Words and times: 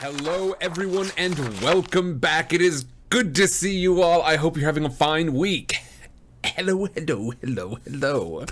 Hello, 0.00 0.52
everyone, 0.60 1.10
and 1.16 1.38
welcome 1.62 2.18
back. 2.18 2.52
It 2.52 2.60
is 2.60 2.84
good 3.08 3.34
to 3.36 3.48
see 3.48 3.74
you 3.74 4.02
all. 4.02 4.20
I 4.20 4.36
hope 4.36 4.54
you're 4.54 4.66
having 4.66 4.84
a 4.84 4.90
fine 4.90 5.32
week. 5.32 5.78
Hello, 6.44 6.84
hello, 6.84 7.32
hello, 7.40 7.78
hello. 7.82 8.44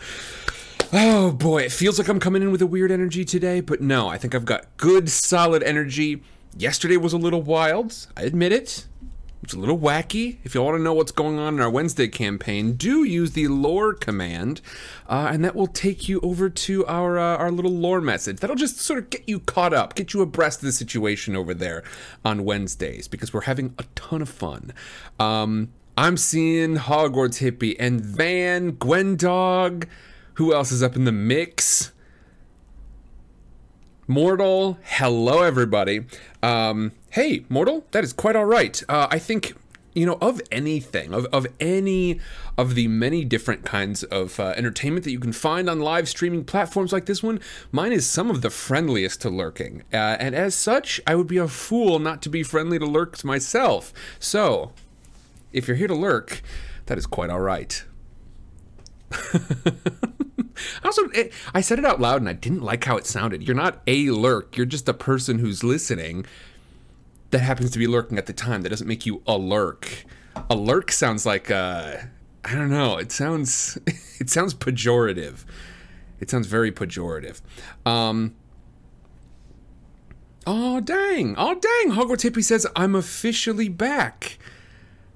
Oh 0.90 1.32
boy, 1.32 1.64
it 1.64 1.72
feels 1.72 1.98
like 1.98 2.08
I'm 2.08 2.18
coming 2.18 2.40
in 2.40 2.50
with 2.50 2.62
a 2.62 2.66
weird 2.66 2.90
energy 2.90 3.26
today, 3.26 3.60
but 3.60 3.82
no, 3.82 4.08
I 4.08 4.16
think 4.16 4.34
I've 4.34 4.46
got 4.46 4.74
good, 4.78 5.10
solid 5.10 5.62
energy. 5.62 6.22
Yesterday 6.56 6.96
was 6.96 7.12
a 7.12 7.18
little 7.18 7.42
wild, 7.42 8.06
I 8.16 8.22
admit 8.22 8.52
it. 8.52 8.86
It's 9.44 9.52
a 9.52 9.58
little 9.58 9.78
wacky. 9.78 10.38
If 10.42 10.54
you 10.54 10.62
want 10.62 10.78
to 10.78 10.82
know 10.82 10.94
what's 10.94 11.12
going 11.12 11.38
on 11.38 11.54
in 11.54 11.60
our 11.60 11.68
Wednesday 11.68 12.08
campaign, 12.08 12.72
do 12.76 13.04
use 13.04 13.32
the 13.32 13.48
lore 13.48 13.92
command, 13.92 14.62
uh, 15.06 15.28
and 15.30 15.44
that 15.44 15.54
will 15.54 15.66
take 15.66 16.08
you 16.08 16.18
over 16.22 16.48
to 16.48 16.86
our 16.86 17.18
uh, 17.18 17.36
our 17.36 17.50
little 17.50 17.70
lore 17.70 18.00
message. 18.00 18.40
That'll 18.40 18.56
just 18.56 18.78
sort 18.78 19.00
of 19.00 19.10
get 19.10 19.28
you 19.28 19.40
caught 19.40 19.74
up, 19.74 19.94
get 19.94 20.14
you 20.14 20.22
abreast 20.22 20.60
of 20.60 20.64
the 20.64 20.72
situation 20.72 21.36
over 21.36 21.52
there 21.52 21.84
on 22.24 22.46
Wednesdays 22.46 23.06
because 23.06 23.34
we're 23.34 23.42
having 23.42 23.74
a 23.78 23.84
ton 23.94 24.22
of 24.22 24.30
fun. 24.30 24.72
Um, 25.20 25.72
I'm 25.98 26.16
seeing 26.16 26.76
Hogwarts 26.76 27.40
Hippie 27.40 27.76
and 27.78 28.00
Van 28.00 28.72
Gwendog. 28.72 29.86
Who 30.34 30.54
else 30.54 30.72
is 30.72 30.82
up 30.82 30.96
in 30.96 31.04
the 31.04 31.12
mix? 31.12 31.92
Mortal, 34.06 34.76
hello 34.82 35.42
everybody. 35.42 36.04
Um, 36.42 36.92
hey, 37.08 37.46
Mortal, 37.48 37.86
that 37.92 38.04
is 38.04 38.12
quite 38.12 38.36
all 38.36 38.44
right. 38.44 38.82
Uh, 38.86 39.08
I 39.10 39.18
think 39.18 39.54
you 39.94 40.04
know 40.04 40.18
of 40.20 40.42
anything 40.52 41.14
of, 41.14 41.24
of 41.26 41.46
any 41.58 42.20
of 42.58 42.74
the 42.74 42.86
many 42.88 43.24
different 43.24 43.64
kinds 43.64 44.02
of 44.02 44.38
uh, 44.38 44.52
entertainment 44.56 45.04
that 45.04 45.12
you 45.12 45.20
can 45.20 45.32
find 45.32 45.70
on 45.70 45.80
live 45.80 46.08
streaming 46.08 46.44
platforms 46.44 46.92
like 46.92 47.06
this 47.06 47.22
one 47.22 47.38
mine 47.70 47.92
is 47.92 48.04
some 48.04 48.28
of 48.28 48.42
the 48.42 48.50
friendliest 48.50 49.22
to 49.22 49.30
lurking 49.30 49.84
uh, 49.92 50.16
and 50.18 50.34
as 50.34 50.52
such 50.52 51.00
i 51.06 51.14
would 51.14 51.28
be 51.28 51.36
a 51.36 51.46
fool 51.46 52.00
not 52.00 52.20
to 52.20 52.28
be 52.28 52.42
friendly 52.42 52.76
to 52.76 52.84
lurks 52.84 53.22
myself 53.22 53.92
so 54.18 54.72
if 55.52 55.68
you're 55.68 55.76
here 55.76 55.86
to 55.86 55.94
lurk 55.94 56.42
that 56.86 56.98
is 56.98 57.06
quite 57.06 57.30
all 57.30 57.38
right 57.38 57.84
also, 60.84 61.08
it, 61.10 61.32
I 61.54 61.60
said 61.60 61.78
it 61.78 61.84
out 61.84 62.00
loud 62.00 62.20
and 62.20 62.28
I 62.28 62.32
didn't 62.32 62.62
like 62.62 62.84
how 62.84 62.96
it 62.96 63.06
sounded. 63.06 63.42
You're 63.42 63.56
not 63.56 63.82
a 63.86 64.10
lurk, 64.10 64.56
you're 64.56 64.66
just 64.66 64.88
a 64.88 64.94
person 64.94 65.38
who's 65.38 65.64
listening 65.64 66.26
that 67.30 67.40
happens 67.40 67.70
to 67.72 67.78
be 67.78 67.86
lurking 67.86 68.16
at 68.18 68.26
the 68.26 68.32
time. 68.32 68.62
That 68.62 68.68
doesn't 68.68 68.86
make 68.86 69.06
you 69.06 69.22
a 69.26 69.36
lurk. 69.36 70.04
A 70.48 70.54
lurk 70.54 70.92
sounds 70.92 71.26
like 71.26 71.50
uh 71.50 71.96
I 72.44 72.54
don't 72.54 72.70
know. 72.70 72.98
It 72.98 73.10
sounds 73.10 73.78
it 74.20 74.30
sounds 74.30 74.54
pejorative. 74.54 75.44
It 76.20 76.30
sounds 76.30 76.46
very 76.46 76.70
pejorative. 76.70 77.40
Um 77.84 78.34
Oh 80.46 80.80
dang. 80.80 81.34
Oh 81.36 81.54
dang. 81.54 81.96
Hogwarts 81.96 82.28
Hippie 82.28 82.44
says 82.44 82.66
I'm 82.76 82.94
officially 82.94 83.68
back 83.68 84.38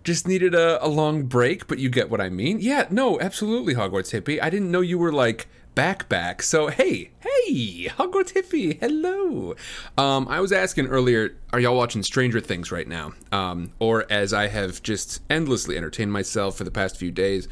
just 0.09 0.27
needed 0.27 0.55
a, 0.55 0.83
a 0.83 0.89
long 0.89 1.25
break, 1.25 1.67
but 1.67 1.79
you 1.79 1.91
get 1.91 2.09
what 2.09 2.19
I 2.19 2.31
mean. 2.31 2.61
Yeah, 2.63 2.87
no, 2.89 3.21
absolutely, 3.21 3.75
Hogwarts 3.75 4.19
Hippie. 4.19 4.43
I 4.43 4.49
didn't 4.49 4.71
know 4.71 4.81
you 4.81 4.97
were 4.97 5.13
like 5.13 5.49
back 5.75 6.09
back. 6.09 6.43
So 6.43 6.69
hey, 6.69 7.11
hey, 7.21 7.89
Hogwarts 7.89 8.33
Hippie, 8.33 8.81
hello. 8.81 9.55
Um, 9.99 10.27
I 10.27 10.41
was 10.41 10.51
asking 10.51 10.87
earlier, 10.87 11.37
are 11.53 11.61
y'all 11.61 11.77
watching 11.77 12.03
Stranger 12.03 12.41
Things 12.41 12.73
right 12.73 12.89
now? 12.89 13.13
Um, 13.33 13.73
or 13.81 14.11
as 14.11 14.33
I 14.33 14.47
have 14.47 14.83
just 14.83 15.21
endlessly 15.29 15.77
entertained 15.77 16.11
myself 16.11 16.57
for 16.57 16.65
the 16.65 16.71
past 16.71 16.97
few 16.97 17.11
days, 17.11 17.47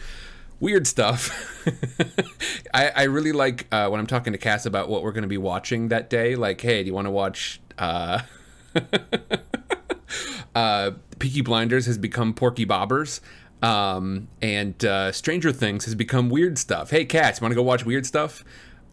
weird 0.58 0.86
stuff. 0.86 1.62
I, 2.72 2.88
I, 2.88 3.02
really 3.02 3.32
like 3.32 3.66
uh, 3.70 3.88
when 3.90 4.00
I'm 4.00 4.06
talking 4.06 4.32
to 4.32 4.38
Cass 4.38 4.64
about 4.64 4.88
what 4.88 5.02
we're 5.02 5.12
going 5.12 5.22
to 5.22 5.28
be 5.28 5.36
watching 5.36 5.88
that 5.88 6.08
day. 6.08 6.36
Like, 6.36 6.62
hey, 6.62 6.82
do 6.82 6.86
you 6.86 6.94
want 6.94 7.06
to 7.06 7.10
watch? 7.10 7.60
Uh, 7.76 8.22
uh, 10.56 10.92
Peaky 11.18 11.42
Blinders 11.42 11.84
has 11.86 11.98
become 11.98 12.32
Porky 12.32 12.64
Bobbers. 12.64 13.20
Um, 13.62 14.28
and 14.40 14.82
uh, 14.84 15.12
Stranger 15.12 15.52
Things 15.52 15.84
has 15.84 15.94
become 15.94 16.30
weird 16.30 16.58
stuff. 16.58 16.90
Hey, 16.90 17.04
Cass, 17.04 17.40
want 17.40 17.52
to 17.52 17.54
go 17.54 17.62
watch 17.62 17.84
weird 17.84 18.06
stuff? 18.06 18.42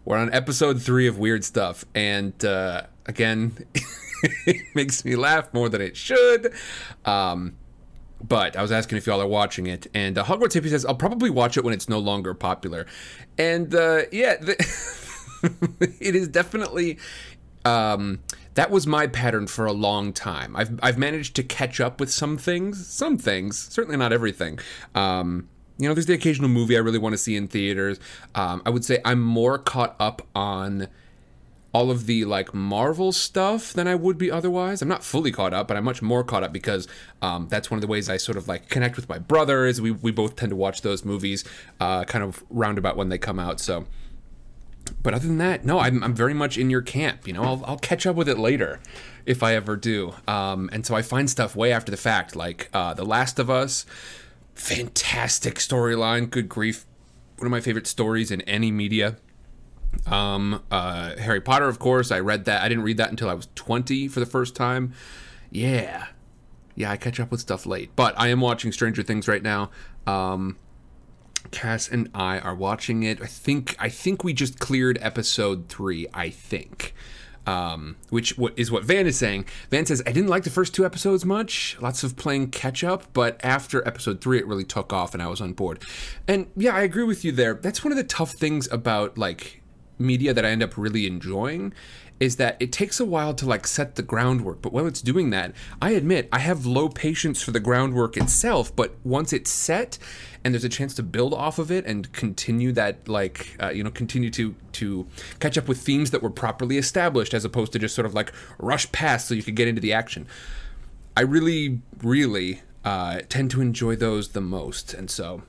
We're 0.06 0.18
on 0.18 0.34
episode 0.34 0.82
three 0.82 1.08
of 1.08 1.18
Weird 1.18 1.46
Stuff, 1.46 1.86
and 1.96 2.44
uh, 2.44 2.84
again, 3.06 3.54
it 4.46 4.62
makes 4.76 5.06
me 5.06 5.16
laugh 5.16 5.54
more 5.54 5.70
than 5.70 5.80
it 5.80 5.96
should. 5.96 6.54
Um, 7.06 7.56
but 8.22 8.58
I 8.58 8.62
was 8.62 8.74
asking 8.74 8.98
if 8.98 9.08
y'all 9.08 9.22
are 9.22 9.28
watching 9.28 9.68
it, 9.68 9.88
and 9.94 10.18
uh, 10.18 10.26
Hogwarts 10.26 10.60
Hippie 10.60 10.70
says 10.70 10.86
I'll 10.86 10.96
probably 10.96 11.30
watch 11.30 11.56
it 11.56 11.64
when 11.64 11.74
it's 11.74 11.88
no 11.88 12.00
longer 12.00 12.34
popular. 12.34 12.86
And 13.38 13.74
uh, 13.74 14.02
yeah, 14.12 14.36
the 14.36 14.58
it 16.02 16.16
is 16.16 16.28
definitely 16.28 16.98
um, 17.64 18.20
that 18.56 18.70
was 18.70 18.86
my 18.86 19.08
pattern 19.08 19.48
for 19.48 19.66
a 19.66 19.72
long 19.74 20.14
time. 20.14 20.56
I've 20.56 20.80
I've 20.82 20.98
managed 20.98 21.36
to 21.38 21.44
catch 21.44 21.80
up 21.80 22.00
with 22.00 22.12
some 22.12 22.38
things, 22.38 22.88
some 22.88 23.18
things, 23.18 23.58
certainly 23.58 23.98
not 23.98 24.14
everything. 24.14 24.60
Um, 24.94 25.50
you 25.78 25.88
know, 25.88 25.94
there's 25.94 26.06
the 26.06 26.14
occasional 26.14 26.50
movie 26.50 26.78
I 26.78 26.80
really 26.80 27.00
want 27.00 27.14
to 27.14 27.18
see 27.18 27.36
in 27.36 27.48
theaters. 27.48 28.00
Um, 28.36 28.62
I 28.66 28.70
would 28.70 28.86
say 28.86 29.00
I'm 29.04 29.22
more 29.22 29.58
caught 29.58 29.96
up 30.00 30.22
on 30.36 30.88
all 31.74 31.90
of 31.90 32.06
the 32.06 32.24
like 32.26 32.54
Marvel 32.54 33.12
stuff 33.12 33.74
than 33.74 33.88
I 33.88 33.96
would 33.96 34.18
be 34.18 34.30
otherwise. 34.30 34.84
I'm 34.84 34.88
not 34.88 35.04
fully 35.04 35.32
caught 35.32 35.54
up, 35.54 35.68
but 35.68 35.76
I'm 35.76 35.84
much 35.84 36.04
more 36.04 36.24
caught 36.24 36.44
up 36.44 36.54
because 36.54 36.88
um, 37.24 37.48
that's 37.50 37.72
one 37.72 37.78
of 37.78 37.82
the 37.82 37.88
ways 37.88 38.10
I 38.10 38.18
sort 38.18 38.38
of 38.38 38.48
like 38.48 38.70
connect 38.70 38.96
with 38.96 39.10
my 39.10 39.18
brothers. 39.18 39.82
We 39.82 39.92
we 39.92 40.12
both 40.12 40.36
tend 40.36 40.52
to 40.52 40.56
watch 40.56 40.84
those 40.84 41.04
movies 41.04 41.44
uh, 41.80 42.04
kind 42.04 42.24
of 42.24 42.44
roundabout 42.52 42.96
when 42.96 43.10
they 43.10 43.18
come 43.18 43.40
out. 43.40 43.60
So 43.60 43.88
but 45.02 45.14
other 45.14 45.28
than 45.28 45.38
that, 45.38 45.66
no, 45.66 45.80
I'm, 45.80 46.04
I'm 46.04 46.14
very 46.14 46.34
much 46.34 46.58
in 46.58 46.70
your 46.70 46.82
camp. 46.82 47.28
You 47.28 47.34
know, 47.34 47.44
I'll, 47.44 47.64
I'll 47.66 47.78
catch 47.78 48.06
up 48.06 48.16
with 48.16 48.28
it 48.30 48.38
later 48.38 48.80
if 49.26 49.44
I 49.44 49.56
ever 49.56 49.76
do. 49.76 50.14
Um, 50.28 50.70
and 50.74 50.86
so 50.86 50.96
I 50.96 51.02
find 51.02 51.30
stuff 51.30 51.56
way 51.56 51.72
after 51.72 51.92
the 51.92 51.98
fact, 51.98 52.36
like 52.36 52.70
uh, 52.74 52.94
The 52.94 53.06
Last 53.06 53.40
of 53.40 53.50
Us, 53.50 53.86
fantastic 54.54 55.56
storyline, 55.56 56.30
good 56.30 56.50
grief, 56.50 56.86
one 57.38 57.48
of 57.48 57.52
my 57.52 57.62
favorite 57.62 57.88
stories 57.88 58.32
in 58.32 58.42
any 58.42 58.72
media. 58.72 59.18
Um, 60.08 60.64
uh, 60.72 61.16
Harry 61.18 61.42
Potter, 61.42 61.68
of 61.68 61.80
course, 61.80 62.12
I 62.12 62.20
read 62.20 62.46
that. 62.46 62.62
I 62.62 62.70
didn't 62.70 62.84
read 62.84 62.98
that 62.98 63.10
until 63.10 63.30
I 63.30 63.34
was 63.34 63.48
20 63.56 64.08
for 64.08 64.20
the 64.20 64.26
first 64.26 64.56
time. 64.56 64.94
Yeah. 65.52 66.08
Yeah, 66.76 66.92
I 66.92 66.98
catch 66.98 67.20
up 67.20 67.30
with 67.30 67.40
stuff 67.40 67.66
late. 67.66 67.92
But 67.96 68.16
I 68.18 68.30
am 68.30 68.42
watching 68.42 68.72
Stranger 68.72 69.04
Things 69.04 69.28
right 69.28 69.44
now. 69.44 69.70
Um, 70.08 70.58
Cass 71.52 71.88
and 71.88 72.10
I 72.14 72.40
are 72.40 72.56
watching 72.56 73.04
it. 73.04 73.22
I 73.22 73.26
think 73.26 73.76
I 73.80 73.90
think 73.90 74.24
we 74.24 74.34
just 74.34 74.60
cleared 74.60 74.98
episode 75.02 75.70
three. 75.70 76.08
I 76.14 76.30
think, 76.30 76.94
um, 77.46 77.96
which 78.10 78.36
is 78.56 78.72
what 78.72 78.84
Van 78.84 79.08
is 79.08 79.18
saying. 79.18 79.46
Van 79.70 79.86
says 79.86 80.02
I 80.06 80.12
didn't 80.12 80.30
like 80.30 80.44
the 80.44 80.50
first 80.50 80.74
two 80.74 80.86
episodes 80.86 81.26
much. 81.26 81.78
Lots 81.80 82.04
of 82.04 82.16
playing 82.16 82.52
catch 82.52 82.84
up, 82.84 83.14
but 83.14 83.40
after 83.44 83.88
episode 83.88 84.22
three, 84.22 84.40
it 84.40 84.48
really 84.48 84.66
took 84.66 84.92
off, 84.92 85.14
and 85.14 85.22
I 85.22 85.28
was 85.28 85.42
on 85.42 85.54
board. 85.54 85.84
And 86.28 86.48
yeah, 86.56 86.76
I 86.76 86.82
agree 86.82 87.04
with 87.04 87.24
you 87.24 87.32
there. 87.32 87.54
That's 87.54 87.84
one 87.84 87.92
of 87.92 87.98
the 87.98 88.04
tough 88.04 88.32
things 88.32 88.72
about 88.72 89.18
like 89.18 89.62
media 90.00 90.34
that 90.34 90.46
I 90.46 90.50
end 90.50 90.64
up 90.64 90.78
really 90.78 91.06
enjoying 91.06 91.74
is 92.20 92.38
that 92.38 92.56
it 92.60 92.72
takes 92.72 93.00
a 93.00 93.06
while 93.06 93.34
to 93.34 93.46
like 93.46 93.68
set 93.68 93.96
the 93.96 94.02
groundwork 94.02 94.62
but 94.62 94.72
while 94.72 94.88
it's 94.88 95.02
doing 95.02 95.30
that 95.32 95.54
i 95.82 95.92
admit 95.92 96.30
i 96.32 96.40
have 96.40 96.66
low 96.66 96.88
patience 96.88 97.42
for 97.42 97.52
the 97.52 97.60
groundwork 97.60 98.16
itself 98.16 98.74
but 98.76 98.96
once 99.04 99.34
it's 99.34 99.52
set 99.52 99.98
and 100.44 100.54
there's 100.54 100.64
a 100.64 100.70
chance 100.70 100.94
to 100.96 101.04
build 101.04 101.34
off 101.34 101.58
of 101.60 101.72
it 101.72 101.86
and 101.86 102.12
continue 102.12 102.72
that 102.72 103.08
like 103.08 103.56
uh, 103.62 103.70
you 103.70 103.84
know 103.84 103.92
continue 103.92 104.30
to 104.30 104.56
to 104.74 105.08
catch 105.40 105.58
up 105.58 105.68
with 105.68 105.80
themes 105.80 106.12
that 106.12 106.22
were 106.22 106.30
properly 106.30 106.78
established 106.78 107.34
as 107.34 107.46
opposed 107.46 107.72
to 107.72 107.80
just 107.80 107.96
sort 107.96 108.06
of 108.06 108.14
like 108.14 108.32
rush 108.60 108.92
past 108.92 109.28
so 109.28 109.34
you 109.34 109.44
could 109.44 109.56
get 109.56 109.68
into 109.68 109.82
the 109.82 109.94
action 109.94 110.28
i 111.16 111.22
really 111.22 111.82
really 112.02 112.62
uh, 112.86 113.22
tend 113.30 113.50
to 113.50 113.62
enjoy 113.62 113.96
those 113.96 114.30
the 114.30 114.42
most 114.42 114.94
and 114.94 115.10
so 115.10 115.42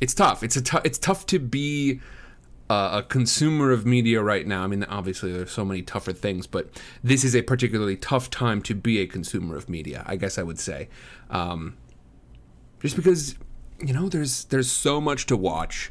it's 0.00 0.14
tough 0.14 0.42
it's 0.42 0.56
a 0.56 0.62
t- 0.62 0.78
it's 0.84 0.98
tough 0.98 1.26
to 1.26 1.38
be 1.38 2.00
a 2.70 3.02
consumer 3.02 3.70
of 3.70 3.84
media 3.84 4.22
right 4.22 4.46
now. 4.46 4.64
I 4.64 4.66
mean, 4.66 4.84
obviously, 4.84 5.30
there's 5.32 5.50
so 5.50 5.64
many 5.64 5.82
tougher 5.82 6.12
things, 6.12 6.46
but 6.46 6.80
this 7.04 7.22
is 7.24 7.36
a 7.36 7.42
particularly 7.42 7.96
tough 7.96 8.30
time 8.30 8.62
to 8.62 8.74
be 8.74 8.98
a 9.00 9.06
consumer 9.06 9.56
of 9.56 9.68
media. 9.68 10.02
I 10.06 10.16
guess 10.16 10.38
I 10.38 10.42
would 10.42 10.58
say, 10.58 10.88
um, 11.28 11.76
just 12.80 12.96
because 12.96 13.36
you 13.82 13.92
know, 13.92 14.08
there's 14.08 14.44
there's 14.44 14.70
so 14.70 15.00
much 15.00 15.26
to 15.26 15.36
watch. 15.36 15.90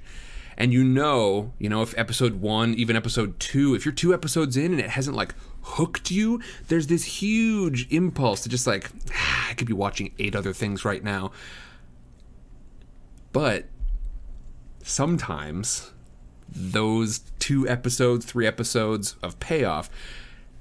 And 0.58 0.72
you 0.72 0.84
know, 0.84 1.54
you 1.58 1.70
know, 1.70 1.82
if 1.82 1.98
episode 1.98 2.40
one, 2.42 2.74
even 2.76 2.96
episode 2.96 3.40
two, 3.40 3.74
if 3.74 3.86
you're 3.86 3.94
two 3.94 4.14
episodes 4.14 4.58
in 4.58 4.72
and 4.72 4.80
it 4.80 4.92
hasn't 4.92 5.16
like 5.16 5.34
hooked 5.62 6.12
you, 6.12 6.42
there's 6.68 6.88
this 6.88 7.04
huge 7.04 7.92
impulse 7.92 8.42
to 8.42 8.50
just 8.50 8.68
like, 8.68 8.92
ah, 9.14 9.50
I 9.50 9.54
could 9.54 9.68
be 9.68 9.74
watching 9.74 10.14
eight 10.20 10.36
other 10.36 10.54
things 10.54 10.86
right 10.86 11.04
now. 11.04 11.32
But 13.32 13.66
sometimes 14.84 15.92
those 16.48 17.20
two 17.40 17.68
episodes, 17.68 18.26
three 18.26 18.46
episodes 18.46 19.16
of 19.24 19.40
payoff, 19.40 19.90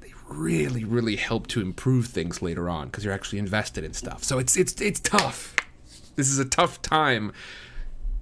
they 0.00 0.12
really, 0.28 0.84
really 0.84 1.16
help 1.16 1.46
to 1.48 1.60
improve 1.60 2.06
things 2.06 2.40
later 2.40 2.70
on 2.70 2.86
because 2.86 3.04
you're 3.04 3.14
actually 3.14 3.40
invested 3.40 3.84
in 3.84 3.92
stuff. 3.92 4.22
So 4.22 4.38
it's 4.38 4.56
it's 4.56 4.80
it's 4.80 5.00
tough. 5.00 5.56
This 6.20 6.30
is 6.30 6.38
a 6.38 6.44
tough 6.44 6.82
time 6.82 7.32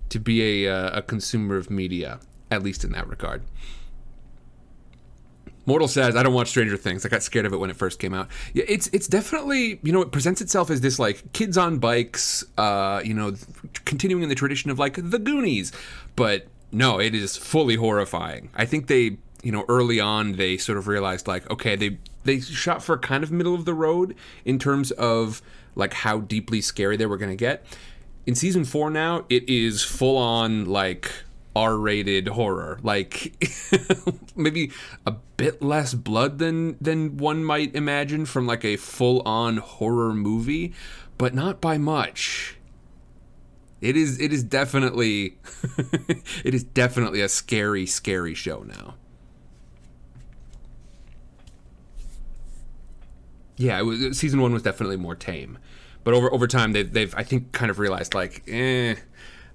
to 0.08 0.18
be 0.18 0.64
a, 0.64 0.72
uh, 0.72 0.98
a 0.98 1.02
consumer 1.02 1.56
of 1.56 1.70
media, 1.70 2.20
at 2.50 2.62
least 2.62 2.84
in 2.84 2.92
that 2.92 3.08
regard. 3.08 3.42
Mortal 5.66 5.86
says, 5.86 6.16
"I 6.16 6.22
don't 6.22 6.32
watch 6.32 6.48
Stranger 6.48 6.78
Things. 6.78 7.04
I 7.04 7.10
got 7.10 7.22
scared 7.22 7.44
of 7.44 7.52
it 7.52 7.58
when 7.58 7.68
it 7.68 7.76
first 7.76 7.98
came 7.98 8.14
out." 8.14 8.28
Yeah, 8.54 8.64
it's 8.66 8.86
it's 8.88 9.06
definitely 9.06 9.78
you 9.82 9.92
know 9.92 10.00
it 10.00 10.10
presents 10.10 10.40
itself 10.40 10.70
as 10.70 10.80
this 10.80 10.98
like 10.98 11.32
kids 11.34 11.58
on 11.58 11.78
bikes, 11.78 12.42
uh, 12.56 13.02
you 13.04 13.12
know, 13.12 13.34
continuing 13.84 14.22
in 14.22 14.30
the 14.30 14.34
tradition 14.34 14.70
of 14.70 14.78
like 14.78 14.94
the 14.96 15.18
Goonies, 15.18 15.70
but 16.16 16.46
no, 16.72 16.98
it 16.98 17.14
is 17.14 17.36
fully 17.36 17.76
horrifying. 17.76 18.48
I 18.54 18.64
think 18.64 18.86
they 18.86 19.18
you 19.42 19.52
know 19.52 19.66
early 19.68 20.00
on 20.00 20.32
they 20.32 20.56
sort 20.56 20.78
of 20.78 20.88
realized 20.88 21.28
like 21.28 21.48
okay 21.50 21.76
they 21.76 21.98
they 22.24 22.40
shot 22.40 22.82
for 22.82 22.96
kind 22.96 23.22
of 23.22 23.30
middle 23.30 23.54
of 23.54 23.64
the 23.66 23.74
road 23.74 24.14
in 24.44 24.58
terms 24.58 24.90
of 24.92 25.42
like 25.78 25.94
how 25.94 26.18
deeply 26.18 26.60
scary 26.60 26.96
they 26.96 27.06
were 27.06 27.16
going 27.16 27.30
to 27.30 27.36
get. 27.36 27.64
In 28.26 28.34
season 28.34 28.64
four 28.64 28.90
now, 28.90 29.24
it 29.30 29.48
is 29.48 29.82
full 29.82 30.18
on 30.18 30.66
like 30.66 31.10
R-rated 31.56 32.28
horror, 32.28 32.78
like 32.82 33.34
maybe 34.36 34.70
a 35.06 35.12
bit 35.36 35.62
less 35.62 35.94
blood 35.94 36.38
than 36.38 36.76
than 36.80 37.16
one 37.16 37.42
might 37.42 37.74
imagine 37.74 38.26
from 38.26 38.46
like 38.46 38.64
a 38.64 38.76
full-on 38.76 39.56
horror 39.56 40.12
movie, 40.12 40.74
but 41.16 41.34
not 41.34 41.60
by 41.60 41.78
much. 41.78 42.58
It 43.80 43.96
is 43.96 44.20
it 44.20 44.32
is 44.32 44.44
definitely 44.44 45.38
it 46.44 46.54
is 46.54 46.64
definitely 46.64 47.22
a 47.22 47.28
scary 47.28 47.86
scary 47.86 48.34
show 48.34 48.62
now. 48.62 48.96
Yeah, 53.58 53.82
was, 53.82 54.16
season 54.16 54.40
1 54.40 54.52
was 54.52 54.62
definitely 54.62 54.96
more 54.96 55.16
tame. 55.16 55.58
But 56.04 56.14
over 56.14 56.32
over 56.32 56.46
time 56.46 56.72
they've, 56.72 56.90
they've 56.90 57.14
I 57.16 57.22
think 57.22 57.52
kind 57.52 57.70
of 57.70 57.78
realized 57.78 58.14
like, 58.14 58.42
eh, 58.48 58.94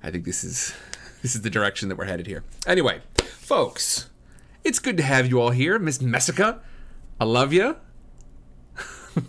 I 0.04 0.12
think 0.12 0.26
this 0.26 0.44
is 0.44 0.74
this 1.22 1.36
is 1.36 1.42
the 1.42 1.50
direction 1.50 1.90
that 1.90 1.98
we're 1.98 2.06
headed 2.06 2.28
here. 2.28 2.44
Anyway, 2.68 3.02
folks, 3.18 4.10
it's 4.64 4.80
good 4.80 4.98
to 4.98 5.04
have 5.04 5.28
you 5.28 5.42
all 5.42 5.52
here. 5.52 5.80
Miss 5.80 6.02
Messica, 6.02 6.62
I 7.20 7.26
love 7.26 7.54
you. 7.54 7.78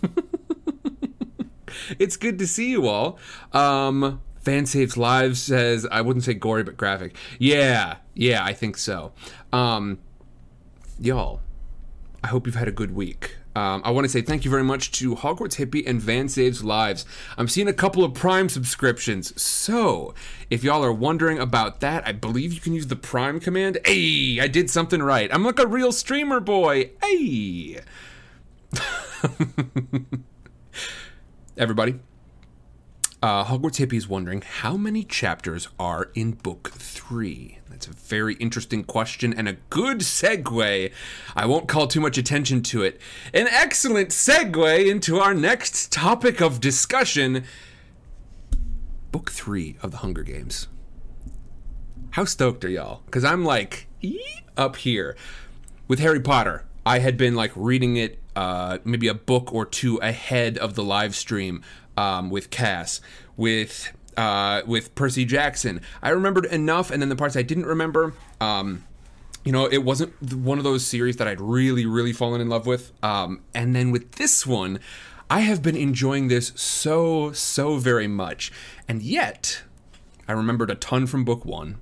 it's 1.99 2.17
good 2.17 2.39
to 2.39 2.47
see 2.47 2.71
you 2.71 2.87
all. 2.87 3.19
Um, 3.53 4.21
Van 4.43 4.65
Saves 4.65 4.95
Lives 4.95 5.41
says, 5.41 5.87
I 5.91 6.01
wouldn't 6.01 6.23
say 6.23 6.33
gory, 6.33 6.63
but 6.63 6.77
graphic. 6.77 7.15
Yeah, 7.39 7.97
yeah, 8.13 8.43
I 8.43 8.53
think 8.53 8.77
so. 8.77 9.11
Um, 9.51 9.99
y'all, 10.99 11.41
I 12.23 12.27
hope 12.27 12.45
you've 12.45 12.55
had 12.55 12.67
a 12.67 12.71
good 12.71 12.95
week. 12.95 13.37
Um, 13.55 13.81
I 13.85 13.91
want 13.91 14.03
to 14.03 14.09
say 14.09 14.21
thank 14.21 14.43
you 14.43 14.51
very 14.51 14.63
much 14.63 14.91
to 14.93 15.15
Hogwarts 15.15 15.55
Hippie 15.55 15.87
and 15.87 16.01
Van 16.01 16.27
Saves 16.27 16.63
Lives. 16.63 17.05
I'm 17.37 17.47
seeing 17.47 17.69
a 17.69 17.73
couple 17.73 18.03
of 18.03 18.13
Prime 18.13 18.49
subscriptions. 18.49 19.41
So, 19.41 20.13
if 20.49 20.61
y'all 20.63 20.83
are 20.83 20.91
wondering 20.91 21.39
about 21.39 21.79
that, 21.79 22.05
I 22.05 22.11
believe 22.11 22.51
you 22.51 22.59
can 22.59 22.73
use 22.73 22.87
the 22.87 22.97
Prime 22.97 23.39
command. 23.39 23.77
Hey, 23.85 24.41
I 24.41 24.47
did 24.47 24.69
something 24.69 25.01
right. 25.01 25.33
I'm 25.33 25.45
like 25.45 25.59
a 25.59 25.67
real 25.67 25.93
streamer 25.93 26.41
boy. 26.41 26.91
Hey. 27.01 27.79
Everybody, 31.57 31.99
uh, 33.23 33.45
Hogwarts 33.45 33.79
Hippie 33.79 33.93
is 33.93 34.09
wondering 34.09 34.41
how 34.41 34.75
many 34.75 35.05
chapters 35.05 35.69
are 35.79 36.11
in 36.13 36.33
Book 36.33 36.71
3? 36.71 37.59
That's 37.75 37.87
a 37.87 37.91
very 37.91 38.35
interesting 38.35 38.85
question 38.85 39.33
and 39.33 39.49
a 39.49 39.57
good 39.69 39.97
segue. 39.97 40.93
I 41.35 41.45
won't 41.45 41.67
call 41.67 41.87
too 41.87 41.99
much 41.99 42.17
attention 42.17 42.61
to 42.63 42.83
it. 42.83 43.01
An 43.33 43.49
excellent 43.49 44.11
segue 44.11 44.89
into 44.89 45.19
our 45.19 45.33
next 45.33 45.91
topic 45.91 46.39
of 46.39 46.61
discussion 46.61 47.43
Book 49.11 49.29
3 49.29 49.75
of 49.81 49.91
The 49.91 49.97
Hunger 49.97 50.23
Games. 50.23 50.69
How 52.11 52.23
stoked 52.23 52.63
are 52.63 52.69
y'all? 52.69 53.01
Because 53.07 53.25
I'm 53.25 53.43
like, 53.43 53.87
up 54.55 54.77
here. 54.77 55.17
With 55.89 55.99
Harry 55.99 56.21
Potter, 56.21 56.63
I 56.85 56.99
had 56.99 57.17
been 57.17 57.35
like 57.35 57.51
reading 57.55 57.97
it 57.97 58.19
uh, 58.37 58.77
maybe 58.85 59.09
a 59.09 59.13
book 59.13 59.53
or 59.53 59.65
two 59.65 59.97
ahead 59.97 60.57
of 60.57 60.75
the 60.75 60.83
live 60.83 61.13
stream 61.13 61.61
um, 61.97 62.29
with 62.29 62.49
Cass. 62.51 63.01
With 63.35 63.91
uh, 64.17 64.61
with 64.65 64.95
Percy 64.95 65.25
Jackson. 65.25 65.81
I 66.01 66.09
remembered 66.09 66.45
enough, 66.45 66.91
and 66.91 67.01
then 67.01 67.09
the 67.09 67.15
parts 67.15 67.35
I 67.35 67.41
didn't 67.41 67.65
remember. 67.65 68.13
Um, 68.39 68.83
you 69.43 69.51
know, 69.51 69.67
it 69.67 69.83
wasn't 69.83 70.33
one 70.33 70.57
of 70.57 70.63
those 70.63 70.85
series 70.85 71.17
that 71.17 71.27
I'd 71.27 71.39
really, 71.39 71.85
really 71.85 72.13
fallen 72.13 72.41
in 72.41 72.49
love 72.49 72.65
with. 72.65 72.91
Um, 73.03 73.41
and 73.53 73.75
then 73.75 73.91
with 73.91 74.13
this 74.13 74.45
one, 74.45 74.79
I 75.29 75.41
have 75.41 75.61
been 75.61 75.75
enjoying 75.75 76.27
this 76.27 76.51
so, 76.55 77.31
so 77.31 77.77
very 77.77 78.07
much. 78.07 78.51
And 78.87 79.03
yet, 79.03 79.61
I 80.27 80.33
remembered 80.33 80.71
a 80.71 80.75
ton 80.75 81.05
from 81.05 81.23
book 81.23 81.45
one. 81.45 81.77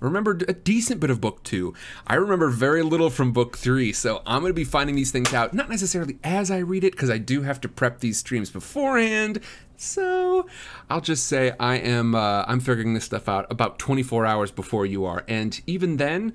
I 0.00 0.04
remembered 0.04 0.48
a 0.48 0.54
decent 0.54 0.98
bit 0.98 1.10
of 1.10 1.20
book 1.20 1.42
two. 1.42 1.74
I 2.06 2.14
remember 2.14 2.48
very 2.48 2.82
little 2.82 3.10
from 3.10 3.32
book 3.32 3.58
three, 3.58 3.92
so 3.92 4.22
I'm 4.24 4.40
going 4.40 4.50
to 4.50 4.54
be 4.54 4.64
finding 4.64 4.96
these 4.96 5.10
things 5.10 5.34
out, 5.34 5.52
not 5.52 5.68
necessarily 5.68 6.18
as 6.24 6.50
I 6.50 6.58
read 6.58 6.84
it, 6.84 6.92
because 6.92 7.10
I 7.10 7.18
do 7.18 7.42
have 7.42 7.60
to 7.60 7.68
prep 7.68 8.00
these 8.00 8.18
streams 8.18 8.50
beforehand, 8.50 9.40
so 9.80 10.46
I'll 10.90 11.00
just 11.00 11.26
say 11.26 11.52
I 11.58 11.76
am 11.76 12.14
uh, 12.14 12.44
I'm 12.46 12.60
figuring 12.60 12.92
this 12.94 13.04
stuff 13.04 13.28
out 13.28 13.46
about 13.50 13.78
24 13.78 14.26
hours 14.26 14.50
before 14.50 14.84
you 14.84 15.04
are, 15.06 15.24
and 15.26 15.58
even 15.66 15.96
then, 15.96 16.34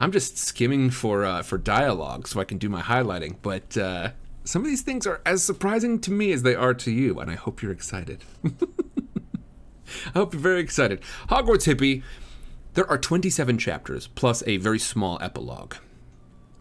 I'm 0.00 0.10
just 0.10 0.36
skimming 0.38 0.90
for 0.90 1.24
uh, 1.24 1.42
for 1.42 1.56
dialogue 1.56 2.26
so 2.26 2.40
I 2.40 2.44
can 2.44 2.58
do 2.58 2.68
my 2.68 2.82
highlighting. 2.82 3.36
But 3.42 3.76
uh, 3.76 4.10
some 4.42 4.62
of 4.62 4.68
these 4.68 4.82
things 4.82 5.06
are 5.06 5.22
as 5.24 5.44
surprising 5.44 6.00
to 6.00 6.10
me 6.10 6.32
as 6.32 6.42
they 6.42 6.56
are 6.56 6.74
to 6.74 6.90
you, 6.90 7.20
and 7.20 7.30
I 7.30 7.34
hope 7.34 7.62
you're 7.62 7.70
excited. 7.72 8.24
I 8.44 10.18
hope 10.18 10.32
you're 10.32 10.42
very 10.42 10.60
excited. 10.60 11.00
Hogwarts 11.28 11.72
Hippie. 11.72 12.02
There 12.74 12.90
are 12.90 12.98
27 12.98 13.56
chapters 13.58 14.08
plus 14.08 14.42
a 14.48 14.56
very 14.56 14.80
small 14.80 15.16
epilogue. 15.22 15.76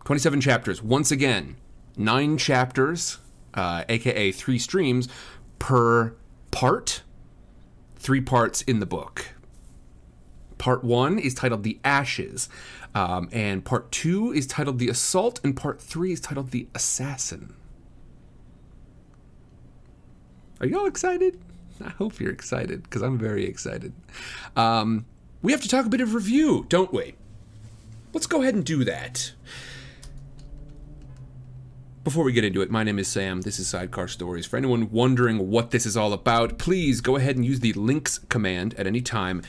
27 0.05 0.41
chapters. 0.41 0.83
Once 0.83 1.09
again, 1.09 1.55
nine 1.97 2.37
chapters, 2.37 3.17
uh, 3.55 3.83
aka 3.89 4.31
three 4.31 4.59
streams, 4.59 5.07
per 5.59 6.15
part, 6.51 7.03
three 7.95 8.21
parts 8.21 8.61
in 8.61 8.79
the 8.79 8.85
book. 8.85 9.29
Part 10.57 10.83
one 10.83 11.19
is 11.19 11.33
titled 11.33 11.63
The 11.63 11.79
Ashes, 11.83 12.47
um, 12.95 13.27
and 13.31 13.65
part 13.65 13.91
two 13.91 14.31
is 14.31 14.47
titled 14.47 14.79
The 14.79 14.89
Assault, 14.89 15.41
and 15.43 15.55
part 15.55 15.81
three 15.81 16.13
is 16.13 16.21
titled 16.21 16.51
The 16.51 16.67
Assassin. 16.73 17.53
Are 20.61 20.67
y'all 20.67 20.85
excited? 20.85 21.39
I 21.83 21.89
hope 21.89 22.19
you're 22.19 22.31
excited 22.31 22.83
because 22.83 23.01
I'm 23.01 23.17
very 23.17 23.45
excited. 23.45 23.93
Um, 24.55 25.05
we 25.41 25.51
have 25.51 25.61
to 25.61 25.67
talk 25.67 25.85
a 25.85 25.89
bit 25.89 25.99
of 25.99 26.13
review, 26.13 26.65
don't 26.69 26.93
we? 26.93 27.15
Let's 28.13 28.27
go 28.27 28.41
ahead 28.41 28.55
and 28.55 28.63
do 28.63 28.83
that. 28.85 29.33
Before 32.03 32.25
we 32.25 32.33
get 32.33 32.43
into 32.43 32.61
it, 32.61 32.69
my 32.69 32.83
name 32.83 32.99
is 32.99 33.07
Sam. 33.07 33.41
This 33.41 33.59
is 33.59 33.69
Sidecar 33.69 34.09
Stories. 34.09 34.45
For 34.45 34.57
anyone 34.57 34.91
wondering 34.91 35.49
what 35.49 35.71
this 35.71 35.85
is 35.85 35.95
all 35.95 36.11
about, 36.11 36.57
please 36.57 36.99
go 36.99 37.15
ahead 37.15 37.37
and 37.37 37.45
use 37.45 37.61
the 37.61 37.71
links 37.71 38.17
command 38.17 38.73
at 38.73 38.85
any 38.85 38.99
time. 38.99 39.41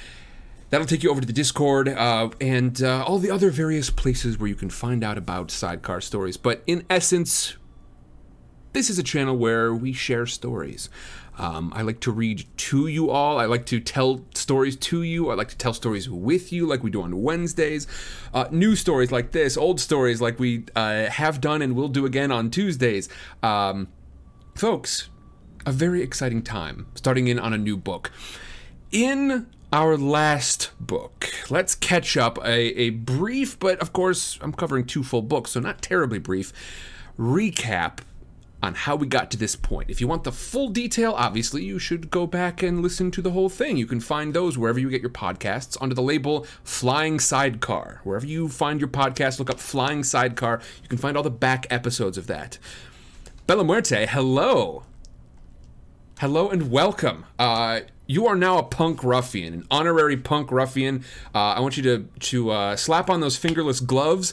That'll 0.71 0.87
take 0.87 1.03
you 1.03 1.11
over 1.11 1.21
to 1.21 1.27
the 1.27 1.33
Discord 1.33 1.89
uh, 1.89 2.31
and 2.41 2.81
uh, 2.81 3.03
all 3.05 3.19
the 3.19 3.33
other 3.33 3.51
various 3.51 3.91
places 3.91 4.39
where 4.39 4.47
you 4.47 4.55
can 4.55 4.71
find 4.71 5.03
out 5.03 5.19
about 5.19 5.51
Sidecar 5.51 6.01
Stories. 6.01 6.37
But 6.37 6.63
in 6.65 6.87
essence, 6.89 7.57
this 8.73 8.89
is 8.89 9.01
a 9.01 9.03
channel 9.03 9.37
where 9.37 9.75
we 9.75 9.93
share 9.93 10.25
stories. 10.25 10.89
Um, 11.37 11.73
I 11.75 11.83
like 11.83 12.01
to 12.01 12.13
read 12.13 12.45
to 12.57 12.87
you 12.87 13.11
all. 13.11 13.39
I 13.39 13.47
like 13.47 13.67
to 13.67 13.81
tell 13.81 14.25
stories 14.35 14.77
to 14.77 15.03
you. 15.03 15.31
I 15.31 15.35
like 15.35 15.49
to 15.49 15.59
tell 15.59 15.75
stories 15.75 16.09
with 16.09 16.53
you, 16.53 16.67
like 16.67 16.83
we 16.83 16.91
do 16.91 17.03
on 17.03 17.23
Wednesdays. 17.23 17.87
Uh, 18.33 18.47
new 18.51 18.77
stories 18.77 19.11
like 19.11 19.33
this, 19.33 19.57
old 19.57 19.81
stories 19.81 20.21
like 20.21 20.39
we 20.39 20.65
uh, 20.77 21.07
have 21.07 21.41
done 21.41 21.61
and 21.63 21.75
will 21.75 21.89
do 21.89 22.07
again 22.07 22.31
on 22.31 22.51
Tuesdays. 22.51 23.09
Um, 23.43 23.89
folks, 24.55 25.09
a 25.67 25.73
very 25.73 26.03
exciting 26.03 26.43
time 26.43 26.87
starting 26.95 27.27
in 27.27 27.39
on 27.39 27.53
a 27.53 27.59
new 27.59 27.77
book. 27.77 28.13
In 28.93 29.47
our 29.73 29.97
last 29.97 30.71
book, 30.79 31.29
let's 31.51 31.75
catch 31.75 32.17
up 32.17 32.39
a, 32.45 32.81
a 32.81 32.91
brief, 32.91 33.59
but 33.59 33.81
of 33.81 33.93
course, 33.93 34.39
I'm 34.41 34.53
covering 34.53 34.87
two 34.87 35.03
full 35.03 35.23
books, 35.23 35.53
so 35.53 35.61
not 35.61 35.83
terribly 35.83 36.21
brief, 36.21 36.53
recap 37.19 37.99
on 38.65 38.75
how 38.75 38.97
we 38.97 39.07
got 39.07 39.31
to 39.31 39.37
this 39.37 39.55
point. 39.55 39.91
If 39.91 40.01
you 40.01 40.09
want 40.09 40.25
the 40.25 40.33
full 40.33 40.71
detail, 40.71 41.13
obviously 41.17 41.63
you 41.63 41.79
should 41.79 42.11
go 42.11 42.27
back 42.27 42.63
and 42.63 42.81
listen 42.81 43.11
to 43.11 43.21
the 43.21 43.33
whole 43.33 43.51
thing. 43.51 43.77
You 43.77 43.87
can 43.87 44.01
find 44.01 44.33
those 44.33 44.57
wherever 44.57 44.81
you 44.81 44.89
get 44.89 45.03
your 45.03 45.11
podcasts 45.11 45.77
under 45.83 45.95
the 45.95 46.03
label 46.03 46.47
Flying 46.65 47.21
Sidecar. 47.21 48.01
Wherever 48.05 48.27
you 48.27 48.49
find 48.49 48.81
your 48.81 48.89
podcast, 48.89 49.39
look 49.39 49.51
up 49.51 49.61
Flying 49.61 50.03
Sidecar. 50.03 50.63
You 50.83 50.89
can 50.89 50.97
find 50.97 51.15
all 51.17 51.23
the 51.23 51.31
back 51.31 51.67
episodes 51.71 52.17
of 52.17 52.27
that. 52.29 52.59
Bella 53.47 53.65
Muerte, 53.65 54.07
hello. 54.07 54.85
Hello 56.19 56.49
and 56.49 56.71
welcome. 56.71 57.27
Uh, 57.39 57.81
you 58.07 58.27
are 58.27 58.37
now 58.37 58.57
a 58.57 58.63
punk 58.63 59.05
ruffian, 59.05 59.53
an 59.53 59.65
honorary 59.71 60.17
punk 60.17 60.51
ruffian. 60.51 61.05
Uh, 61.35 61.39
I 61.39 61.61
want 61.61 61.77
you 61.77 61.83
to 61.83 62.09
to 62.21 62.51
uh, 62.51 62.77
slap 62.77 63.11
on 63.11 63.21
those 63.21 63.37
fingerless 63.37 63.81
gloves, 63.81 64.33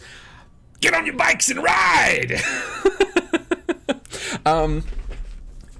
get 0.79 0.93
on 0.93 1.05
your 1.05 1.15
bikes 1.15 1.49
and 1.49 1.61
ride. 1.61 2.41
Um, 4.45 4.83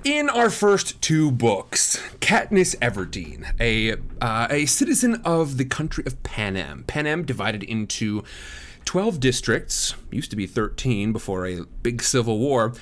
in 0.04 0.30
our 0.30 0.50
first 0.50 1.02
two 1.02 1.32
books, 1.32 2.02
Katniss 2.20 2.76
Everdeen, 2.78 3.54
a 3.60 3.94
uh, 4.24 4.48
a 4.50 4.66
citizen 4.66 5.22
of 5.26 5.58
the 5.58 5.66
country 5.66 6.04
of 6.06 6.22
Panem, 6.24 6.84
Panem 6.86 7.24
divided 7.24 7.64
into 7.64 8.24
12 8.86 9.20
districts, 9.20 9.96
used 10.12 10.30
to 10.32 10.36
be 10.36 10.48
13 10.48 11.12
before 11.12 11.46
a 11.46 11.66
big 11.84 12.02
civil 12.02 12.40
war. 12.40 12.74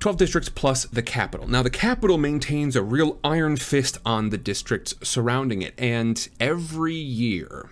12 0.00 0.16
districts 0.16 0.48
plus 0.48 0.84
the 0.86 1.02
Capitol. 1.02 1.48
Now, 1.48 1.62
the 1.64 1.70
Capitol 1.70 2.18
maintains 2.18 2.76
a 2.76 2.82
real 2.82 3.18
iron 3.24 3.56
fist 3.56 3.98
on 4.06 4.30
the 4.30 4.38
districts 4.38 4.94
surrounding 5.02 5.60
it, 5.60 5.74
and 5.76 6.28
every 6.38 6.94
year, 6.94 7.68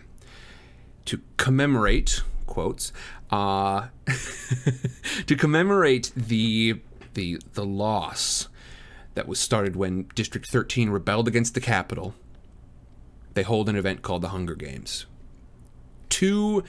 to 1.05 1.21
commemorate, 1.37 2.23
quotes, 2.47 2.93
uh, 3.31 3.87
to 5.27 5.37
commemorate 5.37 6.11
the, 6.17 6.81
the, 7.17 7.41
the 7.55 7.65
loss 7.65 8.49
that 9.15 9.27
was 9.27 9.41
started 9.41 9.75
when 9.75 10.09
District 10.15 10.47
13 10.47 10.91
rebelled 10.91 11.27
against 11.27 11.55
the 11.55 11.61
Capitol, 11.61 12.15
they 13.35 13.43
hold 13.43 13.69
an 13.69 13.75
event 13.75 14.03
called 14.03 14.23
the 14.23 14.29
Hunger 14.29 14.55
Games. 14.55 15.07
Two 16.09 16.63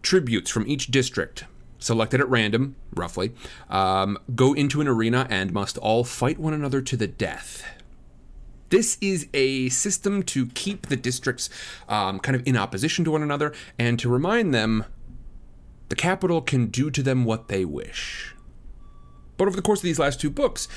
tributes 0.00 0.50
from 0.50 0.66
each 0.66 0.86
district 0.86 1.44
selected 1.78 2.20
at 2.20 2.28
random, 2.28 2.76
roughly, 2.94 3.32
um, 3.68 4.16
go 4.34 4.52
into 4.52 4.80
an 4.80 4.88
arena 4.88 5.26
and 5.28 5.52
must 5.52 5.76
all 5.78 6.04
fight 6.04 6.38
one 6.38 6.54
another 6.54 6.80
to 6.80 6.96
the 6.96 7.06
death. 7.06 7.64
This 8.68 8.96
is 9.00 9.26
a 9.34 9.68
system 9.70 10.22
to 10.24 10.46
keep 10.46 10.86
the 10.86 10.96
districts 10.96 11.50
um, 11.88 12.20
kind 12.20 12.36
of 12.36 12.46
in 12.46 12.56
opposition 12.56 13.04
to 13.04 13.10
one 13.10 13.22
another 13.22 13.52
and 13.78 13.98
to 13.98 14.08
remind 14.08 14.54
them 14.54 14.84
the 15.88 15.96
Capitol 15.96 16.40
can 16.40 16.66
do 16.66 16.90
to 16.90 17.02
them 17.02 17.24
what 17.24 17.48
they 17.48 17.64
wish. 17.64 18.32
But 19.40 19.48
over 19.48 19.56
the 19.56 19.62
course 19.62 19.78
of 19.78 19.84
these 19.84 19.98
last 19.98 20.20
two 20.20 20.28
books, 20.28 20.68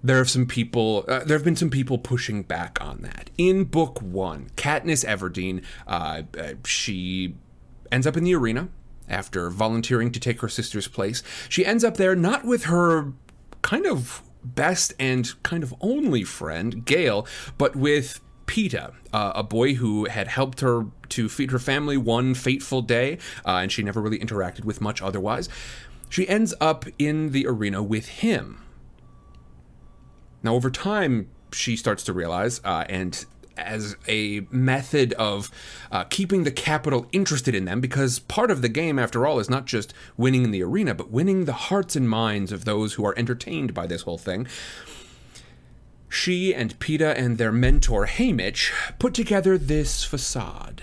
there 0.00 0.18
have 0.18 0.30
some 0.30 0.46
people 0.46 1.04
uh, 1.08 1.24
there 1.24 1.36
have 1.36 1.44
been 1.44 1.56
some 1.56 1.68
people 1.68 1.98
pushing 1.98 2.44
back 2.44 2.78
on 2.80 3.02
that 3.02 3.28
in 3.36 3.64
book 3.64 4.00
one 4.00 4.50
katniss 4.54 5.04
everdeen 5.04 5.64
uh, 5.88 6.22
uh, 6.38 6.52
she 6.64 7.34
ends 7.90 8.06
up 8.06 8.16
in 8.16 8.22
the 8.22 8.36
arena 8.36 8.68
after 9.08 9.50
volunteering 9.50 10.12
to 10.12 10.20
take 10.20 10.42
her 10.42 10.48
sister's 10.48 10.86
place. 10.86 11.24
She 11.48 11.66
ends 11.66 11.82
up 11.82 11.96
there 11.96 12.14
not 12.14 12.44
with 12.44 12.66
her 12.66 13.12
kind 13.62 13.84
of 13.84 14.22
best 14.44 14.94
and 15.00 15.32
kind 15.42 15.64
of 15.64 15.74
only 15.80 16.22
friend, 16.22 16.84
Gale, 16.84 17.26
but 17.58 17.74
with 17.74 18.20
Peeta, 18.46 18.94
uh, 19.12 19.32
a 19.34 19.42
boy 19.42 19.74
who 19.74 20.04
had 20.04 20.28
helped 20.28 20.60
her 20.60 20.86
to 21.08 21.28
feed 21.28 21.50
her 21.50 21.58
family 21.58 21.96
one 21.96 22.34
fateful 22.34 22.82
day, 22.82 23.18
uh, 23.44 23.58
and 23.58 23.72
she 23.72 23.82
never 23.82 24.00
really 24.00 24.18
interacted 24.18 24.64
with 24.64 24.80
much 24.80 25.02
otherwise. 25.02 25.48
She 26.08 26.28
ends 26.28 26.54
up 26.60 26.84
in 26.98 27.32
the 27.32 27.46
arena 27.46 27.82
with 27.82 28.08
him. 28.08 28.62
Now, 30.42 30.54
over 30.54 30.70
time, 30.70 31.28
she 31.52 31.76
starts 31.76 32.04
to 32.04 32.12
realize, 32.12 32.60
uh, 32.64 32.84
and 32.88 33.24
as 33.56 33.96
a 34.06 34.46
method 34.50 35.12
of 35.14 35.50
uh, 35.90 36.04
keeping 36.04 36.44
the 36.44 36.50
Capitol 36.50 37.06
interested 37.12 37.54
in 37.54 37.64
them 37.64 37.80
because 37.80 38.18
part 38.18 38.50
of 38.50 38.62
the 38.62 38.68
game 38.68 38.98
after 38.98 39.26
all 39.26 39.38
is 39.38 39.48
not 39.48 39.64
just 39.64 39.94
winning 40.16 40.44
in 40.44 40.50
the 40.50 40.62
arena 40.62 40.94
but 40.94 41.10
winning 41.10 41.44
the 41.44 41.52
hearts 41.52 41.96
and 41.96 42.08
minds 42.08 42.52
of 42.52 42.64
those 42.64 42.94
who 42.94 43.06
are 43.06 43.18
entertained 43.18 43.72
by 43.72 43.86
this 43.86 44.02
whole 44.02 44.18
thing 44.18 44.46
she 46.08 46.54
and 46.54 46.78
Peeta 46.78 47.16
and 47.16 47.38
their 47.38 47.52
mentor 47.52 48.06
Haymitch 48.06 48.72
put 48.98 49.14
together 49.14 49.56
this 49.58 50.04
facade 50.04 50.82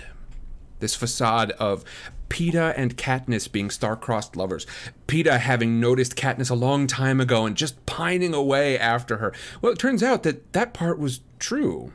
this 0.80 0.96
facade 0.96 1.52
of 1.52 1.86
Peeta 2.34 2.74
and 2.76 2.98
Katniss 2.98 3.50
being 3.50 3.70
star-crossed 3.70 4.36
lovers. 4.36 4.66
Peeta 5.08 5.40
having 5.40 5.80
noticed 5.80 6.16
Katniss 6.16 6.50
a 6.50 6.56
long 6.56 6.88
time 6.88 7.22
ago 7.22 7.46
and 7.46 7.56
just 7.56 7.86
pining 7.86 8.34
away 8.34 8.78
after 8.78 9.18
her. 9.18 9.32
Well, 9.62 9.72
it 9.72 9.78
turns 9.78 10.02
out 10.02 10.24
that 10.24 10.52
that 10.54 10.74
part 10.74 10.98
was 10.98 11.22
true. 11.38 11.94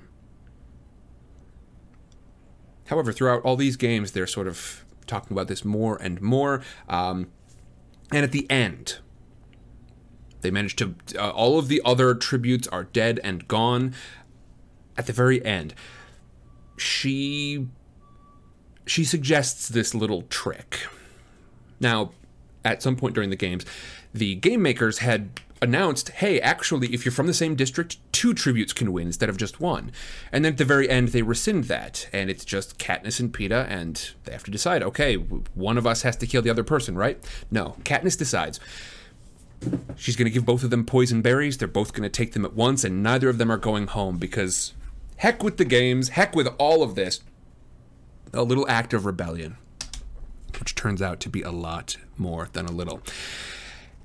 However, 2.86 3.12
throughout 3.12 3.42
all 3.42 3.56
these 3.56 3.76
games, 3.76 4.12
they're 4.12 4.28
sort 4.28 4.46
of 4.46 4.84
talking 5.08 5.34
about 5.34 5.48
this 5.48 5.64
more 5.64 5.96
and 6.00 6.22
more. 6.22 6.62
Um, 6.88 7.26
and 8.12 8.22
at 8.22 8.30
the 8.30 8.48
end, 8.48 8.98
they 10.42 10.52
manage 10.52 10.76
to. 10.76 10.94
Uh, 11.18 11.30
all 11.30 11.58
of 11.58 11.66
the 11.66 11.82
other 11.84 12.14
tributes 12.14 12.68
are 12.68 12.84
dead 12.84 13.18
and 13.24 13.48
gone. 13.48 13.92
At 14.96 15.06
the 15.06 15.12
very 15.12 15.44
end, 15.44 15.74
she 16.76 17.66
she 18.88 19.04
suggests 19.04 19.68
this 19.68 19.94
little 19.94 20.22
trick. 20.22 20.80
Now, 21.80 22.12
at 22.64 22.82
some 22.82 22.96
point 22.96 23.14
during 23.14 23.30
the 23.30 23.36
games, 23.36 23.64
the 24.12 24.34
game 24.34 24.62
makers 24.62 24.98
had 24.98 25.40
announced, 25.60 26.10
hey, 26.10 26.40
actually, 26.40 26.92
if 26.94 27.04
you're 27.04 27.12
from 27.12 27.26
the 27.26 27.34
same 27.34 27.54
district, 27.54 27.98
two 28.12 28.32
tributes 28.32 28.72
can 28.72 28.92
win 28.92 29.08
instead 29.08 29.28
of 29.28 29.36
just 29.36 29.60
one. 29.60 29.90
And 30.32 30.44
then 30.44 30.52
at 30.52 30.58
the 30.58 30.64
very 30.64 30.88
end, 30.88 31.08
they 31.08 31.22
rescind 31.22 31.64
that, 31.64 32.08
and 32.12 32.30
it's 32.30 32.44
just 32.44 32.78
Katniss 32.78 33.20
and 33.20 33.32
Peeta, 33.32 33.66
and 33.68 34.10
they 34.24 34.32
have 34.32 34.44
to 34.44 34.50
decide, 34.50 34.82
okay, 34.82 35.16
one 35.16 35.78
of 35.78 35.86
us 35.86 36.02
has 36.02 36.16
to 36.16 36.26
kill 36.26 36.42
the 36.42 36.50
other 36.50 36.64
person, 36.64 36.96
right? 36.96 37.18
No, 37.50 37.76
Katniss 37.84 38.18
decides. 38.18 38.60
She's 39.96 40.14
going 40.14 40.26
to 40.26 40.30
give 40.30 40.46
both 40.46 40.62
of 40.62 40.70
them 40.70 40.84
poison 40.84 41.22
berries. 41.22 41.58
They're 41.58 41.66
both 41.66 41.92
going 41.92 42.04
to 42.04 42.08
take 42.08 42.32
them 42.32 42.44
at 42.44 42.54
once, 42.54 42.84
and 42.84 43.02
neither 43.02 43.28
of 43.28 43.38
them 43.38 43.50
are 43.50 43.56
going 43.56 43.88
home 43.88 44.18
because 44.18 44.74
heck 45.16 45.42
with 45.42 45.56
the 45.56 45.64
games, 45.64 46.10
heck 46.10 46.36
with 46.36 46.46
all 46.58 46.82
of 46.84 46.94
this. 46.94 47.20
A 48.32 48.42
little 48.42 48.68
act 48.68 48.92
of 48.92 49.06
rebellion, 49.06 49.56
which 50.58 50.74
turns 50.74 51.00
out 51.00 51.18
to 51.20 51.28
be 51.28 51.42
a 51.42 51.50
lot 51.50 51.96
more 52.16 52.48
than 52.52 52.66
a 52.66 52.72
little. 52.72 53.00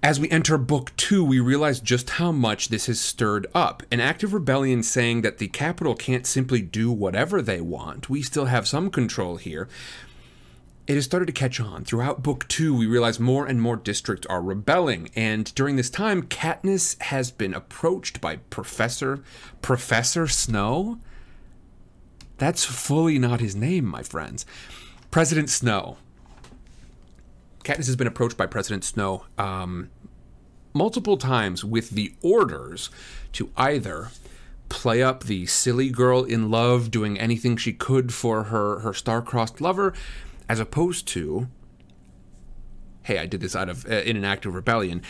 As 0.01 0.19
we 0.19 0.29
enter 0.29 0.57
book 0.57 0.91
two, 0.97 1.23
we 1.23 1.39
realize 1.39 1.79
just 1.79 2.11
how 2.11 2.31
much 2.31 2.67
this 2.67 2.87
has 2.87 2.99
stirred 2.99 3.47
up. 3.53 3.83
An 3.91 3.99
act 3.99 4.23
of 4.23 4.33
rebellion 4.33 4.83
saying 4.83 5.21
that 5.21 5.37
the 5.37 5.47
Capitol 5.47 5.95
can't 5.95 6.25
simply 6.25 6.61
do 6.61 6.91
whatever 6.91 7.41
they 7.41 7.61
want. 7.61 8.09
We 8.09 8.21
still 8.21 8.45
have 8.45 8.67
some 8.67 8.89
control 8.89 9.37
here. 9.37 9.67
It 10.87 10.95
has 10.95 11.05
started 11.05 11.27
to 11.27 11.31
catch 11.31 11.61
on. 11.61 11.85
Throughout 11.85 12.23
book 12.23 12.45
two, 12.49 12.75
we 12.75 12.85
realize 12.85 13.17
more 13.17 13.45
and 13.45 13.61
more 13.61 13.77
districts 13.77 14.27
are 14.27 14.41
rebelling, 14.41 15.09
and 15.15 15.55
during 15.55 15.77
this 15.77 15.89
time, 15.89 16.23
Katniss 16.23 17.01
has 17.03 17.31
been 17.31 17.53
approached 17.53 18.19
by 18.19 18.37
Professor 18.37 19.23
Professor 19.61 20.27
Snow. 20.27 20.99
That's 22.43 22.65
fully 22.65 23.19
not 23.19 23.39
his 23.39 23.55
name, 23.55 23.85
my 23.85 24.03
friends. 24.03 24.45
President 25.11 25.49
Snow. 25.49 25.95
Katniss 27.63 27.85
has 27.85 27.95
been 27.95 28.05
approached 28.05 28.35
by 28.35 28.47
President 28.47 28.83
Snow 28.83 29.23
um, 29.37 29.89
multiple 30.73 31.15
times 31.15 31.63
with 31.63 31.91
the 31.91 32.13
orders 32.21 32.89
to 33.31 33.49
either 33.55 34.09
play 34.67 35.01
up 35.01 35.23
the 35.23 35.45
silly 35.45 35.89
girl 35.89 36.25
in 36.25 36.51
love 36.51 36.91
doing 36.91 37.17
anything 37.17 37.55
she 37.55 37.71
could 37.71 38.13
for 38.13 38.43
her 38.43 38.79
her 38.79 38.93
star-crossed 38.93 39.61
lover 39.61 39.93
as 40.49 40.59
opposed 40.59 41.07
to 41.07 41.47
hey 43.03 43.19
i 43.19 43.25
did 43.25 43.39
this 43.39 43.55
out 43.55 43.69
of 43.69 43.85
uh, 43.85 43.97
in 43.97 44.17
an 44.17 44.25
act 44.25 44.45
of 44.47 44.55
rebellion 44.55 45.01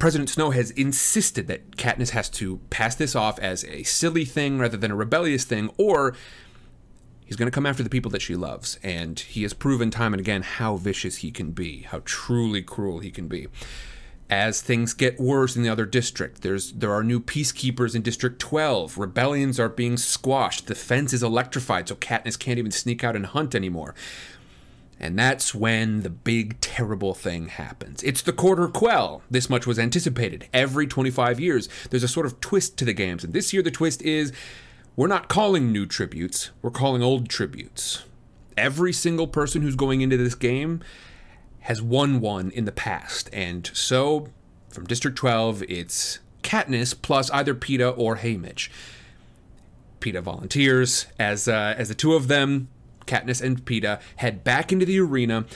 president 0.00 0.28
snow 0.28 0.50
has 0.50 0.72
insisted 0.72 1.46
that 1.46 1.76
katniss 1.76 2.10
has 2.10 2.28
to 2.28 2.58
pass 2.70 2.96
this 2.96 3.14
off 3.14 3.38
as 3.38 3.64
a 3.66 3.84
silly 3.84 4.24
thing 4.24 4.58
rather 4.58 4.76
than 4.76 4.90
a 4.90 4.96
rebellious 4.96 5.44
thing 5.44 5.70
or 5.78 6.16
He's 7.24 7.36
going 7.36 7.50
to 7.50 7.54
come 7.54 7.66
after 7.66 7.82
the 7.82 7.90
people 7.90 8.10
that 8.10 8.22
she 8.22 8.36
loves, 8.36 8.78
and 8.82 9.18
he 9.18 9.42
has 9.42 9.54
proven 9.54 9.90
time 9.90 10.12
and 10.12 10.20
again 10.20 10.42
how 10.42 10.76
vicious 10.76 11.16
he 11.16 11.30
can 11.30 11.52
be, 11.52 11.82
how 11.82 12.02
truly 12.04 12.62
cruel 12.62 12.98
he 12.98 13.10
can 13.10 13.28
be. 13.28 13.48
As 14.30 14.62
things 14.62 14.94
get 14.94 15.20
worse 15.20 15.54
in 15.54 15.62
the 15.62 15.68
other 15.68 15.84
district, 15.84 16.42
there's 16.42 16.72
there 16.72 16.92
are 16.92 17.04
new 17.04 17.20
peacekeepers 17.20 17.94
in 17.94 18.02
District 18.02 18.38
12. 18.38 18.96
Rebellions 18.96 19.60
are 19.60 19.68
being 19.68 19.96
squashed. 19.96 20.66
The 20.66 20.74
fence 20.74 21.12
is 21.12 21.22
electrified, 21.22 21.88
so 21.88 21.94
Katniss 21.94 22.38
can't 22.38 22.58
even 22.58 22.70
sneak 22.70 23.04
out 23.04 23.16
and 23.16 23.26
hunt 23.26 23.54
anymore. 23.54 23.94
And 24.98 25.18
that's 25.18 25.54
when 25.54 26.02
the 26.02 26.10
big 26.10 26.60
terrible 26.60 27.14
thing 27.14 27.48
happens. 27.48 28.02
It's 28.02 28.22
the 28.22 28.32
quarter 28.32 28.68
quell. 28.68 29.22
This 29.30 29.50
much 29.50 29.66
was 29.66 29.78
anticipated. 29.78 30.48
Every 30.52 30.86
25 30.86 31.40
years, 31.40 31.68
there's 31.90 32.04
a 32.04 32.08
sort 32.08 32.26
of 32.26 32.40
twist 32.40 32.78
to 32.78 32.84
the 32.84 32.92
games. 32.92 33.24
And 33.24 33.32
this 33.32 33.52
year, 33.52 33.62
the 33.62 33.70
twist 33.70 34.00
is 34.02 34.32
we're 34.96 35.08
not 35.08 35.28
calling 35.28 35.72
new 35.72 35.86
tributes, 35.86 36.50
we're 36.62 36.70
calling 36.70 37.02
old 37.02 37.28
tributes. 37.28 38.04
Every 38.56 38.92
single 38.92 39.26
person 39.26 39.62
who's 39.62 39.74
going 39.74 40.00
into 40.00 40.16
this 40.16 40.36
game 40.36 40.80
has 41.60 41.82
won 41.82 42.20
one 42.20 42.50
in 42.50 42.64
the 42.64 42.72
past. 42.72 43.28
And 43.32 43.68
so, 43.74 44.28
from 44.68 44.86
District 44.86 45.16
12, 45.16 45.64
it's 45.68 46.20
Katniss 46.42 46.94
plus 47.00 47.30
either 47.30 47.54
Peeta 47.54 47.96
or 47.96 48.18
Haymitch. 48.18 48.68
Peeta 50.00 50.22
volunteers 50.22 51.06
as 51.18 51.48
uh, 51.48 51.74
as 51.76 51.88
the 51.88 51.94
two 51.94 52.14
of 52.14 52.28
them, 52.28 52.68
Katniss 53.06 53.42
and 53.42 53.64
Peeta, 53.64 54.00
head 54.16 54.44
back 54.44 54.70
into 54.70 54.86
the 54.86 55.00
arena 55.00 55.46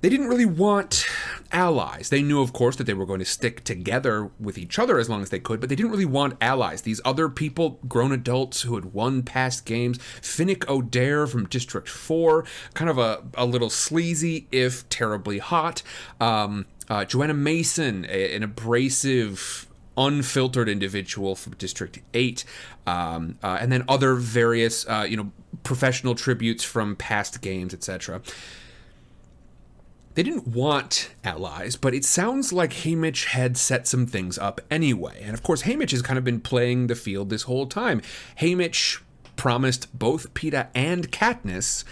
they 0.00 0.08
didn't 0.08 0.28
really 0.28 0.46
want 0.46 1.06
allies. 1.50 2.08
They 2.08 2.22
knew, 2.22 2.40
of 2.40 2.52
course, 2.52 2.76
that 2.76 2.84
they 2.84 2.94
were 2.94 3.06
going 3.06 3.18
to 3.18 3.24
stick 3.24 3.64
together 3.64 4.30
with 4.38 4.56
each 4.56 4.78
other 4.78 4.98
as 4.98 5.08
long 5.08 5.22
as 5.22 5.30
they 5.30 5.40
could, 5.40 5.60
but 5.60 5.68
they 5.68 5.74
didn't 5.74 5.90
really 5.90 6.04
want 6.04 6.36
allies. 6.40 6.82
These 6.82 7.00
other 7.04 7.28
people, 7.28 7.80
grown 7.88 8.12
adults 8.12 8.62
who 8.62 8.76
had 8.76 8.92
won 8.92 9.22
past 9.22 9.64
games, 9.64 9.98
Finnick 10.20 10.60
Odair 10.66 11.28
from 11.28 11.46
District 11.46 11.88
4, 11.88 12.44
kind 12.74 12.90
of 12.90 12.98
a, 12.98 13.24
a 13.34 13.44
little 13.44 13.70
sleazy, 13.70 14.46
if 14.52 14.88
terribly 14.88 15.38
hot. 15.38 15.82
Um, 16.20 16.66
uh, 16.88 17.04
Johanna 17.04 17.34
Mason, 17.34 18.06
a, 18.08 18.36
an 18.36 18.44
abrasive, 18.44 19.66
unfiltered 19.96 20.68
individual 20.68 21.34
from 21.34 21.54
District 21.54 21.98
8, 22.14 22.44
um, 22.86 23.36
uh, 23.42 23.58
and 23.60 23.72
then 23.72 23.84
other 23.88 24.14
various, 24.14 24.86
uh, 24.86 25.04
you 25.08 25.16
know, 25.16 25.32
professional 25.64 26.14
tributes 26.14 26.62
from 26.62 26.94
past 26.94 27.40
games, 27.40 27.74
etc 27.74 28.22
They 30.18 30.24
didn't 30.24 30.48
want 30.48 31.10
allies, 31.22 31.76
but 31.76 31.94
it 31.94 32.04
sounds 32.04 32.52
like 32.52 32.72
Haymitch 32.72 33.26
had 33.26 33.56
set 33.56 33.86
some 33.86 34.04
things 34.04 34.36
up 34.36 34.60
anyway. 34.68 35.20
And 35.22 35.32
of 35.32 35.44
course, 35.44 35.62
Haymitch 35.62 35.92
has 35.92 36.02
kind 36.02 36.18
of 36.18 36.24
been 36.24 36.40
playing 36.40 36.88
the 36.88 36.96
field 36.96 37.30
this 37.30 37.44
whole 37.44 37.68
time. 37.68 38.02
Haymitch 38.40 39.00
promised 39.36 39.96
both 39.96 40.34
Peeta 40.34 40.70
and 40.74 41.12
Katniss 41.12 41.84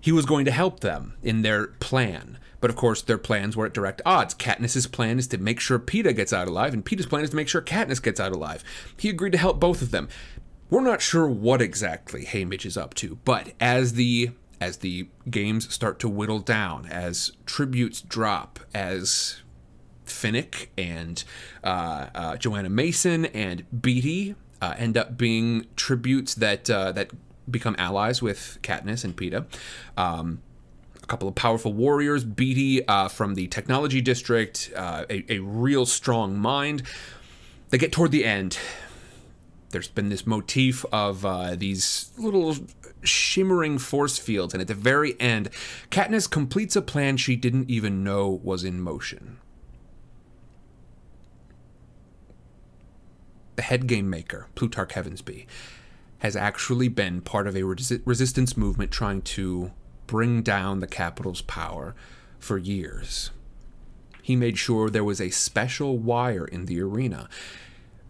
he 0.00 0.10
was 0.10 0.24
going 0.24 0.46
to 0.46 0.50
help 0.50 0.80
them 0.80 1.12
in 1.22 1.42
their 1.42 1.66
plan. 1.66 2.38
But 2.62 2.70
of 2.70 2.76
course, 2.76 3.02
their 3.02 3.18
plans 3.18 3.58
were 3.58 3.66
at 3.66 3.74
direct 3.74 4.00
odds. 4.06 4.34
Katniss's 4.34 4.86
plan 4.86 5.18
is 5.18 5.26
to 5.26 5.36
make 5.36 5.60
sure 5.60 5.78
Peeta 5.78 6.16
gets 6.16 6.32
out 6.32 6.48
alive, 6.48 6.72
and 6.72 6.82
Peeta's 6.82 7.04
plan 7.04 7.24
is 7.24 7.30
to 7.30 7.36
make 7.36 7.50
sure 7.50 7.60
Katniss 7.60 8.02
gets 8.02 8.18
out 8.18 8.32
alive. 8.32 8.64
He 8.96 9.10
agreed 9.10 9.32
to 9.32 9.38
help 9.38 9.60
both 9.60 9.82
of 9.82 9.90
them. 9.90 10.08
We're 10.70 10.80
not 10.80 11.02
sure 11.02 11.28
what 11.28 11.60
exactly 11.60 12.24
Haymitch 12.24 12.64
is 12.64 12.78
up 12.78 12.94
to, 12.94 13.18
but 13.26 13.52
as 13.60 13.92
the 13.94 14.30
as 14.60 14.78
the 14.78 15.08
games 15.30 15.72
start 15.72 15.98
to 16.00 16.08
whittle 16.08 16.40
down, 16.40 16.86
as 16.86 17.32
tributes 17.46 18.00
drop, 18.00 18.60
as 18.74 19.42
Finnick 20.06 20.68
and 20.76 21.24
uh, 21.64 22.06
uh, 22.14 22.36
Johanna 22.36 22.68
Mason 22.68 23.26
and 23.26 23.64
Beetee 23.74 24.34
uh, 24.60 24.74
end 24.76 24.96
up 24.96 25.16
being 25.16 25.66
tributes 25.76 26.34
that 26.34 26.68
uh, 26.68 26.92
that 26.92 27.10
become 27.50 27.74
allies 27.78 28.20
with 28.20 28.58
Katniss 28.62 29.04
and 29.04 29.16
Peeta. 29.16 29.46
Um, 29.96 30.42
a 31.02 31.06
couple 31.06 31.28
of 31.28 31.34
powerful 31.34 31.72
warriors, 31.72 32.24
Beetee 32.24 32.84
uh, 32.86 33.08
from 33.08 33.34
the 33.34 33.48
Technology 33.48 34.00
District, 34.00 34.70
uh, 34.76 35.04
a, 35.08 35.32
a 35.32 35.38
real 35.40 35.86
strong 35.86 36.38
mind. 36.38 36.82
They 37.70 37.78
get 37.78 37.92
toward 37.92 38.10
the 38.10 38.24
end. 38.24 38.58
There's 39.70 39.88
been 39.88 40.08
this 40.08 40.26
motif 40.26 40.84
of 40.92 41.24
uh, 41.24 41.54
these 41.54 42.10
little 42.18 42.56
shimmering 43.02 43.78
force 43.78 44.18
fields, 44.18 44.54
and 44.54 44.60
at 44.60 44.68
the 44.68 44.74
very 44.74 45.18
end, 45.20 45.50
Katniss 45.90 46.30
completes 46.30 46.76
a 46.76 46.82
plan 46.82 47.16
she 47.16 47.36
didn't 47.36 47.70
even 47.70 48.04
know 48.04 48.40
was 48.42 48.64
in 48.64 48.80
motion. 48.80 49.38
The 53.56 53.62
head 53.62 53.86
game 53.86 54.08
maker, 54.08 54.48
Plutarch 54.54 54.92
Heavensbee, 54.92 55.46
has 56.18 56.36
actually 56.36 56.88
been 56.88 57.20
part 57.20 57.46
of 57.46 57.56
a 57.56 57.62
resi- 57.62 58.02
resistance 58.04 58.56
movement 58.56 58.90
trying 58.90 59.22
to 59.22 59.72
bring 60.06 60.42
down 60.42 60.80
the 60.80 60.86
Capitol's 60.86 61.42
power 61.42 61.94
for 62.38 62.58
years. 62.58 63.30
He 64.22 64.36
made 64.36 64.58
sure 64.58 64.90
there 64.90 65.04
was 65.04 65.20
a 65.20 65.30
special 65.30 65.98
wire 65.98 66.44
in 66.44 66.66
the 66.66 66.80
arena. 66.80 67.28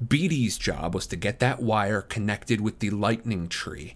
Beetee's 0.06 0.56
job 0.58 0.94
was 0.94 1.06
to 1.08 1.16
get 1.16 1.40
that 1.40 1.62
wire 1.62 2.02
connected 2.02 2.60
with 2.60 2.78
the 2.78 2.90
lightning 2.90 3.48
tree 3.48 3.94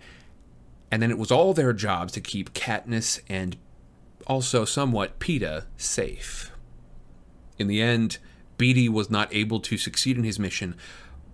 and 0.95 1.03
then 1.03 1.11
it 1.11 1.19
was 1.19 1.33
all 1.33 1.53
their 1.53 1.73
jobs 1.73 2.13
to 2.13 2.21
keep 2.21 2.55
Katniss 2.55 3.19
and 3.29 3.57
also 4.29 4.65
somewhat 4.65 5.19
Peeta 5.19 5.65
safe. 5.77 6.53
In 7.59 7.67
the 7.67 7.83
end, 7.83 8.19
Beetee 8.59 8.89
was 8.89 9.11
not 9.11 9.35
able 9.35 9.59
to 9.59 9.77
succeed 9.77 10.17
in 10.17 10.23
his 10.23 10.39
mission, 10.39 10.77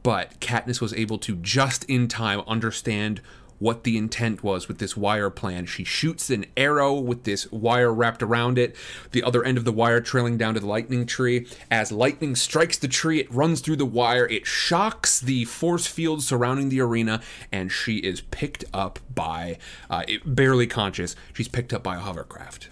but 0.02 0.40
Katniss 0.40 0.81
was 0.81 0.95
able 0.95 1.19
to 1.19 1.37
just 1.37 1.85
in 1.85 2.09
time 2.09 2.40
understand 2.47 3.21
what 3.61 3.85
the 3.85 3.97
intent 3.97 4.43
was 4.43 4.67
with 4.67 4.79
this 4.79 4.97
wire 4.97 5.31
plan. 5.31 5.67
She 5.67 5.85
shoots 5.85 6.31
an 6.31 6.47
arrow 6.57 6.95
with 6.95 7.23
this 7.23 7.50
wire 7.52 7.95
wrapped 7.95 8.23
around 8.23 8.59
it, 8.59 8.75
the 9.12 9.23
other 9.23 9.45
end 9.45 9.57
of 9.57 9.64
the 9.64 9.71
wire 9.71 10.00
trailing 10.00 10.37
down 10.37 10.55
to 10.55 10.61
the 10.61 10.67
lightning 10.67 11.07
tree. 11.07 11.47
As 11.71 11.93
lightning 11.93 12.35
strikes 12.35 12.79
the 12.79 12.88
tree, 12.88 13.21
it 13.21 13.33
runs 13.33 13.61
through 13.61 13.76
the 13.76 13.87
wire, 13.87 14.26
it 14.26 14.47
shocks 14.47 15.21
the 15.21 15.45
force 15.45 15.87
field 15.87 16.23
surrounding 16.23 16.71
the 16.71 16.81
arena, 16.81 17.21
and 17.52 17.71
she 17.71 17.99
is 17.99 18.23
picked 18.23 18.64
up 18.73 18.99
by, 19.14 19.59
uh, 19.88 20.02
it, 20.09 20.35
barely 20.35 20.67
conscious, 20.67 21.14
she's 21.35 21.49
picked 21.49 21.73
up 21.73 21.83
by 21.83 21.97
a 21.97 22.00
hovercraft. 22.00 22.71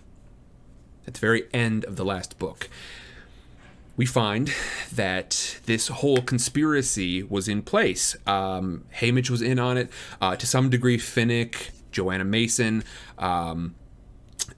At 1.07 1.15
the 1.15 1.21
very 1.21 1.45
end 1.53 1.85
of 1.85 1.97
the 1.97 2.05
last 2.05 2.39
book 2.39 2.69
we 3.99 4.07
find 4.07 4.53
that 4.95 5.59
this 5.67 5.89
whole 5.89 6.23
conspiracy 6.23 7.25
was 7.25 7.49
in 7.49 7.63
place. 7.63 8.17
Um, 8.29 8.85
Haymitch 9.01 9.29
was 9.29 9.43
in 9.43 9.59
on 9.59 9.77
it 9.77 9.91
uh, 10.21 10.37
to 10.37 10.47
some 10.47 10.71
degree. 10.71 10.99
Finnick, 10.99 11.71
Johanna 11.91 12.25
Mason, 12.25 12.85
um, 13.19 13.75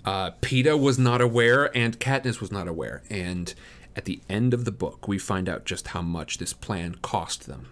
uh, 0.04 0.32
Peeta 0.42 0.78
was 0.78 0.98
not 0.98 1.22
aware, 1.22 1.74
and 1.74 1.98
Katniss 1.98 2.38
was 2.38 2.52
not 2.52 2.68
aware. 2.68 3.02
And 3.08 3.54
at 3.96 4.04
the 4.04 4.20
end 4.28 4.52
of 4.52 4.66
the 4.66 4.72
book, 4.72 5.08
we 5.08 5.18
find 5.18 5.48
out 5.48 5.64
just 5.64 5.88
how 5.88 6.02
much 6.02 6.36
this 6.36 6.52
plan 6.52 6.96
cost 6.96 7.46
them. 7.46 7.70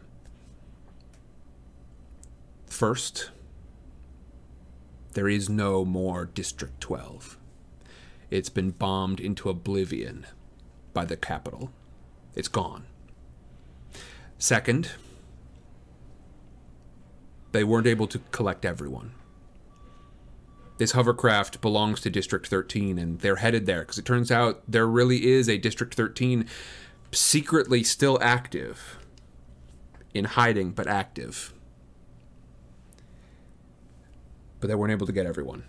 First, 2.67 3.31
there 5.13 5.29
is 5.29 5.51
no 5.51 5.85
more 5.85 6.25
District 6.25 6.81
12. 6.81 7.37
It's 8.31 8.49
been 8.49 8.71
bombed 8.71 9.21
into 9.21 9.51
oblivion 9.51 10.25
by 10.99 11.05
the 11.05 11.17
Capitol. 11.17 11.71
It's 12.35 12.49
gone. 12.49 12.85
Second, 14.37 14.91
they 17.53 17.63
weren't 17.63 17.87
able 17.87 18.09
to 18.09 18.19
collect 18.33 18.65
everyone. 18.65 19.13
This 20.79 20.91
hovercraft 20.91 21.61
belongs 21.61 22.01
to 22.01 22.11
District 22.11 22.49
13, 22.49 22.99
and 22.99 23.21
they're 23.21 23.37
headed 23.37 23.65
there 23.67 23.83
because 23.83 23.99
it 23.99 24.05
turns 24.05 24.33
out 24.33 24.61
there 24.67 24.89
really 24.89 25.25
is 25.29 25.49
a 25.49 25.57
District 25.57 25.95
13 25.95 26.47
secretly 27.13 27.85
still 27.85 28.19
active, 28.21 28.99
in 30.13 30.25
hiding, 30.25 30.73
but 30.73 30.89
active. 30.89 31.55
But 34.59 34.67
they 34.67 34.75
weren't 34.75 34.91
able 34.91 35.07
to 35.07 35.13
get 35.13 35.27
everyone. 35.27 35.63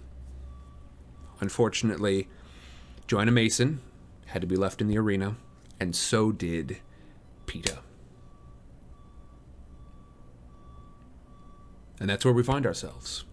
Unfortunately, 1.39 2.27
Johanna 3.05 3.31
Mason, 3.31 3.81
had 4.29 4.41
to 4.41 4.47
be 4.47 4.55
left 4.55 4.81
in 4.81 4.87
the 4.87 4.97
arena, 4.97 5.35
and 5.79 5.95
so 5.95 6.31
did 6.31 6.77
Peeta. 7.45 7.79
And 11.99 12.09
that's 12.09 12.23
where 12.23 12.33
we 12.33 12.43
find 12.43 12.65
ourselves. 12.65 13.25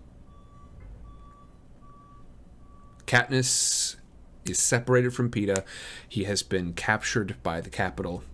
Katniss 3.06 3.96
is 4.44 4.59
separated 4.59 5.14
from 5.14 5.30
Peeta. 5.30 5.64
He 6.09 6.24
has 6.24 6.42
been 6.42 6.72
captured 6.72 7.37
by 7.42 7.61
the 7.61 7.70
Capitol. 7.70 8.24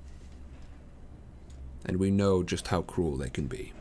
And 1.84 1.98
we 1.98 2.10
know 2.10 2.42
just 2.42 2.68
how 2.68 2.82
cruel 2.82 3.16
they 3.16 3.28
can 3.28 3.46
be. 3.46 3.72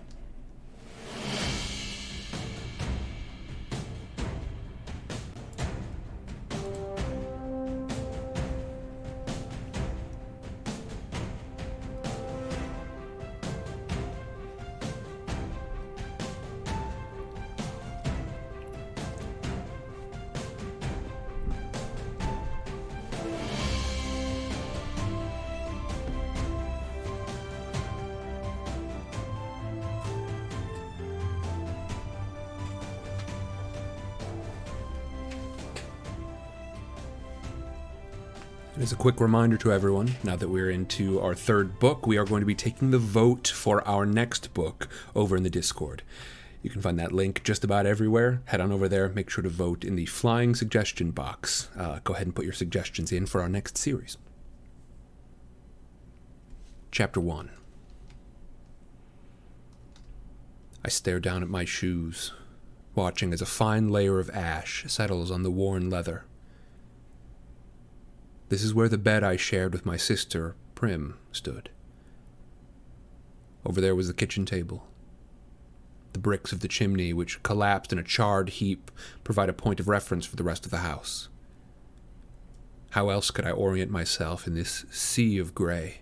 Quick 39.02 39.20
reminder 39.20 39.58
to 39.58 39.74
everyone, 39.74 40.14
now 40.24 40.36
that 40.36 40.48
we're 40.48 40.70
into 40.70 41.20
our 41.20 41.34
third 41.34 41.80
book, 41.80 42.06
we 42.06 42.20
are 42.20 42.24
going 42.24 42.42
to 42.42 42.46
be 42.46 42.54
taking 42.54 42.92
the 42.92 43.00
vote 43.00 43.48
for 43.48 43.84
our 43.88 44.06
next 44.06 44.54
book 44.54 44.88
over 45.16 45.36
in 45.36 45.42
the 45.42 45.50
Discord. 45.50 46.04
You 46.62 46.70
can 46.70 46.84
find 46.84 47.00
that 47.00 47.12
link 47.12 47.44
just 47.44 47.64
about 47.64 47.88
everywhere. 47.88 48.44
Head 48.46 48.62
on 48.62 48.72
over 48.72 48.88
there, 48.88 49.10
make 49.10 49.32
sure 49.32 49.42
to 49.42 49.50
vote 49.50 49.84
in 49.84 49.96
the 49.96 50.06
flying 50.06 50.54
suggestion 50.54 51.10
box. 51.10 51.70
Uh, 51.76 51.98
go 52.04 52.14
ahead 52.14 52.28
and 52.28 52.36
put 52.36 52.46
your 52.46 52.54
suggestions 52.54 53.12
in 53.12 53.26
for 53.26 53.42
our 53.42 53.50
next 53.50 53.76
series. 53.76 54.20
Chapter 56.92 57.20
1 57.20 57.50
I 60.86 60.90
stare 60.90 61.20
down 61.20 61.42
at 61.42 61.50
my 61.50 61.66
shoes, 61.66 62.34
watching 62.94 63.34
as 63.34 63.42
a 63.42 63.48
fine 63.48 63.90
layer 63.90 64.20
of 64.20 64.30
ash 64.30 64.86
settles 64.88 65.32
on 65.32 65.42
the 65.42 65.50
worn 65.50 65.90
leather. 65.90 66.26
This 68.52 68.64
is 68.66 68.74
where 68.74 68.90
the 68.90 68.98
bed 68.98 69.24
I 69.24 69.38
shared 69.38 69.72
with 69.72 69.86
my 69.86 69.96
sister, 69.96 70.58
Prim, 70.76 71.18
stood. 71.32 71.70
Over 73.66 73.80
there 73.80 73.96
was 73.96 74.10
the 74.10 74.14
kitchen 74.14 74.46
table. 74.46 74.86
The 76.12 76.20
bricks 76.20 76.52
of 76.52 76.60
the 76.60 76.68
chimney, 76.68 77.14
which 77.14 77.42
collapsed 77.44 77.94
in 77.94 77.98
a 77.98 78.04
charred 78.04 78.50
heap, 78.50 78.92
provide 79.24 79.48
a 79.48 79.54
point 79.54 79.80
of 79.80 79.88
reference 79.88 80.26
for 80.26 80.36
the 80.36 80.44
rest 80.44 80.66
of 80.66 80.72
the 80.72 80.80
house. 80.80 81.30
How 82.90 83.08
else 83.08 83.32
could 83.32 83.46
I 83.46 83.52
orient 83.52 83.90
myself 83.90 84.46
in 84.46 84.54
this 84.54 84.84
sea 84.92 85.38
of 85.38 85.56
gray? 85.56 86.02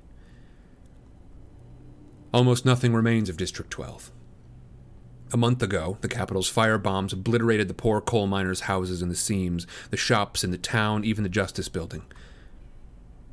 Almost 2.34 2.66
nothing 2.66 2.96
remains 2.96 3.30
of 3.30 3.38
District 3.38 3.70
12. 3.70 4.12
A 5.32 5.38
month 5.38 5.62
ago, 5.62 6.00
the 6.02 6.08
Capitol's 6.08 6.50
fire 6.50 6.80
bombs 6.80 7.14
obliterated 7.14 7.68
the 7.68 7.76
poor 7.76 8.02
coal 8.02 8.26
miners' 8.26 8.62
houses 8.62 9.04
in 9.04 9.10
the 9.10 9.16
seams, 9.16 9.68
the 9.92 9.98
shops 9.98 10.44
in 10.44 10.50
the 10.50 10.58
town, 10.58 11.04
even 11.04 11.22
the 11.22 11.30
Justice 11.30 11.70
Building. 11.70 12.02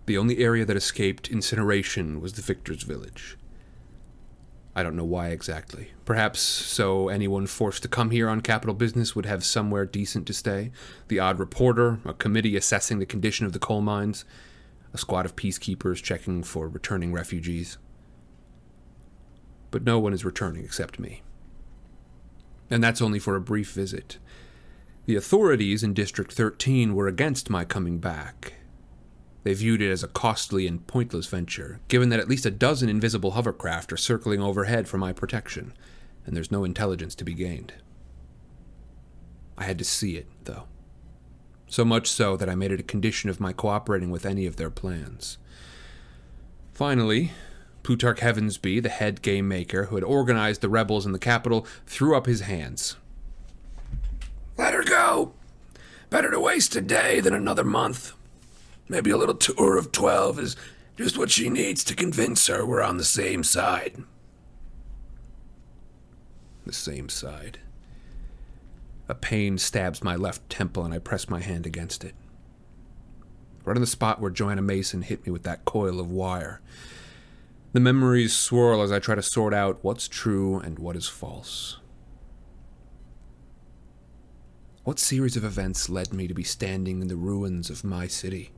The 0.07 0.19
only 0.19 0.39
area 0.39 0.65
that 0.65 0.77
escaped 0.77 1.29
incineration 1.29 2.21
was 2.21 2.35
the 2.35 2.43
Victor's 2.43 2.85
Village. 2.85 3.37
I 4.77 4.83
don't 4.83 4.95
know 4.95 5.05
why 5.05 5.29
exactly. 5.29 5.93
Perhaps 6.05 6.39
so 6.39 7.09
anyone 7.09 7.47
forced 7.47 7.83
to 7.83 7.89
come 7.89 8.11
here 8.11 8.29
on 8.29 8.43
Capitol 8.43 8.75
business 8.75 9.17
would 9.17 9.25
have 9.27 9.43
somewhere 9.43 9.87
decent 9.87 10.27
to 10.27 10.35
stay. 10.35 10.71
The 11.09 11.19
odd 11.19 11.39
reporter, 11.39 11.99
a 12.05 12.13
committee 12.13 12.57
assessing 12.57 12.99
the 12.99 13.07
condition 13.07 13.47
of 13.47 13.53
the 13.53 13.59
coal 13.59 13.81
mines, 13.81 14.25
a 14.93 14.99
squad 14.99 15.25
of 15.25 15.35
peacekeepers 15.35 16.03
checking 16.03 16.43
for 16.43 16.69
returning 16.69 17.13
refugees. 17.13 17.79
But 19.71 19.85
no 19.85 19.99
one 19.99 20.13
is 20.13 20.25
returning 20.25 20.63
except 20.63 21.01
me. 21.01 21.23
And 22.71 22.85
that's 22.85 23.03
only 23.03 23.19
for 23.19 23.35
a 23.35 23.41
brief 23.41 23.73
visit. 23.73 24.19
The 25.07 25.17
authorities 25.17 25.83
in 25.83 25.95
District 25.95 26.33
13 26.33 26.95
were 26.95 27.09
against 27.09 27.49
my 27.49 27.65
coming 27.65 27.99
back, 27.99 28.55
they 29.47 29.55
viewed 29.55 29.81
it 29.81 29.93
as 29.93 30.03
a 30.03 30.09
costly 30.09 30.67
and 30.67 30.85
pointless 30.89 31.29
venture, 31.29 31.79
given 31.87 32.09
that 32.09 32.19
at 32.19 32.29
least 32.29 32.45
a 32.45 32.51
dozen 32.51 32.89
invisible 32.89 33.31
hovercraft 33.31 33.93
are 33.93 33.97
circling 33.97 34.43
overhead 34.43 34.89
for 34.89 34.99
my 34.99 35.13
protection, 35.13 35.73
and 36.25 36.37
there's 36.37 36.51
no 36.51 36.65
intelligence 36.65 37.15
to 37.15 37.23
be 37.23 37.33
gained. 37.33 37.73
I 39.57 39.63
had 39.63 39.79
to 39.79 39.85
see 39.85 40.17
it, 40.17 40.27
though. 40.43 40.65
So 41.69 41.85
much 41.85 42.09
so 42.09 42.37
that 42.37 42.49
I 42.49 42.57
made 42.57 42.73
it 42.73 42.81
a 42.81 42.83
condition 42.83 43.31
of 43.31 43.39
my 43.39 43.53
cooperating 43.53 44.11
with 44.11 44.27
any 44.27 44.47
of 44.47 44.57
their 44.57 44.69
plans. 44.69 45.39
Finally, 46.73 47.31
Plutarch 47.85 48.19
Heavensbee, 48.19 48.83
the 48.83 48.89
head 48.89 49.23
game 49.23 49.47
maker 49.47 49.85
who 49.85 49.95
had 49.95 50.03
organized 50.03 50.61
the 50.61 50.69
rebels 50.69 51.07
in 51.07 51.13
the 51.13 51.21
Capitol, 51.21 51.65
threw 51.87 52.17
up 52.17 52.27
his 52.27 52.41
hands. 52.41 52.97
Let 54.59 54.75
her 54.75 54.83
go! 54.83 55.35
Better 56.11 56.33
to 56.33 56.41
waste 56.41 56.75
a 56.75 56.81
day 56.81 57.21
than 57.21 57.33
another 57.33 57.63
month. 57.63 58.13
Maybe 58.89 59.11
a 59.11 59.17
little 59.17 59.35
tour 59.35 59.77
of 59.77 59.93
12 59.93 60.39
is 60.39 60.57
just 60.97 61.19
what 61.19 61.31
she 61.31 61.51
needs 61.51 61.83
to 61.85 61.95
convince 61.95 62.47
her 62.47 62.65
we're 62.65 62.83
on 62.83 62.97
the 62.97 63.05
same 63.05 63.43
side. 63.43 64.03
The 66.65 66.73
same 66.73 67.09
side. 67.09 67.59
A 69.09 69.15
pain 69.15 69.59
stabs 69.59 70.03
my 70.03 70.17
left 70.17 70.49
temple 70.49 70.85
and 70.85 70.93
I 70.93 70.99
press 70.99 71.29
my 71.29 71.41
hand 71.41 71.67
against 71.67 72.05
it. 72.05 72.15
Right 73.65 73.77
on 73.77 73.81
the 73.81 73.87
spot 73.87 74.21
where 74.21 74.31
Johanna 74.31 74.63
Mason 74.63 75.03
hit 75.03 75.27
me 75.27 75.33
with 75.33 75.43
that 75.43 75.65
coil 75.65 76.01
of 76.01 76.11
wire. 76.11 76.61
The 77.73 77.81
memories 77.81 78.35
swirl 78.35 78.83
as 78.83 78.91
I 78.91 79.01
try 79.01 79.17
to 79.17 79.23
sort 79.23 79.53
out 79.53 79.79
what's 79.83 80.09
true 80.09 80.59
and 80.59 80.79
what 80.79 80.97
is 80.97 81.09
false. 81.09 81.79
What 84.85 85.01
series 85.01 85.37
of 85.37 85.45
events 85.45 85.89
led 85.89 86.13
me 86.13 86.29
to 86.29 86.35
be 86.35 86.45
standing 86.45 87.03
in 87.03 87.09
the 87.09 87.17
ruins 87.17 87.71
of 87.71 87.83
my 87.83 88.07
city? 88.07 88.53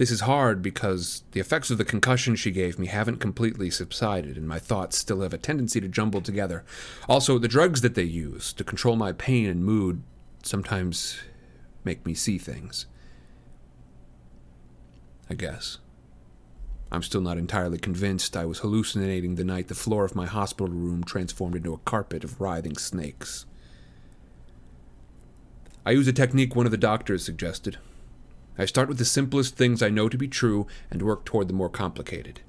This 0.00 0.10
is 0.10 0.22
hard 0.22 0.62
because 0.62 1.24
the 1.32 1.40
effects 1.40 1.70
of 1.70 1.76
the 1.76 1.84
concussion 1.84 2.34
she 2.34 2.50
gave 2.52 2.78
me 2.78 2.86
haven't 2.86 3.18
completely 3.18 3.68
subsided, 3.68 4.38
and 4.38 4.48
my 4.48 4.58
thoughts 4.58 4.96
still 4.96 5.20
have 5.20 5.34
a 5.34 5.36
tendency 5.36 5.78
to 5.78 5.88
jumble 5.88 6.22
together. 6.22 6.64
Also, 7.06 7.38
the 7.38 7.48
drugs 7.48 7.82
that 7.82 7.94
they 7.94 8.04
use 8.04 8.54
to 8.54 8.64
control 8.64 8.96
my 8.96 9.12
pain 9.12 9.50
and 9.50 9.62
mood 9.62 10.02
sometimes 10.42 11.20
make 11.84 12.06
me 12.06 12.14
see 12.14 12.38
things. 12.38 12.86
I 15.28 15.34
guess. 15.34 15.76
I'm 16.90 17.02
still 17.02 17.20
not 17.20 17.36
entirely 17.36 17.76
convinced 17.76 18.38
I 18.38 18.46
was 18.46 18.60
hallucinating 18.60 19.34
the 19.34 19.44
night 19.44 19.68
the 19.68 19.74
floor 19.74 20.06
of 20.06 20.16
my 20.16 20.24
hospital 20.24 20.74
room 20.74 21.04
transformed 21.04 21.56
into 21.56 21.74
a 21.74 21.78
carpet 21.84 22.24
of 22.24 22.40
writhing 22.40 22.78
snakes. 22.78 23.44
I 25.84 25.90
use 25.90 26.08
a 26.08 26.12
technique 26.14 26.56
one 26.56 26.64
of 26.64 26.72
the 26.72 26.78
doctors 26.78 27.22
suggested 27.22 27.76
I 28.60 28.66
start 28.66 28.88
with 28.90 28.98
the 28.98 29.06
simplest 29.06 29.56
things 29.56 29.82
I 29.82 29.88
know 29.88 30.10
to 30.10 30.18
be 30.18 30.28
true 30.28 30.66
and 30.90 31.00
work 31.00 31.24
toward 31.24 31.48
the 31.48 31.54
more 31.54 31.70
complicated. 31.70 32.42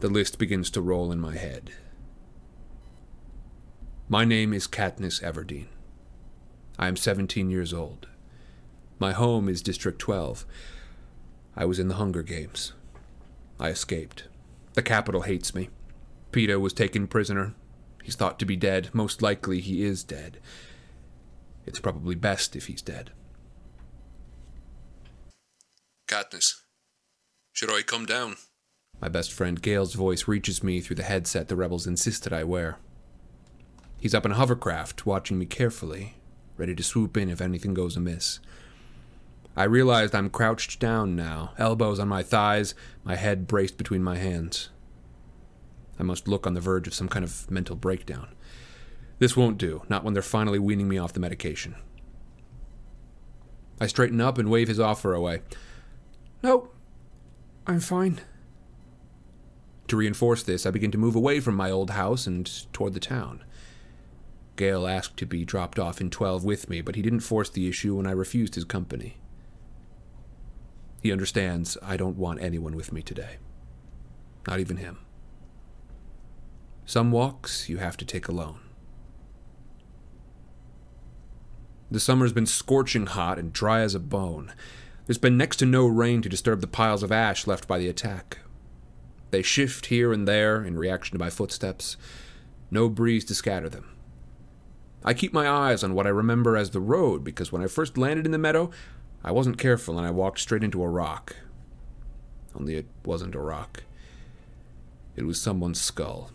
The 0.00 0.08
list 0.08 0.38
begins 0.38 0.70
to 0.70 0.80
roll 0.80 1.12
in 1.12 1.20
my 1.20 1.36
head. 1.36 1.72
My 4.08 4.24
name 4.24 4.54
is 4.54 4.66
Katniss 4.66 5.22
Everdeen. 5.22 5.66
I 6.78 6.88
am 6.88 6.96
17 6.96 7.50
years 7.50 7.74
old. 7.74 8.08
My 8.98 9.12
home 9.12 9.46
is 9.46 9.60
District 9.60 9.98
12. 9.98 10.46
I 11.54 11.66
was 11.66 11.78
in 11.78 11.88
the 11.88 11.96
Hunger 11.96 12.22
Games. 12.22 12.72
I 13.60 13.68
escaped. 13.68 14.26
The 14.72 14.80
Capitol 14.80 15.20
hates 15.20 15.54
me. 15.54 15.68
Peeta 16.32 16.58
was 16.58 16.72
taken 16.72 17.06
prisoner. 17.08 17.52
He's 18.02 18.16
thought 18.16 18.38
to 18.38 18.46
be 18.46 18.56
dead. 18.56 18.88
Most 18.94 19.20
likely 19.20 19.60
he 19.60 19.84
is 19.84 20.02
dead. 20.02 20.38
It's 21.66 21.78
probably 21.78 22.14
best 22.14 22.56
if 22.56 22.68
he's 22.68 22.80
dead. 22.80 23.10
Katniss, 26.08 26.62
should 27.52 27.70
I 27.70 27.82
come 27.82 28.06
down? 28.06 28.36
My 28.98 29.10
best 29.10 29.30
friend 29.30 29.60
Gale's 29.60 29.92
voice 29.92 30.26
reaches 30.26 30.62
me 30.62 30.80
through 30.80 30.96
the 30.96 31.02
headset 31.02 31.48
the 31.48 31.56
rebels 31.56 31.86
insisted 31.86 32.32
I 32.32 32.44
wear. 32.44 32.78
He's 34.00 34.14
up 34.14 34.24
in 34.24 34.32
a 34.32 34.36
hovercraft, 34.36 35.04
watching 35.04 35.38
me 35.38 35.44
carefully, 35.44 36.14
ready 36.56 36.74
to 36.74 36.82
swoop 36.82 37.18
in 37.18 37.28
if 37.28 37.42
anything 37.42 37.74
goes 37.74 37.94
amiss. 37.94 38.40
I 39.54 39.64
realized 39.64 40.14
I'm 40.14 40.30
crouched 40.30 40.80
down 40.80 41.14
now, 41.14 41.52
elbows 41.58 41.98
on 41.98 42.08
my 42.08 42.22
thighs, 42.22 42.74
my 43.04 43.16
head 43.16 43.46
braced 43.46 43.76
between 43.76 44.02
my 44.02 44.16
hands. 44.16 44.70
I 45.98 46.04
must 46.04 46.26
look 46.26 46.46
on 46.46 46.54
the 46.54 46.60
verge 46.60 46.86
of 46.86 46.94
some 46.94 47.08
kind 47.08 47.24
of 47.24 47.50
mental 47.50 47.76
breakdown. 47.76 48.28
This 49.18 49.36
won't 49.36 49.58
do, 49.58 49.82
not 49.90 50.04
when 50.04 50.14
they're 50.14 50.22
finally 50.22 50.58
weaning 50.58 50.88
me 50.88 50.96
off 50.96 51.12
the 51.12 51.20
medication. 51.20 51.74
I 53.78 53.88
straighten 53.88 54.22
up 54.22 54.38
and 54.38 54.48
wave 54.48 54.68
his 54.68 54.80
offer 54.80 55.12
away. 55.12 55.42
No, 56.42 56.70
I'm 57.66 57.80
fine. 57.80 58.20
To 59.88 59.96
reinforce 59.96 60.42
this, 60.42 60.66
I 60.66 60.70
begin 60.70 60.90
to 60.90 60.98
move 60.98 61.16
away 61.16 61.40
from 61.40 61.54
my 61.54 61.70
old 61.70 61.90
house 61.90 62.26
and 62.26 62.50
toward 62.72 62.94
the 62.94 63.00
town. 63.00 63.42
Gale 64.56 64.86
asked 64.86 65.16
to 65.16 65.26
be 65.26 65.44
dropped 65.44 65.78
off 65.78 66.00
in 66.00 66.10
12 66.10 66.44
with 66.44 66.68
me, 66.68 66.80
but 66.80 66.96
he 66.96 67.02
didn't 67.02 67.20
force 67.20 67.48
the 67.48 67.68
issue 67.68 67.96
when 67.96 68.06
I 68.06 68.10
refused 68.10 68.54
his 68.54 68.64
company. 68.64 69.16
He 71.00 71.12
understands 71.12 71.78
I 71.80 71.96
don't 71.96 72.18
want 72.18 72.42
anyone 72.42 72.74
with 72.74 72.92
me 72.92 73.02
today. 73.02 73.36
Not 74.46 74.60
even 74.60 74.78
him. 74.78 74.98
Some 76.84 77.12
walks 77.12 77.68
you 77.68 77.78
have 77.78 77.96
to 77.98 78.04
take 78.04 78.28
alone. 78.28 78.60
The 81.90 82.00
summer's 82.00 82.32
been 82.32 82.46
scorching 82.46 83.06
hot 83.06 83.38
and 83.38 83.52
dry 83.52 83.80
as 83.80 83.94
a 83.94 84.00
bone. 84.00 84.52
There's 85.08 85.16
been 85.16 85.38
next 85.38 85.56
to 85.56 85.66
no 85.66 85.86
rain 85.86 86.20
to 86.20 86.28
disturb 86.28 86.60
the 86.60 86.66
piles 86.66 87.02
of 87.02 87.10
ash 87.10 87.46
left 87.46 87.66
by 87.66 87.78
the 87.78 87.88
attack. 87.88 88.40
They 89.30 89.40
shift 89.40 89.86
here 89.86 90.12
and 90.12 90.28
there 90.28 90.62
in 90.62 90.76
reaction 90.76 91.16
to 91.16 91.24
my 91.24 91.30
footsteps, 91.30 91.96
no 92.70 92.90
breeze 92.90 93.24
to 93.24 93.34
scatter 93.34 93.70
them. 93.70 93.88
I 95.02 95.14
keep 95.14 95.32
my 95.32 95.48
eyes 95.48 95.82
on 95.82 95.94
what 95.94 96.06
I 96.06 96.10
remember 96.10 96.58
as 96.58 96.70
the 96.70 96.80
road 96.80 97.24
because 97.24 97.50
when 97.50 97.62
I 97.62 97.68
first 97.68 97.96
landed 97.96 98.26
in 98.26 98.32
the 98.32 98.38
meadow, 98.38 98.70
I 99.24 99.32
wasn't 99.32 99.56
careful 99.56 99.96
and 99.96 100.06
I 100.06 100.10
walked 100.10 100.40
straight 100.40 100.62
into 100.62 100.82
a 100.82 100.88
rock. 100.88 101.36
Only 102.54 102.74
it 102.74 102.86
wasn't 103.02 103.34
a 103.34 103.40
rock. 103.40 103.84
It 105.16 105.24
was 105.24 105.40
someone's 105.40 105.80
skull. 105.80 106.32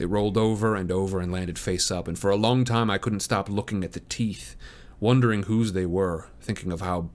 It 0.00 0.08
rolled 0.08 0.36
over 0.36 0.74
and 0.74 0.90
over 0.90 1.20
and 1.20 1.30
landed 1.30 1.56
face 1.56 1.92
up, 1.92 2.08
and 2.08 2.18
for 2.18 2.30
a 2.30 2.36
long 2.36 2.64
time 2.64 2.90
I 2.90 2.98
couldn't 2.98 3.20
stop 3.20 3.48
looking 3.48 3.84
at 3.84 3.92
the 3.92 4.00
teeth 4.00 4.56
wondering 5.00 5.44
whose 5.44 5.72
they 5.72 5.86
were, 5.86 6.28
thinking 6.40 6.70
of 6.70 6.82
how 6.82 7.10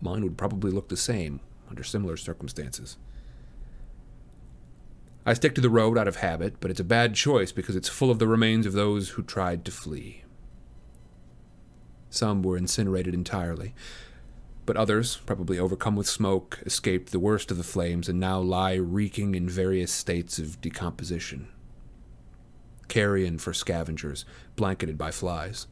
mine 0.00 0.22
would 0.22 0.38
probably 0.38 0.70
look 0.70 0.88
the 0.88 0.96
same 0.96 1.40
under 1.68 1.82
similar 1.82 2.16
circumstances. 2.16 2.98
I 5.26 5.34
stick 5.34 5.54
to 5.54 5.60
the 5.60 5.70
road 5.70 5.98
out 5.98 6.08
of 6.08 6.16
habit, 6.16 6.54
but 6.60 6.70
it's 6.70 6.80
a 6.80 6.84
bad 6.84 7.14
choice 7.14 7.52
because 7.52 7.76
it's 7.76 7.88
full 7.88 8.10
of 8.10 8.18
the 8.18 8.26
remains 8.26 8.66
of 8.66 8.72
those 8.72 9.10
who 9.10 9.22
tried 9.22 9.64
to 9.64 9.70
flee. 9.70 10.24
Some 12.08 12.42
were 12.42 12.56
incinerated 12.56 13.14
entirely, 13.14 13.74
but 14.66 14.76
others, 14.76 15.18
probably 15.26 15.58
overcome 15.58 15.94
with 15.94 16.08
smoke, 16.08 16.60
escaped 16.64 17.12
the 17.12 17.18
worst 17.18 17.50
of 17.50 17.56
the 17.56 17.62
flames 17.62 18.08
and 18.08 18.18
now 18.18 18.40
lie 18.40 18.74
reeking 18.74 19.34
in 19.34 19.48
various 19.48 19.92
states 19.92 20.38
of 20.38 20.60
decomposition. 20.60 21.48
Carrion 22.88 23.38
for 23.38 23.52
scavengers, 23.52 24.24
blanketed 24.56 24.98
by 24.98 25.10
flies. 25.10 25.66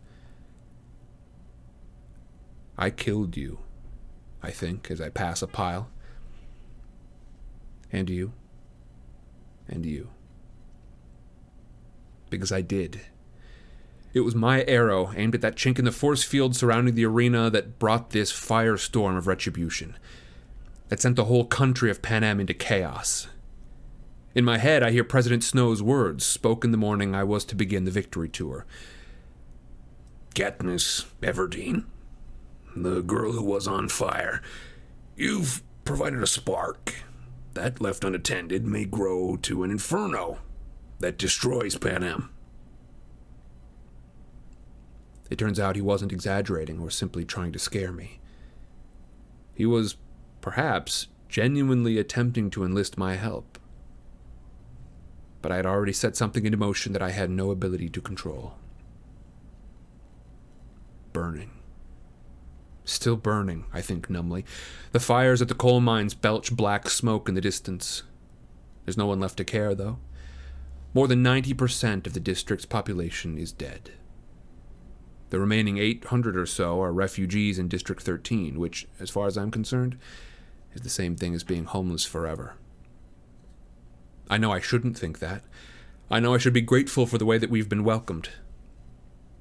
I 2.78 2.90
killed 2.90 3.36
you, 3.36 3.58
I 4.40 4.52
think, 4.52 4.88
as 4.88 5.00
I 5.00 5.08
pass 5.08 5.42
a 5.42 5.48
pile. 5.48 5.90
And 7.90 8.08
you. 8.08 8.32
And 9.68 9.84
you. 9.84 10.10
Because 12.30 12.52
I 12.52 12.60
did. 12.60 13.00
It 14.14 14.20
was 14.20 14.36
my 14.36 14.64
arrow 14.64 15.12
aimed 15.16 15.34
at 15.34 15.40
that 15.40 15.56
chink 15.56 15.78
in 15.78 15.84
the 15.84 15.92
force 15.92 16.22
field 16.22 16.54
surrounding 16.54 16.94
the 16.94 17.04
arena 17.04 17.50
that 17.50 17.80
brought 17.80 18.10
this 18.10 18.32
firestorm 18.32 19.18
of 19.18 19.26
retribution, 19.26 19.96
that 20.88 21.00
sent 21.00 21.16
the 21.16 21.24
whole 21.24 21.44
country 21.44 21.90
of 21.90 22.00
Panem 22.00 22.38
into 22.38 22.54
chaos. 22.54 23.26
In 24.34 24.44
my 24.44 24.58
head, 24.58 24.84
I 24.84 24.92
hear 24.92 25.04
President 25.04 25.42
Snow's 25.42 25.82
words, 25.82 26.24
spoken 26.24 26.70
the 26.70 26.76
morning 26.76 27.14
I 27.14 27.24
was 27.24 27.44
to 27.46 27.56
begin 27.56 27.84
the 27.84 27.90
victory 27.90 28.28
tour. 28.28 28.66
Katniss 30.34 31.06
Everdeen, 31.20 31.84
the 32.84 33.02
girl 33.02 33.32
who 33.32 33.44
was 33.44 33.66
on 33.68 33.88
fire, 33.88 34.42
you've 35.16 35.62
provided 35.84 36.22
a 36.22 36.26
spark. 36.26 36.94
That 37.54 37.80
left 37.80 38.04
unattended 38.04 38.66
may 38.66 38.84
grow 38.84 39.36
to 39.42 39.64
an 39.64 39.70
inferno 39.70 40.38
that 41.00 41.18
destroys 41.18 41.76
Pan 41.76 42.02
Panem. 42.02 42.30
It 45.30 45.38
turns 45.38 45.60
out 45.60 45.76
he 45.76 45.82
wasn't 45.82 46.12
exaggerating 46.12 46.80
or 46.80 46.90
simply 46.90 47.24
trying 47.24 47.52
to 47.52 47.58
scare 47.58 47.92
me. 47.92 48.20
He 49.54 49.66
was, 49.66 49.96
perhaps, 50.40 51.08
genuinely 51.28 51.98
attempting 51.98 52.48
to 52.50 52.64
enlist 52.64 52.96
my 52.96 53.16
help. 53.16 53.58
But 55.42 55.52
I 55.52 55.56
had 55.56 55.66
already 55.66 55.92
set 55.92 56.16
something 56.16 56.46
into 56.46 56.56
motion 56.56 56.92
that 56.92 57.02
I 57.02 57.10
had 57.10 57.30
no 57.30 57.50
ability 57.50 57.88
to 57.90 58.00
control. 58.00 58.54
Burning. 61.12 61.57
Still 62.88 63.16
burning, 63.16 63.66
I 63.70 63.82
think 63.82 64.08
numbly. 64.08 64.46
The 64.92 64.98
fires 64.98 65.42
at 65.42 65.48
the 65.48 65.54
coal 65.54 65.78
mines 65.78 66.14
belch 66.14 66.56
black 66.56 66.88
smoke 66.88 67.28
in 67.28 67.34
the 67.34 67.40
distance. 67.42 68.02
There's 68.86 68.96
no 68.96 69.04
one 69.04 69.20
left 69.20 69.36
to 69.36 69.44
care, 69.44 69.74
though. 69.74 69.98
More 70.94 71.06
than 71.06 71.22
90% 71.22 72.06
of 72.06 72.14
the 72.14 72.18
district's 72.18 72.64
population 72.64 73.36
is 73.36 73.52
dead. 73.52 73.90
The 75.28 75.38
remaining 75.38 75.76
800 75.76 76.34
or 76.34 76.46
so 76.46 76.80
are 76.82 76.90
refugees 76.90 77.58
in 77.58 77.68
District 77.68 78.02
13, 78.02 78.58
which, 78.58 78.88
as 78.98 79.10
far 79.10 79.26
as 79.26 79.36
I'm 79.36 79.50
concerned, 79.50 79.98
is 80.72 80.80
the 80.80 80.88
same 80.88 81.14
thing 81.14 81.34
as 81.34 81.44
being 81.44 81.66
homeless 81.66 82.06
forever. 82.06 82.54
I 84.30 84.38
know 84.38 84.50
I 84.50 84.60
shouldn't 84.60 84.96
think 84.96 85.18
that. 85.18 85.42
I 86.10 86.20
know 86.20 86.32
I 86.32 86.38
should 86.38 86.54
be 86.54 86.62
grateful 86.62 87.04
for 87.04 87.18
the 87.18 87.26
way 87.26 87.36
that 87.36 87.50
we've 87.50 87.68
been 87.68 87.84
welcomed. 87.84 88.30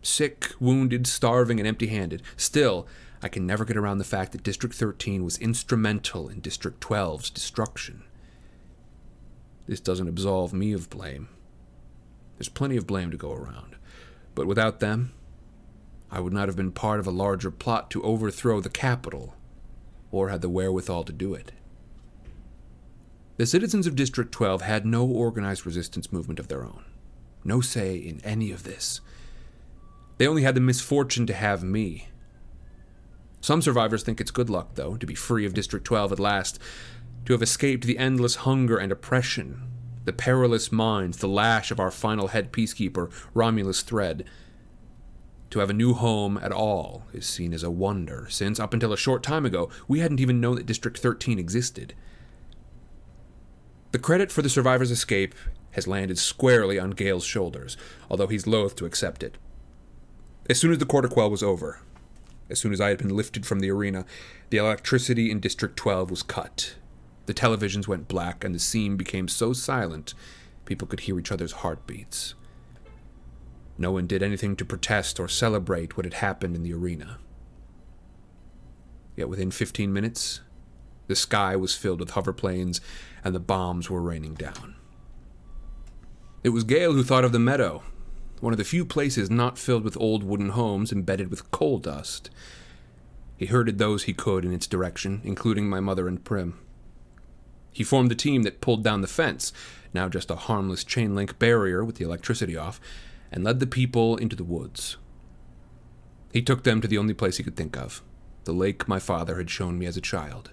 Sick, 0.02 0.52
wounded, 0.60 1.08
starving, 1.08 1.62
and 1.62 1.68
empty 1.68 1.88
handed. 1.88 2.22
Still, 2.36 2.86
I 3.22 3.30
can 3.30 3.46
never 3.48 3.66
get 3.66 3.78
around 3.78 3.98
the 3.98 4.04
fact 4.04 4.32
that 4.32 4.44
District 4.44 4.76
13 4.76 5.24
was 5.24 5.38
instrumental 5.38 6.30
in 6.30 6.40
District 6.40 6.80
12's 6.80 7.30
destruction. 7.30 8.04
This 9.68 9.80
doesn't 9.80 10.08
absolve 10.08 10.54
me 10.54 10.72
of 10.72 10.90
blame. 10.90 11.30
There's 12.38 12.50
plenty 12.50 12.78
of 12.78 12.88
blame 12.88 13.12
to 13.12 13.18
go 13.18 13.34
around. 13.34 13.76
But 14.36 14.48
without 14.48 14.80
them, 14.80 15.14
I 16.12 16.20
would 16.20 16.34
not 16.34 16.48
have 16.48 16.56
been 16.56 16.72
part 16.72 17.00
of 17.00 17.08
a 17.08 17.12
larger 17.12 17.52
plot 17.52 17.90
to 17.92 18.04
overthrow 18.04 18.62
the 18.62 18.70
Capitol, 18.70 19.36
or 20.12 20.30
had 20.30 20.42
the 20.42 20.50
wherewithal 20.50 21.04
to 21.06 21.12
do 21.12 21.34
it. 21.34 21.52
The 23.38 23.46
citizens 23.46 23.88
of 23.88 23.96
District 23.96 24.32
12 24.32 24.62
had 24.62 24.86
no 24.86 25.06
organized 25.06 25.66
resistance 25.66 26.12
movement 26.12 26.40
of 26.40 26.48
their 26.48 26.64
own, 26.64 26.86
no 27.44 27.62
say 27.62 27.98
in 27.98 28.22
any 28.24 28.52
of 28.52 28.64
this. 28.64 29.02
They 30.18 30.28
only 30.28 30.44
had 30.44 30.56
the 30.56 30.62
misfortune 30.62 31.28
to 31.28 31.34
have 31.34 31.64
me. 31.64 32.08
Some 33.42 33.62
survivors 33.62 34.04
think 34.04 34.20
it's 34.20 34.32
good 34.32 34.50
luck, 34.50 34.76
though, 34.76 34.98
to 34.98 35.06
be 35.06 35.16
free 35.16 35.46
of 35.46 35.54
District 35.54 35.86
12 35.86 36.14
at 36.14 36.20
last, 36.20 36.60
to 37.26 37.34
have 37.34 37.42
escaped 37.42 37.86
the 37.86 37.98
endless 37.98 38.38
hunger 38.38 38.78
and 38.78 38.92
oppression, 38.92 39.64
the 40.06 40.14
perilous 40.14 40.72
mines, 40.72 41.18
the 41.18 41.28
lash 41.28 41.72
of 41.72 41.80
our 41.80 41.92
final 41.92 42.30
head 42.30 42.52
peacekeeper, 42.52 43.12
Romulus 43.34 43.82
Thread. 43.82 44.26
To 45.52 45.60
have 45.60 45.70
a 45.70 45.74
new 45.74 45.94
home 45.94 46.38
at 46.38 46.52
all 46.52 47.04
is 47.14 47.26
seen 47.26 47.54
as 47.54 47.64
a 47.64 47.72
wonder, 47.72 48.28
since 48.30 48.60
up 48.60 48.74
until 48.74 48.92
a 48.92 48.98
short 48.98 49.24
time 49.24 49.46
ago, 49.46 49.70
we 49.88 50.00
hadn't 50.00 50.20
even 50.20 50.42
known 50.42 50.56
that 50.56 50.66
District 50.66 50.98
13 50.98 51.40
existed. 51.40 51.94
The 53.92 54.00
credit 54.00 54.32
for 54.32 54.42
the 54.42 54.50
survivor's 54.50 54.92
escape 54.92 55.34
has 55.72 55.88
landed 55.88 56.18
squarely 56.18 56.78
on 56.80 56.92
Gale's 56.92 57.24
shoulders, 57.24 57.78
although 58.10 58.28
he's 58.28 58.48
loath 58.48 58.76
to 58.78 58.86
accept 58.86 59.24
it. 59.24 59.38
As 60.50 60.60
soon 60.60 60.72
as 60.72 60.78
the 60.78 60.86
quarter 60.86 61.08
quell 61.08 61.30
was 61.30 61.44
over, 61.44 61.82
as 62.50 62.60
soon 62.60 62.74
as 62.74 62.82
I 62.82 62.90
had 62.90 62.98
been 62.98 63.16
lifted 63.16 63.46
from 63.46 63.60
the 63.60 63.70
arena, 63.70 64.06
the 64.50 64.58
electricity 64.58 65.30
in 65.32 65.40
District 65.40 65.76
12 65.76 66.10
was 66.10 66.24
cut. 66.24 66.76
The 67.26 67.34
televisions 67.34 67.88
went 67.88 68.08
black, 68.08 68.44
and 68.44 68.56
the 68.56 68.60
scene 68.60 68.96
became 68.96 69.28
so 69.28 69.54
silent 69.54 70.14
people 70.66 70.88
could 70.88 71.02
hear 71.02 71.20
each 71.20 71.32
other's 71.32 71.54
heartbeats. 71.54 72.36
No 73.78 73.92
one 73.92 74.08
did 74.08 74.24
anything 74.24 74.56
to 74.56 74.66
protest 74.66 75.20
or 75.20 75.28
celebrate 75.28 75.98
what 75.98 76.06
had 76.06 76.16
happened 76.16 76.56
in 76.56 76.64
the 76.64 76.74
arena. 76.74 77.20
Yet 79.16 79.30
within 79.30 79.52
15 79.52 79.92
minutes, 79.92 80.42
the 81.08 81.16
sky 81.16 81.56
was 81.56 81.76
filled 81.76 82.00
with 82.00 82.12
hoverplanes 82.12 82.82
and 83.24 83.34
the 83.34 83.40
bombs 83.40 83.90
were 83.90 84.02
raining 84.02 84.34
down. 84.34 84.76
It 86.44 86.50
was 86.50 86.64
Gale 86.64 86.94
who 86.94 87.04
thought 87.04 87.26
of 87.26 87.32
the 87.32 87.40
meadow, 87.40 87.84
one 88.40 88.54
of 88.54 88.58
the 88.58 88.64
few 88.64 88.86
places 88.86 89.30
not 89.30 89.58
filled 89.58 89.84
with 89.84 89.98
old 89.98 90.24
wooden 90.24 90.50
homes 90.50 90.92
embedded 90.92 91.30
with 91.30 91.52
coal 91.52 91.80
dust. 91.80 92.30
He 93.36 93.48
herded 93.48 93.78
those 93.78 94.04
he 94.04 94.14
could 94.14 94.46
in 94.46 94.54
its 94.54 94.68
direction, 94.68 95.22
including 95.24 95.70
my 95.70 95.80
mother 95.80 96.08
and 96.08 96.24
Prim. 96.24 96.60
He 97.72 97.84
formed 97.84 98.10
the 98.10 98.16
team 98.16 98.44
that 98.44 98.62
pulled 98.62 98.84
down 98.84 99.02
the 99.02 99.08
fence, 99.08 99.54
now 99.94 100.10
just 100.10 100.32
a 100.32 100.36
harmless 100.36 100.84
chain 100.84 101.16
link 101.16 101.38
barrier 101.38 101.86
with 101.86 101.98
the 101.98 102.06
electricity 102.06 102.58
off, 102.58 102.82
and 103.32 103.44
led 103.44 103.60
the 103.60 103.68
people 103.68 104.18
into 104.18 104.36
the 104.36 104.44
woods. 104.44 104.98
He 106.34 106.42
took 106.42 106.64
them 106.64 106.82
to 106.82 106.88
the 106.88 106.98
only 106.98 107.14
place 107.14 107.38
he 107.38 107.44
could 107.44 107.56
think 107.56 107.78
of 107.78 108.02
the 108.46 108.54
lake 108.54 108.88
my 108.88 108.98
father 108.98 109.38
had 109.38 109.50
shown 109.50 109.78
me 109.78 109.86
as 109.86 109.98
a 109.98 110.02
child. 110.02 110.52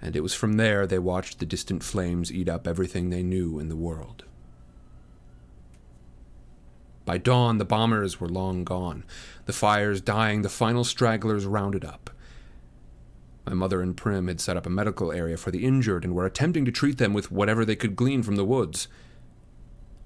And 0.00 0.14
it 0.14 0.20
was 0.20 0.34
from 0.34 0.52
there 0.52 0.86
they 0.86 1.00
watched 1.00 1.40
the 1.40 1.46
distant 1.46 1.82
flames 1.82 2.32
eat 2.32 2.48
up 2.48 2.68
everything 2.68 3.10
they 3.10 3.24
knew 3.24 3.58
in 3.58 3.68
the 3.68 3.74
world. 3.74 4.24
By 7.08 7.16
dawn, 7.16 7.56
the 7.56 7.64
bombers 7.64 8.20
were 8.20 8.28
long 8.28 8.64
gone, 8.64 9.02
the 9.46 9.54
fires 9.54 10.02
dying, 10.02 10.42
the 10.42 10.50
final 10.50 10.84
stragglers 10.84 11.46
rounded 11.46 11.82
up. 11.82 12.10
My 13.46 13.54
mother 13.54 13.80
and 13.80 13.96
Prim 13.96 14.28
had 14.28 14.42
set 14.42 14.58
up 14.58 14.66
a 14.66 14.68
medical 14.68 15.10
area 15.10 15.38
for 15.38 15.50
the 15.50 15.64
injured 15.64 16.04
and 16.04 16.14
were 16.14 16.26
attempting 16.26 16.66
to 16.66 16.70
treat 16.70 16.98
them 16.98 17.14
with 17.14 17.32
whatever 17.32 17.64
they 17.64 17.76
could 17.76 17.96
glean 17.96 18.22
from 18.22 18.36
the 18.36 18.44
woods. 18.44 18.88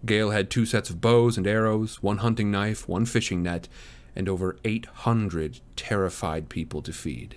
Gale 0.06 0.30
had 0.30 0.48
two 0.48 0.64
sets 0.64 0.90
of 0.90 1.00
bows 1.00 1.36
and 1.36 1.44
arrows, 1.44 2.00
one 2.04 2.18
hunting 2.18 2.52
knife, 2.52 2.88
one 2.88 3.04
fishing 3.04 3.42
net, 3.42 3.66
and 4.14 4.28
over 4.28 4.56
800 4.64 5.58
terrified 5.74 6.48
people 6.48 6.82
to 6.82 6.92
feed. 6.92 7.34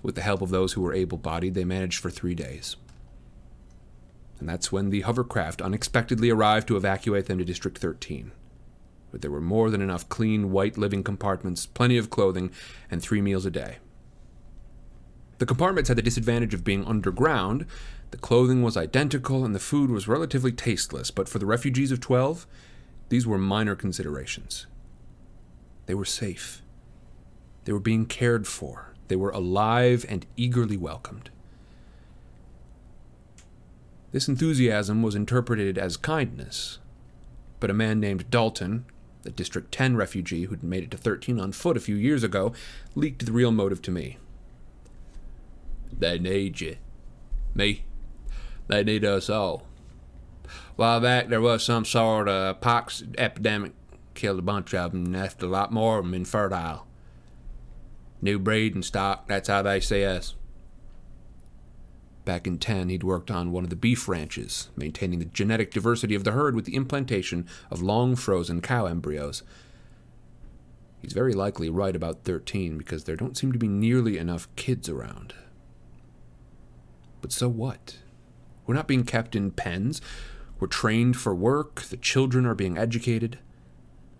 With 0.00 0.14
the 0.14 0.22
help 0.22 0.42
of 0.42 0.50
those 0.50 0.74
who 0.74 0.82
were 0.82 0.94
able 0.94 1.18
bodied, 1.18 1.54
they 1.54 1.64
managed 1.64 1.98
for 1.98 2.10
three 2.10 2.36
days. 2.36 2.76
And 4.40 4.48
that's 4.48 4.70
when 4.70 4.90
the 4.90 5.00
hovercraft 5.00 5.60
unexpectedly 5.60 6.30
arrived 6.30 6.68
to 6.68 6.76
evacuate 6.76 7.26
them 7.26 7.38
to 7.38 7.44
District 7.44 7.76
13. 7.78 8.32
But 9.10 9.22
there 9.22 9.30
were 9.30 9.40
more 9.40 9.70
than 9.70 9.80
enough 9.80 10.08
clean, 10.08 10.52
white 10.52 10.78
living 10.78 11.02
compartments, 11.02 11.66
plenty 11.66 11.96
of 11.98 12.10
clothing, 12.10 12.50
and 12.90 13.02
three 13.02 13.20
meals 13.20 13.46
a 13.46 13.50
day. 13.50 13.78
The 15.38 15.46
compartments 15.46 15.88
had 15.88 15.96
the 15.96 16.02
disadvantage 16.02 16.52
of 16.54 16.64
being 16.64 16.84
underground. 16.84 17.66
The 18.10 18.18
clothing 18.18 18.62
was 18.62 18.76
identical, 18.76 19.44
and 19.44 19.54
the 19.54 19.60
food 19.60 19.90
was 19.90 20.08
relatively 20.08 20.52
tasteless, 20.52 21.10
but 21.10 21.28
for 21.28 21.38
the 21.38 21.46
refugees 21.46 21.92
of 21.92 22.00
12, 22.00 22.46
these 23.08 23.26
were 23.26 23.38
minor 23.38 23.74
considerations. 23.74 24.66
They 25.86 25.94
were 25.94 26.04
safe. 26.04 26.62
They 27.64 27.72
were 27.72 27.80
being 27.80 28.06
cared 28.06 28.46
for. 28.46 28.94
They 29.08 29.16
were 29.16 29.30
alive 29.30 30.04
and 30.08 30.26
eagerly 30.36 30.76
welcomed. 30.76 31.30
This 34.10 34.28
enthusiasm 34.28 35.02
was 35.02 35.14
interpreted 35.14 35.76
as 35.76 35.96
kindness, 35.96 36.78
but 37.60 37.70
a 37.70 37.74
man 37.74 38.00
named 38.00 38.30
Dalton, 38.30 38.86
the 39.22 39.30
District 39.30 39.70
10 39.70 39.96
refugee 39.96 40.44
who'd 40.44 40.62
made 40.62 40.84
it 40.84 40.90
to 40.92 40.96
13 40.96 41.38
on 41.38 41.52
foot 41.52 41.76
a 41.76 41.80
few 41.80 41.96
years 41.96 42.22
ago, 42.22 42.52
leaked 42.94 43.26
the 43.26 43.32
real 43.32 43.52
motive 43.52 43.82
to 43.82 43.90
me. 43.90 44.16
They 45.92 46.18
need 46.18 46.60
you. 46.60 46.76
Me. 47.54 47.84
They 48.68 48.84
need 48.84 49.04
us 49.04 49.28
all. 49.28 49.66
A 50.44 50.48
while 50.76 51.00
back, 51.00 51.28
there 51.28 51.40
was 51.40 51.62
some 51.62 51.84
sort 51.84 52.28
of 52.28 52.60
pox 52.60 53.02
epidemic. 53.18 53.72
Killed 54.14 54.38
a 54.38 54.42
bunch 54.42 54.74
of 54.74 54.92
them 54.92 55.04
and 55.04 55.14
left 55.14 55.42
a 55.42 55.46
lot 55.46 55.70
more 55.70 55.98
of 55.98 56.04
them 56.04 56.14
infertile. 56.14 56.86
New 58.20 58.38
breeding 58.38 58.82
stock, 58.82 59.28
that's 59.28 59.48
how 59.48 59.62
they 59.62 59.80
see 59.80 60.04
us. 60.04 60.34
Back 62.28 62.46
in 62.46 62.58
10, 62.58 62.90
he'd 62.90 63.04
worked 63.04 63.30
on 63.30 63.52
one 63.52 63.64
of 63.64 63.70
the 63.70 63.74
beef 63.74 64.06
ranches, 64.06 64.68
maintaining 64.76 65.18
the 65.18 65.24
genetic 65.24 65.70
diversity 65.70 66.14
of 66.14 66.24
the 66.24 66.32
herd 66.32 66.54
with 66.54 66.66
the 66.66 66.76
implantation 66.76 67.46
of 67.70 67.80
long 67.80 68.16
frozen 68.16 68.60
cow 68.60 68.84
embryos. 68.84 69.42
He's 71.00 71.14
very 71.14 71.32
likely 71.32 71.70
right 71.70 71.96
about 71.96 72.24
13 72.24 72.76
because 72.76 73.04
there 73.04 73.16
don't 73.16 73.34
seem 73.34 73.50
to 73.52 73.58
be 73.58 73.66
nearly 73.66 74.18
enough 74.18 74.46
kids 74.56 74.90
around. 74.90 75.32
But 77.22 77.32
so 77.32 77.48
what? 77.48 77.96
We're 78.66 78.74
not 78.74 78.88
being 78.88 79.04
kept 79.04 79.34
in 79.34 79.50
pens. 79.50 80.02
We're 80.60 80.68
trained 80.68 81.16
for 81.16 81.34
work. 81.34 81.80
The 81.80 81.96
children 81.96 82.44
are 82.44 82.54
being 82.54 82.76
educated. 82.76 83.38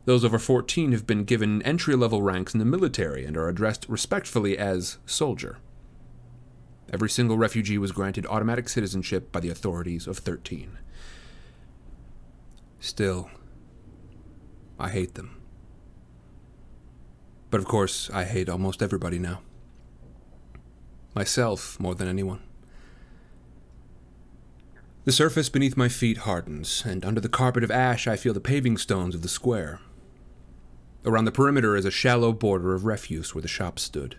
Those 0.06 0.24
over 0.24 0.38
14 0.38 0.92
have 0.92 1.06
been 1.06 1.24
given 1.24 1.60
entry 1.60 1.94
level 1.94 2.22
ranks 2.22 2.54
in 2.54 2.58
the 2.58 2.64
military 2.64 3.26
and 3.26 3.36
are 3.36 3.50
addressed 3.50 3.84
respectfully 3.86 4.56
as 4.56 4.96
soldier. 5.04 5.58
Every 6.92 7.10
single 7.10 7.36
refugee 7.36 7.78
was 7.78 7.92
granted 7.92 8.26
automatic 8.26 8.68
citizenship 8.68 9.30
by 9.30 9.40
the 9.40 9.50
authorities 9.50 10.06
of 10.06 10.18
13. 10.18 10.78
Still, 12.80 13.30
I 14.78 14.88
hate 14.90 15.14
them. 15.14 15.40
But 17.50 17.60
of 17.60 17.66
course, 17.66 18.10
I 18.10 18.24
hate 18.24 18.48
almost 18.48 18.82
everybody 18.82 19.18
now. 19.18 19.40
Myself 21.14 21.78
more 21.80 21.94
than 21.94 22.08
anyone. 22.08 22.42
The 25.04 25.12
surface 25.12 25.48
beneath 25.48 25.76
my 25.76 25.88
feet 25.88 26.18
hardens, 26.18 26.82
and 26.84 27.04
under 27.04 27.20
the 27.20 27.30
carpet 27.30 27.64
of 27.64 27.70
ash 27.70 28.06
I 28.06 28.16
feel 28.16 28.34
the 28.34 28.40
paving 28.40 28.76
stones 28.76 29.14
of 29.14 29.22
the 29.22 29.28
square. 29.28 29.80
Around 31.04 31.24
the 31.24 31.32
perimeter 31.32 31.76
is 31.76 31.86
a 31.86 31.90
shallow 31.90 32.32
border 32.32 32.74
of 32.74 32.84
refuse 32.84 33.34
where 33.34 33.42
the 33.42 33.48
shop 33.48 33.78
stood. 33.78 34.16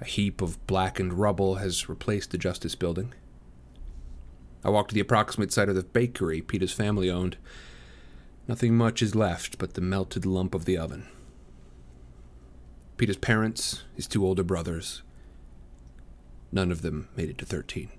A 0.00 0.04
heap 0.04 0.40
of 0.40 0.64
blackened 0.66 1.14
rubble 1.14 1.56
has 1.56 1.88
replaced 1.88 2.30
the 2.30 2.38
Justice 2.38 2.74
Building. 2.74 3.14
I 4.64 4.70
walk 4.70 4.88
to 4.88 4.94
the 4.94 5.00
approximate 5.00 5.52
site 5.52 5.68
of 5.68 5.74
the 5.74 5.82
bakery 5.82 6.42
Peeta's 6.42 6.72
family 6.72 7.10
owned. 7.10 7.36
Nothing 8.46 8.76
much 8.76 9.02
is 9.02 9.14
left 9.14 9.58
but 9.58 9.74
the 9.74 9.80
melted 9.80 10.24
lump 10.24 10.54
of 10.54 10.64
the 10.64 10.78
oven. 10.78 11.06
Peeta's 12.96 13.16
parents, 13.16 13.84
his 13.94 14.06
two 14.06 14.24
older 14.24 14.42
brothers, 14.42 15.02
none 16.50 16.72
of 16.72 16.82
them 16.82 17.08
made 17.16 17.30
it 17.30 17.38
to 17.38 17.46
13. 17.46 17.90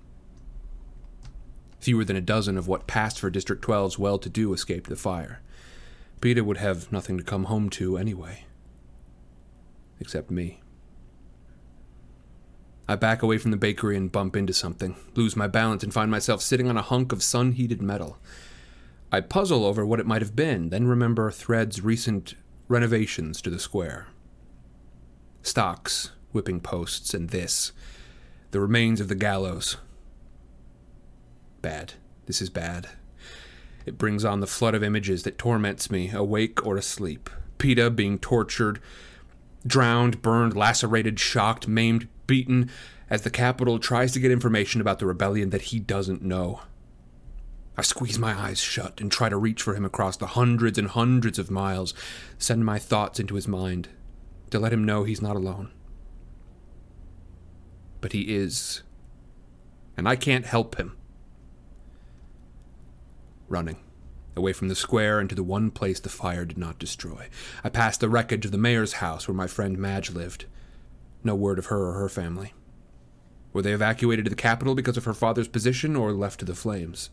Fewer 1.80 2.04
than 2.04 2.16
a 2.16 2.20
dozen 2.20 2.58
of 2.58 2.68
what 2.68 2.86
passed 2.86 3.18
for 3.18 3.30
District 3.30 3.64
12's 3.64 3.98
well 3.98 4.18
to 4.18 4.28
do 4.28 4.52
escaped 4.52 4.90
the 4.90 4.96
fire. 4.96 5.40
Peeta 6.20 6.42
would 6.42 6.58
have 6.58 6.92
nothing 6.92 7.16
to 7.16 7.24
come 7.24 7.44
home 7.44 7.70
to 7.70 7.96
anyway. 7.96 8.44
Except 9.98 10.30
me. 10.30 10.60
I 12.90 12.96
back 12.96 13.22
away 13.22 13.38
from 13.38 13.52
the 13.52 13.56
bakery 13.56 13.96
and 13.96 14.10
bump 14.10 14.34
into 14.34 14.52
something, 14.52 14.96
lose 15.14 15.36
my 15.36 15.46
balance, 15.46 15.84
and 15.84 15.94
find 15.94 16.10
myself 16.10 16.42
sitting 16.42 16.68
on 16.68 16.76
a 16.76 16.82
hunk 16.82 17.12
of 17.12 17.22
sun 17.22 17.52
heated 17.52 17.80
metal. 17.80 18.18
I 19.12 19.20
puzzle 19.20 19.64
over 19.64 19.86
what 19.86 20.00
it 20.00 20.08
might 20.08 20.22
have 20.22 20.34
been, 20.34 20.70
then 20.70 20.88
remember 20.88 21.30
Thread's 21.30 21.82
recent 21.82 22.34
renovations 22.66 23.40
to 23.42 23.50
the 23.50 23.60
square. 23.60 24.08
Stocks, 25.40 26.10
whipping 26.32 26.58
posts, 26.58 27.14
and 27.14 27.30
this 27.30 27.70
the 28.50 28.58
remains 28.58 29.00
of 29.00 29.06
the 29.06 29.14
gallows. 29.14 29.76
Bad. 31.62 31.92
This 32.26 32.42
is 32.42 32.50
bad. 32.50 32.88
It 33.86 33.98
brings 33.98 34.24
on 34.24 34.40
the 34.40 34.48
flood 34.48 34.74
of 34.74 34.82
images 34.82 35.22
that 35.22 35.38
torments 35.38 35.92
me, 35.92 36.10
awake 36.10 36.66
or 36.66 36.76
asleep. 36.76 37.30
Peeta 37.56 37.94
being 37.94 38.18
tortured, 38.18 38.80
drowned, 39.64 40.22
burned, 40.22 40.56
lacerated, 40.56 41.20
shocked, 41.20 41.68
maimed, 41.68 42.08
beaten, 42.30 42.70
as 43.10 43.22
the 43.22 43.30
Capitol 43.30 43.80
tries 43.80 44.12
to 44.12 44.20
get 44.20 44.30
information 44.30 44.80
about 44.80 45.00
the 45.00 45.06
rebellion 45.06 45.50
that 45.50 45.62
he 45.62 45.80
doesn't 45.80 46.22
know. 46.22 46.60
I 47.76 47.82
squeeze 47.82 48.20
my 48.20 48.38
eyes 48.38 48.60
shut 48.60 49.00
and 49.00 49.10
try 49.10 49.28
to 49.28 49.36
reach 49.36 49.62
for 49.62 49.74
him 49.74 49.84
across 49.84 50.16
the 50.16 50.28
hundreds 50.28 50.78
and 50.78 50.86
hundreds 50.86 51.36
of 51.40 51.50
miles, 51.50 51.92
send 52.38 52.64
my 52.64 52.78
thoughts 52.78 53.18
into 53.18 53.34
his 53.34 53.48
mind, 53.48 53.88
to 54.50 54.60
let 54.60 54.72
him 54.72 54.84
know 54.84 55.02
he's 55.02 55.20
not 55.20 55.34
alone. 55.34 55.72
But 58.00 58.12
he 58.12 58.36
is. 58.36 58.84
And 59.96 60.08
I 60.08 60.14
can't 60.14 60.46
help 60.46 60.76
him 60.76 60.96
running, 63.48 63.78
away 64.36 64.52
from 64.52 64.68
the 64.68 64.76
square 64.76 65.20
into 65.20 65.34
the 65.34 65.42
one 65.42 65.72
place 65.72 65.98
the 65.98 66.08
fire 66.08 66.44
did 66.44 66.58
not 66.58 66.78
destroy. 66.78 67.28
I 67.64 67.70
passed 67.70 67.98
the 67.98 68.08
wreckage 68.08 68.44
of 68.44 68.52
the 68.52 68.58
mayor's 68.58 68.94
house 68.94 69.26
where 69.26 69.34
my 69.34 69.48
friend 69.48 69.76
Madge 69.76 70.10
lived. 70.10 70.46
No 71.22 71.34
word 71.34 71.58
of 71.58 71.66
her 71.66 71.88
or 71.88 71.94
her 71.94 72.08
family. 72.08 72.54
Were 73.52 73.62
they 73.62 73.72
evacuated 73.72 74.24
to 74.24 74.30
the 74.30 74.36
Capitol 74.36 74.74
because 74.74 74.96
of 74.96 75.04
her 75.04 75.14
father's 75.14 75.48
position 75.48 75.96
or 75.96 76.12
left 76.12 76.40
to 76.40 76.46
the 76.46 76.54
flames? 76.54 77.10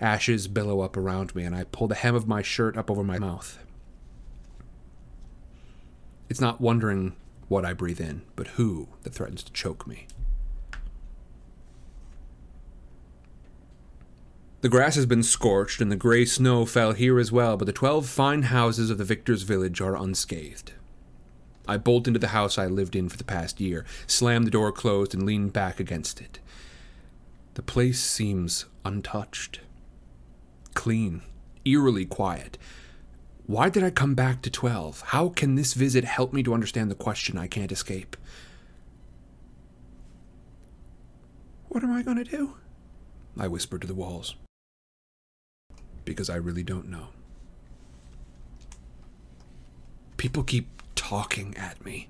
Ashes 0.00 0.46
billow 0.46 0.80
up 0.80 0.96
around 0.96 1.34
me, 1.34 1.44
and 1.44 1.54
I 1.54 1.64
pull 1.64 1.88
the 1.88 1.94
hem 1.94 2.14
of 2.14 2.28
my 2.28 2.42
shirt 2.42 2.76
up 2.76 2.90
over 2.90 3.02
my 3.02 3.18
mouth. 3.18 3.58
It's 6.28 6.40
not 6.40 6.60
wondering 6.60 7.16
what 7.48 7.64
I 7.64 7.72
breathe 7.72 8.00
in, 8.00 8.22
but 8.34 8.48
who 8.48 8.88
that 9.02 9.14
threatens 9.14 9.42
to 9.44 9.52
choke 9.52 9.86
me. 9.86 10.06
The 14.62 14.68
grass 14.68 14.96
has 14.96 15.06
been 15.06 15.22
scorched, 15.22 15.80
and 15.80 15.92
the 15.92 15.96
gray 15.96 16.24
snow 16.24 16.66
fell 16.66 16.92
here 16.92 17.18
as 17.18 17.30
well, 17.30 17.56
but 17.56 17.66
the 17.66 17.72
twelve 17.72 18.06
fine 18.06 18.42
houses 18.42 18.90
of 18.90 18.98
the 18.98 19.04
victor's 19.04 19.42
village 19.42 19.80
are 19.80 19.96
unscathed. 19.96 20.72
I 21.68 21.76
bolt 21.76 22.06
into 22.06 22.18
the 22.18 22.28
house 22.28 22.58
I 22.58 22.66
lived 22.66 22.94
in 22.94 23.08
for 23.08 23.16
the 23.16 23.24
past 23.24 23.60
year, 23.60 23.84
slam 24.06 24.44
the 24.44 24.50
door 24.50 24.72
closed, 24.72 25.14
and 25.14 25.24
lean 25.24 25.48
back 25.48 25.80
against 25.80 26.20
it. 26.20 26.38
The 27.54 27.62
place 27.62 28.00
seems 28.00 28.66
untouched, 28.84 29.60
clean, 30.74 31.22
eerily 31.64 32.04
quiet. 32.04 32.58
Why 33.46 33.68
did 33.68 33.82
I 33.82 33.90
come 33.90 34.14
back 34.14 34.42
to 34.42 34.50
12? 34.50 35.00
How 35.06 35.28
can 35.28 35.54
this 35.54 35.74
visit 35.74 36.04
help 36.04 36.32
me 36.32 36.42
to 36.42 36.54
understand 36.54 36.90
the 36.90 36.96
question 36.96 37.38
I 37.38 37.46
can't 37.46 37.72
escape? 37.72 38.16
What 41.68 41.82
am 41.82 41.92
I 41.92 42.02
going 42.02 42.16
to 42.16 42.24
do? 42.24 42.56
I 43.38 43.48
whisper 43.48 43.78
to 43.78 43.86
the 43.86 43.94
walls 43.94 44.34
because 46.04 46.30
I 46.30 46.36
really 46.36 46.62
don't 46.62 46.88
know. 46.88 47.08
People 50.16 50.42
keep 50.42 50.75
talking 51.08 51.56
at 51.56 51.84
me. 51.84 52.08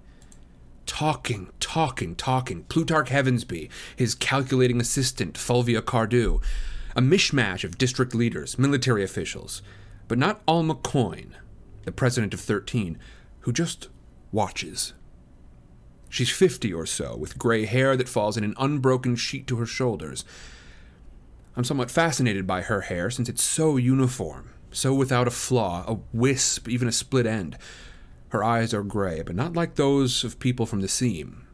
Talking, 0.87 1.51
talking, 1.61 2.15
talking. 2.15 2.65
Plutarch 2.65 3.11
Heavensbee, 3.11 3.69
his 3.95 4.15
calculating 4.15 4.81
assistant, 4.81 5.37
Fulvia 5.37 5.83
Cardew. 5.83 6.41
A 6.95 7.03
mishmash 7.03 7.63
of 7.63 7.77
district 7.77 8.15
leaders, 8.15 8.59
military 8.59 9.05
officials. 9.05 9.61
But 10.09 10.17
not 10.17 10.41
Alma 10.49 10.77
Coin, 10.77 11.37
the 11.85 11.93
president 11.93 12.33
of 12.33 12.41
13, 12.41 12.99
who 13.41 13.53
just 13.53 13.89
watches. 14.33 14.95
She's 16.09 16.31
50 16.31 16.73
or 16.73 16.87
so, 16.87 17.17
with 17.17 17.39
gray 17.39 17.67
hair 17.67 17.99
that 17.99 18.09
falls 18.09 18.39
in 18.39 18.45
an 18.45 18.55
unbroken 18.59 19.17
sheet 19.17 19.47
to 19.49 19.57
her 19.57 19.67
shoulders 19.67 20.25
I'm 21.57 21.65
somewhat 21.65 21.91
fascinated 21.91 22.47
by 22.47 22.61
her 22.63 22.83
hair 22.83 23.09
since 23.09 23.31
it's 23.31 23.43
so 23.43 23.79
uniform, 23.79 24.51
so 24.71 24.93
without 24.93 25.27
a 25.27 25.31
flaw, 25.31 25.85
a 25.89 25.99
wisp, 26.13 26.69
even 26.69 26.87
a 26.87 26.93
split 26.93 27.27
end. 27.27 27.57
Her 28.31 28.43
eyes 28.43 28.75
are 28.75 28.83
gray, 28.83 29.23
but 29.23 29.37
not 29.37 29.55
like 29.55 29.75
those 29.75 30.25
of 30.25 30.39
people 30.39 30.67
from 30.67 30.81
the 30.81 30.89
seam. 30.89 31.47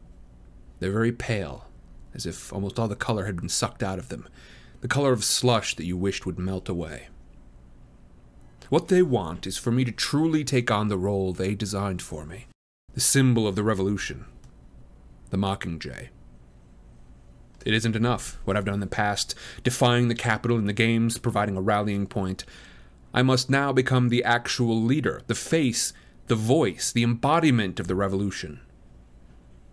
They're 0.79 0.91
very 0.91 1.11
pale, 1.11 1.67
as 2.13 2.25
if 2.25 2.51
almost 2.51 2.79
all 2.79 2.87
the 2.87 2.95
color 2.95 3.25
had 3.25 3.35
been 3.35 3.49
sucked 3.49 3.83
out 3.83 3.99
of 3.99 4.09
them, 4.09 4.27
the 4.81 4.87
color 4.87 5.13
of 5.13 5.23
slush 5.23 5.75
that 5.75 5.85
you 5.85 5.95
wished 5.95 6.25
would 6.25 6.39
melt 6.39 6.67
away. 6.67 7.07
What 8.69 8.87
they 8.87 9.01
want 9.01 9.45
is 9.45 9.57
for 9.57 9.71
me 9.71 9.85
to 9.85 9.91
truly 9.91 10.43
take 10.43 10.71
on 10.71 10.87
the 10.87 10.97
role 10.97 11.31
they 11.31 11.53
designed 11.53 12.01
for 12.01 12.25
me, 12.25 12.47
the 12.93 12.99
symbol 12.99 13.47
of 13.47 13.55
the 13.55 13.63
revolution, 13.63 14.25
the 15.29 15.37
Mockingjay. 15.37 16.09
It 17.65 17.73
isn't 17.73 17.95
enough, 17.95 18.39
what 18.43 18.57
I've 18.57 18.65
done 18.65 18.73
in 18.73 18.79
the 18.81 18.87
past, 18.87 19.35
defying 19.63 20.07
the 20.07 20.15
Capitol 20.15 20.57
in 20.57 20.65
the 20.65 20.73
games, 20.73 21.17
providing 21.17 21.55
a 21.55 21.61
rallying 21.61 22.07
point. 22.07 22.43
I 23.13 23.21
must 23.21 23.49
now 23.49 23.71
become 23.71 24.09
the 24.09 24.23
actual 24.23 24.81
leader, 24.81 25.21
the 25.27 25.35
face, 25.35 25.93
the 26.27 26.35
voice, 26.35 26.91
the 26.91 27.03
embodiment 27.03 27.79
of 27.79 27.87
the 27.87 27.95
revolution. 27.95 28.59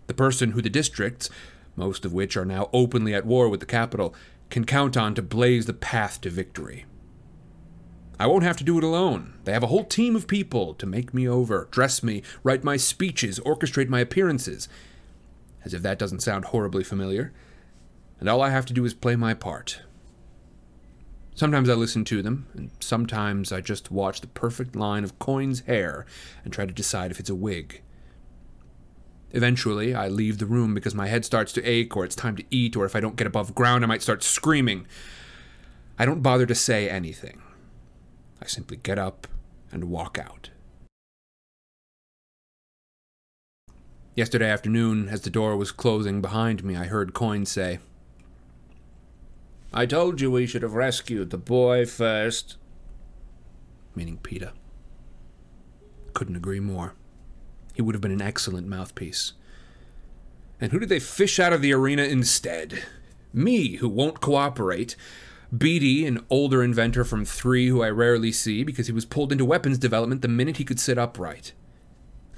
The 0.07 0.13
person 0.13 0.51
who 0.51 0.61
the 0.61 0.69
districts, 0.69 1.29
most 1.75 2.05
of 2.05 2.13
which 2.13 2.35
are 2.35 2.45
now 2.45 2.69
openly 2.73 3.13
at 3.13 3.25
war 3.25 3.49
with 3.49 3.59
the 3.59 3.65
Capitol, 3.65 4.13
can 4.49 4.65
count 4.65 4.97
on 4.97 5.15
to 5.15 5.21
blaze 5.21 5.65
the 5.65 5.73
path 5.73 6.19
to 6.21 6.29
victory. 6.29 6.85
I 8.19 8.27
won't 8.27 8.43
have 8.43 8.57
to 8.57 8.63
do 8.63 8.77
it 8.77 8.83
alone. 8.83 9.35
They 9.45 9.53
have 9.53 9.63
a 9.63 9.67
whole 9.67 9.85
team 9.85 10.15
of 10.15 10.27
people 10.27 10.73
to 10.75 10.85
make 10.85 11.13
me 11.13 11.27
over, 11.27 11.67
dress 11.71 12.03
me, 12.03 12.21
write 12.43 12.63
my 12.63 12.77
speeches, 12.77 13.39
orchestrate 13.39 13.87
my 13.87 13.99
appearances. 13.99 14.67
As 15.63 15.73
if 15.73 15.81
that 15.81 15.97
doesn't 15.97 16.21
sound 16.21 16.45
horribly 16.45 16.83
familiar 16.83 17.33
and 18.21 18.29
all 18.29 18.41
I 18.41 18.51
have 18.51 18.67
to 18.67 18.73
do 18.73 18.85
is 18.85 18.93
play 18.93 19.17
my 19.17 19.33
part. 19.33 19.81
Sometimes 21.33 21.69
I 21.69 21.73
listen 21.73 22.03
to 22.05 22.21
them, 22.21 22.47
and 22.53 22.71
sometimes 22.79 23.51
I 23.51 23.61
just 23.61 23.89
watch 23.89 24.21
the 24.21 24.27
perfect 24.27 24.75
line 24.75 25.03
of 25.03 25.17
Coin's 25.17 25.61
hair 25.61 26.05
and 26.43 26.53
try 26.53 26.65
to 26.65 26.73
decide 26.73 27.09
if 27.09 27.19
it's 27.19 27.29
a 27.29 27.35
wig. 27.35 27.81
Eventually, 29.31 29.95
I 29.95 30.09
leave 30.09 30.37
the 30.37 30.45
room 30.45 30.73
because 30.73 30.93
my 30.93 31.07
head 31.07 31.23
starts 31.23 31.53
to 31.53 31.63
ache, 31.63 31.95
or 31.95 32.03
it's 32.03 32.15
time 32.15 32.35
to 32.35 32.43
eat, 32.51 32.75
or 32.75 32.85
if 32.85 32.95
I 32.95 32.99
don't 32.99 33.15
get 33.15 33.27
above 33.27 33.55
ground, 33.55 33.83
I 33.83 33.87
might 33.87 34.01
start 34.01 34.23
screaming. 34.23 34.85
I 35.97 36.05
don't 36.05 36.21
bother 36.21 36.45
to 36.45 36.55
say 36.55 36.89
anything. 36.89 37.41
I 38.41 38.47
simply 38.47 38.77
get 38.77 38.99
up 38.99 39.27
and 39.71 39.85
walk 39.85 40.19
out. 40.19 40.49
Yesterday 44.15 44.49
afternoon, 44.49 45.07
as 45.07 45.21
the 45.21 45.29
door 45.29 45.55
was 45.55 45.71
closing 45.71 46.21
behind 46.21 46.65
me, 46.65 46.75
I 46.75 46.85
heard 46.85 47.13
Coin 47.13 47.45
say, 47.45 47.79
I 49.73 49.85
told 49.85 50.19
you 50.19 50.29
we 50.29 50.47
should 50.47 50.63
have 50.63 50.73
rescued 50.73 51.29
the 51.29 51.37
boy 51.37 51.85
first. 51.85 52.57
Meaning 53.95 54.19
Peeta. 54.21 54.51
Couldn't 56.13 56.35
agree 56.35 56.59
more. 56.59 56.95
He 57.73 57.81
would 57.81 57.95
have 57.95 58.01
been 58.01 58.11
an 58.11 58.21
excellent 58.21 58.67
mouthpiece. 58.67 59.33
And 60.59 60.71
who 60.71 60.79
did 60.79 60.89
they 60.89 60.99
fish 60.99 61.39
out 61.39 61.53
of 61.53 61.61
the 61.61 61.73
arena 61.73 62.03
instead? 62.03 62.83
Me, 63.33 63.77
who 63.77 63.87
won't 63.87 64.19
cooperate. 64.19 64.95
Beetee, 65.55 66.05
an 66.05 66.25
older 66.29 66.61
inventor 66.63 67.03
from 67.03 67.25
3 67.25 67.67
who 67.67 67.81
I 67.81 67.89
rarely 67.89 68.31
see 68.31 68.63
because 68.63 68.87
he 68.87 68.93
was 68.93 69.05
pulled 69.05 69.31
into 69.31 69.45
weapons 69.45 69.77
development 69.77 70.21
the 70.21 70.27
minute 70.27 70.57
he 70.57 70.65
could 70.65 70.79
sit 70.79 70.97
upright. 70.97 71.53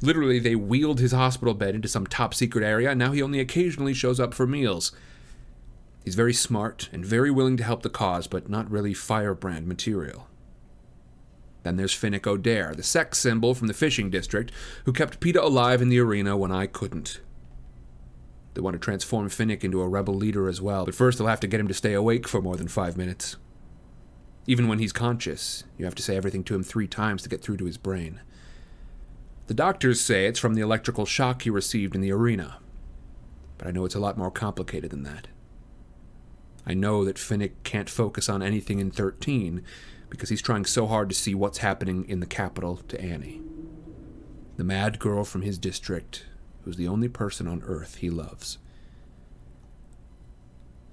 Literally, 0.01 0.39
they 0.39 0.55
wheeled 0.55 0.99
his 0.99 1.11
hospital 1.13 1.53
bed 1.53 1.75
into 1.75 1.87
some 1.87 2.05
top 2.05 2.33
secret 2.33 2.63
area, 2.63 2.89
and 2.91 2.99
now 2.99 3.11
he 3.11 3.21
only 3.21 3.39
occasionally 3.39 3.93
shows 3.93 4.19
up 4.19 4.33
for 4.33 4.45
meals. 4.45 4.91
He's 6.03 6.15
very 6.15 6.33
smart 6.33 6.89
and 6.91 7.05
very 7.05 7.31
willing 7.31 7.57
to 7.57 7.63
help 7.63 7.81
the 7.81 7.89
cause, 7.89 8.27
but 8.27 8.49
not 8.49 8.69
really 8.69 8.93
firebrand 8.93 9.67
material. 9.67 10.27
Then 11.63 11.77
there's 11.77 11.95
Finnick 11.95 12.21
Odair, 12.21 12.75
the 12.75 12.83
sex 12.83 13.19
symbol 13.19 13.55
from 13.55 13.67
the 13.67 13.73
fishing 13.73 14.09
district, 14.09 14.51
who 14.83 14.91
kept 14.91 15.21
Peeta 15.21 15.41
alive 15.41 15.81
in 15.81 15.87
the 15.87 15.99
arena 15.99 16.35
when 16.35 16.51
I 16.51 16.67
couldn't. 16.67 17.21
They 18.53 18.61
want 18.61 18.73
to 18.73 18.79
transform 18.79 19.29
Finnick 19.29 19.63
into 19.63 19.81
a 19.81 19.87
rebel 19.87 20.13
leader 20.13 20.49
as 20.49 20.61
well, 20.61 20.85
but 20.85 20.93
first 20.93 21.17
they'll 21.17 21.27
have 21.27 21.39
to 21.39 21.47
get 21.47 21.59
him 21.59 21.69
to 21.69 21.73
stay 21.73 21.93
awake 21.93 22.27
for 22.27 22.41
more 22.41 22.57
than 22.57 22.67
five 22.67 22.97
minutes. 22.97 23.37
Even 24.45 24.67
when 24.67 24.79
he's 24.79 24.91
conscious, 24.91 25.63
you 25.77 25.85
have 25.85 25.95
to 25.95 26.03
say 26.03 26.17
everything 26.17 26.43
to 26.43 26.55
him 26.55 26.63
three 26.63 26.87
times 26.87 27.23
to 27.23 27.29
get 27.29 27.41
through 27.41 27.57
to 27.57 27.65
his 27.65 27.77
brain. 27.77 28.19
The 29.47 29.53
doctors 29.53 30.01
say 30.01 30.25
it's 30.25 30.39
from 30.39 30.53
the 30.53 30.61
electrical 30.61 31.05
shock 31.05 31.41
he 31.41 31.49
received 31.49 31.95
in 31.95 32.01
the 32.01 32.11
arena, 32.11 32.57
but 33.57 33.67
I 33.67 33.71
know 33.71 33.85
it's 33.85 33.95
a 33.95 33.99
lot 33.99 34.17
more 34.17 34.31
complicated 34.31 34.91
than 34.91 35.03
that. 35.03 35.27
I 36.65 36.73
know 36.73 37.03
that 37.05 37.17
Finnick 37.17 37.51
can't 37.63 37.89
focus 37.89 38.29
on 38.29 38.41
anything 38.41 38.79
in 38.79 38.91
13 38.91 39.63
because 40.09 40.29
he's 40.29 40.41
trying 40.41 40.65
so 40.65 40.87
hard 40.87 41.09
to 41.09 41.15
see 41.15 41.33
what's 41.33 41.57
happening 41.57 42.05
in 42.07 42.19
the 42.19 42.25
Capitol 42.25 42.77
to 42.87 43.01
Annie. 43.01 43.41
The 44.57 44.63
mad 44.63 44.99
girl 44.99 45.23
from 45.23 45.41
his 45.41 45.57
district, 45.57 46.25
who's 46.63 46.77
the 46.77 46.87
only 46.87 47.09
person 47.09 47.47
on 47.47 47.63
Earth 47.63 47.95
he 47.95 48.09
loves. 48.09 48.59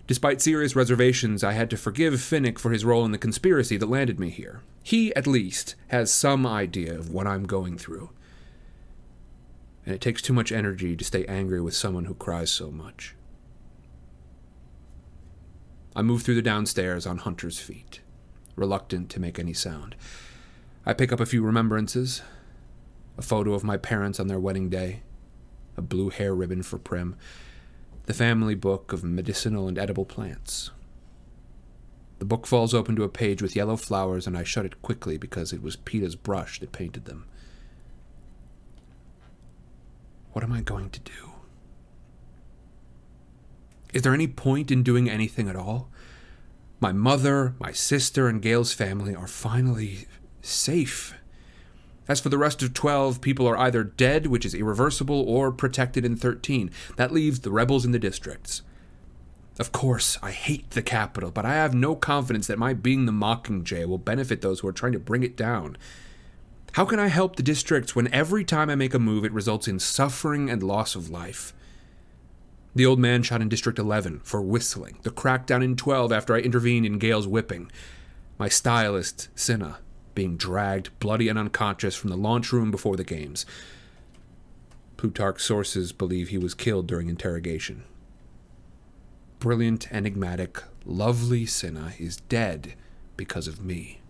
Despite 0.07 0.41
serious 0.41 0.75
reservations, 0.75 1.45
I 1.45 1.53
had 1.53 1.71
to 1.71 1.77
forgive 1.77 2.15
Finnick 2.15 2.59
for 2.59 2.73
his 2.73 2.85
role 2.85 3.05
in 3.05 3.13
the 3.13 3.19
conspiracy 3.19 3.77
that 3.77 3.89
landed 3.89 4.19
me 4.19 4.31
here. 4.31 4.63
He, 4.83 5.15
at 5.15 5.27
least, 5.27 5.77
has 5.89 6.11
some 6.11 6.45
idea 6.47 6.99
of 6.99 7.11
what 7.11 7.29
I'm 7.29 7.45
going 7.45 7.79
through. 7.79 8.11
And 9.87 9.95
it 9.95 10.01
takes 10.01 10.21
too 10.21 10.33
much 10.33 10.51
energy 10.51 10.97
to 10.97 11.05
stay 11.05 11.25
angry 11.27 11.61
with 11.61 11.77
someone 11.77 12.07
who 12.07 12.15
cries 12.15 12.51
so 12.51 12.73
much. 12.73 13.15
I 16.01 16.03
move 16.03 16.23
through 16.23 16.37
the 16.37 16.41
downstairs 16.41 17.07
on 17.07 17.19
Hunter's 17.19 17.59
feet, 17.59 18.01
reluctant 18.57 19.11
to 19.11 19.21
make 19.21 19.39
any 19.39 19.53
sound. 19.53 19.95
I 20.87 20.95
pick 20.95 21.13
up 21.13 21.21
a 21.21 21.27
few 21.27 21.43
remembrances 21.43 22.23
a 23.19 23.23
photo 23.23 23.53
of 23.53 23.65
my 23.65 23.77
parents 23.77 24.19
on 24.19 24.27
their 24.27 24.41
wedding 24.41 24.71
day, 24.71 25.03
a 25.77 25.83
blue 25.83 26.09
hair 26.09 26.35
ribbon 26.35 26.63
for 26.63 26.79
Prim, 26.79 27.17
the 28.07 28.15
family 28.15 28.55
book 28.55 28.95
of 28.95 29.05
medicinal 29.05 29.69
and 29.69 29.77
edible 29.77 30.07
plants. 30.07 30.71
The 32.19 32.25
book 32.25 32.47
falls 32.47 32.73
open 32.73 32.97
to 32.97 33.05
a 33.05 33.11
page 33.11 33.43
with 33.43 33.55
yellow 33.55 33.77
flowers, 33.77 34.27
and 34.27 34.39
I 34.39 34.43
shut 34.43 34.65
it 34.65 34.81
quickly 34.81 35.19
because 35.19 35.53
it 35.53 35.63
was 35.63 35.77
Peeta's 35.77 36.17
brush 36.17 36.61
that 36.61 36.73
painted 36.73 37.05
them. 37.05 37.27
What 40.33 40.45
am 40.45 40.53
I 40.55 40.63
going 40.63 40.89
to 40.89 41.01
do? 41.01 41.30
Is 43.93 44.03
there 44.03 44.15
any 44.15 44.27
point 44.27 44.71
in 44.71 44.83
doing 44.83 45.09
anything 45.09 45.49
at 45.49 45.57
all? 45.57 45.89
My 46.81 46.93
mother, 46.93 47.55
my 47.59 47.73
sister, 47.73 48.29
and 48.29 48.41
Gale's 48.41 48.73
family 48.73 49.15
are 49.15 49.27
finally 49.27 50.07
safe. 50.41 51.15
As 52.09 52.21
for 52.21 52.29
the 52.29 52.39
rest 52.39 52.63
of 52.63 52.75
12, 52.75 53.21
people 53.21 53.47
are 53.47 53.59
either 53.59 53.85
dead, 53.85 54.27
which 54.27 54.45
is 54.45 54.55
irreversible, 54.55 55.23
or 55.29 55.53
protected 55.53 56.05
in 56.05 56.17
13. 56.17 56.71
That 56.97 57.13
leaves 57.13 57.41
the 57.41 57.51
rebels 57.51 57.85
in 57.85 57.93
the 57.93 57.99
districts. 57.99 58.63
Of 59.59 59.73
course, 59.73 60.17
I 60.23 60.31
hate 60.31 60.71
the 60.71 60.83
Capitol, 60.83 61.31
but 61.31 61.45
I 61.45 61.55
have 61.55 61.75
no 61.75 61.95
confidence 61.95 62.47
that 62.47 62.59
my 62.59 62.73
being 62.73 63.05
the 63.05 63.13
Mockingjay 63.13 63.85
will 63.87 63.99
benefit 63.99 64.41
those 64.41 64.61
who 64.61 64.69
are 64.69 64.73
trying 64.73 64.93
to 64.93 64.99
bring 64.99 65.23
it 65.23 65.37
down. 65.37 65.77
How 66.73 66.85
can 66.85 66.99
I 66.99 67.09
help 67.09 67.37
the 67.37 67.43
districts 67.43 67.95
when 67.95 68.13
every 68.13 68.45
time 68.45 68.71
I 68.71 68.75
make 68.75 68.95
a 68.95 68.99
move 68.99 69.25
it 69.25 69.33
results 69.33 69.69
in 69.69 69.79
suffering 69.79 70.49
and 70.49 70.63
loss 70.63 70.95
of 70.95 71.11
life? 71.11 71.53
The 72.75 72.87
old 72.87 73.01
man 73.01 73.23
shot 73.23 73.43
in 73.43 73.49
District 73.49 73.79
11 73.79 74.21
for 74.21 74.41
whistling, 74.41 74.99
the 75.03 75.11
crackdown 75.11 75.65
in 75.65 75.75
12 75.75 76.13
after 76.13 76.35
I 76.35 76.41
intervened 76.41 76.87
in 76.87 76.99
Gale's 76.99 77.27
whipping, 77.27 77.71
my 78.39 78.49
stylist, 78.49 79.29
Cinna, 79.35 79.79
being 80.15 80.37
dragged 80.37 80.99
bloody 81.01 81.29
and 81.29 81.39
unconscious 81.39 81.97
from 81.97 82.11
the 82.11 82.17
launch 82.17 82.53
room 82.53 82.71
before 82.71 82.97
the 82.97 83.05
games. 83.05 83.45
Plutarch's 84.97 85.45
sources 85.45 85.93
believe 85.93 86.29
he 86.29 86.39
was 86.39 86.55
killed 86.55 86.87
during 86.87 87.09
interrogation. 87.09 87.85
Brilliant, 89.41 89.91
enigmatic, 89.93 90.63
lovely 90.85 91.47
Cinna 91.47 91.95
is 91.99 92.19
dead 92.19 92.75
because 93.17 93.49
of 93.49 93.65
me. 93.65 94.01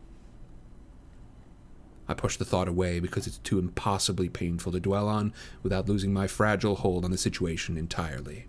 I 2.08 2.14
push 2.14 2.36
the 2.36 2.44
thought 2.44 2.66
away 2.66 2.98
because 2.98 3.28
it's 3.28 3.38
too 3.38 3.60
impossibly 3.60 4.28
painful 4.28 4.72
to 4.72 4.80
dwell 4.80 5.08
on 5.08 5.32
without 5.62 5.88
losing 5.88 6.12
my 6.12 6.26
fragile 6.26 6.74
hold 6.74 7.04
on 7.04 7.12
the 7.12 7.18
situation 7.18 7.76
entirely. 7.76 8.46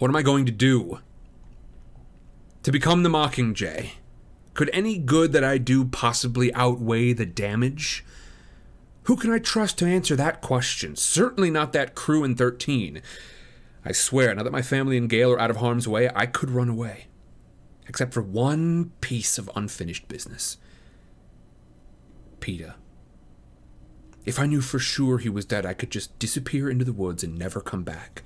What 0.00 0.08
am 0.08 0.16
I 0.16 0.22
going 0.22 0.46
to 0.46 0.52
do? 0.52 1.00
To 2.62 2.72
become 2.72 3.02
the 3.02 3.10
Mockingjay? 3.10 3.90
Could 4.54 4.70
any 4.72 4.96
good 4.96 5.32
that 5.32 5.44
I 5.44 5.58
do 5.58 5.84
possibly 5.84 6.52
outweigh 6.54 7.12
the 7.12 7.26
damage? 7.26 8.02
Who 9.02 9.14
can 9.14 9.30
I 9.30 9.38
trust 9.38 9.76
to 9.78 9.84
answer 9.84 10.16
that 10.16 10.40
question? 10.40 10.96
Certainly 10.96 11.50
not 11.50 11.74
that 11.74 11.94
crew 11.94 12.24
in 12.24 12.34
13. 12.34 13.02
I 13.84 13.92
swear, 13.92 14.34
now 14.34 14.42
that 14.42 14.52
my 14.52 14.62
family 14.62 14.96
and 14.96 15.08
Gale 15.08 15.32
are 15.32 15.38
out 15.38 15.50
of 15.50 15.58
harm's 15.58 15.86
way, 15.86 16.08
I 16.14 16.24
could 16.24 16.50
run 16.50 16.70
away. 16.70 17.08
Except 17.86 18.14
for 18.14 18.22
one 18.22 18.92
piece 19.02 19.36
of 19.36 19.50
unfinished 19.54 20.08
business. 20.08 20.56
Peeta. 22.40 22.72
If 24.24 24.38
I 24.38 24.46
knew 24.46 24.62
for 24.62 24.78
sure 24.78 25.18
he 25.18 25.28
was 25.28 25.44
dead, 25.44 25.66
I 25.66 25.74
could 25.74 25.90
just 25.90 26.18
disappear 26.18 26.70
into 26.70 26.86
the 26.86 26.94
woods 26.94 27.22
and 27.22 27.38
never 27.38 27.60
come 27.60 27.82
back. 27.82 28.22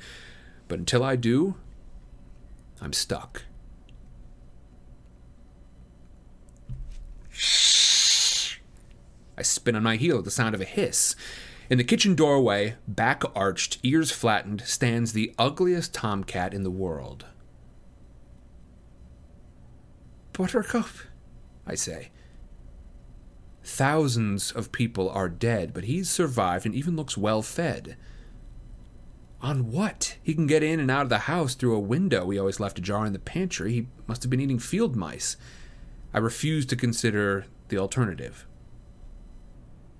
But 0.69 0.79
until 0.79 1.03
I 1.03 1.17
do, 1.17 1.57
I'm 2.85 2.93
stuck. 2.93 3.45
I 9.39 9.43
spin 9.43 9.75
on 9.75 9.83
my 9.83 9.97
heel 9.97 10.19
at 10.19 10.25
the 10.25 10.31
sound 10.31 10.55
of 10.55 10.61
a 10.61 10.67
hiss. 10.67 11.17
In 11.71 11.79
the 11.79 11.85
kitchen 11.85 12.15
doorway, 12.15 12.77
back 12.87 13.23
arched, 13.35 13.79
ears 13.83 14.11
flattened, 14.11 14.61
stands 14.67 15.15
the 15.15 15.33
ugliest 15.39 15.95
tomcat 15.95 16.53
in 16.53 16.63
the 16.63 16.71
world. 16.71 17.25
Buttercup, 20.35 20.91
I 21.67 21.77
say. 21.77 22.11
Thousands 23.65 24.53
of 24.53 24.73
people 24.73 25.09
are 25.09 25.31
dead, 25.31 25.73
but 25.73 25.85
he's 25.85 26.11
survived 26.11 26.67
and 26.67 26.75
even 26.75 26.97
looks 26.97 27.17
well 27.17 27.41
fed. 27.41 27.97
On 29.45 29.71
what? 29.71 30.17
He 30.23 30.33
can 30.33 30.47
get 30.47 30.63
in 30.63 30.81
and 30.81 30.91
out 30.91 31.03
of 31.03 31.11
the 31.11 31.19
house 31.19 31.55
through 31.55 31.77
a 31.77 31.79
window 31.79 32.25
we 32.25 32.39
always 32.39 32.61
left 32.61 32.79
ajar 32.79 33.05
in 33.05 33.13
the 33.13 33.19
pantry. 33.19 33.73
He 33.75 33.89
must 34.07 34.23
have 34.23 34.31
been 34.31 34.41
eating 34.41 34.59
field 34.59 34.97
mice. 34.97 35.37
I 36.15 36.19
refuse 36.19 36.65
to 36.65 36.77
consider 36.77 37.45
the 37.69 37.77
alternative. 37.77 38.47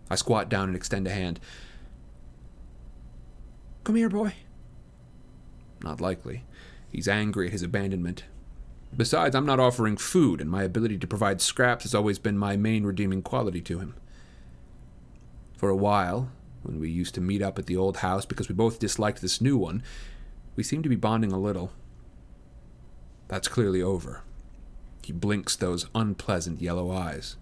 I 0.09 0.15
squat 0.15 0.49
down 0.49 0.69
and 0.69 0.77
extend 0.77 1.07
a 1.07 1.11
hand. 1.11 1.41
Come 3.85 3.97
here, 3.97 4.09
boy. 4.09 4.33
Not 5.83 6.01
likely. 6.01 6.45
He's 6.91 7.07
angry 7.07 7.49
at 7.49 7.53
his 7.53 7.63
abandonment. 7.63 8.25
Besides, 8.97 9.37
I'm 9.37 9.45
not 9.45 9.61
offering 9.61 9.99
food, 9.99 10.41
and 10.41 10.51
my 10.51 10.63
ability 10.63 10.97
to 10.97 11.07
provide 11.07 11.43
scraps 11.43 11.85
has 11.85 11.95
always 11.95 12.19
been 12.19 12.39
my 12.39 12.57
main 12.57 12.85
redeeming 12.85 13.21
quality 13.21 13.61
to 13.61 13.79
him. 13.79 13.95
For 15.55 15.69
a 15.69 15.77
while, 15.77 16.31
when 16.65 16.81
we 16.81 16.91
used 16.91 17.15
to 17.15 17.21
meet 17.21 17.43
up 17.43 17.59
at 17.59 17.67
the 17.67 17.77
old 17.77 17.99
house 17.99 18.25
because 18.27 18.49
we 18.49 18.55
both 18.55 18.79
disliked 18.79 19.21
this 19.21 19.41
new 19.41 19.57
one, 19.57 19.83
we 20.57 20.63
seemed 20.63 20.83
to 20.83 20.89
be 20.89 20.97
bonding 20.97 21.33
a 21.33 21.39
little. 21.39 21.73
That's 23.29 23.49
clearly 23.49 23.83
over. 23.83 24.23
He 25.03 25.13
blinks 25.13 25.57
those 25.57 25.87
unpleasant 25.95 26.61
yellow 26.61 26.91
eyes. 26.91 27.37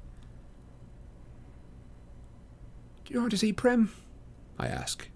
Do 3.05 3.15
you 3.15 3.21
want 3.21 3.31
to 3.33 3.39
see 3.39 3.53
Prim? 3.53 3.93
I 4.59 4.67
ask. 4.67 5.09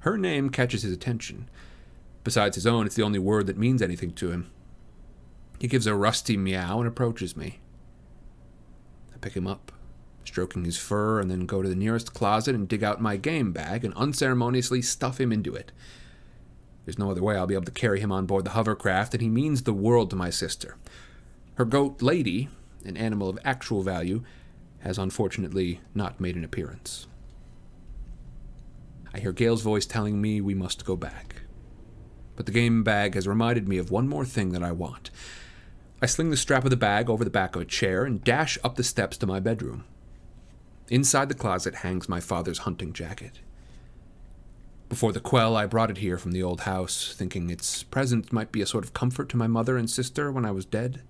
Her 0.00 0.16
name 0.16 0.50
catches 0.50 0.82
his 0.82 0.92
attention. 0.92 1.48
Besides 2.24 2.56
his 2.56 2.66
own, 2.66 2.86
it's 2.86 2.94
the 2.94 3.02
only 3.02 3.18
word 3.18 3.46
that 3.46 3.58
means 3.58 3.82
anything 3.82 4.12
to 4.12 4.30
him. 4.30 4.50
He 5.58 5.68
gives 5.68 5.86
a 5.86 5.94
rusty 5.94 6.36
meow 6.36 6.78
and 6.78 6.88
approaches 6.88 7.36
me. 7.36 7.60
I 9.14 9.18
pick 9.18 9.34
him 9.34 9.46
up, 9.46 9.72
stroking 10.24 10.64
his 10.64 10.76
fur, 10.76 11.20
and 11.20 11.30
then 11.30 11.46
go 11.46 11.62
to 11.62 11.68
the 11.68 11.74
nearest 11.74 12.14
closet 12.14 12.54
and 12.54 12.68
dig 12.68 12.84
out 12.84 13.00
my 13.00 13.16
game 13.16 13.52
bag 13.52 13.84
and 13.84 13.94
unceremoniously 13.94 14.82
stuff 14.82 15.20
him 15.20 15.32
into 15.32 15.54
it. 15.54 15.72
There's 16.84 16.98
no 16.98 17.10
other 17.10 17.22
way 17.22 17.36
I'll 17.36 17.46
be 17.46 17.54
able 17.54 17.64
to 17.64 17.70
carry 17.70 18.00
him 18.00 18.12
on 18.12 18.26
board 18.26 18.44
the 18.44 18.50
hovercraft, 18.50 19.14
and 19.14 19.22
he 19.22 19.28
means 19.28 19.62
the 19.62 19.72
world 19.72 20.10
to 20.10 20.16
my 20.16 20.30
sister. 20.30 20.76
Her 21.54 21.64
goat, 21.64 22.02
Lady, 22.02 22.48
an 22.84 22.96
animal 22.96 23.28
of 23.28 23.38
actual 23.44 23.82
value, 23.82 24.22
has 24.80 24.98
unfortunately 24.98 25.80
not 25.94 26.20
made 26.20 26.36
an 26.36 26.44
appearance. 26.44 27.06
I 29.12 29.18
hear 29.18 29.32
Gale's 29.32 29.62
voice 29.62 29.86
telling 29.86 30.20
me 30.20 30.40
we 30.40 30.54
must 30.54 30.84
go 30.84 30.96
back. 30.96 31.42
But 32.36 32.46
the 32.46 32.52
game 32.52 32.82
bag 32.82 33.14
has 33.14 33.28
reminded 33.28 33.68
me 33.68 33.76
of 33.76 33.90
one 33.90 34.08
more 34.08 34.24
thing 34.24 34.52
that 34.52 34.62
I 34.62 34.72
want. 34.72 35.10
I 36.00 36.06
sling 36.06 36.30
the 36.30 36.36
strap 36.36 36.64
of 36.64 36.70
the 36.70 36.76
bag 36.76 37.10
over 37.10 37.24
the 37.24 37.30
back 37.30 37.54
of 37.54 37.62
a 37.62 37.66
chair 37.66 38.04
and 38.04 38.24
dash 38.24 38.56
up 38.64 38.76
the 38.76 38.84
steps 38.84 39.18
to 39.18 39.26
my 39.26 39.40
bedroom. 39.40 39.84
Inside 40.90 41.28
the 41.28 41.34
closet 41.34 41.76
hangs 41.76 42.08
my 42.08 42.18
father's 42.18 42.58
hunting 42.58 42.92
jacket. 42.92 43.38
Before 44.88 45.12
the 45.12 45.20
quell, 45.20 45.56
I 45.56 45.66
brought 45.66 45.92
it 45.92 45.98
here 45.98 46.18
from 46.18 46.32
the 46.32 46.42
old 46.42 46.62
house, 46.62 47.14
thinking 47.16 47.48
its 47.48 47.84
presence 47.84 48.32
might 48.32 48.50
be 48.50 48.60
a 48.60 48.66
sort 48.66 48.82
of 48.82 48.92
comfort 48.92 49.28
to 49.28 49.36
my 49.36 49.46
mother 49.46 49.76
and 49.76 49.88
sister 49.88 50.32
when 50.32 50.44
I 50.44 50.50
was 50.50 50.64
dead. 50.64 51.02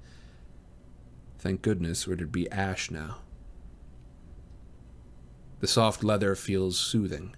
Thank 1.39 1.62
goodness, 1.62 2.07
or 2.07 2.12
it'd 2.12 2.31
be 2.31 2.51
ash 2.51 2.91
now. 2.91 3.16
The 5.61 5.66
soft 5.66 6.05
leather 6.05 6.35
feels 6.35 6.78
soothing, 6.78 7.35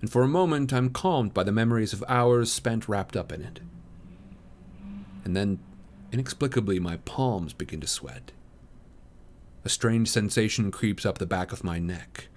and 0.00 0.10
for 0.10 0.24
a 0.24 0.28
moment 0.28 0.72
I'm 0.72 0.90
calmed 0.90 1.32
by 1.32 1.44
the 1.44 1.52
memories 1.52 1.92
of 1.92 2.02
hours 2.08 2.50
spent 2.50 2.88
wrapped 2.88 3.16
up 3.16 3.30
in 3.30 3.42
it. 3.42 3.60
And 5.24 5.36
then, 5.36 5.60
inexplicably, 6.10 6.80
my 6.80 6.96
palms 6.98 7.52
begin 7.52 7.80
to 7.82 7.86
sweat. 7.86 8.32
A 9.68 9.70
strange 9.70 10.08
sensation 10.08 10.70
creeps 10.70 11.04
up 11.04 11.18
the 11.18 11.26
back 11.26 11.52
of 11.52 11.62
my 11.62 11.78
neck. 11.78 12.28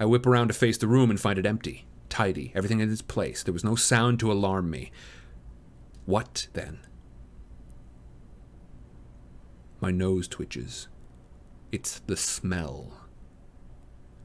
I 0.00 0.04
whip 0.04 0.26
around 0.26 0.48
to 0.48 0.54
face 0.54 0.76
the 0.76 0.88
room 0.88 1.10
and 1.10 1.20
find 1.20 1.38
it 1.38 1.46
empty, 1.46 1.86
tidy, 2.08 2.50
everything 2.56 2.80
in 2.80 2.90
its 2.90 3.02
place. 3.02 3.44
There 3.44 3.52
was 3.52 3.62
no 3.62 3.76
sound 3.76 4.18
to 4.18 4.32
alarm 4.32 4.68
me. 4.68 4.90
What 6.06 6.48
then? 6.54 6.80
My 9.80 9.92
nose 9.92 10.26
twitches. 10.26 10.88
It's 11.70 12.00
the 12.00 12.16
smell. 12.16 12.94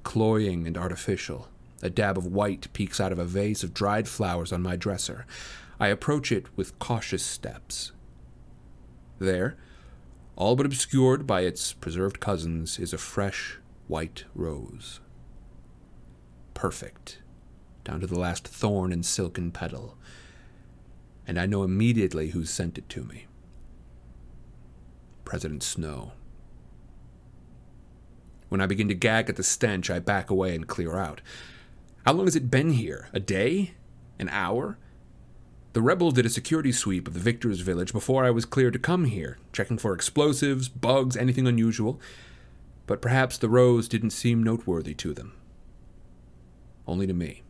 Cloying 0.01 0.65
and 0.65 0.79
artificial. 0.79 1.47
A 1.83 1.91
dab 1.91 2.17
of 2.17 2.25
white 2.25 2.73
peeks 2.73 2.99
out 2.99 3.11
of 3.11 3.19
a 3.19 3.23
vase 3.23 3.63
of 3.63 3.75
dried 3.75 4.07
flowers 4.07 4.51
on 4.51 4.63
my 4.63 4.75
dresser. 4.75 5.27
I 5.79 5.89
approach 5.89 6.31
it 6.31 6.47
with 6.57 6.79
cautious 6.79 7.23
steps. 7.23 7.91
There, 9.19 9.57
all 10.35 10.55
but 10.55 10.65
obscured 10.65 11.27
by 11.27 11.41
its 11.41 11.73
preserved 11.73 12.19
cousins, 12.19 12.79
is 12.79 12.93
a 12.93 12.97
fresh 12.97 13.59
white 13.87 14.25
rose. 14.33 14.99
Perfect, 16.53 17.21
down 17.83 17.99
to 17.99 18.07
the 18.07 18.19
last 18.19 18.47
thorn 18.47 18.91
and 18.91 19.05
silken 19.05 19.51
petal. 19.51 19.97
And 21.27 21.39
I 21.39 21.45
know 21.45 21.63
immediately 21.63 22.29
who 22.29 22.45
sent 22.45 22.77
it 22.77 22.89
to 22.89 23.03
me. 23.03 23.27
President 25.25 25.63
Snow. 25.63 26.13
When 28.49 28.59
I 28.59 28.65
begin 28.65 28.89
to 28.89 28.93
gag 28.93 29.29
at 29.29 29.37
the 29.37 29.43
stench, 29.43 29.89
I 29.89 29.99
back 29.99 30.29
away 30.29 30.53
and 30.55 30.67
clear 30.67 30.97
out. 30.97 31.21
How 32.05 32.13
long 32.13 32.25
has 32.25 32.35
it 32.35 32.51
been 32.51 32.71
here? 32.71 33.07
A 33.13 33.19
day? 33.19 33.75
An 34.19 34.27
hour? 34.29 34.77
The 35.73 35.81
rebels 35.81 36.15
did 36.15 36.25
a 36.25 36.29
security 36.29 36.71
sweep 36.71 37.07
of 37.07 37.13
the 37.13 37.19
victor's 37.19 37.61
village 37.61 37.93
before 37.93 38.25
I 38.25 38.31
was 38.31 38.45
cleared 38.45 38.73
to 38.73 38.79
come 38.79 39.05
here, 39.05 39.37
checking 39.53 39.77
for 39.77 39.93
explosives, 39.93 40.67
bugs, 40.67 41.15
anything 41.15 41.47
unusual. 41.47 41.99
But 42.87 43.01
perhaps 43.01 43.37
the 43.37 43.47
rose 43.47 43.87
didn't 43.87 44.09
seem 44.09 44.43
noteworthy 44.43 44.93
to 44.95 45.13
them. 45.13 45.33
Only 46.85 47.07
to 47.07 47.13
me. 47.13 47.43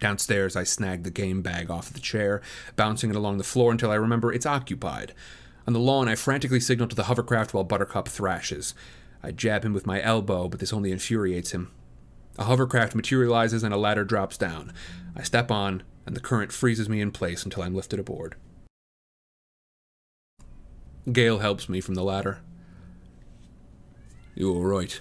Downstairs, 0.00 0.54
I 0.54 0.64
snag 0.64 1.02
the 1.02 1.10
game 1.10 1.42
bag 1.42 1.70
off 1.70 1.92
the 1.92 1.98
chair, 1.98 2.40
bouncing 2.76 3.10
it 3.10 3.16
along 3.16 3.38
the 3.38 3.44
floor 3.44 3.72
until 3.72 3.90
I 3.90 3.96
remember 3.96 4.32
it's 4.32 4.46
occupied. 4.46 5.14
On 5.66 5.72
the 5.72 5.80
lawn, 5.80 6.08
I 6.08 6.14
frantically 6.14 6.60
signal 6.60 6.88
to 6.88 6.96
the 6.96 7.04
hovercraft 7.04 7.54
while 7.54 7.64
Buttercup 7.64 8.06
thrashes. 8.06 8.74
I 9.22 9.32
jab 9.32 9.64
him 9.64 9.72
with 9.72 9.86
my 9.86 10.02
elbow, 10.02 10.48
but 10.48 10.60
this 10.60 10.72
only 10.72 10.92
infuriates 10.92 11.52
him. 11.52 11.72
A 12.38 12.44
hovercraft 12.44 12.94
materializes 12.94 13.62
and 13.62 13.72
a 13.72 13.78
ladder 13.78 14.04
drops 14.04 14.36
down. 14.36 14.72
I 15.16 15.22
step 15.22 15.50
on, 15.50 15.82
and 16.06 16.16
the 16.16 16.20
current 16.20 16.52
freezes 16.52 16.88
me 16.88 17.00
in 17.00 17.10
place 17.10 17.44
until 17.44 17.62
I'm 17.62 17.74
lifted 17.74 17.98
aboard. 17.98 18.36
Gale 21.10 21.38
helps 21.38 21.68
me 21.68 21.80
from 21.80 21.94
the 21.94 22.02
ladder. 22.02 22.40
You 24.34 24.52
all 24.52 24.64
right? 24.64 25.00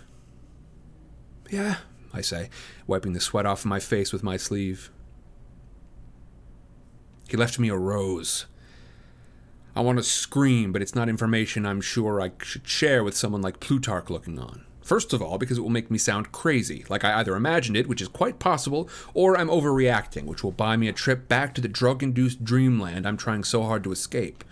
Yeah, 1.49 1.77
I 2.13 2.21
say, 2.21 2.49
wiping 2.87 3.13
the 3.13 3.19
sweat 3.19 3.45
off 3.45 3.65
my 3.65 3.79
face 3.79 4.11
with 4.11 4.23
my 4.23 4.37
sleeve. 4.37 4.91
He 7.27 7.37
left 7.37 7.57
me 7.57 7.69
a 7.69 7.77
rose. 7.77 8.45
I 9.75 9.81
want 9.81 9.97
to 9.97 10.03
scream, 10.03 10.71
but 10.71 10.81
it's 10.83 10.93
not 10.93 11.09
information 11.09 11.65
I'm 11.65 11.81
sure 11.81 12.21
I 12.21 12.31
should 12.43 12.67
share 12.67 13.03
with 13.03 13.17
someone 13.17 13.41
like 13.41 13.59
Plutarch 13.59 14.09
looking 14.09 14.37
on. 14.37 14.65
First 14.83 15.13
of 15.13 15.21
all, 15.21 15.37
because 15.37 15.57
it 15.57 15.61
will 15.61 15.69
make 15.69 15.89
me 15.89 15.97
sound 15.97 16.31
crazy, 16.31 16.85
like 16.89 17.05
I 17.05 17.19
either 17.19 17.35
imagined 17.35 17.77
it, 17.77 17.87
which 17.87 18.01
is 18.01 18.09
quite 18.09 18.37
possible, 18.37 18.89
or 19.13 19.37
I'm 19.37 19.47
overreacting, 19.47 20.25
which 20.25 20.43
will 20.43 20.51
buy 20.51 20.75
me 20.75 20.89
a 20.89 20.93
trip 20.93 21.27
back 21.29 21.55
to 21.55 21.61
the 21.61 21.67
drug 21.67 22.03
induced 22.03 22.43
dreamland 22.43 23.07
I'm 23.07 23.17
trying 23.17 23.43
so 23.43 23.63
hard 23.63 23.83
to 23.85 23.91
escape. 23.91 24.43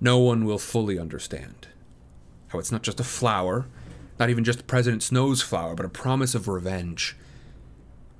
No 0.00 0.18
one 0.18 0.44
will 0.44 0.58
fully 0.58 0.98
understand. 0.98 1.68
How 2.48 2.60
it's 2.60 2.70
not 2.70 2.82
just 2.82 3.00
a 3.00 3.04
flower, 3.04 3.66
not 4.18 4.30
even 4.30 4.44
just 4.44 4.68
President 4.68 5.02
Snow's 5.02 5.42
flower, 5.42 5.74
but 5.74 5.86
a 5.86 5.90
promise 5.90 6.34
of 6.34 6.46
revenge. 6.46 7.16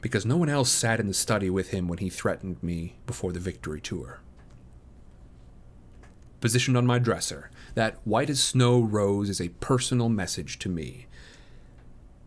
Because 0.02 0.26
no 0.26 0.36
one 0.36 0.48
else 0.48 0.70
sat 0.70 0.98
in 0.98 1.06
the 1.06 1.14
study 1.14 1.50
with 1.50 1.70
him 1.70 1.86
when 1.86 1.98
he 1.98 2.10
threatened 2.10 2.60
me 2.62 2.96
before 3.06 3.32
the 3.32 3.40
victory 3.40 3.80
tour 3.80 4.20
positioned 6.40 6.76
on 6.76 6.86
my 6.86 6.98
dresser. 6.98 7.50
That 7.76 7.98
white 8.06 8.30
as 8.30 8.42
snow 8.42 8.80
rose 8.80 9.28
is 9.28 9.38
a 9.38 9.50
personal 9.50 10.08
message 10.08 10.58
to 10.60 10.70
me. 10.70 11.08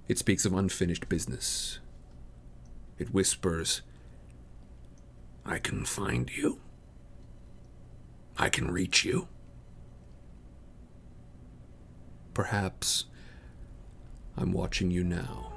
It 0.07 0.19
speaks 0.19 0.45
of 0.45 0.53
unfinished 0.53 1.09
business. 1.09 1.79
It 2.99 3.15
whispers, 3.15 3.81
I 5.43 5.57
can 5.57 5.85
find 5.85 6.29
you. 6.29 6.59
I 8.37 8.49
can 8.49 8.69
reach 8.69 9.03
you. 9.03 9.27
Perhaps 12.35 13.05
I'm 14.37 14.51
watching 14.51 14.91
you 14.91 15.03
now. 15.03 15.51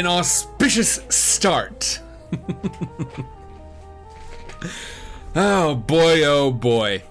An 0.00 0.06
auspicious 0.06 1.00
start. 1.10 2.00
oh 5.36 5.74
boy, 5.74 6.24
oh 6.24 6.50
boy. 6.50 7.02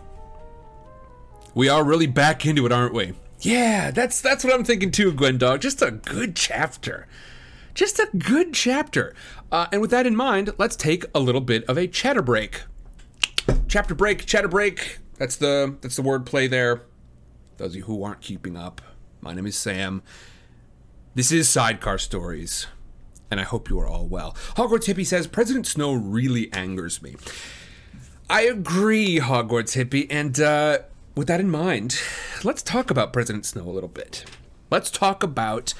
We 1.53 1.69
are 1.69 1.83
really 1.83 2.07
back 2.07 2.47
into 2.47 2.65
it, 2.65 2.71
aren't 2.71 2.95
we? 2.95 3.13
Yeah, 3.41 3.91
that's 3.91 4.21
that's 4.21 4.43
what 4.43 4.53
I'm 4.53 4.63
thinking 4.63 4.89
too, 4.89 5.11
Gwen 5.13 5.37
Dog. 5.37 5.61
Just 5.61 5.83
a 5.83 5.91
good 5.91 6.35
chapter. 6.35 7.07
Just 7.75 7.99
a 7.99 8.09
good 8.17 8.53
chapter. 8.55 9.13
Uh, 9.51 9.67
and 9.71 9.81
with 9.81 9.91
that 9.91 10.07
in 10.07 10.15
mind, 10.15 10.53
let's 10.57 10.75
take 10.75 11.05
a 11.13 11.19
little 11.19 11.41
bit 11.41 11.63
of 11.65 11.77
a 11.77 11.85
chatter 11.87 12.23
break. 12.23 12.63
Chapter 13.67 13.93
break, 13.93 14.25
chatter 14.25 14.47
break. 14.47 14.97
That's 15.17 15.35
the 15.35 15.77
that's 15.81 15.95
the 15.95 16.01
word 16.01 16.25
play 16.25 16.47
there. 16.47 16.81
Those 17.57 17.69
of 17.69 17.75
you 17.75 17.83
who 17.83 18.03
aren't 18.03 18.21
keeping 18.21 18.57
up, 18.57 18.81
my 19.21 19.35
name 19.35 19.45
is 19.45 19.55
Sam. 19.55 20.01
This 21.13 21.31
is 21.31 21.47
Sidecar 21.49 21.99
Stories, 21.99 22.67
and 23.31 23.39
I 23.39 23.43
hope 23.43 23.69
you 23.69 23.79
are 23.79 23.87
all 23.87 24.07
well. 24.07 24.33
Hogwarts 24.55 24.85
Hippie 24.85 25.05
says 25.05 25.27
President 25.27 25.67
Snow 25.67 25.93
really 25.93 26.51
angers 26.53 27.01
me. 27.01 27.15
I 28.29 28.41
agree, 28.41 29.19
Hogwarts 29.19 29.75
Hippie, 29.75 30.07
and 30.09 30.39
uh, 30.39 30.79
with 31.15 31.27
that 31.27 31.39
in 31.39 31.49
mind, 31.49 31.99
let's 32.43 32.61
talk 32.61 32.91
about 32.91 33.11
President 33.11 33.45
Snow 33.45 33.63
a 33.63 33.71
little 33.71 33.89
bit. 33.89 34.25
Let's 34.69 34.91
talk 34.91 35.23
about 35.23 35.73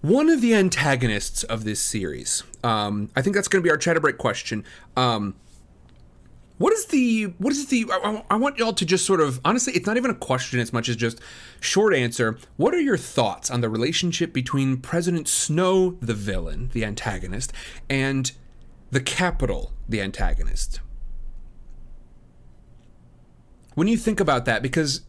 one 0.00 0.30
of 0.30 0.40
the 0.40 0.54
antagonists 0.54 1.44
of 1.44 1.64
this 1.64 1.80
series. 1.80 2.44
Um, 2.64 3.10
I 3.14 3.22
think 3.22 3.34
that's 3.34 3.48
going 3.48 3.62
to 3.62 3.66
be 3.66 3.70
our 3.70 3.76
chatterbreak 3.76 4.16
question. 4.16 4.64
Um, 4.96 5.34
what 6.58 6.72
is 6.72 6.86
the 6.86 7.24
what 7.38 7.52
is 7.52 7.66
the 7.66 7.86
I, 7.90 8.22
I, 8.30 8.36
want 8.36 8.58
y'all 8.58 8.72
to 8.72 8.84
just 8.84 9.06
sort 9.06 9.20
of 9.20 9.40
honestly 9.44 9.72
it's 9.74 9.86
not 9.86 9.96
even 9.96 10.10
a 10.10 10.14
question 10.14 10.60
as 10.60 10.72
much 10.72 10.88
as 10.88 10.96
just 10.96 11.20
short 11.60 11.94
answer. 11.94 12.38
What 12.56 12.74
are 12.74 12.80
your 12.80 12.96
thoughts 12.96 13.50
on 13.50 13.60
the 13.60 13.68
relationship 13.68 14.32
between 14.32 14.78
president 14.78 15.28
snow 15.28 15.96
the 16.00 16.14
villain 16.14 16.70
the 16.72 16.84
antagonist 16.84 17.52
and 17.88 18.32
the 18.90 19.00
Capitol 19.00 19.72
the 19.88 20.02
antagonist? 20.02 20.80
When 23.74 23.86
you 23.86 23.96
think 23.96 24.18
about 24.18 24.44
that 24.46 24.60
because 24.60 25.02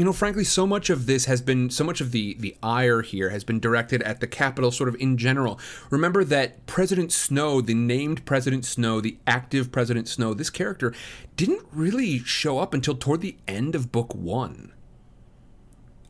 you 0.00 0.06
know, 0.06 0.14
frankly, 0.14 0.44
so 0.44 0.66
much 0.66 0.88
of 0.88 1.04
this 1.04 1.26
has 1.26 1.42
been, 1.42 1.68
so 1.68 1.84
much 1.84 2.00
of 2.00 2.10
the 2.10 2.34
the 2.38 2.56
ire 2.62 3.02
here 3.02 3.28
has 3.28 3.44
been 3.44 3.60
directed 3.60 4.02
at 4.04 4.20
the 4.20 4.26
Capitol, 4.26 4.70
sort 4.70 4.88
of 4.88 4.96
in 4.98 5.18
general. 5.18 5.60
Remember 5.90 6.24
that 6.24 6.64
President 6.64 7.12
Snow, 7.12 7.60
the 7.60 7.74
named 7.74 8.24
President 8.24 8.64
Snow, 8.64 9.02
the 9.02 9.18
active 9.26 9.70
President 9.70 10.08
Snow, 10.08 10.32
this 10.32 10.48
character 10.48 10.94
didn't 11.36 11.66
really 11.70 12.20
show 12.20 12.60
up 12.60 12.72
until 12.72 12.94
toward 12.94 13.20
the 13.20 13.36
end 13.46 13.74
of 13.74 13.92
book 13.92 14.14
one 14.14 14.72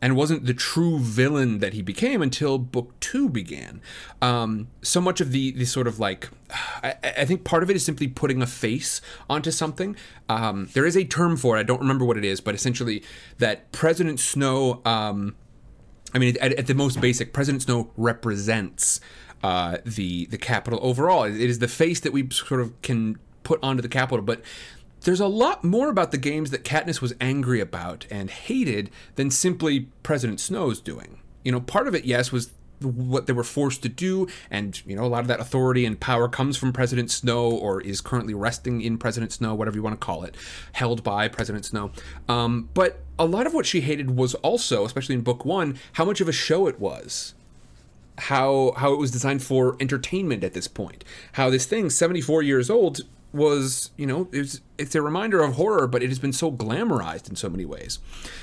and 0.03 0.16
wasn't 0.16 0.46
the 0.46 0.55
true 0.55 0.98
villain 0.98 1.59
that 1.59 1.74
he 1.74 1.82
became 1.82 2.22
until 2.22 2.59
book 2.59 2.98
two 3.01 3.28
began. 3.28 3.80
Um, 4.22 4.68
so 4.82 5.01
much 5.01 5.20
of 5.20 5.32
the 5.32 5.53
the 5.53 5.64
sort 5.64 5.86
of 5.86 5.98
like, 5.98 6.30
I, 6.51 6.94
I, 7.18 7.24
think 7.24 7.44
part 7.44 7.62
of 7.62 7.70
it 7.70 7.76
is 7.76 7.84
simply 7.84 8.09
putting 8.09 8.40
a 8.42 8.46
face 8.46 9.01
onto 9.28 9.51
something. 9.51 9.96
Um, 10.28 10.68
there 10.72 10.86
is 10.86 10.96
a 10.96 11.05
term 11.05 11.36
for 11.36 11.57
it. 11.57 11.61
I 11.61 11.64
don't 11.64 11.80
remember 11.80 12.05
what 12.05 12.16
it 12.16 12.24
is, 12.24 12.40
but 12.40 12.55
essentially 12.55 13.03
that 13.38 13.72
President 13.72 14.20
Snow. 14.20 14.80
Um, 14.84 15.36
I 16.12 16.18
mean, 16.18 16.36
at, 16.40 16.53
at, 16.55 16.66
the 16.66 16.74
most 16.74 17.01
basic, 17.01 17.32
President 17.32 17.62
Snow 17.62 17.92
represents 17.96 19.01
uh, 19.44 19.78
the 19.84 20.26
the 20.26 20.38
Capitol 20.38 20.80
overall. 20.82 21.22
It 21.24 21.36
is 21.36 21.61
the 21.61 21.68
face 21.68 22.01
that 22.01 22.12
we 22.12 22.28
sort 22.30 22.61
of 22.61 22.80
can 22.82 23.18
put 23.42 23.61
onto 23.62 23.82
the 23.82 23.88
Capitol, 23.88 24.22
but 24.22 24.42
there's 25.03 25.20
a 25.20 25.26
lot 25.26 25.64
more 25.64 25.88
about 25.88 26.11
the 26.11 26.18
games 26.18 26.51
that 26.51 26.64
Katniss 26.64 27.01
was 27.01 27.14
angry 27.20 27.61
about 27.61 28.07
and 28.11 28.30
hated 28.30 28.90
than 29.16 29.30
simply 29.30 29.88
President 30.03 30.40
Snow's 30.40 30.80
doing. 30.80 31.18
You 31.42 31.53
know, 31.53 31.61
part 31.61 31.88
of 31.88 31.94
it, 31.94 32.05
yes, 32.05 32.32
was 32.32 32.53
what 32.80 33.26
they 33.26 33.32
were 33.32 33.44
forced 33.44 33.82
to 33.82 33.88
do, 33.88 34.26
and 34.51 34.80
you 34.86 34.96
know, 34.96 35.05
a 35.05 35.09
lot 35.09 35.20
of 35.20 35.26
that 35.28 35.40
authority 35.40 35.84
and 35.84 36.01
power 36.01 36.28
comes 36.28 36.57
from 36.57 36.72
President 36.72 37.11
Snow 37.11 37.51
or 37.51 37.80
is 37.82 38.01
currently 38.01 38.32
resting 38.32 38.80
in 38.80 38.96
President 38.96 39.32
Snow, 39.32 39.55
whatever 39.55 39.76
you 39.76 39.82
want 39.82 40.01
to 40.01 40.05
call 40.05 40.24
it, 40.24 40.34
held 40.72 41.03
by 41.03 41.28
President 41.28 41.66
Snow. 41.66 41.90
Um, 42.28 42.70
but 42.72 43.01
a 43.18 43.26
lot 43.26 43.46
of 43.46 43.53
what 43.53 43.66
she 43.66 43.82
hated 43.82 44.16
was 44.16 44.34
also, 44.36 44.84
especially 44.86 45.14
in 45.14 45.20
book 45.20 45.44
one, 45.44 45.78
how 45.94 46.05
much 46.05 46.20
of 46.20 46.28
a 46.28 46.32
show 46.32 46.66
it 46.66 46.80
was 46.80 47.34
how 48.24 48.74
how 48.76 48.92
it 48.92 48.98
was 48.98 49.11
designed 49.11 49.42
for 49.42 49.76
entertainment 49.80 50.44
at 50.44 50.53
this 50.53 50.68
point. 50.68 51.05
How 51.32 51.48
this 51.48 51.64
thing, 51.64 51.88
74 51.88 52.42
years 52.42 52.68
old, 52.68 53.01
was, 53.33 53.91
you 53.97 54.07
know, 54.07 54.28
it's 54.33 54.61
it's 54.78 54.95
a 54.95 55.03
reminder 55.03 55.43
of 55.43 55.55
horror, 55.55 55.87
but 55.87 56.03
it 56.03 56.09
has 56.09 56.18
been 56.18 56.33
so 56.33 56.51
glamorized 56.51 57.28
in 57.28 57.37
so 57.37 57.49
many 57.49 57.64
ways. 57.64 57.99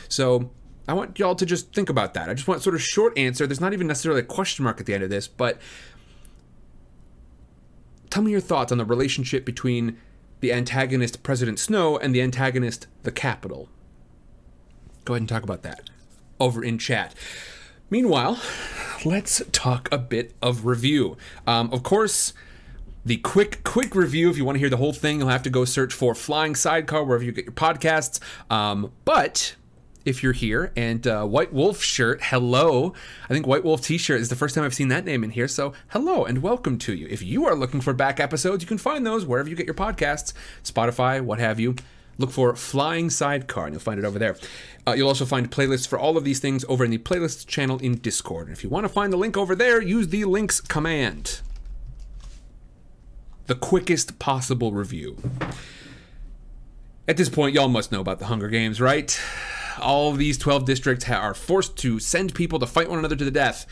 So 0.08 0.52
I 0.88 0.94
want 0.94 1.20
y'all 1.20 1.36
to 1.36 1.46
just 1.46 1.74
think 1.74 1.90
about 1.90 2.14
that. 2.14 2.30
I 2.30 2.34
just 2.34 2.48
want 2.48 2.62
sort 2.62 2.76
of 2.76 2.82
short 2.82 3.18
answer. 3.18 3.46
There's 3.46 3.62
not 3.62 3.74
even 3.74 3.88
necessarily 3.88 4.22
a 4.22 4.26
question 4.26 4.64
mark 4.64 4.80
at 4.80 4.86
the 4.86 4.94
end 4.94 5.04
of 5.04 5.10
this, 5.10 5.28
but 5.28 5.60
tell 8.10 8.24
me 8.24 8.32
your 8.32 8.40
thoughts 8.40 8.72
on 8.72 8.78
the 8.78 8.86
relationship 8.86 9.46
between 9.46 9.98
the 10.40 10.54
antagonist 10.54 11.24
President 11.24 11.60
Snow 11.60 11.98
and 11.98 12.16
the 12.16 12.22
antagonist 12.22 12.88
the 13.04 13.12
Capitol. 13.12 13.70
Go 15.04 15.14
ahead 15.14 15.22
and 15.22 15.30
talk 15.30 15.44
about 15.44 15.64
that 15.64 15.90
over 16.40 16.64
in 16.64 16.78
chat. 16.78 17.14
Meanwhile, 17.90 18.40
let's 19.06 19.42
talk 19.52 19.90
a 19.92 19.98
bit 19.98 20.36
of 20.42 20.66
review. 20.66 21.18
Um, 21.46 21.72
of 21.72 21.84
course, 21.84 22.34
the 23.08 23.18
quick 23.18 23.64
quick 23.64 23.96
review. 23.96 24.30
If 24.30 24.36
you 24.36 24.44
want 24.44 24.58
to 24.58 24.60
hear 24.60 24.70
the 24.70 24.78
whole 24.78 24.92
thing, 24.92 25.20
you'll 25.20 25.30
have 25.30 25.44
to 25.44 25.50
go 25.50 25.64
search 25.64 25.94
for 25.94 26.14
Flying 26.14 26.56
Sidecar 26.56 27.06
wherever 27.06 27.24
you 27.24 27.32
get 27.32 27.46
your 27.46 27.54
podcasts. 27.54 28.20
Um, 28.52 28.92
but 29.06 29.56
if 30.04 30.22
you're 30.22 30.34
here 30.34 30.74
and 30.76 31.08
uh, 31.08 31.24
White 31.26 31.54
Wolf 31.54 31.82
shirt, 31.82 32.20
hello. 32.24 32.94
I 33.30 33.34
think 33.34 33.48
White 33.48 33.64
Wolf 33.64 33.82
T-shirt 33.82 34.20
is 34.20 34.28
the 34.28 34.36
first 34.36 34.56
time 34.56 34.66
I've 34.66 34.74
seen 34.74 34.90
that 34.90 35.06
name 35.06 35.24
in 35.24 35.30
here. 35.30 35.48
So 35.48 35.72
hello 35.90 36.26
and 36.26 36.42
welcome 36.42 36.78
to 36.80 36.94
you. 36.94 37.08
If 37.10 37.24
you 37.24 37.46
are 37.46 37.56
looking 37.56 37.80
for 37.80 37.94
back 37.94 38.20
episodes, 38.20 38.62
you 38.62 38.68
can 38.68 38.78
find 38.78 39.06
those 39.06 39.26
wherever 39.26 39.50
you 39.50 39.56
get 39.56 39.66
your 39.66 39.76
podcasts, 39.76 40.34
Spotify, 40.66 41.22
what 41.22 41.40
have 41.40 41.62
you. 41.62 41.76
Look 42.18 42.32
for 42.32 42.58
Flying 42.58 43.10
Sidecar 43.10 43.68
and 43.68 43.74
you'll 43.74 43.82
find 43.82 44.00
it 44.00 44.06
over 44.06 44.20
there. 44.20 44.36
Uh, 44.86 44.94
you'll 44.94 45.08
also 45.08 45.26
find 45.26 45.50
playlists 45.50 45.88
for 45.88 45.98
all 45.98 46.18
of 46.18 46.26
these 46.26 46.40
things 46.40 46.66
over 46.68 46.84
in 46.84 46.92
the 46.92 46.98
playlists 46.98 47.48
channel 47.48 47.78
in 47.80 48.00
Discord. 48.00 48.48
And 48.48 48.58
if 48.58 48.66
you 48.66 48.70
want 48.70 48.84
to 48.84 48.90
find 48.90 49.14
the 49.14 49.18
link 49.18 49.38
over 49.38 49.56
there, 49.56 49.82
use 49.82 50.10
the 50.10 50.26
links 50.26 50.60
command 50.60 51.40
the 53.48 53.56
quickest 53.56 54.20
possible 54.20 54.72
review. 54.72 55.18
At 57.08 57.18
this 57.18 57.30
point, 57.30 57.56
y'all 57.56 57.70
must 57.70 57.92
know 57.92 58.02
about 58.02 58.20
the 58.20 58.26
Hunger 58.26 58.50
Games, 58.50 58.80
right? 58.82 59.20
All 59.80 60.12
of 60.12 60.18
these 60.18 60.38
12 60.38 60.66
districts 60.66 61.10
are 61.10 61.34
forced 61.34 61.78
to 61.78 62.00
send 62.00 62.36
people 62.36 62.60
to 62.60 62.66
fight 62.66 62.90
one 62.90 63.00
another 63.00 63.16
to 63.16 63.26
the 63.26 63.32
death. 63.32 63.66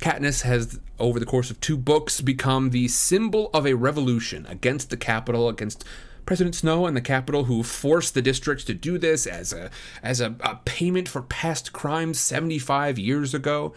Katniss 0.00 0.42
has, 0.42 0.78
over 0.98 1.18
the 1.18 1.24
course 1.24 1.50
of 1.50 1.58
two 1.60 1.78
books, 1.78 2.20
become 2.20 2.70
the 2.70 2.88
symbol 2.88 3.48
of 3.54 3.66
a 3.66 3.74
revolution 3.74 4.44
against 4.46 4.90
the 4.90 4.96
Capitol, 4.98 5.48
against 5.48 5.84
President 6.26 6.54
Snow 6.54 6.86
and 6.86 6.96
the 6.96 7.00
Capitol, 7.00 7.44
who 7.44 7.62
forced 7.62 8.12
the 8.12 8.20
districts 8.20 8.64
to 8.64 8.74
do 8.74 8.98
this 8.98 9.26
as 9.26 9.52
a 9.52 9.70
as 10.02 10.20
a, 10.20 10.34
a 10.40 10.56
payment 10.64 11.08
for 11.08 11.22
past 11.22 11.72
crimes 11.72 12.18
75 12.18 12.98
years 12.98 13.32
ago. 13.32 13.72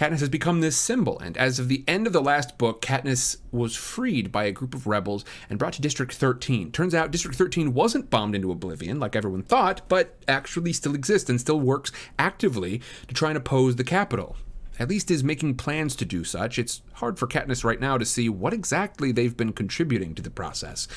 Katniss 0.00 0.20
has 0.20 0.30
become 0.30 0.62
this 0.62 0.78
symbol, 0.78 1.18
and 1.18 1.36
as 1.36 1.58
of 1.58 1.68
the 1.68 1.84
end 1.86 2.06
of 2.06 2.14
the 2.14 2.22
last 2.22 2.56
book, 2.56 2.80
Katniss 2.80 3.36
was 3.52 3.76
freed 3.76 4.32
by 4.32 4.44
a 4.44 4.50
group 4.50 4.74
of 4.74 4.86
rebels 4.86 5.26
and 5.50 5.58
brought 5.58 5.74
to 5.74 5.82
District 5.82 6.10
13. 6.10 6.72
Turns 6.72 6.94
out 6.94 7.10
District 7.10 7.36
13 7.36 7.74
wasn't 7.74 8.08
bombed 8.08 8.34
into 8.34 8.50
oblivion 8.50 8.98
like 8.98 9.14
everyone 9.14 9.42
thought, 9.42 9.86
but 9.90 10.16
actually 10.26 10.72
still 10.72 10.94
exists 10.94 11.28
and 11.28 11.38
still 11.38 11.60
works 11.60 11.92
actively 12.18 12.80
to 13.08 13.14
try 13.14 13.28
and 13.28 13.36
oppose 13.36 13.76
the 13.76 13.84
Capitol. 13.84 14.36
At 14.78 14.88
least 14.88 15.10
is 15.10 15.22
making 15.22 15.56
plans 15.56 15.94
to 15.96 16.06
do 16.06 16.24
such. 16.24 16.58
It's 16.58 16.80
hard 16.94 17.18
for 17.18 17.26
Katniss 17.26 17.62
right 17.62 17.78
now 17.78 17.98
to 17.98 18.06
see 18.06 18.30
what 18.30 18.54
exactly 18.54 19.12
they've 19.12 19.36
been 19.36 19.52
contributing 19.52 20.14
to 20.14 20.22
the 20.22 20.30
process. 20.30 20.88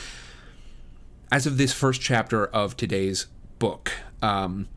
As 1.30 1.45
of 1.45 1.58
this 1.58 1.74
first 1.74 1.99
chapter 1.99 2.45
of 2.45 2.78
today's 2.78 3.28
book, 3.60 3.91
um, 4.22 4.70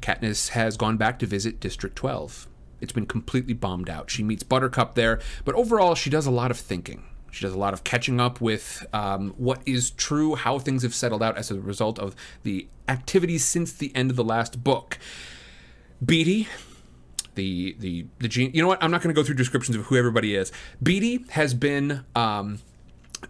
Katniss 0.00 0.48
has 0.52 0.78
gone 0.78 0.96
back 0.96 1.18
to 1.18 1.26
visit 1.26 1.60
District 1.60 1.94
12 1.94 2.46
it's 2.80 2.92
been 2.92 3.06
completely 3.06 3.54
bombed 3.54 3.88
out. 3.88 4.10
She 4.10 4.22
meets 4.22 4.42
Buttercup 4.42 4.94
there, 4.94 5.20
but 5.44 5.54
overall, 5.54 5.94
she 5.94 6.10
does 6.10 6.26
a 6.26 6.30
lot 6.30 6.50
of 6.50 6.58
thinking. 6.58 7.04
She 7.30 7.44
does 7.44 7.54
a 7.54 7.58
lot 7.58 7.72
of 7.72 7.84
catching 7.84 8.20
up 8.20 8.40
with 8.40 8.84
um, 8.92 9.34
what 9.36 9.62
is 9.64 9.90
true, 9.90 10.34
how 10.34 10.58
things 10.58 10.82
have 10.82 10.94
settled 10.94 11.22
out 11.22 11.38
as 11.38 11.50
a 11.50 11.60
result 11.60 11.98
of 11.98 12.16
the 12.42 12.66
activities 12.88 13.44
since 13.44 13.72
the 13.72 13.94
end 13.94 14.10
of 14.10 14.16
the 14.16 14.24
last 14.24 14.64
book. 14.64 14.98
Beetee, 16.04 16.48
the 17.34 17.76
the 17.78 18.06
the 18.18 18.28
gene. 18.28 18.50
You 18.52 18.62
know 18.62 18.68
what? 18.68 18.82
I'm 18.82 18.90
not 18.90 19.02
going 19.02 19.14
to 19.14 19.18
go 19.20 19.24
through 19.24 19.36
descriptions 19.36 19.76
of 19.76 19.86
who 19.86 19.96
everybody 19.96 20.34
is. 20.34 20.50
Beetee 20.82 21.28
has 21.30 21.54
been 21.54 22.04
um, 22.16 22.60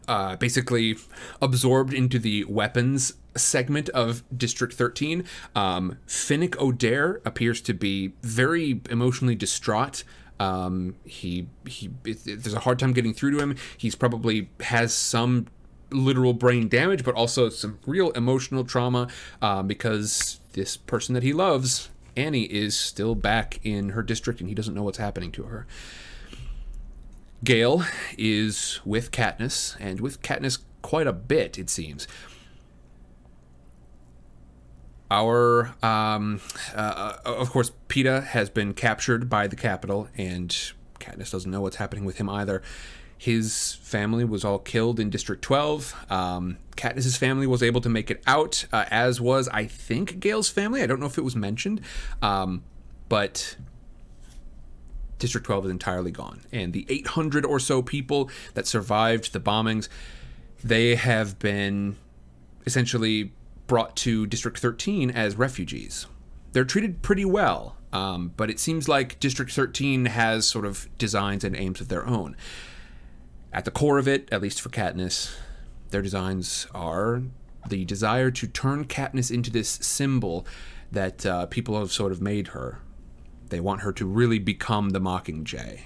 uh, 0.08 0.36
basically 0.36 0.96
absorbed 1.40 1.92
into 1.92 2.18
the 2.18 2.44
weapons 2.44 3.14
segment 3.36 3.88
of 3.90 4.22
District 4.36 4.72
13. 4.72 5.24
Um, 5.54 5.98
Finnick 6.06 6.56
Odair 6.56 7.20
appears 7.24 7.60
to 7.62 7.74
be 7.74 8.12
very 8.22 8.80
emotionally 8.90 9.34
distraught. 9.34 10.04
Um, 10.38 10.96
he 11.04 11.48
he 11.66 11.90
it, 12.04 12.26
it, 12.26 12.42
there's 12.42 12.54
a 12.54 12.60
hard 12.60 12.78
time 12.78 12.92
getting 12.92 13.12
through 13.12 13.32
to 13.32 13.40
him. 13.40 13.56
He's 13.76 13.94
probably 13.94 14.48
has 14.60 14.94
some 14.94 15.46
literal 15.90 16.32
brain 16.32 16.68
damage, 16.68 17.04
but 17.04 17.14
also 17.14 17.48
some 17.48 17.78
real 17.86 18.10
emotional 18.12 18.64
trauma 18.64 19.08
um, 19.42 19.66
because 19.66 20.40
this 20.52 20.76
person 20.76 21.14
that 21.14 21.22
he 21.22 21.32
loves, 21.32 21.90
Annie, 22.16 22.44
is 22.44 22.78
still 22.78 23.14
back 23.14 23.60
in 23.64 23.90
her 23.90 24.02
district 24.02 24.40
and 24.40 24.48
he 24.48 24.54
doesn't 24.54 24.74
know 24.74 24.82
what's 24.82 24.98
happening 24.98 25.32
to 25.32 25.44
her. 25.44 25.66
Gale 27.42 27.84
is 28.18 28.80
with 28.84 29.10
Katniss, 29.10 29.76
and 29.80 30.00
with 30.00 30.22
Katniss 30.22 30.58
quite 30.82 31.06
a 31.06 31.12
bit, 31.12 31.58
it 31.58 31.70
seems 31.70 32.06
our 35.10 35.74
um, 35.82 36.40
uh, 36.74 37.16
of 37.24 37.50
course 37.50 37.72
Peeta 37.88 38.24
has 38.24 38.48
been 38.48 38.72
captured 38.72 39.28
by 39.28 39.46
the 39.46 39.56
Capitol, 39.56 40.08
and 40.16 40.50
Katniss 41.00 41.32
doesn't 41.32 41.50
know 41.50 41.60
what's 41.60 41.76
happening 41.76 42.04
with 42.04 42.18
him 42.18 42.28
either. 42.28 42.62
His 43.18 43.74
family 43.82 44.24
was 44.24 44.44
all 44.44 44.58
killed 44.58 44.98
in 44.98 45.10
District 45.10 45.42
12. 45.42 46.06
Um, 46.10 46.56
Katniss's 46.76 47.18
family 47.18 47.46
was 47.46 47.62
able 47.62 47.82
to 47.82 47.90
make 47.90 48.10
it 48.10 48.22
out, 48.26 48.64
uh, 48.72 48.86
as 48.90 49.20
was 49.20 49.48
I 49.48 49.66
think 49.66 50.20
Gale's 50.20 50.48
family. 50.48 50.82
I 50.82 50.86
don't 50.86 51.00
know 51.00 51.06
if 51.06 51.18
it 51.18 51.24
was 51.24 51.36
mentioned, 51.36 51.82
um, 52.22 52.62
but 53.10 53.56
District 55.20 55.46
12 55.46 55.66
is 55.66 55.70
entirely 55.70 56.10
gone, 56.10 56.40
and 56.50 56.72
the 56.72 56.84
800 56.88 57.44
or 57.44 57.60
so 57.60 57.82
people 57.82 58.28
that 58.54 58.66
survived 58.66 59.32
the 59.32 59.38
bombings, 59.38 59.88
they 60.64 60.96
have 60.96 61.38
been 61.38 61.96
essentially 62.66 63.32
brought 63.68 63.94
to 63.96 64.26
District 64.26 64.58
13 64.58 65.10
as 65.10 65.36
refugees. 65.36 66.06
They're 66.52 66.64
treated 66.64 67.02
pretty 67.02 67.24
well, 67.24 67.76
um, 67.92 68.32
but 68.36 68.50
it 68.50 68.58
seems 68.58 68.88
like 68.88 69.20
District 69.20 69.52
13 69.52 70.06
has 70.06 70.46
sort 70.46 70.64
of 70.64 70.88
designs 70.98 71.44
and 71.44 71.54
aims 71.54 71.80
of 71.80 71.88
their 71.88 72.06
own. 72.06 72.36
At 73.52 73.64
the 73.64 73.70
core 73.70 73.98
of 73.98 74.08
it, 74.08 74.28
at 74.32 74.42
least 74.42 74.60
for 74.60 74.68
Katniss, 74.68 75.36
their 75.90 76.02
designs 76.02 76.66
are 76.74 77.22
the 77.68 77.84
desire 77.84 78.30
to 78.30 78.46
turn 78.46 78.86
Katniss 78.86 79.30
into 79.30 79.50
this 79.50 79.68
symbol 79.68 80.46
that 80.90 81.24
uh, 81.26 81.46
people 81.46 81.78
have 81.78 81.92
sort 81.92 82.12
of 82.12 82.20
made 82.20 82.48
her. 82.48 82.80
They 83.50 83.60
want 83.60 83.82
her 83.82 83.92
to 83.92 84.06
really 84.06 84.38
become 84.38 84.90
the 84.90 85.00
Mockingjay 85.00 85.82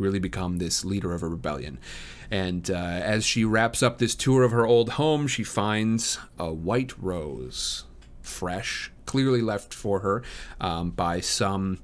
really 0.00 0.18
become 0.18 0.56
this 0.56 0.84
leader 0.84 1.12
of 1.12 1.22
a 1.22 1.28
rebellion. 1.28 1.78
And 2.30 2.68
uh, 2.70 2.74
as 2.74 3.24
she 3.24 3.44
wraps 3.44 3.82
up 3.82 3.98
this 3.98 4.14
tour 4.14 4.42
of 4.42 4.50
her 4.50 4.66
old 4.66 4.90
home, 4.90 5.26
she 5.28 5.44
finds 5.44 6.18
a 6.38 6.52
white 6.52 6.98
rose 6.98 7.84
fresh, 8.22 8.90
clearly 9.06 9.42
left 9.42 9.74
for 9.74 10.00
her 10.00 10.22
um, 10.60 10.90
by 10.90 11.20
some 11.20 11.80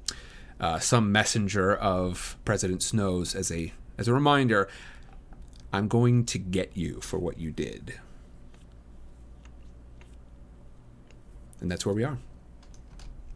uh, 0.58 0.78
some 0.78 1.12
messenger 1.12 1.74
of 1.74 2.38
President 2.46 2.82
Snow's 2.82 3.34
as 3.34 3.52
a 3.52 3.72
as 3.98 4.08
a 4.08 4.14
reminder. 4.14 4.68
I'm 5.72 5.88
going 5.88 6.24
to 6.26 6.38
get 6.38 6.74
you 6.74 7.00
for 7.00 7.18
what 7.18 7.38
you 7.38 7.50
did. 7.50 7.98
And 11.60 11.70
that's 11.70 11.84
where 11.84 11.94
we 11.94 12.04
are. 12.04 12.18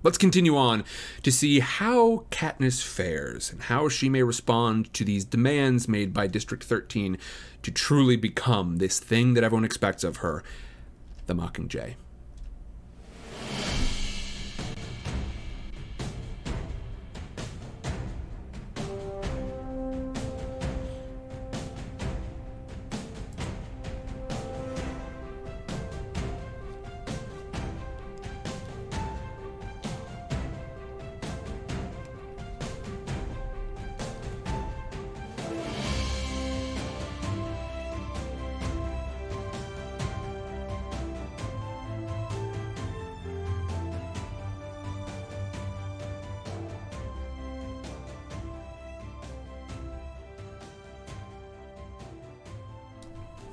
Let's 0.03 0.17
continue 0.17 0.57
on 0.57 0.85
to 1.23 1.31
see 1.31 1.61
how 1.61 2.25
Katniss 2.31 2.83
fares 2.83 3.53
and 3.53 3.61
how 3.61 3.91
she 3.91 4.09
may 4.09 4.23
respond 4.23 4.95
to 4.95 5.05
these 5.05 5.27
demands 5.27 5.89
made 5.89 6.15
by 6.15 6.27
District 6.27 6.65
13 6.65 7.19
to 7.63 7.71
truly 7.71 8.17
become 8.17 8.79
this 8.79 8.99
thing 8.99 9.35
that 9.35 9.45
everyone 9.45 9.65
expects 9.65 10.03
of 10.03 10.19
her 10.19 10.43
the 11.27 11.35
Mockingjay. 11.35 11.97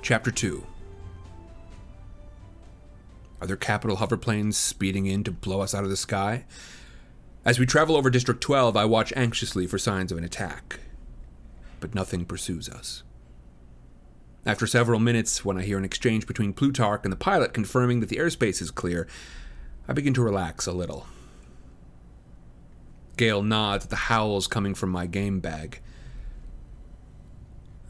Chapter 0.08 0.30
2 0.30 0.66
Are 3.42 3.46
there 3.46 3.56
Capitol 3.56 3.96
hoverplanes 3.96 4.56
speeding 4.56 5.04
in 5.04 5.22
to 5.24 5.30
blow 5.30 5.60
us 5.60 5.74
out 5.74 5.84
of 5.84 5.90
the 5.90 5.98
sky? 5.98 6.46
As 7.44 7.58
we 7.58 7.66
travel 7.66 7.94
over 7.94 8.08
District 8.08 8.40
12, 8.40 8.74
I 8.74 8.86
watch 8.86 9.12
anxiously 9.14 9.66
for 9.66 9.76
signs 9.76 10.10
of 10.10 10.16
an 10.16 10.24
attack. 10.24 10.80
But 11.80 11.94
nothing 11.94 12.24
pursues 12.24 12.70
us. 12.70 13.02
After 14.46 14.66
several 14.66 14.98
minutes, 14.98 15.44
when 15.44 15.58
I 15.58 15.62
hear 15.62 15.76
an 15.76 15.84
exchange 15.84 16.26
between 16.26 16.54
Plutarch 16.54 17.04
and 17.04 17.12
the 17.12 17.16
pilot 17.16 17.52
confirming 17.52 18.00
that 18.00 18.08
the 18.08 18.16
airspace 18.16 18.62
is 18.62 18.70
clear, 18.70 19.06
I 19.86 19.92
begin 19.92 20.14
to 20.14 20.22
relax 20.22 20.66
a 20.66 20.72
little. 20.72 21.06
Gale 23.18 23.42
nods 23.42 23.84
at 23.84 23.90
the 23.90 23.96
howls 23.96 24.46
coming 24.46 24.74
from 24.74 24.88
my 24.88 25.04
game 25.04 25.40
bag. 25.40 25.82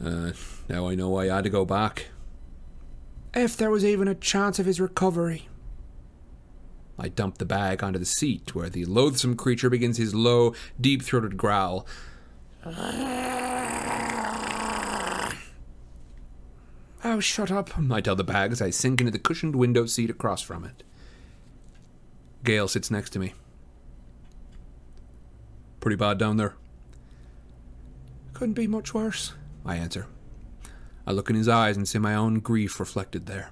Uh, 0.05 0.33
now 0.69 0.89
I 0.89 0.95
know 0.95 1.17
I 1.17 1.27
had 1.27 1.45
to 1.45 1.51
go 1.51 1.65
back. 1.65 2.07
If 3.35 3.57
there 3.57 3.71
was 3.71 3.85
even 3.85 4.09
a 4.09 4.15
chance 4.15 4.59
of 4.59 4.67
his 4.67 4.81
recovery. 4.81 5.49
I 6.99 7.09
dump 7.09 7.39
the 7.39 7.45
bag 7.45 7.85
onto 7.85 7.99
the 7.99 8.05
seat, 8.05 8.55
where 8.55 8.69
the 8.69 8.85
loathsome 8.85 9.37
creature 9.37 9.71
begins 9.71 9.99
his 9.99 10.15
low, 10.15 10.55
deep 10.81 11.03
throated 11.03 11.37
growl. 11.37 11.87
Oh, 17.05 17.21
shut 17.21 17.53
up, 17.53 17.71
I 17.91 18.01
tell 18.01 18.17
the 18.17 18.25
bag 18.25 18.51
as 18.51 18.61
I 18.61 18.71
sink 18.71 19.01
into 19.01 19.13
the 19.13 19.21
cushioned 19.21 19.55
window 19.55 19.87
seat 19.87 20.11
across 20.11 20.43
from 20.43 20.65
it. 20.65 20.83
Gale 22.43 22.67
sits 22.67 22.91
next 22.91 23.11
to 23.11 23.21
me. 23.21 23.35
Pretty 25.81 25.97
bad 25.97 26.19
down 26.19 26.37
there. 26.37 26.57
Couldn't 28.33 28.55
be 28.55 28.67
much 28.67 28.93
worse. 28.93 29.35
I 29.65 29.77
answer. 29.77 30.07
I 31.09 31.13
look 31.13 31.31
in 31.31 31.37
his 31.37 31.49
eyes 31.49 31.75
and 31.75 31.89
see 31.89 31.99
my 31.99 32.15
own 32.15 32.41
grief 32.41 32.79
reflected 32.79 33.25
there. 33.25 33.49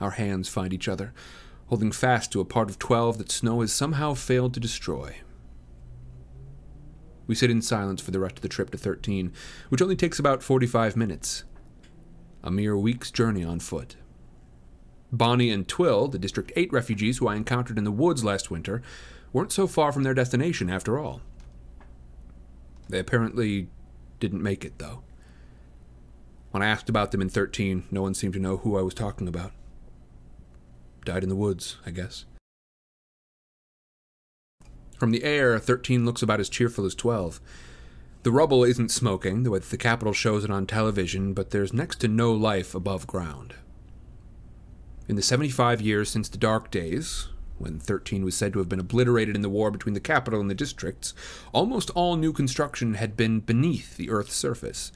Our 0.00 0.10
hands 0.10 0.48
find 0.48 0.72
each 0.72 0.88
other, 0.88 1.12
holding 1.66 1.92
fast 1.92 2.32
to 2.32 2.40
a 2.40 2.44
part 2.44 2.68
of 2.68 2.80
12 2.80 3.18
that 3.18 3.30
snow 3.30 3.60
has 3.60 3.72
somehow 3.72 4.14
failed 4.14 4.52
to 4.54 4.60
destroy. 4.60 5.18
We 7.28 7.36
sit 7.36 7.52
in 7.52 7.62
silence 7.62 8.00
for 8.00 8.10
the 8.10 8.18
rest 8.18 8.34
of 8.34 8.42
the 8.42 8.48
trip 8.48 8.70
to 8.70 8.78
13, 8.78 9.32
which 9.68 9.80
only 9.80 9.94
takes 9.94 10.18
about 10.18 10.42
45 10.42 10.96
minutes. 10.96 11.44
A 12.42 12.50
mere 12.50 12.76
week's 12.76 13.12
journey 13.12 13.44
on 13.44 13.60
foot. 13.60 13.94
Bonnie 15.12 15.50
and 15.50 15.68
Twill, 15.68 16.08
the 16.08 16.18
District 16.18 16.50
8 16.56 16.72
refugees 16.72 17.18
who 17.18 17.28
I 17.28 17.36
encountered 17.36 17.78
in 17.78 17.84
the 17.84 17.92
woods 17.92 18.24
last 18.24 18.50
winter, 18.50 18.82
weren't 19.32 19.52
so 19.52 19.68
far 19.68 19.92
from 19.92 20.02
their 20.02 20.14
destination 20.14 20.68
after 20.68 20.98
all. 20.98 21.20
They 22.88 22.98
apparently 22.98 23.68
didn't 24.18 24.42
make 24.42 24.64
it, 24.64 24.80
though. 24.80 25.04
When 26.50 26.62
I 26.62 26.66
asked 26.66 26.88
about 26.88 27.12
them 27.12 27.20
in 27.20 27.28
13, 27.28 27.84
no 27.90 28.02
one 28.02 28.14
seemed 28.14 28.34
to 28.34 28.40
know 28.40 28.58
who 28.58 28.78
I 28.78 28.82
was 28.82 28.94
talking 28.94 29.28
about. 29.28 29.52
Died 31.04 31.22
in 31.22 31.28
the 31.28 31.36
woods, 31.36 31.76
I 31.84 31.90
guess. 31.90 32.24
From 34.98 35.10
the 35.10 35.22
air, 35.22 35.58
13 35.58 36.04
looks 36.04 36.22
about 36.22 36.40
as 36.40 36.48
cheerful 36.48 36.84
as 36.84 36.94
12. 36.94 37.40
The 38.24 38.32
rubble 38.32 38.64
isn't 38.64 38.90
smoking, 38.90 39.44
the 39.44 39.50
way 39.50 39.60
the 39.60 39.76
Capitol 39.76 40.12
shows 40.12 40.42
it 40.42 40.50
on 40.50 40.66
television, 40.66 41.34
but 41.34 41.50
there's 41.50 41.72
next 41.72 42.00
to 42.00 42.08
no 42.08 42.32
life 42.32 42.74
above 42.74 43.06
ground. 43.06 43.54
In 45.06 45.16
the 45.16 45.22
75 45.22 45.80
years 45.80 46.10
since 46.10 46.28
the 46.28 46.36
Dark 46.36 46.70
Days, 46.70 47.28
when 47.58 47.78
13 47.78 48.24
was 48.24 48.36
said 48.36 48.52
to 48.52 48.58
have 48.58 48.68
been 48.68 48.80
obliterated 48.80 49.36
in 49.36 49.42
the 49.42 49.48
war 49.48 49.70
between 49.70 49.94
the 49.94 50.00
Capitol 50.00 50.40
and 50.40 50.50
the 50.50 50.54
districts, 50.54 51.14
almost 51.52 51.90
all 51.90 52.16
new 52.16 52.32
construction 52.32 52.94
had 52.94 53.16
been 53.16 53.40
beneath 53.40 53.96
the 53.96 54.10
Earth's 54.10 54.36
surface. 54.36 54.92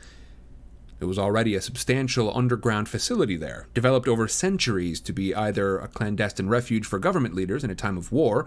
There 1.03 1.09
was 1.09 1.19
already 1.19 1.57
a 1.57 1.61
substantial 1.61 2.33
underground 2.33 2.89
facility 2.89 3.37
there, 3.37 3.67
developed 3.75 4.07
over 4.07 4.29
centuries 4.29 5.01
to 5.01 5.13
be 5.13 5.35
either 5.35 5.77
a 5.77 5.89
clandestine 5.89 6.49
refuge 6.49 6.87
for 6.87 7.01
government 7.01 7.35
leaders 7.35 7.65
in 7.65 7.71
a 7.71 7.75
time 7.75 7.99
of 7.99 8.13
war, 8.13 8.47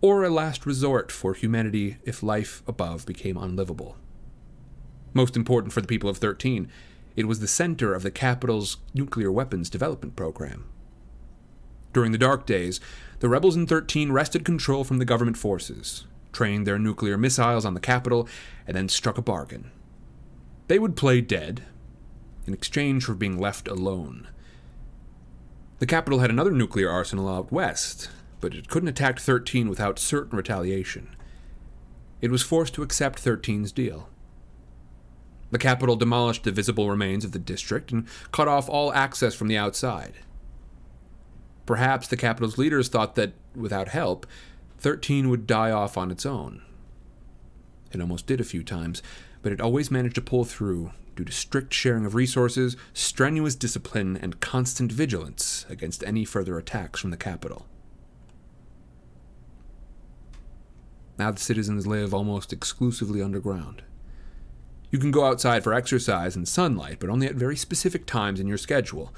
or 0.00 0.24
a 0.24 0.30
last 0.30 0.64
resort 0.64 1.12
for 1.12 1.34
humanity 1.34 1.98
if 2.02 2.22
life 2.22 2.62
above 2.66 3.04
became 3.04 3.36
unlivable. 3.36 3.98
Most 5.12 5.36
important 5.36 5.74
for 5.74 5.82
the 5.82 5.86
people 5.86 6.08
of 6.08 6.16
13, 6.16 6.70
it 7.16 7.28
was 7.28 7.40
the 7.40 7.46
center 7.46 7.92
of 7.92 8.02
the 8.02 8.10
Capitol's 8.10 8.78
nuclear 8.94 9.30
weapons 9.30 9.68
development 9.68 10.16
program. 10.16 10.64
During 11.92 12.12
the 12.12 12.16
Dark 12.16 12.46
Days, 12.46 12.80
the 13.18 13.28
rebels 13.28 13.56
in 13.56 13.66
13 13.66 14.10
wrested 14.10 14.46
control 14.46 14.84
from 14.84 14.96
the 14.96 15.04
government 15.04 15.36
forces, 15.36 16.06
trained 16.32 16.66
their 16.66 16.78
nuclear 16.78 17.18
missiles 17.18 17.66
on 17.66 17.74
the 17.74 17.78
Capitol, 17.78 18.26
and 18.66 18.74
then 18.74 18.88
struck 18.88 19.18
a 19.18 19.22
bargain. 19.22 19.70
They 20.68 20.78
would 20.78 20.96
play 20.96 21.20
dead 21.20 21.64
in 22.46 22.54
exchange 22.54 23.04
for 23.04 23.14
being 23.14 23.38
left 23.38 23.68
alone. 23.68 24.28
The 25.78 25.86
Capitol 25.86 26.18
had 26.18 26.30
another 26.30 26.50
nuclear 26.50 26.90
arsenal 26.90 27.28
out 27.28 27.50
west, 27.50 28.10
but 28.40 28.54
it 28.54 28.68
couldn't 28.68 28.88
attack 28.88 29.18
13 29.18 29.68
without 29.68 29.98
certain 29.98 30.36
retaliation. 30.36 31.16
It 32.20 32.30
was 32.30 32.42
forced 32.42 32.74
to 32.74 32.82
accept 32.82 33.24
13's 33.24 33.72
deal. 33.72 34.08
The 35.50 35.58
Capitol 35.58 35.96
demolished 35.96 36.44
the 36.44 36.52
visible 36.52 36.88
remains 36.88 37.24
of 37.24 37.32
the 37.32 37.38
district 37.38 37.92
and 37.92 38.06
cut 38.30 38.46
off 38.46 38.68
all 38.68 38.92
access 38.92 39.34
from 39.34 39.48
the 39.48 39.56
outside. 39.56 40.14
Perhaps 41.66 42.08
the 42.08 42.16
Capitol's 42.16 42.58
leaders 42.58 42.88
thought 42.88 43.14
that, 43.14 43.32
without 43.54 43.88
help, 43.88 44.26
13 44.78 45.28
would 45.28 45.46
die 45.46 45.70
off 45.70 45.96
on 45.96 46.10
its 46.10 46.26
own. 46.26 46.62
It 47.92 48.00
almost 48.00 48.26
did 48.26 48.40
a 48.40 48.44
few 48.44 48.62
times, 48.62 49.02
but 49.42 49.52
it 49.52 49.60
always 49.60 49.90
managed 49.90 50.14
to 50.16 50.20
pull 50.20 50.44
through 50.44 50.92
due 51.16 51.24
to 51.24 51.32
strict 51.32 51.74
sharing 51.74 52.06
of 52.06 52.14
resources, 52.14 52.76
strenuous 52.92 53.54
discipline, 53.54 54.16
and 54.16 54.40
constant 54.40 54.92
vigilance 54.92 55.66
against 55.68 56.04
any 56.04 56.24
further 56.24 56.58
attacks 56.58 57.00
from 57.00 57.10
the 57.10 57.16
Capitol. 57.16 57.66
Now 61.18 61.30
the 61.30 61.40
citizens 61.40 61.86
live 61.86 62.14
almost 62.14 62.52
exclusively 62.52 63.20
underground. 63.20 63.82
You 64.90 64.98
can 64.98 65.10
go 65.10 65.24
outside 65.24 65.62
for 65.62 65.74
exercise 65.74 66.34
and 66.34 66.48
sunlight, 66.48 66.96
but 66.98 67.10
only 67.10 67.26
at 67.26 67.34
very 67.34 67.56
specific 67.56 68.06
times 68.06 68.40
in 68.40 68.48
your 68.48 68.58
schedule, 68.58 69.14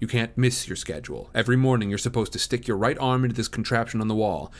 you 0.00 0.06
can't 0.06 0.36
miss 0.36 0.68
your 0.68 0.76
schedule. 0.76 1.30
Every 1.34 1.56
morning 1.56 1.88
you're 1.88 1.98
supposed 1.98 2.32
to 2.32 2.38
stick 2.38 2.66
your 2.66 2.76
right 2.76 2.98
arm 2.98 3.24
into 3.24 3.36
this 3.36 3.48
contraption 3.48 4.00
on 4.00 4.08
the 4.08 4.14
wall. 4.14 4.52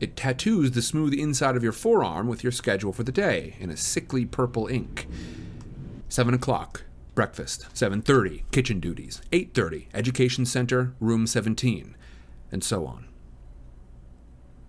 It 0.00 0.16
tattoos 0.16 0.72
the 0.72 0.82
smooth 0.82 1.14
inside 1.14 1.54
of 1.54 1.62
your 1.62 1.70
forearm 1.70 2.26
with 2.26 2.42
your 2.42 2.50
schedule 2.50 2.92
for 2.92 3.04
the 3.04 3.12
day 3.12 3.54
in 3.60 3.70
a 3.70 3.76
sickly 3.76 4.24
purple 4.24 4.66
ink. 4.66 5.06
7 6.12 6.34
o'clock, 6.34 6.84
breakfast. 7.14 7.68
7.30, 7.72 8.42
kitchen 8.50 8.80
duties. 8.80 9.22
8.30, 9.32 9.86
education 9.94 10.44
center, 10.44 10.92
room 11.00 11.26
17, 11.26 11.96
and 12.50 12.62
so 12.62 12.86
on. 12.86 13.08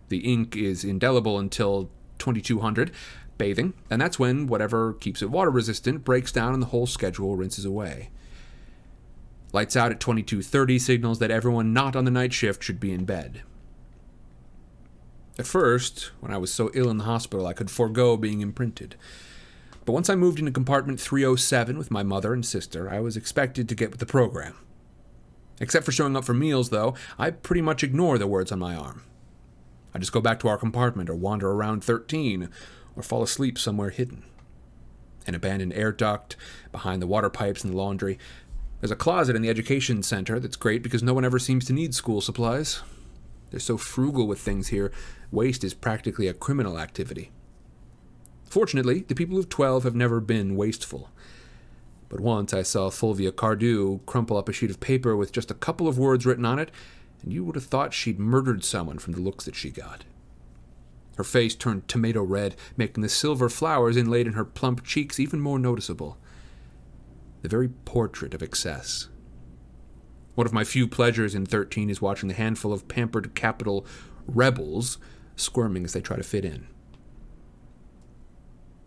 The 0.07 0.19
ink 0.19 0.55
is 0.55 0.85
indelible 0.85 1.37
until 1.37 1.89
2200, 2.19 2.91
bathing, 3.37 3.73
and 3.89 4.01
that's 4.01 4.17
when 4.17 4.47
whatever 4.47 4.93
keeps 4.93 5.21
it 5.21 5.31
water 5.31 5.49
resistant 5.49 6.05
breaks 6.05 6.31
down 6.31 6.53
and 6.53 6.61
the 6.61 6.67
whole 6.67 6.87
schedule 6.87 7.35
rinses 7.35 7.65
away. 7.65 8.09
Lights 9.51 9.75
out 9.75 9.91
at 9.91 9.99
22:30 9.99 10.79
signals 10.79 11.19
that 11.19 11.29
everyone 11.29 11.73
not 11.73 11.97
on 11.97 12.05
the 12.05 12.11
night 12.11 12.31
shift 12.31 12.63
should 12.63 12.79
be 12.79 12.93
in 12.93 13.03
bed. 13.03 13.41
At 15.37 15.45
first, 15.45 16.11
when 16.21 16.31
I 16.31 16.37
was 16.37 16.53
so 16.53 16.71
ill 16.73 16.89
in 16.89 16.99
the 16.99 17.03
hospital, 17.03 17.45
I 17.45 17.53
could 17.53 17.69
forego 17.69 18.15
being 18.15 18.39
imprinted. 18.39 18.95
But 19.85 19.93
once 19.93 20.09
I 20.09 20.15
moved 20.15 20.39
into 20.39 20.51
compartment 20.51 20.99
307 20.99 21.77
with 21.77 21.91
my 21.91 22.03
mother 22.03 22.33
and 22.33 22.45
sister, 22.45 22.89
I 22.89 22.99
was 22.99 23.17
expected 23.17 23.67
to 23.67 23.75
get 23.75 23.91
with 23.91 23.99
the 23.99 24.05
program. 24.05 24.55
Except 25.59 25.85
for 25.85 25.91
showing 25.91 26.15
up 26.15 26.23
for 26.23 26.33
meals, 26.33 26.69
though, 26.69 26.95
I 27.17 27.31
pretty 27.31 27.61
much 27.61 27.83
ignore 27.83 28.17
the 28.17 28.27
words 28.27 28.51
on 28.51 28.59
my 28.59 28.75
arm. 28.75 29.03
I 29.93 29.99
just 29.99 30.11
go 30.11 30.21
back 30.21 30.39
to 30.39 30.47
our 30.47 30.57
compartment 30.57 31.09
or 31.09 31.15
wander 31.15 31.51
around 31.51 31.83
13 31.83 32.49
or 32.95 33.03
fall 33.03 33.23
asleep 33.23 33.59
somewhere 33.59 33.89
hidden. 33.89 34.23
An 35.27 35.35
abandoned 35.35 35.73
air 35.73 35.91
duct, 35.91 36.35
behind 36.71 37.01
the 37.01 37.07
water 37.07 37.29
pipes 37.29 37.63
in 37.63 37.71
the 37.71 37.77
laundry. 37.77 38.17
There's 38.79 38.91
a 38.91 38.95
closet 38.95 39.35
in 39.35 39.41
the 39.41 39.49
education 39.49 40.03
center 40.03 40.39
that's 40.39 40.55
great 40.55 40.83
because 40.83 41.03
no 41.03 41.13
one 41.13 41.23
ever 41.23 41.39
seems 41.39 41.65
to 41.65 41.73
need 41.73 41.93
school 41.93 42.21
supplies. 42.21 42.81
They're 43.51 43.59
so 43.59 43.77
frugal 43.77 44.27
with 44.27 44.39
things 44.39 44.69
here, 44.69 44.91
waste 45.31 45.63
is 45.63 45.73
practically 45.73 46.27
a 46.27 46.33
criminal 46.33 46.79
activity. 46.79 47.31
Fortunately, 48.53 48.99
the 48.99 49.15
people 49.15 49.39
of 49.39 49.49
12 49.49 49.83
have 49.83 49.95
never 49.95 50.19
been 50.19 50.55
wasteful. 50.55 51.09
But 52.07 52.19
once 52.19 52.53
I 52.53 52.61
saw 52.61 52.91
Fulvia 52.91 53.31
Cardew 53.31 54.01
crumple 54.05 54.37
up 54.37 54.47
a 54.47 54.53
sheet 54.53 54.69
of 54.69 54.79
paper 54.79 55.17
with 55.17 55.31
just 55.31 55.49
a 55.49 55.55
couple 55.55 55.87
of 55.87 55.97
words 55.97 56.23
written 56.23 56.45
on 56.45 56.59
it, 56.59 56.69
and 57.23 57.33
you 57.33 57.43
would 57.43 57.55
have 57.55 57.65
thought 57.65 57.95
she'd 57.95 58.19
murdered 58.19 58.63
someone 58.63 58.99
from 58.99 59.13
the 59.13 59.21
looks 59.21 59.45
that 59.45 59.55
she 59.55 59.71
got. 59.71 60.03
Her 61.17 61.23
face 61.23 61.55
turned 61.55 61.87
tomato 61.87 62.21
red, 62.21 62.55
making 62.77 63.01
the 63.01 63.09
silver 63.09 63.49
flowers 63.49 63.97
inlaid 63.97 64.27
in 64.27 64.33
her 64.33 64.45
plump 64.45 64.83
cheeks 64.83 65.19
even 65.19 65.39
more 65.39 65.57
noticeable. 65.57 66.19
The 67.41 67.49
very 67.49 67.69
portrait 67.69 68.35
of 68.35 68.43
excess. 68.43 69.09
One 70.35 70.45
of 70.45 70.53
my 70.53 70.63
few 70.63 70.87
pleasures 70.87 71.33
in 71.33 71.47
13 71.47 71.89
is 71.89 72.03
watching 72.03 72.29
the 72.29 72.35
handful 72.35 72.71
of 72.71 72.87
pampered 72.87 73.33
Capitol 73.33 73.83
rebels 74.27 74.99
squirming 75.35 75.85
as 75.85 75.93
they 75.93 76.01
try 76.01 76.17
to 76.17 76.23
fit 76.23 76.45
in. 76.45 76.67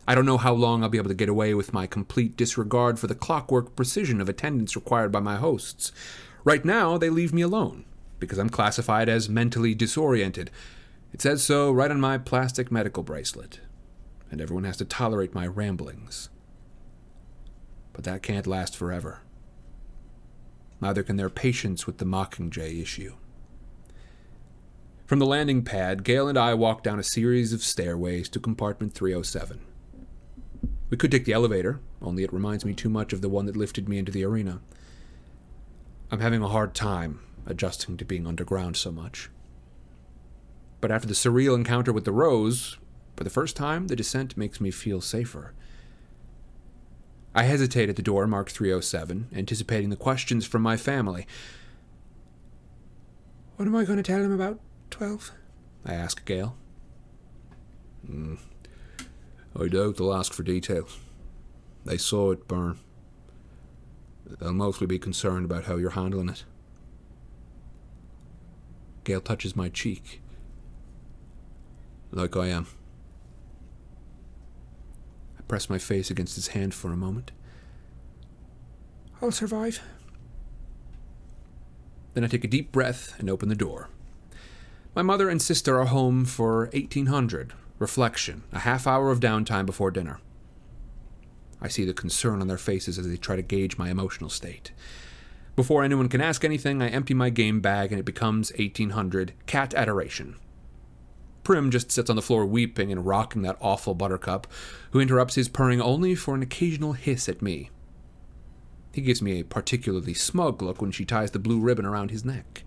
I 0.08 0.14
don't 0.14 0.26
know 0.26 0.38
how 0.38 0.54
long 0.54 0.82
I'll 0.82 0.88
be 0.88 0.98
able 0.98 1.08
to 1.08 1.14
get 1.14 1.28
away 1.28 1.52
with 1.54 1.72
my 1.72 1.86
complete 1.86 2.36
disregard 2.36 2.98
for 2.98 3.08
the 3.08 3.14
clockwork 3.14 3.74
precision 3.74 4.20
of 4.20 4.28
attendance 4.28 4.76
required 4.76 5.10
by 5.10 5.20
my 5.20 5.36
hosts. 5.36 5.90
Right 6.44 6.64
now, 6.64 6.96
they 6.96 7.10
leave 7.10 7.32
me 7.32 7.42
alone, 7.42 7.84
because 8.20 8.38
I'm 8.38 8.50
classified 8.50 9.08
as 9.08 9.28
mentally 9.28 9.74
disoriented, 9.74 10.50
it 11.12 11.22
says 11.22 11.42
so 11.42 11.72
right 11.72 11.90
on 11.90 12.00
my 12.00 12.18
plastic 12.18 12.70
medical 12.70 13.02
bracelet, 13.02 13.60
and 14.30 14.40
everyone 14.40 14.64
has 14.64 14.76
to 14.76 14.84
tolerate 14.84 15.34
my 15.34 15.46
ramblings. 15.46 16.28
But 17.92 18.04
that 18.04 18.22
can't 18.22 18.46
last 18.46 18.76
forever. 18.76 19.20
Neither 20.80 21.02
can 21.02 21.16
their 21.16 21.30
patience 21.30 21.86
with 21.86 21.98
the 21.98 22.04
Mockingjay 22.04 22.80
issue. 22.80 23.14
From 25.06 25.18
the 25.18 25.26
landing 25.26 25.62
pad, 25.62 26.04
Gale 26.04 26.28
and 26.28 26.36
I 26.36 26.52
walk 26.54 26.82
down 26.82 26.98
a 26.98 27.04
series 27.04 27.52
of 27.52 27.62
stairways 27.62 28.28
to 28.28 28.38
compartment 28.38 28.92
307. 28.92 29.60
We 30.88 30.96
could 30.96 31.10
take 31.10 31.24
the 31.24 31.32
elevator, 31.32 31.80
only 32.00 32.22
it 32.22 32.32
reminds 32.32 32.64
me 32.64 32.72
too 32.72 32.88
much 32.88 33.12
of 33.12 33.20
the 33.20 33.28
one 33.28 33.46
that 33.46 33.56
lifted 33.56 33.88
me 33.88 33.98
into 33.98 34.12
the 34.12 34.24
arena. 34.24 34.60
I'm 36.10 36.20
having 36.20 36.42
a 36.42 36.48
hard 36.48 36.74
time 36.74 37.20
adjusting 37.46 37.96
to 37.96 38.04
being 38.04 38.26
underground 38.26 38.76
so 38.76 38.92
much. 38.92 39.28
But 40.80 40.92
after 40.92 41.08
the 41.08 41.14
surreal 41.14 41.56
encounter 41.56 41.92
with 41.92 42.04
the 42.04 42.12
rose, 42.12 42.76
for 43.16 43.24
the 43.24 43.30
first 43.30 43.56
time, 43.56 43.88
the 43.88 43.96
descent 43.96 44.36
makes 44.36 44.60
me 44.60 44.70
feel 44.70 45.00
safer. 45.00 45.54
I 47.34 47.42
hesitate 47.42 47.88
at 47.88 47.96
the 47.96 48.02
door 48.02 48.26
marked 48.26 48.52
307, 48.52 49.28
anticipating 49.34 49.90
the 49.90 49.96
questions 49.96 50.46
from 50.46 50.62
my 50.62 50.76
family. 50.76 51.26
What 53.56 53.66
am 53.66 53.74
I 53.74 53.84
going 53.84 53.96
to 53.96 54.02
tell 54.02 54.22
him 54.22 54.32
about 54.32 54.60
12? 54.90 55.32
I 55.84 55.94
ask 55.94 56.24
Gale. 56.24 56.56
Mm. 58.08 58.38
I 59.58 59.68
doubt 59.68 59.96
they'll 59.96 60.12
ask 60.12 60.32
for 60.32 60.42
details. 60.42 60.98
They 61.84 61.96
saw 61.96 62.32
it 62.32 62.46
burn. 62.46 62.78
They'll 64.26 64.52
mostly 64.52 64.86
be 64.86 64.98
concerned 64.98 65.44
about 65.44 65.64
how 65.64 65.76
you're 65.76 65.90
handling 65.90 66.28
it. 66.28 66.44
Gale 69.04 69.20
touches 69.20 69.54
my 69.54 69.68
cheek 69.68 70.20
like 72.10 72.36
I 72.36 72.48
am. 72.48 72.66
I 75.38 75.42
press 75.42 75.70
my 75.70 75.78
face 75.78 76.10
against 76.10 76.34
his 76.34 76.48
hand 76.48 76.74
for 76.74 76.92
a 76.92 76.96
moment. 76.96 77.30
I'll 79.22 79.30
survive. 79.30 79.80
Then 82.14 82.24
I 82.24 82.28
take 82.28 82.44
a 82.44 82.48
deep 82.48 82.72
breath 82.72 83.14
and 83.18 83.30
open 83.30 83.48
the 83.48 83.54
door. 83.54 83.88
My 84.94 85.02
mother 85.02 85.28
and 85.28 85.40
sister 85.40 85.78
are 85.78 85.86
home 85.86 86.24
for 86.24 86.70
1800, 86.72 87.52
reflection, 87.78 88.44
a 88.52 88.60
half 88.60 88.86
hour 88.86 89.10
of 89.10 89.20
downtime 89.20 89.66
before 89.66 89.90
dinner. 89.90 90.20
I 91.60 91.68
see 91.68 91.84
the 91.84 91.94
concern 91.94 92.40
on 92.40 92.48
their 92.48 92.58
faces 92.58 92.98
as 92.98 93.08
they 93.08 93.16
try 93.16 93.36
to 93.36 93.42
gauge 93.42 93.78
my 93.78 93.90
emotional 93.90 94.30
state. 94.30 94.72
Before 95.56 95.82
anyone 95.82 96.08
can 96.08 96.20
ask 96.20 96.44
anything, 96.44 96.82
I 96.82 96.88
empty 96.88 97.14
my 97.14 97.30
game 97.30 97.60
bag 97.60 97.90
and 97.90 97.98
it 97.98 98.04
becomes 98.04 98.52
1800 98.52 99.32
cat 99.46 99.74
adoration. 99.74 100.36
Prim 101.44 101.70
just 101.70 101.90
sits 101.90 102.10
on 102.10 102.16
the 102.16 102.22
floor 102.22 102.44
weeping 102.44 102.90
and 102.92 103.06
rocking 103.06 103.42
that 103.42 103.56
awful 103.60 103.94
buttercup, 103.94 104.46
who 104.90 105.00
interrupts 105.00 105.36
his 105.36 105.48
purring 105.48 105.80
only 105.80 106.14
for 106.14 106.34
an 106.34 106.42
occasional 106.42 106.92
hiss 106.92 107.28
at 107.28 107.40
me. 107.40 107.70
He 108.92 109.00
gives 109.00 109.22
me 109.22 109.38
a 109.38 109.44
particularly 109.44 110.12
smug 110.12 110.60
look 110.60 110.82
when 110.82 110.90
she 110.90 111.04
ties 111.04 111.30
the 111.30 111.38
blue 111.38 111.60
ribbon 111.60 111.86
around 111.86 112.10
his 112.10 112.24
neck. 112.24 112.64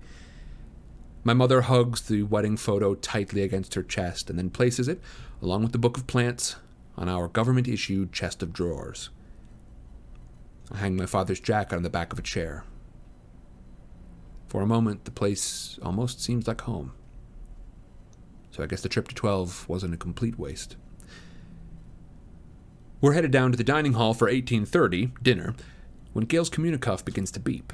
My 1.29 1.35
mother 1.35 1.61
hugs 1.61 2.01
the 2.01 2.23
wedding 2.23 2.57
photo 2.57 2.95
tightly 2.95 3.43
against 3.43 3.75
her 3.75 3.83
chest 3.83 4.31
and 4.31 4.39
then 4.39 4.49
places 4.49 4.87
it, 4.87 4.99
along 5.43 5.61
with 5.61 5.73
the 5.73 5.77
book 5.77 5.95
of 5.95 6.07
plants, 6.07 6.55
on 6.97 7.07
our 7.07 7.27
government 7.27 7.67
issued 7.67 8.11
chest 8.11 8.41
of 8.41 8.51
drawers. 8.51 9.11
I 10.71 10.77
hang 10.77 10.95
my 10.95 11.05
father's 11.05 11.39
jacket 11.39 11.75
on 11.75 11.83
the 11.83 11.89
back 11.91 12.11
of 12.11 12.17
a 12.17 12.23
chair. 12.23 12.63
For 14.47 14.63
a 14.63 14.65
moment, 14.65 15.05
the 15.05 15.11
place 15.11 15.77
almost 15.83 16.19
seems 16.19 16.47
like 16.47 16.61
home 16.61 16.93
so 18.49 18.63
I 18.63 18.65
guess 18.65 18.81
the 18.81 18.89
trip 18.89 19.07
to 19.09 19.13
12 19.13 19.69
wasn't 19.69 19.93
a 19.93 19.97
complete 19.97 20.39
waste. 20.39 20.77
We're 23.01 23.13
headed 23.13 23.29
down 23.29 23.51
to 23.51 23.57
the 23.57 23.63
dining 23.63 23.93
hall 23.93 24.15
for 24.15 24.25
1830, 24.25 25.11
dinner, 25.21 25.53
when 26.13 26.25
Gale's 26.25 26.49
communicuff 26.49 27.05
begins 27.05 27.29
to 27.33 27.39
beep. 27.39 27.71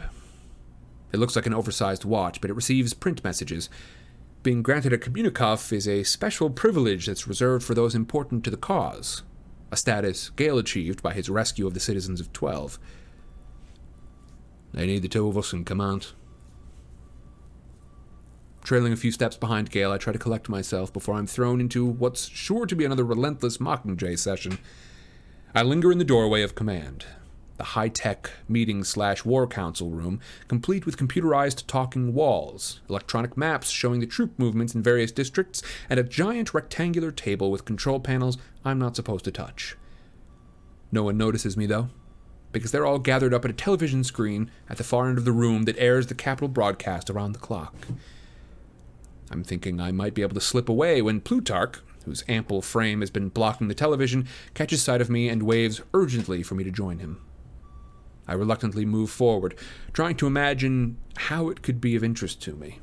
It 1.16 1.20
looks 1.20 1.38
like 1.38 1.46
an 1.46 1.54
oversized 1.54 2.04
watch, 2.04 2.42
but 2.42 2.50
it 2.50 2.56
receives 2.56 2.94
print 2.94 3.24
messages. 3.24 3.70
Being 4.44 4.62
granted 4.62 4.92
a 4.92 4.98
communicuff 4.98 5.72
is 5.72 5.88
a 5.88 6.04
special 6.04 6.50
privilege 6.50 7.06
that's 7.06 7.26
reserved 7.26 7.66
for 7.66 7.74
those 7.74 7.96
important 7.96 8.44
to 8.44 8.52
the 8.52 8.58
cause, 8.58 9.24
a 9.72 9.78
status 9.78 10.30
Gale 10.32 10.58
achieved 10.58 11.02
by 11.02 11.14
his 11.14 11.30
rescue 11.30 11.66
of 11.66 11.74
the 11.74 11.80
citizens 11.80 12.20
of 12.20 12.34
12. 12.34 12.78
They 14.74 14.86
need 14.86 15.04
the 15.04 15.08
two 15.08 15.26
of 15.26 15.38
us 15.38 15.54
in 15.54 15.64
command, 15.64 16.08
Trailing 18.66 18.92
a 18.92 18.98
few 18.98 19.12
steps 19.12 19.38
behind 19.38 19.70
Gale, 19.70 19.92
I 19.92 20.00
try 20.00 20.12
to 20.12 20.20
collect 20.20 20.50
myself 20.50 20.92
before 20.92 21.14
I'm 21.16 21.28
thrown 21.28 21.62
into 21.62 21.86
what's 21.86 22.28
sure 22.28 22.66
to 22.66 22.76
be 22.76 22.84
another 22.84 23.06
relentless 23.06 23.60
Mockingjay 23.60 24.18
session. 24.18 24.58
I 25.54 25.62
linger 25.62 25.92
in 25.92 26.00
the 26.00 26.04
doorway 26.04 26.42
of 26.42 26.56
command, 26.56 27.06
the 27.58 27.64
high 27.64 27.88
tech 27.88 28.32
meeting 28.48 28.84
slash 28.84 29.24
war 29.24 29.48
council 29.48 29.90
room, 29.90 30.20
complete 30.48 30.86
with 30.86 30.98
computerized 30.98 31.66
talking 31.68 32.14
walls, 32.14 32.82
electronic 32.90 33.38
maps 33.38 33.70
showing 33.70 34.00
the 34.00 34.08
troop 34.08 34.38
movements 34.38 34.76
in 34.76 34.84
various 34.84 35.12
districts, 35.12 35.62
and 35.90 36.00
a 36.00 36.04
giant 36.04 36.54
rectangular 36.54 37.12
table 37.12 37.52
with 37.52 37.66
control 37.66 38.00
panels 38.00 38.38
I'm 38.64 38.80
not 38.80 38.96
supposed 38.96 39.26
to 39.26 39.32
touch. 39.32 39.78
No 40.92 41.04
one 41.04 41.18
notices 41.18 41.58
me, 41.58 41.66
though, 41.66 41.90
because 42.52 42.72
they're 42.72 42.86
all 42.86 43.00
gathered 43.00 43.34
up 43.34 43.46
at 43.46 43.52
a 43.52 43.56
television 43.56 44.04
screen 44.04 44.50
at 44.70 44.78
the 44.78 44.84
far 44.84 45.08
end 45.10 45.18
of 45.18 45.26
the 45.26 45.32
room 45.32 45.64
that 45.64 45.78
airs 45.78 46.08
the 46.08 46.16
Capitol 46.16 46.48
broadcast 46.48 47.10
around 47.10 47.34
the 47.34 47.40
clock. 47.40 47.76
I'm 49.32 49.44
thinking 49.44 49.82
I 49.82 49.92
might 49.92 50.14
be 50.14 50.22
able 50.22 50.36
to 50.36 50.42
slip 50.42 50.70
away 50.70 51.02
when 51.02 51.20
Plutarch, 51.22 51.80
whose 52.06 52.24
ample 52.28 52.62
frame 52.62 53.00
has 53.00 53.10
been 53.10 53.30
blocking 53.30 53.68
the 53.68 53.74
television, 53.74 54.28
catches 54.54 54.82
sight 54.82 55.02
of 55.02 55.10
me 55.10 55.28
and 55.28 55.44
waves 55.44 55.82
urgently 55.94 56.44
for 56.44 56.56
me 56.56 56.64
to 56.64 56.72
join 56.72 57.00
him. 57.00 57.20
I 58.28 58.34
reluctantly 58.34 58.86
move 58.86 59.10
forward, 59.10 59.56
trying 59.94 60.16
to 60.18 60.28
imagine 60.28 60.98
how 61.18 61.50
it 61.50 61.62
could 61.62 61.80
be 61.80 61.96
of 61.96 62.04
interest 62.04 62.42
to 62.44 62.54
me. 62.54 62.80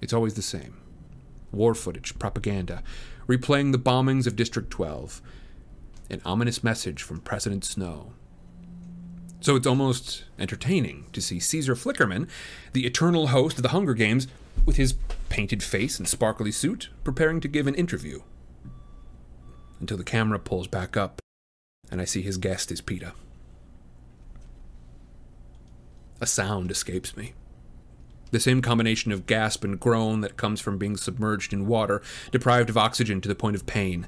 It's 0.00 0.12
always 0.12 0.34
the 0.34 0.42
same 0.42 0.76
war 1.50 1.74
footage, 1.74 2.18
propaganda, 2.18 2.82
replaying 3.26 3.72
the 3.72 3.78
bombings 3.78 4.26
of 4.26 4.36
District 4.36 4.70
12, 4.70 5.22
an 6.10 6.20
ominous 6.24 6.62
message 6.62 7.02
from 7.02 7.20
President 7.20 7.64
Snow. 7.64 8.12
So 9.40 9.56
it's 9.56 9.66
almost 9.66 10.24
entertaining 10.38 11.06
to 11.12 11.22
see 11.22 11.40
Caesar 11.40 11.74
Flickerman, 11.74 12.28
the 12.72 12.86
eternal 12.86 13.28
host 13.28 13.56
of 13.56 13.62
the 13.62 13.70
Hunger 13.70 13.94
Games, 13.94 14.26
with 14.66 14.76
his 14.76 14.94
painted 15.28 15.62
face 15.62 15.98
and 15.98 16.06
sparkly 16.06 16.52
suit, 16.52 16.90
preparing 17.02 17.40
to 17.40 17.48
give 17.48 17.66
an 17.66 17.74
interview. 17.74 18.20
Until 19.80 19.96
the 19.96 20.04
camera 20.04 20.38
pulls 20.38 20.66
back 20.66 20.96
up 20.96 21.22
and 21.90 22.00
I 22.00 22.04
see 22.04 22.22
his 22.22 22.36
guest 22.36 22.70
is 22.70 22.82
Peeta. 22.82 23.12
A 26.20 26.26
sound 26.26 26.70
escapes 26.70 27.16
me. 27.16 27.34
The 28.30 28.40
same 28.40 28.60
combination 28.60 29.12
of 29.12 29.26
gasp 29.26 29.64
and 29.64 29.80
groan 29.80 30.20
that 30.20 30.36
comes 30.36 30.60
from 30.60 30.78
being 30.78 30.96
submerged 30.96 31.52
in 31.52 31.66
water, 31.66 32.02
deprived 32.30 32.68
of 32.68 32.76
oxygen 32.76 33.20
to 33.20 33.28
the 33.28 33.34
point 33.34 33.56
of 33.56 33.66
pain. 33.66 34.06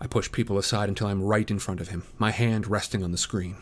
I 0.00 0.06
push 0.06 0.30
people 0.30 0.58
aside 0.58 0.88
until 0.88 1.08
I'm 1.08 1.22
right 1.22 1.50
in 1.50 1.58
front 1.58 1.80
of 1.80 1.88
him, 1.88 2.04
my 2.18 2.30
hand 2.30 2.68
resting 2.68 3.02
on 3.02 3.10
the 3.10 3.18
screen. 3.18 3.56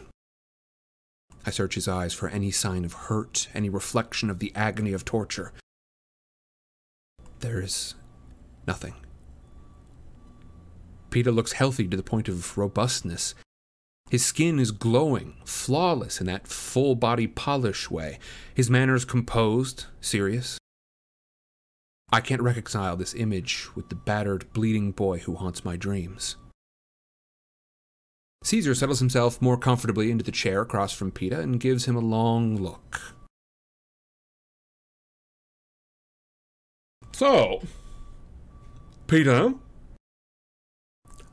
I 1.47 1.51
search 1.51 1.77
his 1.77 1.89
eyes 1.89 2.13
for 2.13 2.29
any 2.29 2.51
sign 2.51 2.85
of 2.85 2.93
hurt, 2.93 3.49
any 3.55 3.71
reflection 3.71 4.29
of 4.29 4.41
the 4.41 4.53
agony 4.55 4.93
of 4.93 5.05
torture. 5.05 5.53
There 7.41 7.61
is 7.61 7.95
nothing. 8.67 8.95
Peeta 11.11 11.35
looks 11.35 11.53
healthy 11.53 11.87
to 11.89 11.97
the 11.97 12.03
point 12.03 12.29
of 12.29 12.59
robustness. 12.59 13.35
His 14.09 14.25
skin 14.25 14.61
is 14.61 14.71
glowing, 14.71 15.35
flawless 15.45 16.21
in 16.21 16.27
that 16.27 16.47
full 16.47 16.95
body 16.95 17.27
polish 17.27 17.91
way. 17.91 18.19
His 18.55 18.71
manners 18.71 19.05
composed, 19.05 19.87
serious. 20.01 20.59
I 22.13 22.21
can't 22.21 22.43
reconcile 22.43 22.97
this 22.97 23.15
image 23.15 23.69
with 23.75 23.89
the 23.89 23.97
battered, 23.97 24.53
bleeding 24.53 24.93
boy 24.93 25.19
who 25.19 25.35
haunts 25.35 25.65
my 25.65 25.77
dreams. 25.77 26.37
Caesar 28.45 28.77
settles 28.77 29.01
himself 29.01 29.43
more 29.43 29.57
comfortably 29.57 30.13
into 30.13 30.23
the 30.23 30.31
chair 30.31 30.61
across 30.61 30.93
from 30.93 31.11
Peeta 31.11 31.41
and 31.41 31.59
gives 31.59 31.87
him 31.87 31.97
a 31.97 32.01
long 32.01 32.57
look. 32.57 33.17
So, 37.13 37.63
Peeta, 39.09 39.59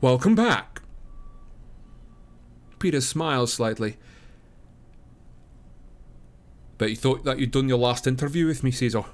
welcome 0.02 0.34
back. 0.34 0.73
Peeta 2.84 3.02
smiles 3.02 3.54
slightly. 3.54 3.96
But 6.78 6.90
you 6.90 6.96
thought 6.98 7.24
that 7.24 7.40
you'd 7.40 7.52
done 7.52 7.70
your 7.70 7.78
last 7.78 8.08
interview 8.08 8.46
with 8.46 8.62
me, 8.62 8.72
Caesar. 8.72 9.06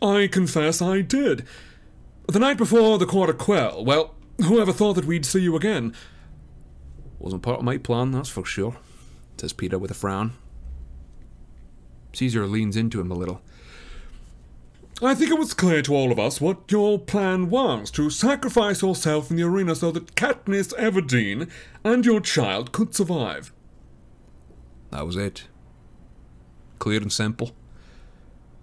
I 0.00 0.28
confess 0.28 0.80
I 0.80 1.00
did. 1.00 1.44
The 2.28 2.38
night 2.38 2.58
before 2.58 2.98
the 2.98 3.06
quarter 3.06 3.32
quell, 3.32 3.84
well, 3.84 4.14
whoever 4.44 4.72
thought 4.72 4.94
that 4.94 5.04
we'd 5.04 5.26
see 5.26 5.40
you 5.40 5.56
again? 5.56 5.94
Wasn't 7.18 7.42
part 7.42 7.58
of 7.58 7.64
my 7.64 7.76
plan, 7.76 8.12
that's 8.12 8.28
for 8.28 8.44
sure, 8.44 8.76
says 9.36 9.52
Peeta 9.52 9.80
with 9.80 9.90
a 9.90 9.94
frown. 9.94 10.34
Caesar 12.12 12.46
leans 12.46 12.76
into 12.76 13.00
him 13.00 13.10
a 13.10 13.16
little. 13.16 13.42
I 15.04 15.16
think 15.16 15.32
it 15.32 15.38
was 15.38 15.52
clear 15.52 15.82
to 15.82 15.94
all 15.94 16.12
of 16.12 16.20
us 16.20 16.40
what 16.40 16.70
your 16.70 16.96
plan 16.96 17.50
was 17.50 17.90
to 17.92 18.08
sacrifice 18.08 18.82
yourself 18.82 19.32
in 19.32 19.36
the 19.36 19.42
arena 19.42 19.74
so 19.74 19.90
that 19.90 20.14
Katniss 20.14 20.72
Everdeen 20.74 21.50
and 21.82 22.06
your 22.06 22.20
child 22.20 22.70
could 22.70 22.94
survive. 22.94 23.52
That 24.90 25.04
was 25.04 25.16
it. 25.16 25.48
Clear 26.78 27.00
and 27.00 27.12
simple. 27.12 27.50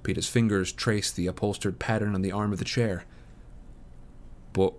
Peeta's 0.04 0.30
fingers 0.30 0.72
traced 0.72 1.18
the 1.18 1.28
upholstered 1.28 1.78
pattern 1.78 2.16
on 2.16 2.22
the 2.22 2.32
arm 2.32 2.54
of 2.54 2.60
the 2.60 2.66
chair. 2.66 3.04
But 4.54 4.74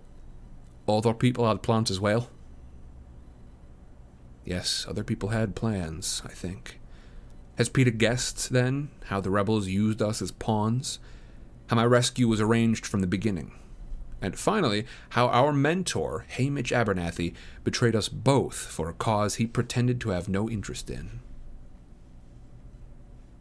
other 0.87 1.13
people 1.13 1.47
had 1.47 1.61
plans 1.61 1.91
as 1.91 1.99
well. 1.99 2.31
Yes, 4.43 4.87
other 4.89 5.03
people 5.03 5.29
had 5.29 5.55
plans, 5.55 6.23
I 6.25 6.29
think. 6.29 6.79
Has 7.57 7.69
Peeta 7.69 7.95
guessed, 7.95 8.49
then, 8.49 8.89
how 9.05 9.21
the 9.21 9.29
rebels 9.29 9.67
used 9.67 10.01
us 10.01 10.23
as 10.23 10.31
pawns? 10.31 10.97
How 11.71 11.77
my 11.77 11.85
rescue 11.85 12.27
was 12.27 12.41
arranged 12.41 12.85
from 12.85 12.99
the 12.99 13.07
beginning? 13.07 13.53
And 14.21 14.37
finally, 14.37 14.85
how 15.11 15.29
our 15.29 15.53
mentor, 15.53 16.25
Haymitch 16.35 16.73
Abernathy, 16.73 17.33
betrayed 17.63 17.95
us 17.95 18.09
both 18.09 18.57
for 18.57 18.89
a 18.89 18.93
cause 18.93 19.35
he 19.35 19.47
pretended 19.47 20.01
to 20.01 20.09
have 20.09 20.27
no 20.27 20.49
interest 20.49 20.89
in. 20.89 21.21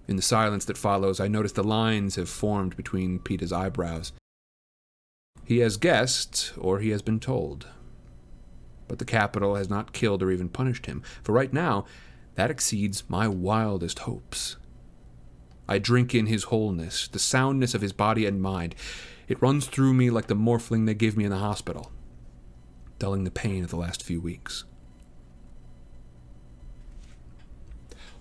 In 0.07 0.15
the 0.15 0.23
silence 0.23 0.65
that 0.67 0.79
follows, 0.79 1.19
I 1.19 1.27
notice 1.27 1.51
the 1.51 1.65
lines 1.65 2.15
have 2.15 2.29
formed 2.29 2.77
between 2.77 3.19
Peeta's 3.19 3.53
eyebrows. 3.53 4.13
He 5.45 5.59
has 5.59 5.77
guessed, 5.77 6.53
or 6.57 6.79
he 6.79 6.91
has 6.91 7.03
been 7.03 7.19
told 7.19 7.67
but 8.87 9.01
the 9.01 9.05
Capitol 9.05 9.57
has 9.57 9.69
not 9.69 9.93
killed 9.93 10.23
or 10.23 10.31
even 10.31 10.49
punished 10.49 10.87
him, 10.87 11.03
for 11.23 11.33
right 11.33 11.53
now, 11.53 11.85
that 12.37 12.51
exceeds 12.51 13.03
my 13.09 13.27
wildest 13.27 14.01
hopes. 14.01 14.57
I 15.71 15.79
drink 15.79 16.17
in 16.17 16.27
his 16.27 16.45
wholeness, 16.45 17.07
the 17.07 17.21
soundness 17.21 17.75
of 17.75 17.81
his 17.81 17.93
body 17.93 18.27
and 18.27 18.43
mind. 18.43 18.75
It 19.29 19.41
runs 19.41 19.69
through 19.69 19.95
me 19.95 20.11
like 20.11 20.27
the 20.27 20.35
morphling 20.35 20.85
they 20.85 20.95
gave 20.95 21.17
me 21.17 21.23
in 21.23 21.31
the 21.31 21.39
hospital, 21.39 21.93
dulling 22.99 23.23
the 23.23 23.31
pain 23.31 23.63
of 23.63 23.71
the 23.71 23.77
last 23.77 24.03
few 24.03 24.21
weeks. 24.21 24.65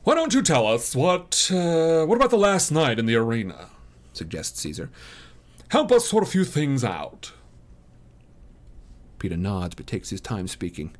Why 0.03 0.13
don't 0.13 0.35
you 0.35 0.43
tell 0.43 0.67
us 0.67 0.95
what 0.95 1.49
uh, 1.51 2.05
what 2.05 2.15
about 2.15 2.29
the 2.29 2.37
last 2.37 2.71
night 2.71 2.99
in 2.99 3.07
the 3.07 3.15
arena? 3.15 3.69
suggests 4.13 4.61
Caesar. 4.61 4.91
Help 5.69 5.91
us 5.91 6.07
sort 6.07 6.23
a 6.23 6.27
few 6.27 6.45
things 6.45 6.83
out. 6.83 7.31
Peeta 9.17 9.37
nods 9.37 9.73
but 9.73 9.87
takes 9.87 10.11
his 10.11 10.21
time 10.21 10.47
speaking. 10.47 10.95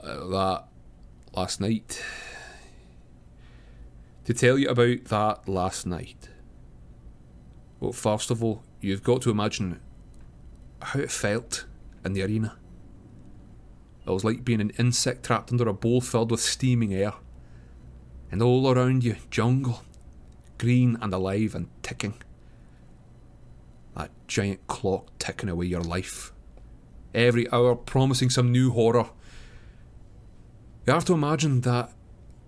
Uh, 0.00 0.26
that 0.28 0.64
last 1.34 1.60
night. 1.60 2.00
To 4.24 4.34
tell 4.34 4.56
you 4.56 4.68
about 4.68 5.04
that 5.06 5.48
last 5.48 5.84
night. 5.84 6.28
Well, 7.80 7.92
first 7.92 8.30
of 8.30 8.42
all, 8.42 8.62
you've 8.80 9.02
got 9.02 9.22
to 9.22 9.30
imagine 9.30 9.80
how 10.80 11.00
it 11.00 11.10
felt 11.10 11.66
in 12.04 12.12
the 12.12 12.22
arena. 12.22 12.56
It 14.06 14.10
was 14.10 14.22
like 14.24 14.44
being 14.44 14.60
an 14.60 14.70
insect 14.78 15.24
trapped 15.24 15.50
under 15.50 15.68
a 15.68 15.72
bowl 15.72 16.00
filled 16.00 16.30
with 16.30 16.40
steaming 16.40 16.94
air. 16.94 17.14
And 18.30 18.40
all 18.40 18.70
around 18.70 19.02
you, 19.02 19.16
jungle, 19.30 19.82
green 20.58 20.96
and 21.02 21.12
alive 21.12 21.56
and 21.56 21.68
ticking. 21.82 22.14
That 23.96 24.10
giant 24.28 24.66
clock 24.68 25.18
ticking 25.18 25.48
away 25.48 25.66
your 25.66 25.82
life. 25.82 26.32
Every 27.12 27.50
hour 27.50 27.74
promising 27.74 28.30
some 28.30 28.52
new 28.52 28.70
horror. 28.70 29.10
You 30.86 30.92
have 30.92 31.04
to 31.06 31.14
imagine 31.14 31.60
that 31.62 31.92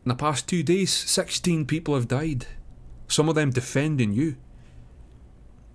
in 0.05 0.11
the 0.11 0.15
past 0.15 0.47
two 0.47 0.63
days, 0.63 0.93
16 0.93 1.65
people 1.65 1.95
have 1.95 2.09
died. 2.09 2.47
Some 3.09 3.29
of 3.29 3.35
them 3.35 3.51
defending 3.51 4.13
you. 4.13 4.37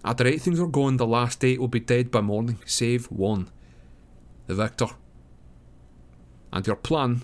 At 0.05 0.17
the 0.17 0.25
rate 0.25 0.41
things 0.41 0.59
are 0.59 0.67
going, 0.67 0.97
the 0.97 1.07
last 1.07 1.43
eight 1.43 1.59
will 1.59 1.67
be 1.67 1.79
dead 1.79 2.11
by 2.11 2.21
morning, 2.21 2.59
save 2.65 3.07
one. 3.07 3.49
The 4.45 4.55
victor. 4.55 4.87
And 6.53 6.65
your 6.65 6.75
plan 6.75 7.23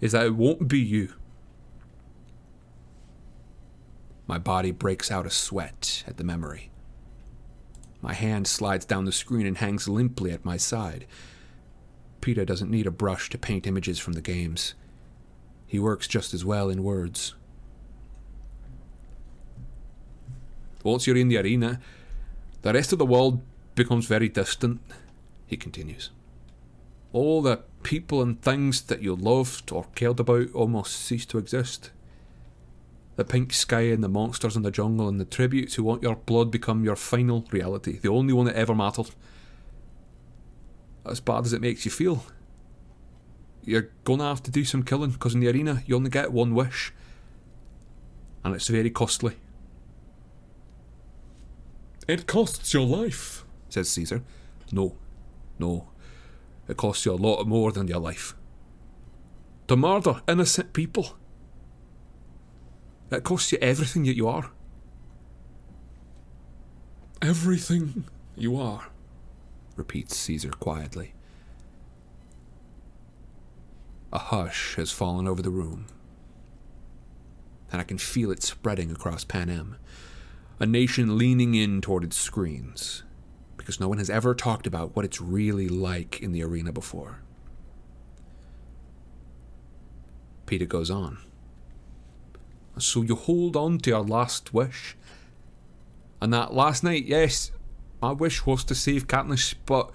is 0.00 0.12
that 0.12 0.26
it 0.26 0.36
won't 0.36 0.68
be 0.68 0.80
you. 0.80 1.12
My 4.26 4.38
body 4.38 4.70
breaks 4.70 5.10
out 5.10 5.26
a 5.26 5.30
sweat 5.30 6.04
at 6.06 6.16
the 6.16 6.24
memory. 6.24 6.70
My 8.00 8.14
hand 8.14 8.46
slides 8.46 8.84
down 8.84 9.04
the 9.04 9.12
screen 9.12 9.46
and 9.46 9.58
hangs 9.58 9.88
limply 9.88 10.30
at 10.30 10.44
my 10.44 10.56
side. 10.56 11.06
Peeta 12.20 12.46
doesn't 12.46 12.70
need 12.70 12.86
a 12.86 12.90
brush 12.90 13.28
to 13.30 13.38
paint 13.38 13.66
images 13.66 13.98
from 13.98 14.14
the 14.14 14.20
games. 14.20 14.74
He 15.68 15.78
works 15.78 16.08
just 16.08 16.32
as 16.32 16.44
well 16.46 16.70
in 16.70 16.82
words. 16.82 17.34
Once 20.82 21.06
you're 21.06 21.16
in 21.16 21.28
the 21.28 21.36
arena, 21.36 21.78
the 22.62 22.72
rest 22.72 22.92
of 22.92 22.98
the 22.98 23.06
world 23.06 23.42
becomes 23.74 24.06
very 24.06 24.30
distant, 24.30 24.80
he 25.46 25.56
continues. 25.56 26.10
All 27.12 27.42
the 27.42 27.60
people 27.82 28.22
and 28.22 28.40
things 28.40 28.82
that 28.82 29.02
you 29.02 29.14
loved 29.14 29.70
or 29.70 29.84
cared 29.94 30.20
about 30.20 30.52
almost 30.54 30.96
cease 30.96 31.26
to 31.26 31.38
exist. 31.38 31.90
The 33.16 33.24
pink 33.24 33.52
sky 33.52 33.82
and 33.82 34.02
the 34.02 34.08
monsters 34.08 34.56
in 34.56 34.62
the 34.62 34.70
jungle 34.70 35.08
and 35.08 35.20
the 35.20 35.24
tributes 35.24 35.74
who 35.74 35.82
want 35.82 36.02
your 36.02 36.16
blood 36.16 36.50
become 36.50 36.84
your 36.84 36.96
final 36.96 37.44
reality, 37.50 37.98
the 37.98 38.08
only 38.08 38.32
one 38.32 38.46
that 38.46 38.56
ever 38.56 38.74
mattered. 38.74 39.10
As 41.04 41.20
bad 41.20 41.44
as 41.44 41.52
it 41.52 41.60
makes 41.60 41.84
you 41.84 41.90
feel, 41.90 42.24
you're 43.64 43.90
gonna 44.04 44.24
have 44.24 44.42
to 44.44 44.50
do 44.50 44.64
some 44.64 44.82
killing 44.82 45.10
because 45.10 45.34
in 45.34 45.40
the 45.40 45.48
arena 45.48 45.82
you 45.86 45.96
only 45.96 46.10
get 46.10 46.32
one 46.32 46.54
wish, 46.54 46.92
and 48.44 48.54
it's 48.54 48.68
very 48.68 48.90
costly. 48.90 49.36
It 52.06 52.26
costs 52.26 52.72
your 52.72 52.86
life, 52.86 53.44
says 53.68 53.90
Caesar. 53.90 54.22
No, 54.72 54.96
no, 55.58 55.88
it 56.66 56.76
costs 56.76 57.04
you 57.04 57.12
a 57.12 57.14
lot 57.14 57.46
more 57.46 57.72
than 57.72 57.88
your 57.88 58.00
life. 58.00 58.34
To 59.68 59.76
murder 59.76 60.22
innocent 60.26 60.72
people 60.72 61.18
it 63.10 63.24
costs 63.24 63.52
you 63.52 63.58
everything 63.60 64.04
that 64.04 64.16
you 64.16 64.28
are. 64.28 64.50
Everything 67.22 68.04
you 68.36 68.56
are, 68.56 68.88
repeats 69.76 70.16
Caesar 70.16 70.50
quietly. 70.50 71.14
A 74.12 74.18
hush 74.18 74.76
has 74.76 74.90
fallen 74.90 75.28
over 75.28 75.42
the 75.42 75.50
room, 75.50 75.86
and 77.70 77.80
I 77.80 77.84
can 77.84 77.98
feel 77.98 78.30
it 78.30 78.42
spreading 78.42 78.90
across 78.90 79.22
Panem, 79.22 79.76
a 80.58 80.66
nation 80.66 81.18
leaning 81.18 81.54
in 81.54 81.80
toward 81.80 82.04
its 82.04 82.16
screens, 82.16 83.02
because 83.58 83.78
no 83.78 83.88
one 83.88 83.98
has 83.98 84.08
ever 84.08 84.34
talked 84.34 84.66
about 84.66 84.96
what 84.96 85.04
it's 85.04 85.20
really 85.20 85.68
like 85.68 86.20
in 86.22 86.32
the 86.32 86.42
arena 86.42 86.72
before. 86.72 87.20
Peeta 90.46 90.66
goes 90.66 90.90
on. 90.90 91.18
So 92.78 93.02
you 93.02 93.14
hold 93.14 93.56
on 93.56 93.78
to 93.78 93.90
your 93.90 94.02
last 94.02 94.54
wish. 94.54 94.96
And 96.22 96.32
that 96.32 96.54
last 96.54 96.82
night, 96.82 97.04
yes, 97.04 97.50
my 98.00 98.12
wish 98.12 98.46
was 98.46 98.64
to 98.64 98.74
save 98.74 99.06
Katniss, 99.06 99.54
but 99.66 99.90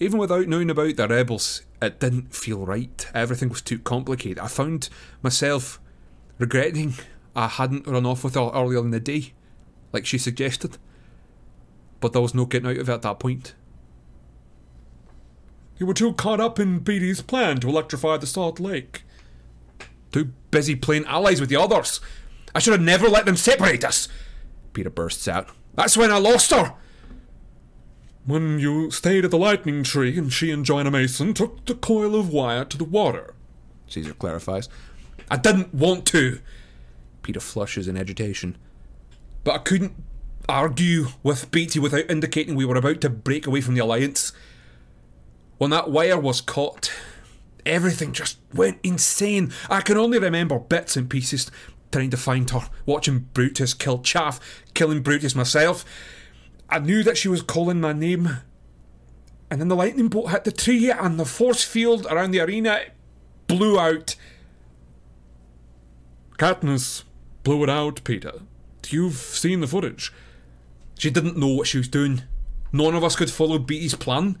even 0.00 0.18
without 0.18 0.48
knowing 0.48 0.70
about 0.70 0.96
the 0.96 1.06
rebels, 1.06 1.62
it 1.82 2.00
didn't 2.00 2.34
feel 2.34 2.64
right. 2.64 3.06
Everything 3.14 3.48
was 3.48 3.62
too 3.62 3.78
complicated. 3.78 4.38
I 4.38 4.48
found 4.48 4.88
myself 5.22 5.80
regretting 6.38 6.94
I 7.36 7.48
hadn't 7.48 7.86
run 7.86 8.06
off 8.06 8.22
with 8.22 8.34
her 8.34 8.50
earlier 8.54 8.78
in 8.78 8.90
the 8.90 9.00
day, 9.00 9.32
like 9.92 10.06
she 10.06 10.18
suggested. 10.18 10.78
But 12.00 12.12
there 12.12 12.22
was 12.22 12.34
no 12.34 12.44
getting 12.44 12.70
out 12.70 12.76
of 12.78 12.88
it 12.88 12.92
at 12.92 13.02
that 13.02 13.18
point. 13.18 13.54
You 15.78 15.86
were 15.86 15.94
too 15.94 16.12
caught 16.12 16.40
up 16.40 16.60
in 16.60 16.78
Beetee's 16.78 17.22
plan 17.22 17.58
to 17.60 17.68
electrify 17.68 18.16
the 18.18 18.26
Salt 18.26 18.60
Lake. 18.60 19.02
Too 20.12 20.26
busy 20.52 20.76
playing 20.76 21.06
allies 21.06 21.40
with 21.40 21.48
the 21.48 21.56
others. 21.56 22.00
I 22.54 22.60
should 22.60 22.72
have 22.72 22.80
never 22.80 23.08
let 23.08 23.26
them 23.26 23.36
separate 23.36 23.84
us. 23.84 24.08
Peeta 24.72 24.94
bursts 24.94 25.26
out. 25.26 25.48
That's 25.74 25.96
when 25.96 26.12
I 26.12 26.18
lost 26.18 26.52
her. 26.52 26.74
When 28.26 28.58
you 28.58 28.90
stayed 28.90 29.24
at 29.24 29.30
the 29.30 29.38
lightning 29.38 29.82
tree 29.82 30.16
and 30.16 30.32
she 30.32 30.50
and 30.50 30.64
Johanna 30.64 30.90
Mason 30.90 31.34
took 31.34 31.64
the 31.66 31.74
coil 31.74 32.14
of 32.14 32.32
wire 32.32 32.64
to 32.64 32.78
the 32.78 32.84
water. 32.84 33.34
Caesar 33.88 34.14
clarifies. 34.14 34.68
I 35.30 35.36
didn't 35.36 35.74
want 35.74 36.06
to. 36.06 36.40
Peeta 37.22 37.42
flushes 37.42 37.86
in 37.86 37.96
agitation. 37.98 38.56
But 39.42 39.54
I 39.54 39.58
couldn't 39.58 39.92
argue 40.48 41.08
with 41.22 41.50
Beetee 41.50 41.80
without 41.80 42.10
indicating 42.10 42.54
we 42.54 42.64
were 42.64 42.76
about 42.76 43.00
to 43.02 43.10
break 43.10 43.46
away 43.46 43.60
from 43.60 43.74
the 43.74 43.80
Alliance. 43.80 44.32
When 45.58 45.70
that 45.70 45.90
wire 45.90 46.18
was 46.18 46.40
caught, 46.40 46.90
everything 47.66 48.12
just 48.12 48.38
went 48.54 48.78
insane. 48.82 49.52
I 49.68 49.82
can 49.82 49.98
only 49.98 50.18
remember 50.18 50.58
bits 50.58 50.96
and 50.96 51.10
pieces 51.10 51.50
trying 51.92 52.10
to 52.10 52.16
find 52.16 52.48
her, 52.50 52.68
watching 52.86 53.28
Brutus 53.34 53.72
kill 53.72 54.00
Chaff, 54.00 54.40
killing 54.74 55.02
Brutus 55.02 55.34
myself. 55.34 55.84
I 56.68 56.78
knew 56.78 57.02
that 57.02 57.16
she 57.16 57.28
was 57.28 57.42
calling 57.42 57.80
my 57.80 57.92
name. 57.92 58.38
And 59.50 59.60
then 59.60 59.68
the 59.68 59.76
lightning 59.76 60.08
bolt 60.08 60.30
hit 60.30 60.44
the 60.44 60.52
tree 60.52 60.90
and 60.90 61.18
the 61.18 61.24
force 61.24 61.62
field 61.62 62.06
around 62.10 62.32
the 62.32 62.40
arena 62.40 62.80
blew 63.46 63.78
out. 63.78 64.16
Katniss 66.38 67.04
blew 67.42 67.62
it 67.62 67.70
out, 67.70 68.02
Peeta. 68.04 68.42
You've 68.88 69.16
seen 69.16 69.60
the 69.60 69.66
footage. 69.66 70.12
She 70.98 71.10
didn't 71.10 71.36
know 71.36 71.48
what 71.48 71.66
she 71.66 71.78
was 71.78 71.88
doing. 71.88 72.22
None 72.72 72.94
of 72.94 73.04
us 73.04 73.16
could 73.16 73.30
follow 73.30 73.58
Beetee's 73.58 73.94
plan. 73.94 74.38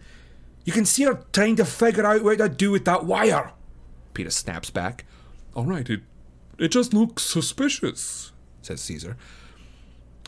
You 0.64 0.72
can 0.72 0.84
see 0.84 1.04
her 1.04 1.24
trying 1.32 1.56
to 1.56 1.64
figure 1.64 2.06
out 2.06 2.24
what 2.24 2.38
to 2.38 2.48
do 2.48 2.70
with 2.70 2.84
that 2.86 3.04
wire. 3.04 3.52
Peeta 4.14 4.32
snaps 4.32 4.70
back. 4.70 5.04
All 5.54 5.64
right, 5.64 5.88
it, 5.88 6.00
it 6.58 6.68
just 6.68 6.92
looks 6.92 7.22
suspicious, 7.22 8.32
says 8.62 8.80
Caesar. 8.80 9.16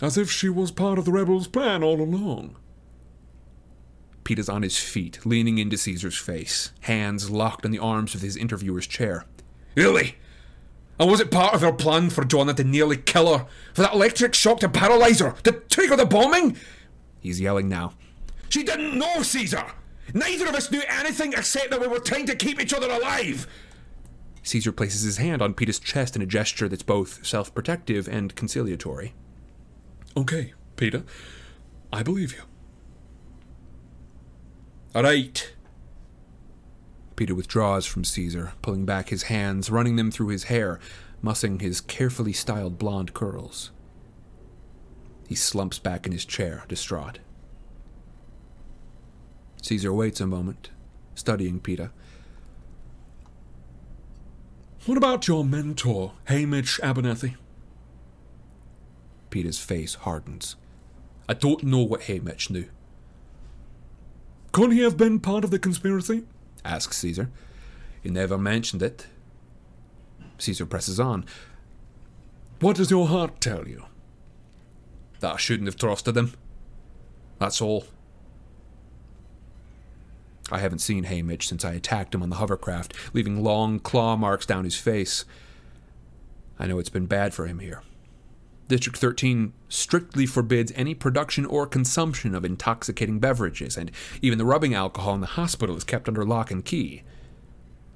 As 0.02 0.18
if 0.18 0.30
she 0.30 0.48
was 0.48 0.70
part 0.70 0.98
of 0.98 1.04
the 1.04 1.12
rebels' 1.12 1.48
plan 1.48 1.82
all 1.82 2.00
along. 2.00 2.56
Peeta's 4.24 4.48
on 4.48 4.62
his 4.62 4.78
feet, 4.78 5.24
leaning 5.24 5.58
into 5.58 5.76
Caesar's 5.76 6.18
face, 6.18 6.72
hands 6.80 7.30
locked 7.30 7.64
on 7.64 7.70
the 7.70 7.78
arms 7.78 8.14
of 8.14 8.22
his 8.22 8.36
interviewer's 8.36 8.86
chair. 8.86 9.24
Really? 9.76 10.16
And 10.98 11.10
was 11.10 11.20
it 11.20 11.30
part 11.30 11.54
of 11.54 11.60
her 11.60 11.72
plan 11.72 12.10
for 12.10 12.24
Johanna 12.24 12.54
to 12.54 12.64
nearly 12.64 12.96
kill 12.96 13.38
her? 13.38 13.46
For 13.74 13.82
that 13.82 13.94
electric 13.94 14.34
shock 14.34 14.60
to 14.60 14.68
paralyze 14.68 15.20
her? 15.20 15.32
To 15.44 15.52
trigger 15.52 15.96
the 15.96 16.06
bombing? 16.06 16.56
He's 17.20 17.40
yelling 17.40 17.68
now. 17.68 17.94
She 18.48 18.62
didn't 18.62 18.98
know, 18.98 19.22
Caesar! 19.22 19.64
Neither 20.14 20.46
of 20.46 20.54
us 20.54 20.70
knew 20.70 20.82
anything 20.88 21.32
except 21.32 21.70
that 21.70 21.80
we 21.80 21.86
were 21.86 21.98
trying 21.98 22.26
to 22.26 22.36
keep 22.36 22.60
each 22.60 22.72
other 22.72 22.88
alive! 22.88 23.46
Caesar 24.42 24.72
places 24.72 25.02
his 25.02 25.16
hand 25.16 25.42
on 25.42 25.54
Peeta's 25.54 25.80
chest 25.80 26.16
in 26.16 26.22
a 26.22 26.26
gesture 26.26 26.68
that's 26.68 26.82
both 26.82 27.26
self 27.26 27.54
protective 27.54 28.08
and 28.08 28.34
conciliatory. 28.36 29.12
Okay, 30.16 30.54
Peeta. 30.76 31.04
I 31.92 32.02
believe 32.02 32.34
you. 32.34 32.42
All 34.94 35.02
right. 35.02 35.52
Peeta 37.16 37.32
withdraws 37.32 37.84
from 37.86 38.04
Caesar, 38.04 38.52
pulling 38.62 38.86
back 38.86 39.10
his 39.10 39.24
hands, 39.24 39.70
running 39.70 39.96
them 39.96 40.10
through 40.10 40.28
his 40.28 40.44
hair, 40.44 40.80
mussing 41.20 41.58
his 41.58 41.80
carefully 41.80 42.32
styled 42.32 42.78
blonde 42.78 43.12
curls. 43.12 43.70
He 45.28 45.34
slumps 45.34 45.78
back 45.78 46.06
in 46.06 46.12
his 46.12 46.24
chair, 46.24 46.64
distraught. 46.68 47.18
Caesar 49.62 49.92
waits 49.92 50.20
a 50.20 50.26
moment, 50.26 50.70
studying 51.14 51.60
Peeta. 51.60 51.90
What 54.86 54.96
about 54.96 55.26
your 55.26 55.44
mentor, 55.44 56.12
Haymitch 56.28 56.80
Abernathy? 56.80 57.34
Peeta's 59.36 59.58
face 59.58 59.96
hardens. 59.96 60.56
I 61.28 61.34
don't 61.34 61.62
know 61.62 61.82
what 61.82 62.02
Haymitch 62.02 62.48
knew. 62.48 62.70
Could 64.52 64.72
he 64.72 64.80
have 64.80 64.96
been 64.96 65.20
part 65.20 65.44
of 65.44 65.50
the 65.50 65.58
conspiracy? 65.58 66.24
asks 66.64 66.96
Caesar. 66.96 67.28
He 68.02 68.08
never 68.08 68.38
mentioned 68.38 68.82
it. 68.82 69.08
Caesar 70.38 70.64
presses 70.64 70.98
on. 70.98 71.26
What 72.60 72.76
does 72.76 72.90
your 72.90 73.08
heart 73.08 73.38
tell 73.42 73.68
you? 73.68 73.84
That 75.20 75.34
I 75.34 75.36
shouldn't 75.36 75.68
have 75.68 75.76
trusted 75.76 76.16
him. 76.16 76.32
That's 77.38 77.60
all. 77.60 77.84
I 80.50 80.60
haven't 80.60 80.78
seen 80.78 81.04
Haymitch 81.04 81.42
since 81.42 81.62
I 81.62 81.74
attacked 81.74 82.14
him 82.14 82.22
on 82.22 82.30
the 82.30 82.36
hovercraft, 82.36 82.94
leaving 83.12 83.44
long 83.44 83.80
claw 83.80 84.16
marks 84.16 84.46
down 84.46 84.64
his 84.64 84.78
face. 84.78 85.26
I 86.58 86.66
know 86.66 86.78
it's 86.78 86.88
been 86.88 87.04
bad 87.04 87.34
for 87.34 87.46
him 87.46 87.58
here. 87.58 87.82
District 88.68 88.98
13 88.98 89.52
strictly 89.68 90.26
forbids 90.26 90.72
any 90.74 90.92
production 90.92 91.46
or 91.46 91.66
consumption 91.66 92.34
of 92.34 92.44
intoxicating 92.44 93.20
beverages, 93.20 93.76
and 93.76 93.92
even 94.20 94.38
the 94.38 94.44
rubbing 94.44 94.74
alcohol 94.74 95.14
in 95.14 95.20
the 95.20 95.26
hospital 95.28 95.76
is 95.76 95.84
kept 95.84 96.08
under 96.08 96.24
lock 96.24 96.50
and 96.50 96.64
key. 96.64 97.02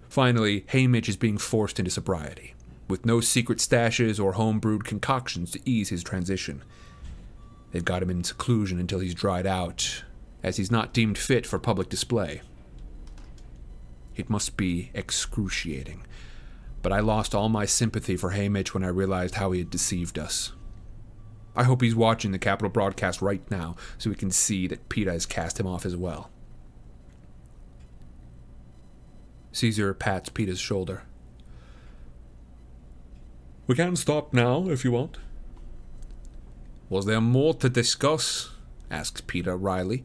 Finally, 0.09 0.63
Haymitch 0.69 1.09
is 1.09 1.17
being 1.17 1.39
forced 1.39 1.79
into 1.81 1.91
sobriety, 1.91 2.55
with 2.89 3.05
no 3.05 3.21
secret 3.21 3.59
stashes 3.59 4.23
or 4.23 4.33
home-brewed 4.33 4.85
concoctions 4.85 5.51
to 5.51 5.61
ease 5.65 5.89
his 5.89 6.05
transition. 6.05 6.63
They've 7.73 7.85
got 7.85 8.03
him 8.03 8.11
in 8.11 8.23
seclusion 8.23 8.79
until 8.79 9.01
he's 9.01 9.15
dried 9.15 9.47
out, 9.47 10.05
as 10.43 10.57
he's 10.57 10.71
not 10.71 10.93
deemed 10.93 11.19
fit 11.19 11.47
for 11.47 11.59
public 11.59 11.89
display. 11.89 12.43
It 14.15 14.31
must 14.31 14.57
be 14.57 14.91
excruciating, 14.95 16.05
but 16.83 16.93
I 16.93 17.01
lost 17.01 17.35
all 17.35 17.49
my 17.49 17.65
sympathy 17.65 18.17
for 18.17 18.31
Haymitch 18.31 18.73
when 18.73 18.85
I 18.85 18.89
realized 18.89 19.37
how 19.37 19.51
he 19.51 19.61
had 19.61 19.71
deceived 19.71 20.19
us. 20.19 20.53
I 21.61 21.65
hope 21.65 21.83
he's 21.83 21.95
watching 21.95 22.33
the 22.33 22.39
Capitol 22.39 22.71
broadcast 22.71 23.21
right 23.21 23.43
now 23.51 23.77
so 23.99 24.09
we 24.09 24.17
can 24.17 24.31
see 24.31 24.67
that 24.69 24.89
Peeta 24.89 25.13
has 25.13 25.27
cast 25.27 25.61
him 25.61 25.67
off 25.67 25.85
as 25.85 25.95
well. 25.95 26.31
Caesar 29.53 29.93
pats 29.93 30.31
Peeta's 30.31 30.59
shoulder. 30.59 31.03
We 33.67 33.75
can 33.75 33.95
stop 33.95 34.33
now 34.33 34.71
if 34.71 34.87
you 34.87 34.93
want. 34.93 35.19
Was 36.89 37.05
there 37.05 37.21
more 37.21 37.53
to 37.53 37.69
discuss? 37.69 38.53
asks 38.91 39.21
Peeta 39.21 39.55
wryly. 39.61 40.03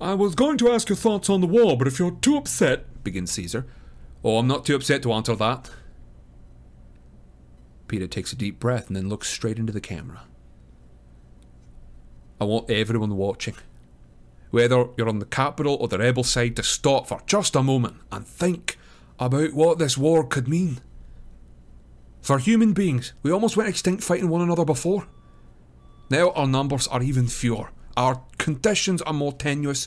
I 0.00 0.14
was 0.14 0.34
going 0.34 0.56
to 0.56 0.70
ask 0.72 0.88
your 0.88 0.96
thoughts 0.96 1.28
on 1.28 1.42
the 1.42 1.46
war, 1.46 1.76
but 1.76 1.86
if 1.86 1.98
you're 1.98 2.12
too 2.12 2.38
upset, 2.38 3.04
begins 3.04 3.30
Caesar. 3.32 3.66
Oh, 4.24 4.38
I'm 4.38 4.46
not 4.46 4.64
too 4.64 4.76
upset 4.76 5.02
to 5.02 5.12
answer 5.12 5.36
that. 5.36 5.68
Peeta 7.94 8.10
takes 8.10 8.32
a 8.32 8.36
deep 8.36 8.58
breath 8.58 8.88
and 8.88 8.96
then 8.96 9.08
looks 9.08 9.28
straight 9.28 9.58
into 9.58 9.72
the 9.72 9.80
camera. 9.80 10.22
I 12.40 12.44
want 12.44 12.68
everyone 12.68 13.16
watching, 13.16 13.54
whether 14.50 14.88
you're 14.96 15.08
on 15.08 15.20
the 15.20 15.26
Capitol 15.26 15.76
or 15.80 15.86
the 15.86 15.98
rebel 15.98 16.24
side, 16.24 16.56
to 16.56 16.64
stop 16.64 17.06
for 17.06 17.22
just 17.26 17.54
a 17.54 17.62
moment 17.62 17.98
and 18.10 18.26
think 18.26 18.78
about 19.20 19.52
what 19.52 19.78
this 19.78 19.96
war 19.96 20.24
could 20.26 20.48
mean. 20.48 20.80
For 22.20 22.38
human 22.38 22.72
beings, 22.72 23.12
we 23.22 23.30
almost 23.30 23.56
went 23.56 23.68
extinct 23.68 24.02
fighting 24.02 24.28
one 24.28 24.40
another 24.40 24.64
before. 24.64 25.06
Now 26.10 26.30
our 26.30 26.48
numbers 26.48 26.88
are 26.88 27.02
even 27.02 27.28
fewer, 27.28 27.70
our 27.96 28.22
conditions 28.38 29.02
are 29.02 29.12
more 29.12 29.32
tenuous. 29.32 29.86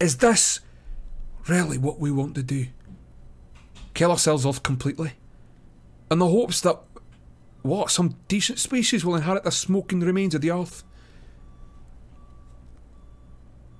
Is 0.00 0.16
this 0.16 0.58
really 1.46 1.78
what 1.78 2.00
we 2.00 2.10
want 2.10 2.34
to 2.34 2.42
do? 2.42 2.66
Kill 3.94 4.10
ourselves 4.10 4.44
off 4.44 4.60
completely? 4.62 5.12
In 6.10 6.18
the 6.18 6.26
hopes 6.26 6.60
that 6.62 6.80
what? 7.64 7.90
Some 7.90 8.16
decent 8.28 8.58
species 8.58 9.04
will 9.04 9.16
inherit 9.16 9.44
the 9.44 9.50
smoking 9.50 10.00
remains 10.00 10.34
of 10.34 10.42
the 10.42 10.50
earth. 10.50 10.84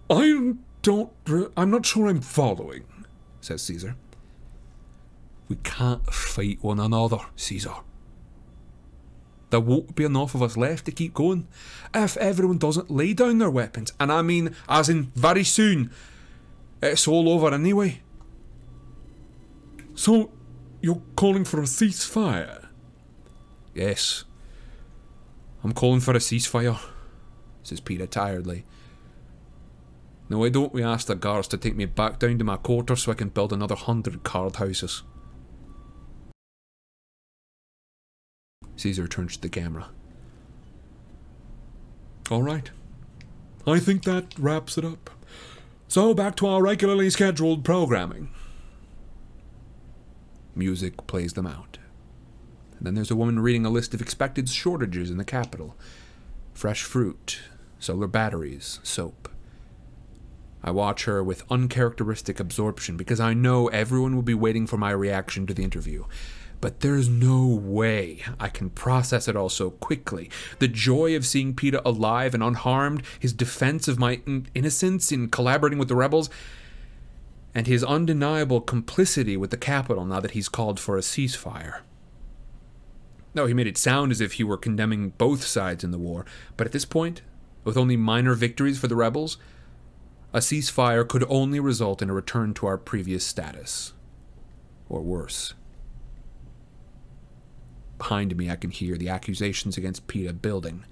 I 0.09 0.55
don't. 0.81 1.13
I'm 1.55 1.71
not 1.71 1.85
sure 1.85 2.09
I'm 2.09 2.23
following, 2.23 2.85
says 3.43 3.63
Caesar. 3.63 3.97
We 5.49 5.57
can't 5.57 6.07
fight 6.07 6.59
one 6.63 6.81
another, 6.81 7.19
Caesar. 7.37 7.75
There 9.51 9.61
won't 9.61 9.95
be 9.95 10.05
enough 10.05 10.35
of 10.35 10.43
us 10.43 10.57
left 10.57 10.87
to 10.87 10.91
keep 10.91 11.13
going 11.13 11.47
if 11.95 12.17
everyone 12.17 12.57
doesn't 12.57 12.91
lay 12.91 13.13
down 13.13 13.37
their 13.37 13.51
weapons. 13.51 13.93
And 14.01 14.11
I 14.11 14.23
mean, 14.23 14.57
as 14.67 14.89
in 14.89 15.13
very 15.15 15.45
soon. 15.45 15.91
It's 16.83 17.07
all 17.07 17.29
over 17.29 17.53
anyway. 17.53 18.01
So, 19.95 20.33
you're 20.81 21.03
calling 21.17 21.45
for 21.45 21.61
a 21.61 21.65
ceasefire? 21.65 22.64
Yes. 23.75 24.25
I'm 25.63 25.73
calling 25.73 26.01
for 26.01 26.13
a 26.13 26.19
ceasefire, 26.19 26.79
says 27.63 27.81
Peeta 27.81 28.09
tiredly. 28.09 28.65
Now, 30.29 30.39
why 30.39 30.49
don't 30.49 30.73
we 30.73 30.83
ask 30.83 31.07
the 31.07 31.15
guards 31.15 31.49
to 31.49 31.59
take 31.59 31.77
me 31.77 31.85
back 31.85 32.19
down 32.19 32.39
to 32.39 32.45
my 32.45 32.57
quarters 32.57 33.03
so 33.03 33.13
I 33.13 33.17
can 33.17 33.29
build 33.29 33.53
another 33.53 33.75
hundred 33.75 34.23
card 34.23 34.57
houses? 34.57 35.03
Caesar 38.77 39.07
turns 39.07 39.37
to 39.37 39.43
the 39.43 39.49
camera. 39.49 39.91
All 42.31 42.43
right. 42.43 42.71
I 43.67 43.79
think 43.79 44.05
that 44.05 44.39
wraps 44.39 44.79
it 44.79 44.85
up. 44.85 45.11
So 45.89 46.15
back 46.15 46.37
to 46.37 46.47
our 46.47 46.63
regularly 46.63 47.11
scheduled 47.11 47.65
programming. 47.65 48.31
Music 50.55 51.07
plays 51.07 51.35
them 51.35 51.47
out. 51.47 51.74
And 52.79 52.87
then 52.87 52.95
there's 52.95 53.11
a 53.11 53.17
woman 53.17 53.41
reading 53.41 53.65
a 53.65 53.71
list 53.71 53.95
of 53.95 54.01
expected 54.01 54.49
shortages 54.49 55.11
in 55.11 55.17
the 55.17 55.25
Capitol 55.25 55.77
fresh 56.53 56.85
fruit, 56.85 57.41
solar 57.81 58.07
batteries, 58.07 58.79
soap. 58.83 59.29
I 60.63 60.71
watch 60.71 61.05
her 61.05 61.23
with 61.23 61.43
uncharacteristic 61.51 62.41
absorption 62.41 62.97
because 62.97 63.21
I 63.21 63.35
know 63.35 63.69
everyone 63.69 64.15
will 64.15 64.23
be 64.23 64.35
waiting 64.35 64.67
for 64.67 64.79
my 64.79 64.93
reaction 64.93 65.47
to 65.47 65.55
the 65.55 65.65
interview. 65.65 66.05
But 66.61 66.81
there's 66.81 67.11
no 67.11 67.47
way 67.47 68.23
I 68.41 68.49
can 68.49 68.71
process 68.71 69.29
it 69.29 69.37
all 69.37 69.51
so 69.51 69.71
quickly. 69.71 70.31
The 70.61 70.69
joy 70.69 71.15
of 71.15 71.27
seeing 71.27 71.53
Peeta 71.55 71.83
alive 71.85 72.33
and 72.33 72.43
unharmed, 72.43 73.03
his 73.21 73.35
defense 73.35 73.89
of 73.89 73.99
my 73.99 74.23
in- 74.27 74.47
innocence 74.55 75.13
in 75.13 75.29
collaborating 75.29 75.79
with 75.79 75.89
the 75.89 75.97
rebels, 75.97 76.31
and 77.55 77.67
his 77.67 77.85
undeniable 77.85 78.63
complicity 78.63 79.37
with 79.37 79.51
the 79.51 79.59
Capitol 79.59 80.07
now 80.07 80.21
that 80.21 80.31
he's 80.31 80.49
called 80.49 80.81
for 80.81 80.97
a 80.97 81.03
ceasefire. 81.03 81.81
No, 83.35 83.47
he 83.47 83.55
made 83.55 83.67
it 83.67 83.77
sound 83.77 84.13
as 84.13 84.21
if 84.21 84.35
he 84.35 84.45
were 84.45 84.57
condemning 84.57 85.11
both 85.11 85.45
sides 85.45 85.83
in 85.83 85.91
the 85.91 85.99
war, 85.99 86.25
but 86.57 86.67
at 86.67 86.73
this 86.73 86.85
point, 86.85 87.23
with 87.65 87.77
only 87.77 87.97
minor 87.97 88.35
victories 88.35 88.79
for 88.79 88.87
the 88.87 88.97
rebels, 88.97 89.39
a 90.33 90.39
ceasefire 90.39 91.07
could 91.07 91.25
only 91.29 91.61
result 91.61 92.03
in 92.03 92.11
a 92.11 92.15
return 92.15 92.55
to 92.55 92.67
our 92.67 92.79
previous 92.79 93.25
status. 93.25 93.93
Or 94.89 95.01
worse. 95.01 95.55
Behind 97.99 98.37
me, 98.37 98.51
I 98.51 98.57
can 98.57 98.71
hear 98.71 98.97
the 98.97 99.09
accusations 99.09 99.77
against 99.77 100.07
Peeta 100.07 100.41
building. 100.41 100.85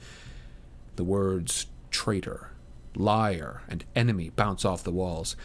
The 0.97 1.05
words 1.05 1.67
traitor, 1.91 2.51
liar, 2.95 3.63
and 3.69 3.85
enemy 3.95 4.31
bounce 4.31 4.65
off 4.65 4.85
the 4.85 4.91
walls. 4.91 5.37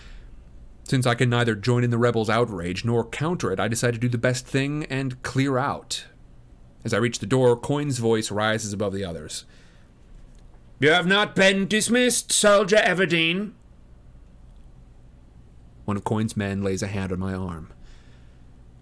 Since 0.83 1.05
I 1.05 1.15
can 1.15 1.29
neither 1.29 1.55
join 1.55 1.83
in 1.83 1.89
the 1.89 1.97
rebels' 1.97 2.29
outrage 2.29 2.85
nor 2.85 3.07
counter 3.07 3.51
it, 3.51 3.59
I 3.59 3.67
decide 3.67 3.93
to 3.95 3.99
do 3.99 4.07
the 4.07 4.17
best 4.17 4.45
thing 4.45 4.85
and 4.85 5.21
clear 5.23 5.57
out. 5.57 6.05
As 6.87 6.93
I 6.93 6.99
reach 6.99 7.19
the 7.19 7.25
door, 7.25 7.57
Coin's 7.57 7.97
voice 7.97 8.31
rises 8.31 8.71
above 8.71 8.93
the 8.93 9.03
others. 9.03 9.43
You 10.79 10.89
have 10.91 11.05
not 11.05 11.35
been 11.35 11.67
dismissed, 11.67 12.31
Soldier 12.31 12.77
Everdeen. 12.77 13.51
One 15.83 15.97
of 15.97 16.05
Coin's 16.05 16.37
men 16.37 16.63
lays 16.63 16.81
a 16.81 16.87
hand 16.87 17.11
on 17.11 17.19
my 17.19 17.33
arm. 17.33 17.73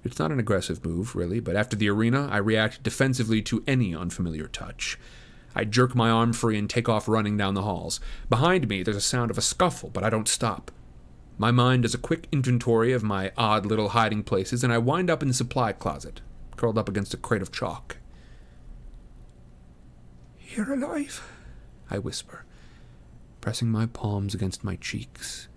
It's 0.04 0.20
not 0.20 0.32
an 0.32 0.40
aggressive 0.40 0.86
move, 0.86 1.16
really, 1.16 1.40
but 1.40 1.56
after 1.56 1.76
the 1.76 1.90
arena, 1.90 2.30
I 2.32 2.38
react 2.38 2.84
defensively 2.84 3.42
to 3.42 3.64
any 3.66 3.96
unfamiliar 3.96 4.50
touch. 4.50 5.00
I 5.56 5.64
jerk 5.66 5.96
my 5.96 6.12
arm 6.12 6.32
free 6.32 6.60
and 6.60 6.70
take 6.70 6.88
off 6.88 7.08
running 7.08 7.38
down 7.38 7.56
the 7.56 7.64
halls. 7.64 8.00
Behind 8.30 8.68
me, 8.68 8.84
there's 8.84 8.96
a 8.96 9.02
sound 9.02 9.32
of 9.32 9.38
a 9.40 9.42
scuffle, 9.42 9.90
but 9.90 10.04
I 10.04 10.12
don't 10.12 10.28
stop. 10.28 10.70
My 11.40 11.50
mind 11.50 11.82
does 11.82 11.96
a 11.96 11.98
quick 11.98 12.28
inventory 12.32 12.94
of 12.94 13.02
my 13.02 13.32
odd 13.36 13.66
little 13.66 13.90
hiding 13.90 14.22
places, 14.22 14.64
and 14.64 14.72
I 14.72 14.78
wind 14.78 15.10
up 15.10 15.24
in 15.24 15.30
the 15.30 15.34
supply 15.34 15.72
closet, 15.72 16.22
curled 16.56 16.78
up 16.78 16.90
against 16.90 17.14
a 17.14 17.18
crate 17.18 17.42
of 17.42 17.52
chalk. 17.52 17.98
You're 20.56 20.74
alive? 20.74 21.22
I 21.90 22.00
whisper, 22.00 22.46
pressing 23.42 23.70
my 23.70 23.86
palms 23.88 24.34
against 24.34 24.64
my 24.64 24.76
cheeks, 24.76 25.48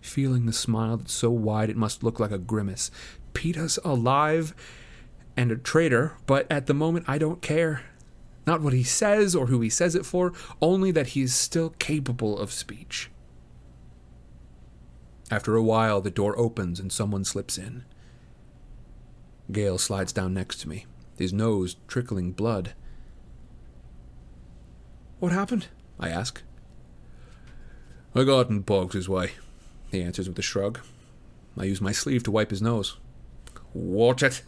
feeling 0.00 0.46
the 0.46 0.52
smile 0.52 0.96
that's 0.96 1.12
so 1.12 1.30
wide 1.30 1.70
it 1.70 1.76
must 1.76 2.02
look 2.02 2.20
like 2.20 2.30
a 2.30 2.38
grimace. 2.38 2.90
Peeta's 3.32 3.78
alive 3.84 4.54
and 5.36 5.50
a 5.50 5.56
traitor, 5.56 6.16
but 6.26 6.46
at 6.50 6.66
the 6.66 6.74
moment 6.74 7.06
I 7.08 7.18
don't 7.18 7.42
care. 7.42 7.82
Not 8.46 8.60
what 8.60 8.72
he 8.72 8.82
says 8.82 9.34
or 9.34 9.46
who 9.46 9.60
he 9.60 9.70
says 9.70 9.94
it 9.94 10.06
for, 10.06 10.32
only 10.60 10.90
that 10.90 11.08
he 11.08 11.22
is 11.22 11.34
still 11.34 11.70
capable 11.70 12.38
of 12.38 12.52
speech. 12.52 13.10
After 15.30 15.56
a 15.56 15.62
while, 15.62 16.00
the 16.00 16.10
door 16.10 16.38
opens 16.38 16.78
and 16.78 16.92
someone 16.92 17.24
slips 17.24 17.56
in. 17.56 17.84
Gale 19.52 19.78
slides 19.78 20.12
down 20.12 20.34
next 20.34 20.60
to 20.60 20.68
me, 20.68 20.86
his 21.18 21.32
nose 21.32 21.76
trickling 21.86 22.32
blood. 22.32 22.72
What 25.20 25.32
happened? 25.32 25.68
I 25.98 26.08
ask. 26.08 26.42
I 28.14 28.24
got 28.24 28.48
in 28.48 28.60
Boggs' 28.60 29.08
way, 29.08 29.32
he 29.90 30.02
answers 30.02 30.28
with 30.28 30.38
a 30.38 30.42
shrug. 30.42 30.80
I 31.58 31.64
use 31.64 31.80
my 31.80 31.92
sleeve 31.92 32.22
to 32.24 32.30
wipe 32.30 32.50
his 32.50 32.62
nose. 32.62 32.96
Watch 33.72 34.22
it. 34.22 34.42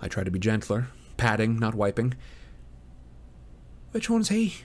I 0.00 0.08
try 0.08 0.24
to 0.24 0.30
be 0.30 0.38
gentler, 0.38 0.88
patting, 1.16 1.58
not 1.58 1.74
wiping. 1.74 2.14
Which 3.92 4.10
one's 4.10 4.28
he? 4.28 4.56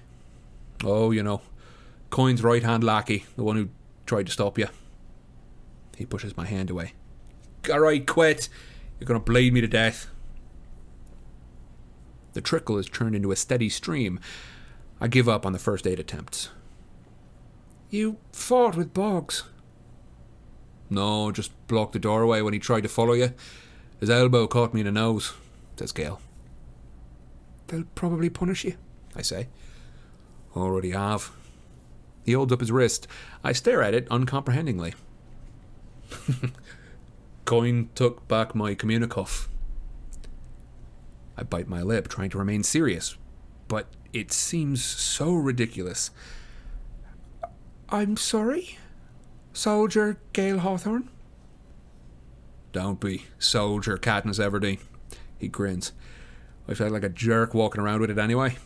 Oh, 0.84 1.12
you 1.12 1.24
know, 1.24 1.42
Coin's 2.10 2.44
right 2.44 2.64
hand 2.64 2.84
lackey, 2.84 3.26
the 3.36 3.44
one 3.44 3.56
who 3.56 3.70
tried 4.06 4.26
to 4.26 4.32
stop 4.32 4.58
you. 4.58 4.68
He 5.98 6.06
pushes 6.06 6.36
my 6.36 6.46
hand 6.46 6.70
away. 6.70 6.94
All 7.72 7.80
right, 7.80 8.06
quit. 8.06 8.50
You're 9.00 9.08
going 9.08 9.20
to 9.20 9.24
bleed 9.26 9.54
me 9.54 9.62
to 9.62 9.68
death. 9.68 10.08
The 12.34 12.42
trickle 12.42 12.78
is 12.78 12.90
turned 12.90 13.16
into 13.16 13.32
a 13.32 13.36
steady 13.36 13.70
stream. 13.70 14.20
I 15.02 15.08
give 15.08 15.30
up 15.30 15.46
on 15.46 15.54
the 15.54 15.60
first 15.60 15.88
aid 15.88 16.00
attempts. 16.00 16.50
You 17.90 18.18
fought 18.32 18.76
with 18.76 18.94
Boggs. 18.94 19.44
No, 20.90 21.32
just 21.32 21.52
blocked 21.68 21.94
the 21.94 22.00
doorway 22.00 22.42
when 22.42 22.54
he 22.54 22.60
tried 22.60 22.82
to 22.82 22.90
follow 22.90 23.14
you. 23.14 23.34
His 24.00 24.10
elbow 24.10 24.48
caught 24.48 24.74
me 24.74 24.82
in 24.82 24.86
the 24.86 24.92
nose, 24.92 25.34
says 25.78 25.92
Gale. 25.92 26.22
They'll 27.68 27.86
probably 27.96 28.30
punish 28.30 28.64
you. 28.64 28.76
I 29.16 29.22
say. 29.22 29.48
Already 30.56 30.92
have. 30.92 31.32
He 32.24 32.34
holds 32.34 32.52
up 32.52 32.60
his 32.60 32.72
wrist. 32.72 33.08
I 33.44 33.54
stare 33.54 33.82
at 33.82 33.94
it 33.94 34.08
uncomprehendingly. 34.10 34.94
Coin 37.50 37.90
took 37.96 38.28
back 38.28 38.54
my 38.54 38.76
communicuff. 38.76 39.48
I 41.36 41.42
bite 41.42 41.68
my 41.68 41.82
lip, 41.82 42.08
trying 42.08 42.30
to 42.30 42.38
remain 42.38 42.62
serious, 42.62 43.18
but 43.68 43.88
it 44.14 44.32
seems 44.32 44.86
so 44.86 45.34
ridiculous. 45.34 46.12
I'm 47.90 48.18
sorry? 48.18 48.78
Soldier 49.52 50.20
Gale 50.32 50.60
Hawthorne? 50.60 51.10
Don't 52.72 53.00
be, 53.00 53.26
soldier 53.40 53.98
Katniss 53.98 54.40
Everdeen. 54.40 54.78
He 55.40 55.48
grins. 55.48 55.92
I 56.68 56.76
felt 56.76 56.92
like 56.92 57.04
a 57.04 57.10
jerk 57.10 57.56
walking 57.56 57.82
around 57.82 58.02
with 58.02 58.12
it 58.12 58.20
anyway. 58.20 58.58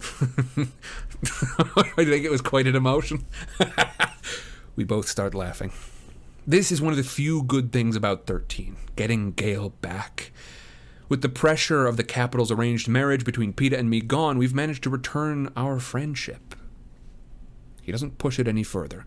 I 0.00 1.84
think 1.94 2.24
it 2.24 2.32
was 2.32 2.40
quite 2.40 2.66
an 2.66 2.74
emotion. 2.74 3.26
we 4.74 4.82
both 4.82 5.06
start 5.06 5.36
laughing. 5.36 5.70
This 6.48 6.70
is 6.70 6.80
one 6.80 6.92
of 6.92 6.96
the 6.96 7.02
few 7.02 7.42
good 7.42 7.72
things 7.72 7.96
about 7.96 8.26
13 8.26 8.76
getting 8.94 9.32
Gale 9.32 9.70
back. 9.70 10.30
With 11.08 11.20
the 11.20 11.28
pressure 11.28 11.88
of 11.88 11.96
the 11.96 12.04
Capitol's 12.04 12.52
arranged 12.52 12.86
marriage 12.86 13.24
between 13.24 13.52
Peeta 13.52 13.76
and 13.76 13.90
me 13.90 14.00
gone, 14.00 14.38
we've 14.38 14.54
managed 14.54 14.84
to 14.84 14.90
return 14.90 15.52
our 15.56 15.80
friendship. 15.80 16.54
He 17.82 17.90
doesn't 17.90 18.18
push 18.18 18.38
it 18.38 18.46
any 18.46 18.62
further, 18.62 19.04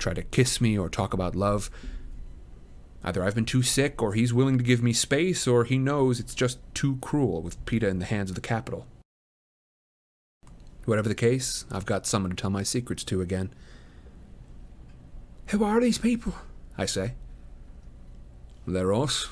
try 0.00 0.14
to 0.14 0.22
kiss 0.22 0.60
me 0.60 0.76
or 0.76 0.88
talk 0.88 1.14
about 1.14 1.36
love. 1.36 1.70
Either 3.04 3.22
I've 3.22 3.36
been 3.36 3.44
too 3.44 3.62
sick, 3.62 4.02
or 4.02 4.14
he's 4.14 4.34
willing 4.34 4.58
to 4.58 4.64
give 4.64 4.82
me 4.82 4.92
space, 4.92 5.46
or 5.46 5.62
he 5.62 5.78
knows 5.78 6.18
it's 6.18 6.34
just 6.34 6.58
too 6.74 6.98
cruel 7.00 7.40
with 7.40 7.64
Peeta 7.66 7.88
in 7.88 8.00
the 8.00 8.04
hands 8.04 8.30
of 8.30 8.34
the 8.34 8.40
Capitol. 8.40 8.88
Whatever 10.86 11.08
the 11.08 11.14
case, 11.14 11.66
I've 11.70 11.86
got 11.86 12.04
someone 12.04 12.30
to 12.30 12.36
tell 12.36 12.50
my 12.50 12.64
secrets 12.64 13.04
to 13.04 13.20
again. 13.20 13.54
Who 15.50 15.62
are 15.62 15.80
these 15.80 15.98
people? 15.98 16.34
I 16.80 16.86
say. 16.86 17.12
They're 18.66 18.94
us. 18.94 19.28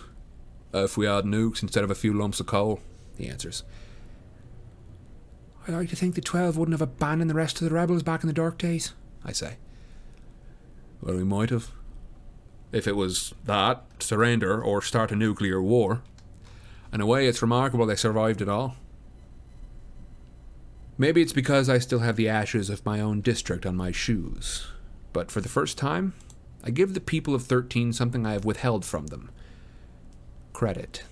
If 0.75 0.99
we 0.99 1.07
had 1.07 1.25
nukes 1.25 1.63
instead 1.63 1.83
of 1.83 1.91
a 1.91 1.95
few 1.95 2.13
lumps 2.13 2.41
of 2.41 2.47
coal, 2.47 2.81
he 3.17 3.27
answers. 3.27 3.65
I 5.67 5.73
like 5.73 5.89
to 5.89 5.97
think 5.97 6.15
the 6.15 6.21
Twelve 6.21 6.59
wouldn't 6.59 6.75
have 6.75 6.87
abandoned 6.87 7.31
the 7.31 7.35
rest 7.35 7.59
of 7.63 7.67
the 7.67 7.75
rebels 7.75 8.03
back 8.03 8.23
in 8.23 8.27
the 8.27 8.35
dark 8.35 8.59
days. 8.59 8.93
I 9.25 9.33
say. 9.33 9.57
Well, 11.01 11.17
we 11.17 11.25
might 11.25 11.49
have. 11.49 11.71
If 12.71 12.87
it 12.87 12.97
was 12.97 13.33
that, 13.47 13.83
surrender, 13.99 14.63
or 14.63 14.83
start 14.83 15.11
a 15.11 15.17
nuclear 15.17 15.63
war. 15.63 16.03
In 16.93 17.01
a 17.01 17.07
way, 17.07 17.27
it's 17.27 17.41
remarkable 17.41 17.87
they 17.87 17.97
survived 17.97 18.43
it 18.43 18.51
all. 18.51 18.77
Maybe 20.99 21.23
it's 21.23 21.33
because 21.33 21.71
I 21.71 21.79
still 21.79 22.01
have 22.01 22.17
the 22.17 22.29
ashes 22.29 22.69
of 22.69 22.85
my 22.85 23.01
own 23.01 23.23
district 23.23 23.65
on 23.65 23.75
my 23.75 23.91
shoes. 23.91 24.67
But 25.15 25.31
for 25.31 25.41
the 25.41 25.49
first 25.49 25.79
time, 25.79 26.13
I 26.65 26.71
give 26.71 26.95
the 26.95 27.01
people 27.01 27.35
of 27.35 27.45
13 27.45 27.93
something 27.93 28.27
I 28.27 28.33
have 28.33 28.45
withheld 28.45 28.85
from 28.85 29.09
them 29.09 29.31
credit 30.59 31.05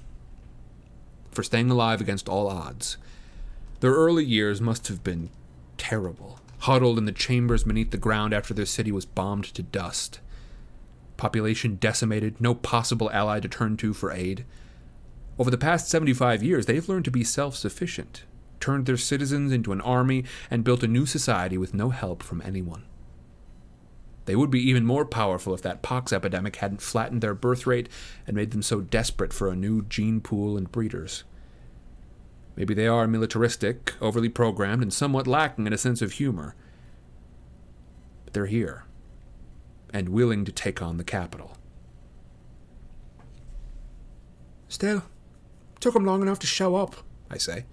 for 1.30 1.44
staying 1.44 1.70
alive 1.70 2.00
against 2.00 2.28
all 2.28 2.48
odds. 2.48 2.96
Their 3.78 3.92
early 3.92 4.24
years 4.24 4.60
must 4.60 4.88
have 4.88 5.04
been 5.04 5.30
terrible, 5.78 6.40
huddled 6.60 6.98
in 6.98 7.04
the 7.04 7.12
chambers 7.12 7.62
beneath 7.62 7.92
the 7.92 7.96
ground 7.96 8.34
after 8.34 8.52
their 8.52 8.66
city 8.66 8.90
was 8.90 9.04
bombed 9.04 9.44
to 9.44 9.62
dust. 9.62 10.18
Population 11.16 11.76
decimated, 11.76 12.40
no 12.40 12.56
possible 12.56 13.08
ally 13.12 13.38
to 13.38 13.48
turn 13.48 13.76
to 13.76 13.94
for 13.94 14.10
aid. 14.10 14.44
Over 15.38 15.52
the 15.52 15.58
past 15.58 15.88
75 15.88 16.42
years, 16.42 16.66
they've 16.66 16.88
learned 16.88 17.04
to 17.04 17.10
be 17.12 17.22
self 17.22 17.54
sufficient, 17.54 18.24
turned 18.58 18.86
their 18.86 18.96
citizens 18.96 19.52
into 19.52 19.70
an 19.70 19.80
army, 19.82 20.24
and 20.50 20.64
built 20.64 20.82
a 20.82 20.88
new 20.88 21.06
society 21.06 21.56
with 21.56 21.72
no 21.72 21.90
help 21.90 22.22
from 22.22 22.42
anyone. 22.42 22.82
They 24.26 24.36
would 24.36 24.50
be 24.50 24.60
even 24.68 24.84
more 24.84 25.04
powerful 25.04 25.54
if 25.54 25.62
that 25.62 25.82
pox 25.82 26.12
epidemic 26.12 26.56
hadn't 26.56 26.82
flattened 26.82 27.22
their 27.22 27.34
birth 27.34 27.66
rate 27.66 27.88
and 28.26 28.36
made 28.36 28.50
them 28.50 28.62
so 28.62 28.80
desperate 28.80 29.32
for 29.32 29.48
a 29.48 29.56
new 29.56 29.82
gene 29.82 30.20
pool 30.20 30.56
and 30.56 30.70
breeders. 30.70 31.24
Maybe 32.56 32.74
they 32.74 32.88
are 32.88 33.06
militaristic, 33.06 33.94
overly 34.00 34.28
programmed, 34.28 34.82
and 34.82 34.92
somewhat 34.92 35.26
lacking 35.26 35.66
in 35.66 35.72
a 35.72 35.78
sense 35.78 36.02
of 36.02 36.12
humor. 36.12 36.56
But 38.24 38.34
they're 38.34 38.46
here, 38.46 38.84
and 39.92 40.08
willing 40.08 40.44
to 40.44 40.52
take 40.52 40.82
on 40.82 40.96
the 40.96 41.04
Capitol. 41.04 41.56
Still, 44.68 45.04
took 45.78 45.94
him 45.94 46.04
long 46.04 46.22
enough 46.22 46.40
to 46.40 46.46
show 46.46 46.74
up, 46.74 46.96
I 47.30 47.38
say. 47.38 47.58
It 47.58 47.66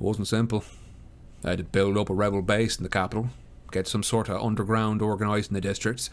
wasn't 0.00 0.26
simple. 0.26 0.64
I 1.44 1.50
had 1.50 1.58
to 1.58 1.64
build 1.64 1.96
up 1.96 2.10
a 2.10 2.14
rebel 2.14 2.42
base 2.42 2.78
in 2.78 2.82
the 2.82 2.88
Capitol, 2.88 3.28
get 3.70 3.86
some 3.86 4.02
sort 4.02 4.28
of 4.28 4.42
underground 4.42 5.02
organised 5.02 5.50
in 5.50 5.54
the 5.54 5.60
districts. 5.60 6.10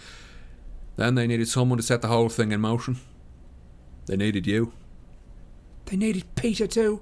Then 0.97 1.15
they 1.15 1.27
needed 1.27 1.47
someone 1.47 1.77
to 1.77 1.83
set 1.83 2.01
the 2.01 2.07
whole 2.07 2.29
thing 2.29 2.51
in 2.51 2.61
motion. 2.61 2.97
They 4.05 4.15
needed 4.15 4.47
you. 4.47 4.73
They 5.85 5.97
needed 5.97 6.35
Peeta 6.35 6.69
too, 6.69 7.01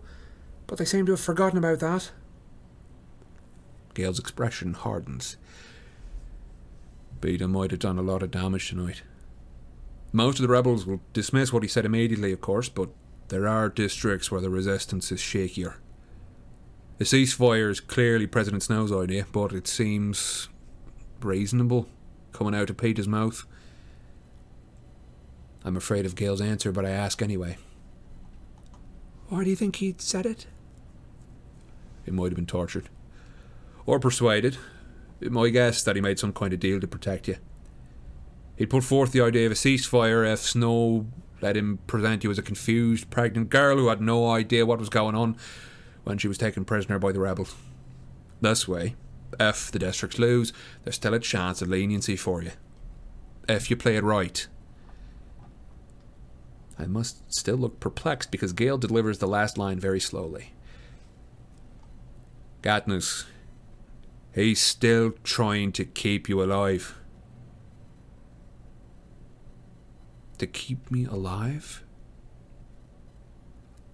but 0.67 0.77
they 0.77 0.85
seem 0.85 1.05
to 1.05 1.13
have 1.13 1.21
forgotten 1.21 1.57
about 1.57 1.80
that. 1.80 2.11
Gale's 3.93 4.19
expression 4.19 4.73
hardens. 4.73 5.38
Peeta 7.21 7.49
might 7.49 7.71
have 7.71 7.80
done 7.80 7.97
a 7.97 8.01
lot 8.01 8.23
of 8.23 8.31
damage 8.31 8.69
tonight. 8.69 9.03
Most 10.11 10.39
of 10.39 10.43
the 10.43 10.51
rebels 10.51 10.85
will 10.85 11.01
dismiss 11.13 11.53
what 11.53 11.63
he 11.63 11.69
said 11.69 11.85
immediately, 11.85 12.31
of 12.31 12.41
course, 12.41 12.69
but 12.69 12.89
there 13.30 13.47
are 13.47 13.69
districts 13.69 14.30
where 14.30 14.41
the 14.41 14.49
resistance 14.49 15.11
is 15.11 15.19
shakier. 15.19 15.75
The 16.99 17.05
ceasefire 17.05 17.71
is 17.71 17.79
clearly 17.79 18.27
President 18.27 18.61
Snow's 18.61 18.91
idea, 18.91 19.25
but 19.31 19.51
it 19.51 19.67
seems 19.67 20.47
reasonable 21.21 21.87
coming 22.31 22.53
out 22.53 22.69
of 22.69 22.77
Peeta's 22.77 23.07
mouth. 23.07 23.45
I'm 25.65 25.75
afraid 25.75 26.05
of 26.05 26.15
Gale's 26.15 26.41
answer, 26.41 26.71
but 26.71 26.85
I 26.85 26.91
ask 26.91 27.21
anyway. 27.21 27.57
Why 29.29 29.43
do 29.43 29.49
you 29.49 29.55
think 29.55 29.77
he'd 29.77 30.01
said 30.01 30.25
it? 30.25 30.45
He 32.05 32.11
might 32.11 32.25
have 32.25 32.35
been 32.35 32.45
tortured. 32.45 32.89
Or 33.85 33.99
persuaded. 33.99 34.57
My 35.21 35.49
guess 35.49 35.83
that 35.83 35.95
he 35.95 36.01
made 36.01 36.19
some 36.19 36.33
kind 36.33 36.53
of 36.53 36.59
deal 36.59 36.79
to 36.79 36.87
protect 36.87 37.27
you. 37.27 37.37
He'd 38.55 38.69
put 38.69 38.83
forth 38.83 39.13
the 39.13 39.21
idea 39.21 39.47
of 39.47 39.53
a 39.53 39.55
ceasefire 39.55 40.31
if 40.31 40.39
Snow 40.39 41.07
let 41.41 41.57
him 41.57 41.79
present 41.87 42.23
you 42.23 42.29
as 42.29 42.37
a 42.37 42.43
confused, 42.43 43.09
pregnant 43.09 43.49
girl 43.49 43.77
who 43.77 43.87
had 43.87 44.01
no 44.01 44.29
idea 44.29 44.65
what 44.65 44.79
was 44.79 44.89
going 44.89 45.15
on 45.15 45.37
when 46.03 46.17
she 46.17 46.27
was 46.27 46.38
taken 46.38 46.65
prisoner 46.65 46.99
by 46.99 47.11
the 47.11 47.19
rebels. 47.19 47.55
This 48.41 48.67
way, 48.67 48.95
if 49.39 49.71
the 49.71 49.80
districts 49.80 50.19
lose, 50.19 50.53
there's 50.84 50.95
still 50.95 51.13
a 51.13 51.19
chance 51.19 51.61
of 51.61 51.69
leniency 51.69 52.15
for 52.15 52.43
you. 52.43 52.51
If 53.47 53.69
you 53.69 53.75
play 53.75 53.95
it 53.95 54.03
right. 54.03 54.47
I 56.77 56.85
must 56.85 57.21
still 57.34 57.55
look 57.55 57.80
perplexed 57.80 58.31
because 58.31 58.53
Gale 58.53 58.77
delivers 58.77 59.19
the 59.19 59.27
last 59.27 59.57
line 59.57 59.80
very 59.80 59.99
slowly. 59.99 60.53
Katniss, 62.61 63.25
he's 64.34 64.61
still 64.61 65.13
trying 65.23 65.71
to 65.73 65.85
keep 65.85 66.27
you 66.27 66.41
alive. 66.41 66.97
To 70.39 70.47
keep 70.47 70.89
me 70.89 71.05
alive? 71.05 71.84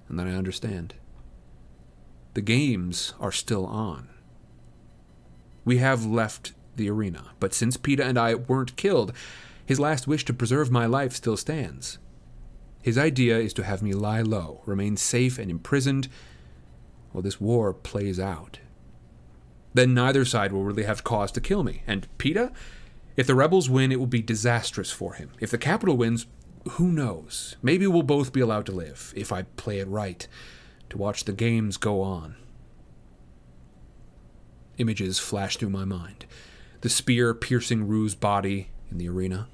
And 0.07 0.17
then 0.17 0.27
I 0.27 0.35
understand. 0.35 0.95
The 2.33 2.41
games 2.41 3.13
are 3.19 3.31
still 3.31 3.65
on. 3.65 4.09
We 5.65 5.77
have 5.77 6.05
left 6.05 6.53
the 6.75 6.89
arena, 6.89 7.31
but 7.39 7.53
since 7.53 7.77
Peeta 7.77 8.03
and 8.03 8.17
I 8.17 8.35
weren't 8.35 8.75
killed, 8.75 9.13
his 9.65 9.79
last 9.79 10.07
wish 10.07 10.25
to 10.25 10.33
preserve 10.33 10.71
my 10.71 10.85
life 10.85 11.13
still 11.13 11.37
stands. 11.37 11.99
His 12.81 12.97
idea 12.97 13.37
is 13.37 13.53
to 13.53 13.63
have 13.63 13.81
me 13.81 13.93
lie 13.93 14.21
low, 14.21 14.61
remain 14.65 14.97
safe 14.97 15.37
and 15.37 15.51
imprisoned 15.51 16.07
while 17.11 17.21
this 17.21 17.41
war 17.41 17.73
plays 17.73 18.19
out. 18.19 18.59
Then 19.73 19.93
neither 19.93 20.25
side 20.25 20.51
will 20.51 20.63
really 20.63 20.83
have 20.83 21.03
cause 21.03 21.31
to 21.33 21.41
kill 21.41 21.63
me. 21.63 21.83
And 21.85 22.07
Peeta? 22.17 22.51
If 23.15 23.27
the 23.27 23.35
rebels 23.35 23.69
win, 23.69 23.91
it 23.91 23.99
will 23.99 24.07
be 24.07 24.21
disastrous 24.21 24.91
for 24.91 25.13
him. 25.13 25.31
If 25.39 25.51
the 25.51 25.57
Capitol 25.57 25.97
wins, 25.97 26.25
who 26.71 26.91
knows? 26.91 27.57
Maybe 27.61 27.85
we'll 27.85 28.03
both 28.03 28.33
be 28.33 28.39
allowed 28.39 28.65
to 28.67 28.71
live, 28.71 29.13
if 29.15 29.31
I 29.31 29.43
play 29.43 29.79
it 29.79 29.87
right, 29.87 30.27
to 30.89 30.97
watch 30.97 31.25
the 31.25 31.33
games 31.33 31.77
go 31.77 32.01
on. 32.01 32.35
Images 34.77 35.19
flash 35.19 35.57
through 35.57 35.69
my 35.69 35.85
mind. 35.85 36.25
The 36.81 36.89
spear 36.89 37.33
piercing 37.33 37.87
Rue's 37.87 38.15
body 38.15 38.69
in 38.89 38.97
the 38.97 39.09
arena, 39.09 39.49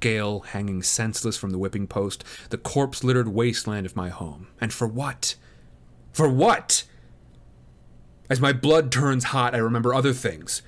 Gale 0.00 0.40
hanging 0.40 0.82
senseless 0.82 1.36
from 1.36 1.50
the 1.50 1.58
whipping 1.58 1.86
post, 1.86 2.24
the 2.50 2.58
corpse 2.58 3.02
littered 3.02 3.28
wasteland 3.28 3.86
of 3.86 3.96
my 3.96 4.10
home. 4.10 4.48
And 4.60 4.72
for 4.72 4.86
what? 4.86 5.34
For 6.12 6.28
what? 6.28 6.84
As 8.30 8.40
my 8.40 8.52
blood 8.52 8.92
turns 8.92 9.24
hot, 9.24 9.54
I 9.54 9.58
remember 9.58 9.92
other 9.92 10.12
things. 10.12 10.62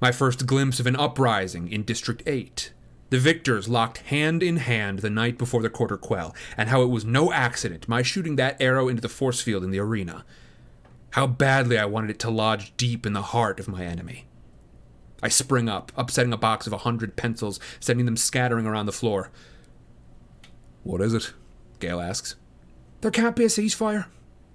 My 0.00 0.12
first 0.12 0.46
glimpse 0.46 0.80
of 0.80 0.86
an 0.86 0.96
uprising 0.96 1.68
in 1.70 1.82
District 1.82 2.22
8. 2.26 2.72
The 3.10 3.18
victors 3.18 3.68
locked 3.68 3.98
hand 3.98 4.42
in 4.42 4.58
hand 4.58 5.00
the 5.00 5.10
night 5.10 5.36
before 5.36 5.62
the 5.62 5.68
quarter 5.68 5.96
quell, 5.96 6.34
and 6.56 6.68
how 6.68 6.82
it 6.82 6.86
was 6.86 7.04
no 7.04 7.32
accident 7.32 7.88
my 7.88 8.02
shooting 8.02 8.36
that 8.36 8.60
arrow 8.60 8.88
into 8.88 9.02
the 9.02 9.08
force 9.08 9.40
field 9.40 9.64
in 9.64 9.70
the 9.70 9.80
arena. 9.80 10.24
How 11.10 11.26
badly 11.26 11.76
I 11.76 11.86
wanted 11.86 12.10
it 12.10 12.18
to 12.20 12.30
lodge 12.30 12.72
deep 12.76 13.04
in 13.04 13.12
the 13.12 13.22
heart 13.22 13.58
of 13.58 13.66
my 13.66 13.84
enemy. 13.84 14.26
I 15.22 15.28
spring 15.28 15.68
up, 15.68 15.90
upsetting 15.96 16.32
a 16.32 16.38
box 16.38 16.68
of 16.68 16.72
a 16.72 16.78
hundred 16.78 17.16
pencils, 17.16 17.58
sending 17.80 18.06
them 18.06 18.16
scattering 18.16 18.64
around 18.64 18.86
the 18.86 18.92
floor. 18.92 19.30
What 20.84 21.00
is 21.00 21.12
it? 21.12 21.32
Gale 21.80 22.00
asks. 22.00 22.36
There 23.00 23.10
can't 23.10 23.36
be 23.36 23.44
a 23.44 23.48
ceasefire. 23.48 24.06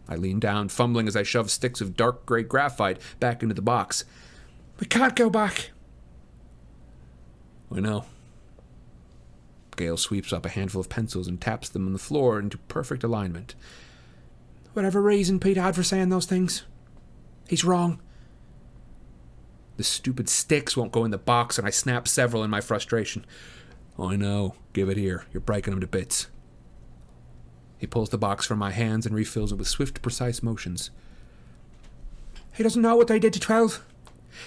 I 0.07 0.15
lean 0.15 0.39
down, 0.39 0.69
fumbling 0.69 1.07
as 1.07 1.15
I 1.15 1.23
shove 1.23 1.51
sticks 1.51 1.81
of 1.81 1.97
dark 1.97 2.25
gray 2.25 2.43
graphite 2.43 2.99
back 3.19 3.43
into 3.43 3.53
the 3.55 3.61
box. 3.61 4.05
We 4.79 4.87
can't 4.87 5.15
go 5.15 5.29
back. 5.29 5.71
I 7.71 7.79
know. 7.79 8.05
Gale 9.75 9.97
sweeps 9.97 10.33
up 10.33 10.45
a 10.45 10.49
handful 10.49 10.81
of 10.81 10.89
pencils 10.89 11.27
and 11.27 11.39
taps 11.39 11.69
them 11.69 11.85
on 11.85 11.93
the 11.93 11.99
floor 11.99 12.39
into 12.39 12.57
perfect 12.57 13.03
alignment. 13.03 13.55
Whatever 14.73 15.01
reason 15.01 15.39
Peeta 15.39 15.57
had 15.57 15.75
for 15.75 15.83
saying 15.83 16.09
those 16.09 16.25
things, 16.25 16.63
he's 17.47 17.63
wrong. 17.63 18.01
The 19.77 19.83
stupid 19.83 20.29
sticks 20.29 20.77
won't 20.77 20.91
go 20.91 21.05
in 21.05 21.11
the 21.11 21.17
box, 21.17 21.57
and 21.57 21.67
I 21.67 21.71
snap 21.71 22.07
several 22.07 22.43
in 22.43 22.49
my 22.49 22.61
frustration. 22.61 23.25
I 23.99 24.15
know. 24.15 24.55
Give 24.73 24.89
it 24.89 24.97
here. 24.97 25.25
You're 25.33 25.41
breaking 25.41 25.71
them 25.71 25.81
to 25.81 25.87
bits. 25.87 26.27
He 27.77 27.87
pulls 27.87 28.09
the 28.09 28.17
box 28.17 28.45
from 28.45 28.59
my 28.59 28.71
hands 28.71 29.05
and 29.05 29.13
refills 29.13 29.51
it 29.51 29.55
with 29.55 29.67
swift, 29.67 30.01
precise 30.01 30.41
motions. 30.41 30.91
He 32.53 32.63
doesn't 32.63 32.81
know 32.81 32.95
what 32.95 33.07
they 33.07 33.19
did 33.19 33.33
to 33.33 33.39
12. 33.39 33.83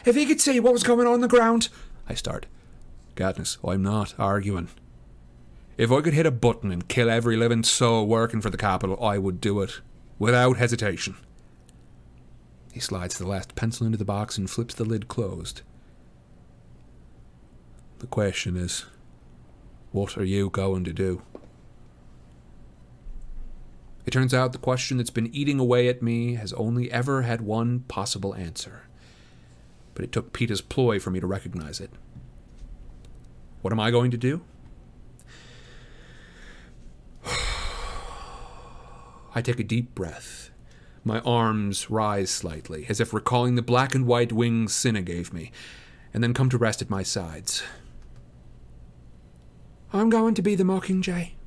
If 0.05 0.16
he 0.16 0.26
could 0.26 0.40
see 0.40 0.60
what 0.60 0.72
was 0.72 0.82
going 0.82 1.06
on, 1.06 1.20
the 1.20 1.28
ground. 1.28 1.68
I 2.09 2.14
start. 2.14 2.46
Katniss, 3.16 3.59
I'm 3.62 3.82
not 3.82 4.14
arguing. 4.18 4.68
If 5.78 5.92
I 5.92 6.00
could 6.00 6.12
hit 6.12 6.26
a 6.26 6.32
button 6.32 6.72
and 6.72 6.88
kill 6.88 7.09
every 7.09 7.36
living 7.36 7.62
soul 7.62 8.05
working 8.05 8.40
for 8.40 8.50
the 8.50 8.56
Capitol, 8.56 9.02
I 9.02 9.16
would 9.16 9.40
do 9.40 9.60
it. 9.62 9.80
Without 10.18 10.56
hesitation. 10.56 11.16
He 12.72 12.80
slides 12.80 13.16
the 13.16 13.28
last 13.28 13.55
pencil 13.55 13.86
into 13.86 13.96
the 13.96 14.05
box 14.05 14.36
and 14.36 14.50
flips 14.50 14.74
the 14.74 14.84
lid 14.84 15.06
closed. 15.06 15.62
The 18.00 18.09
question 18.09 18.56
is, 18.56 18.86
what 19.92 20.18
are 20.18 20.24
you 20.24 20.50
going 20.50 20.82
to 20.82 20.92
do? 20.92 21.22
It 24.05 24.10
turns 24.10 24.34
out 24.34 24.50
the 24.50 24.59
question 24.59 24.96
that's 24.96 25.10
been 25.10 25.32
eating 25.32 25.60
away 25.60 25.86
at 25.88 26.02
me 26.02 26.34
has 26.34 26.52
only 26.55 26.90
ever 26.90 27.22
had 27.22 27.40
one 27.40 27.80
possible 27.86 28.34
answer. 28.34 28.82
But 29.94 30.05
it 30.05 30.10
took 30.10 30.32
Peeta's 30.32 30.60
ploy 30.60 30.98
for 30.98 31.10
me 31.10 31.20
to 31.20 31.26
recognize 31.26 31.78
it. 31.78 31.90
What 33.62 33.72
am 33.72 33.78
I 33.78 33.92
going 33.92 34.10
to 34.10 34.16
do? 34.16 34.42
I 39.39 39.40
take 39.40 39.60
a 39.60 39.65
deep 39.65 39.94
breath. 39.94 40.51
My 41.05 41.20
arms 41.20 41.89
rise 41.89 42.28
slightly, 42.28 42.86
as 42.89 42.98
if 42.98 43.15
recalling 43.15 43.55
the 43.55 43.62
black 43.62 43.94
and 43.94 44.05
white 44.05 44.32
wings 44.32 44.74
Cinna 44.74 45.01
gave 45.01 45.32
me, 45.32 45.52
and 46.12 46.24
then 46.24 46.35
come 46.35 46.51
to 46.51 46.59
rest 46.59 46.82
at 46.82 46.90
my 46.90 47.05
sides. 47.05 47.62
I'm 49.93 50.10
going 50.10 50.35
to 50.35 50.43
be 50.43 50.56
the 50.56 50.65
Mockingjay. 50.65 51.38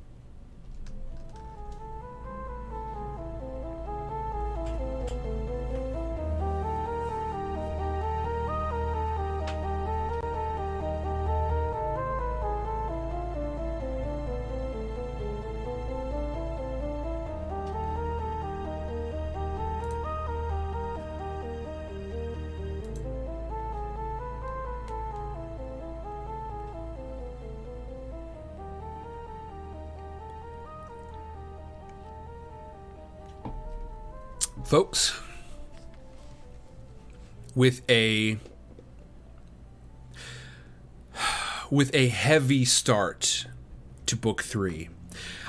Folks, 34.72 35.20
with 37.54 37.82
a 37.90 38.38
with 41.70 41.94
a 41.94 42.08
heavy 42.08 42.64
start 42.64 43.48
to 44.06 44.16
book 44.16 44.42
3. 44.42 44.88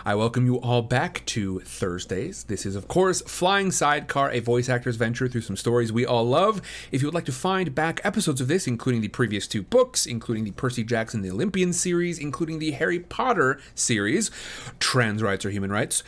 I 0.03 0.15
welcome 0.15 0.45
you 0.45 0.59
all 0.59 0.81
back 0.81 1.25
to 1.27 1.61
Thursdays. 1.61 2.43
This 2.43 2.65
is, 2.65 2.75
of 2.75 2.89
course, 2.89 3.21
Flying 3.21 3.71
Sidecar, 3.71 4.29
a 4.31 4.41
voice 4.41 4.67
actor's 4.67 4.97
venture 4.97 5.29
through 5.29 5.39
some 5.39 5.55
stories 5.55 5.93
we 5.93 6.05
all 6.05 6.25
love. 6.25 6.61
If 6.91 7.01
you 7.01 7.07
would 7.07 7.15
like 7.15 7.23
to 7.23 7.31
find 7.31 7.73
back 7.73 8.01
episodes 8.03 8.41
of 8.41 8.49
this, 8.49 8.67
including 8.67 8.99
the 8.99 9.07
previous 9.07 9.47
two 9.47 9.61
books, 9.61 10.05
including 10.05 10.43
the 10.43 10.51
Percy 10.51 10.83
Jackson 10.83 11.21
the 11.21 11.31
Olympian 11.31 11.71
series, 11.71 12.19
including 12.19 12.59
the 12.59 12.71
Harry 12.71 12.99
Potter 12.99 13.61
series, 13.73 14.31
Trans 14.79 15.23
Rights 15.23 15.45
or 15.45 15.49
Human 15.49 15.71
Rights, 15.71 16.03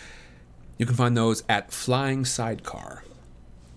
you 0.78 0.86
can 0.86 0.96
find 0.96 1.16
those 1.16 1.44
at 1.48 1.72
Flying 1.72 2.26
Sidecar. 2.26 3.04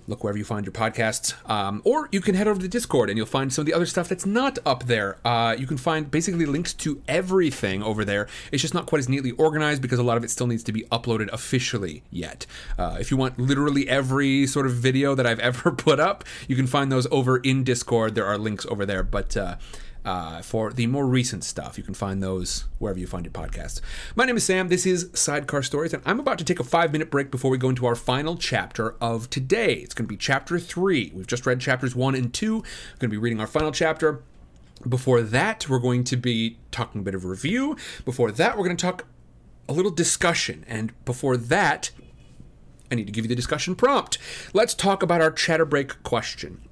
Look 0.09 0.25
wherever 0.25 0.39
you 0.39 0.45
find 0.45 0.65
your 0.65 0.73
podcasts. 0.73 1.35
Um, 1.51 1.83
or 1.85 2.09
you 2.11 2.23
can 2.23 2.35
head 2.35 2.49
over 2.49 2.59
to 2.59 2.67
Discord 2.67 3.11
and 3.11 3.19
you'll 3.19 3.27
find 3.27 3.53
some 3.53 3.63
of 3.63 3.67
the 3.67 3.75
other 3.75 3.85
stuff 3.85 4.09
that's 4.09 4.25
not 4.25 4.59
up 4.65 4.85
there. 4.85 5.19
Uh, 5.23 5.55
you 5.57 5.67
can 5.67 5.77
find 5.77 6.11
basically 6.11 6.47
links 6.47 6.73
to 6.75 7.03
everything 7.07 7.83
over 7.83 8.07
there. 8.07 8.27
It's 8.51 8.63
just 8.63 8.73
not 8.73 8.87
quite 8.87 9.01
as 9.01 9.09
neatly 9.09 9.33
organized 9.33 9.83
because 9.83 9.99
a 9.99 10.03
lot 10.03 10.17
of 10.17 10.25
it 10.25 10.31
still 10.31 10.47
needs 10.47 10.65
to 10.65 10.73
be 10.73 10.85
uploaded 10.85 11.29
officially 11.31 12.05
yet. 12.11 12.47
Uh, 12.79 12.97
if 12.99 13.11
you 13.11 13.19
want 13.19 13.39
literally 13.39 13.87
every 13.87 14.47
sort 14.47 14.65
of 14.65 14.73
video 14.73 15.15
that 15.15 15.27
I've 15.27 15.41
ever 15.41 15.71
put 15.73 16.01
up, 16.01 16.25
you 16.49 16.57
can 16.57 16.67
find 16.67 16.91
those 16.91 17.07
over 17.11 17.37
in 17.37 17.63
Discord. 17.63 18.15
There 18.15 18.27
are 18.27 18.39
links 18.39 18.65
over 18.67 18.87
there. 18.87 19.03
But. 19.03 19.37
Uh, 19.37 19.57
uh, 20.09 20.41
for 20.41 20.73
the 20.73 20.87
more 20.87 21.07
recent 21.07 21.45
stuff. 21.45 21.77
You 21.77 21.85
can 21.85 21.93
find 21.93 22.23
those 22.23 22.65
wherever 22.79 22.99
you 22.99 23.07
find 23.07 23.27
your 23.27 23.33
podcasts. 23.33 23.83
My 24.17 24.25
name 24.25 24.39
is 24.39 24.45
Sam. 24.45 24.69
This 24.69 24.87
is 24.87 25.11
Sidecar 25.13 25.63
Stories, 25.63 25.93
and 25.93 26.03
I'm 26.07 26.19
about 26.19 26.39
to 26.39 26.45
take 26.47 26.59
a 26.59 26.65
five 26.65 26.93
minute 26.93 27.11
break 27.11 27.31
before 27.31 27.51
we 27.51 27.59
go 27.59 27.69
into 27.69 27.85
our 27.85 27.95
final 27.95 28.35
chapter 28.39 28.95
of 29.03 29.29
today. 29.29 29.75
It's 29.75 29.93
going 29.93 30.07
to 30.07 30.09
be 30.09 30.17
chapter 30.17 30.59
three. 30.59 31.13
We've 31.15 31.27
just 31.27 31.45
read 31.45 31.61
chapters 31.61 31.95
one 31.95 32.15
and 32.15 32.33
two. 32.33 32.57
We're 32.57 32.99
going 33.01 33.01
to 33.01 33.09
be 33.09 33.19
reading 33.19 33.39
our 33.39 33.47
final 33.47 33.71
chapter. 33.71 34.23
Before 34.89 35.21
that, 35.21 35.69
we're 35.69 35.79
going 35.79 36.05
to 36.05 36.17
be 36.17 36.57
talking 36.71 37.03
a 37.03 37.05
bit 37.05 37.15
of 37.15 37.27
review. 37.27 37.77
Before 38.07 38.33
that, 38.33 38.57
we're 38.57 38.65
going 38.65 38.79
to 38.79 38.83
talk 38.83 39.05
a 39.69 39.75
little 39.75 39.91
discussion. 39.91 40.65
And 40.67 40.95
before 41.05 41.37
that, 41.37 41.91
I 42.91 42.95
need 42.95 43.07
to 43.07 43.13
give 43.13 43.27
you 43.27 43.29
the 43.29 43.35
discussion 43.35 43.75
prompt. 43.75 44.17
Let's 44.55 44.73
talk 44.73 45.03
about 45.03 45.21
our 45.21 45.31
chatter 45.31 45.67
break 45.67 46.03
question. 46.03 46.63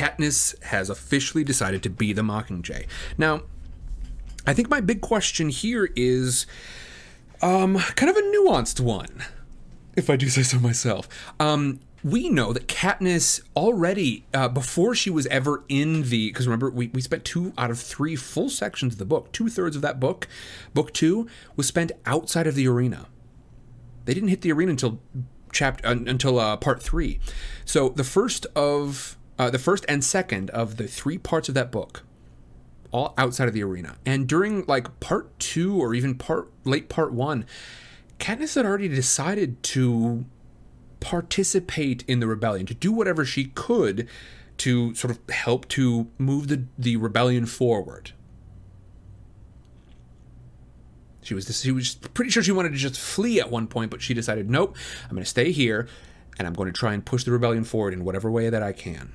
Katniss 0.00 0.60
has 0.62 0.88
officially 0.88 1.44
decided 1.44 1.82
to 1.82 1.90
be 1.90 2.14
the 2.14 2.22
Mockingjay. 2.22 2.86
Now, 3.18 3.42
I 4.46 4.54
think 4.54 4.70
my 4.70 4.80
big 4.80 5.02
question 5.02 5.50
here 5.50 5.90
is 5.94 6.46
um, 7.42 7.76
kind 7.76 8.08
of 8.08 8.16
a 8.16 8.22
nuanced 8.22 8.80
one, 8.80 9.22
if 9.96 10.08
I 10.08 10.16
do 10.16 10.30
say 10.30 10.42
so 10.42 10.58
myself. 10.58 11.06
Um, 11.38 11.80
we 12.02 12.30
know 12.30 12.54
that 12.54 12.66
Katniss 12.66 13.42
already, 13.54 14.24
uh, 14.32 14.48
before 14.48 14.94
she 14.94 15.10
was 15.10 15.26
ever 15.26 15.64
in 15.68 16.04
the, 16.08 16.30
because 16.30 16.46
remember, 16.46 16.70
we, 16.70 16.88
we 16.88 17.02
spent 17.02 17.26
two 17.26 17.52
out 17.58 17.70
of 17.70 17.78
three 17.78 18.16
full 18.16 18.48
sections 18.48 18.94
of 18.94 18.98
the 18.98 19.04
book, 19.04 19.30
two 19.32 19.50
thirds 19.50 19.76
of 19.76 19.82
that 19.82 20.00
book, 20.00 20.26
book 20.72 20.94
two, 20.94 21.28
was 21.56 21.66
spent 21.66 21.92
outside 22.06 22.46
of 22.46 22.54
the 22.54 22.66
arena. 22.66 23.06
They 24.06 24.14
didn't 24.14 24.30
hit 24.30 24.40
the 24.40 24.52
arena 24.52 24.70
until 24.70 24.98
chapter 25.52 25.86
uh, 25.86 25.90
until 25.90 26.38
uh, 26.38 26.56
part 26.56 26.82
three. 26.82 27.20
So 27.66 27.90
the 27.90 28.04
first 28.04 28.46
of 28.56 29.18
uh, 29.40 29.48
the 29.48 29.58
first 29.58 29.86
and 29.88 30.04
second 30.04 30.50
of 30.50 30.76
the 30.76 30.86
three 30.86 31.16
parts 31.16 31.48
of 31.48 31.54
that 31.54 31.72
book, 31.72 32.02
all 32.90 33.14
outside 33.16 33.48
of 33.48 33.54
the 33.54 33.62
arena. 33.62 33.96
And 34.04 34.28
during 34.28 34.66
like 34.66 35.00
part 35.00 35.38
two 35.38 35.80
or 35.80 35.94
even 35.94 36.14
part 36.14 36.52
late 36.64 36.90
part 36.90 37.14
one, 37.14 37.46
Katniss 38.18 38.54
had 38.54 38.66
already 38.66 38.86
decided 38.86 39.62
to 39.62 40.26
participate 41.00 42.04
in 42.06 42.20
the 42.20 42.26
rebellion, 42.26 42.66
to 42.66 42.74
do 42.74 42.92
whatever 42.92 43.24
she 43.24 43.46
could 43.46 44.06
to 44.58 44.94
sort 44.94 45.10
of 45.10 45.18
help 45.30 45.66
to 45.68 46.10
move 46.18 46.48
the, 46.48 46.64
the 46.78 46.98
rebellion 46.98 47.46
forward. 47.46 48.12
She 51.22 51.32
was 51.32 51.62
she 51.62 51.72
was 51.72 51.94
pretty 51.94 52.30
sure 52.30 52.42
she 52.42 52.52
wanted 52.52 52.72
to 52.72 52.78
just 52.78 53.00
flee 53.00 53.40
at 53.40 53.50
one 53.50 53.68
point, 53.68 53.90
but 53.90 54.02
she 54.02 54.12
decided, 54.12 54.50
nope, 54.50 54.76
I'm 55.04 55.12
going 55.12 55.24
to 55.24 55.30
stay 55.30 55.50
here, 55.50 55.88
and 56.38 56.46
I'm 56.46 56.52
going 56.52 56.70
to 56.70 56.78
try 56.78 56.92
and 56.92 57.02
push 57.02 57.24
the 57.24 57.30
rebellion 57.30 57.64
forward 57.64 57.94
in 57.94 58.04
whatever 58.04 58.30
way 58.30 58.50
that 58.50 58.62
I 58.62 58.72
can. 58.72 59.14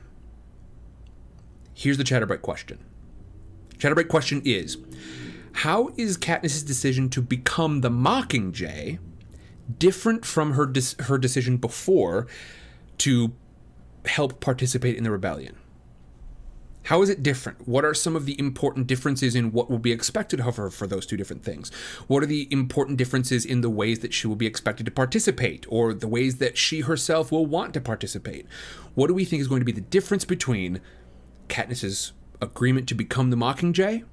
Here's 1.76 1.98
the 1.98 2.06
Chatterbreak 2.06 2.42
question. 2.42 2.80
Chatterbreak 3.78 4.08
question 4.08 4.42
is: 4.46 4.78
How 5.52 5.92
is 5.98 6.18
Katniss's 6.18 6.64
decision 6.64 7.10
to 7.10 7.22
become 7.22 7.82
the 7.82 7.90
Mockingjay 7.90 8.98
different 9.78 10.26
from 10.26 10.54
her 10.54 10.66
dis- 10.66 10.96
her 11.02 11.18
decision 11.18 11.58
before 11.58 12.28
to 13.00 13.34
help 14.06 14.40
participate 14.40 14.96
in 14.96 15.04
the 15.04 15.12
rebellion? 15.12 15.58
How 16.84 17.02
is 17.02 17.10
it 17.10 17.24
different? 17.24 17.68
What 17.68 17.84
are 17.84 17.96
some 17.96 18.16
of 18.16 18.26
the 18.28 18.40
important 18.40 18.86
differences 18.86 19.36
in 19.36 19.52
what 19.52 19.72
will 19.72 19.80
be 19.80 19.92
expected 19.92 20.40
of 20.40 20.56
her 20.58 20.70
for 20.70 20.86
those 20.86 21.08
two 21.08 21.18
different 21.18 21.44
things? 21.44 21.72
What 22.08 22.22
are 22.22 22.28
the 22.28 22.48
important 22.52 23.00
differences 23.00 23.44
in 23.44 23.62
the 23.62 23.72
ways 23.72 24.00
that 24.00 24.14
she 24.14 24.28
will 24.28 24.36
be 24.36 24.46
expected 24.46 24.86
to 24.86 24.92
participate 24.92 25.66
or 25.68 25.96
the 25.96 26.08
ways 26.08 26.38
that 26.38 26.60
she 26.60 26.82
herself 26.82 27.32
will 27.32 27.48
want 27.48 27.74
to 27.74 27.82
participate? 27.82 28.46
What 28.94 29.08
do 29.08 29.16
we 29.16 29.26
think 29.26 29.42
is 29.42 29.48
going 29.48 29.62
to 29.62 29.66
be 29.66 29.72
the 29.72 29.82
difference 29.82 30.26
between 30.26 30.80
Katniss's 31.48 32.14
agreement 32.42 32.88
to 32.90 32.96
become 32.96 33.30
the 33.30 33.38
Mockingjay 33.38 34.04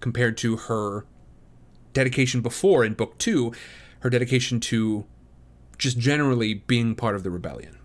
compared 0.00 0.36
to 0.38 0.56
her 0.56 1.04
dedication 1.92 2.40
before 2.40 2.84
in 2.84 2.94
book 2.94 3.18
2, 3.18 3.52
her 4.00 4.10
dedication 4.10 4.60
to 4.60 5.04
just 5.78 5.98
generally 5.98 6.54
being 6.54 6.94
part 6.94 7.14
of 7.14 7.22
the 7.22 7.30
rebellion? 7.30 7.78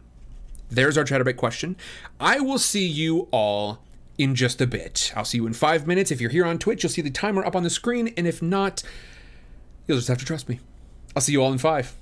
There's 0.70 0.98
our 0.98 1.04
chatterbait 1.04 1.38
question. 1.38 1.78
I 2.20 2.40
will 2.40 2.60
see 2.60 2.86
you 2.86 3.28
all 3.32 3.80
in 4.18 4.36
just 4.36 4.62
a 4.62 4.68
bit. 4.68 5.14
I'll 5.16 5.26
see 5.26 5.38
you 5.38 5.48
in 5.48 5.54
five 5.54 5.88
minutes. 5.88 6.12
If 6.12 6.20
you're 6.20 6.32
here 6.32 6.46
on 6.46 6.58
Twitch, 6.58 6.84
you'll 6.84 6.92
see 6.92 7.02
the 7.02 7.10
timer 7.10 7.46
up 7.46 7.56
on 7.56 7.64
the 7.64 7.70
screen. 7.70 8.14
And 8.18 8.28
if 8.28 8.42
not, 8.42 8.84
you'll 9.88 9.98
just 9.98 10.10
have 10.10 10.18
to 10.18 10.26
trust 10.26 10.50
me. 10.50 10.60
I'll 11.16 11.22
see 11.22 11.32
you 11.32 11.42
all 11.42 11.52
in 11.52 11.58
five. 11.58 11.96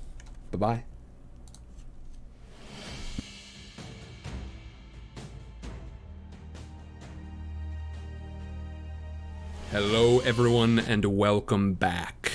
Bye 0.50 0.95
Hello, 9.78 10.20
everyone, 10.20 10.78
and 10.78 11.04
welcome 11.04 11.74
back. 11.74 12.32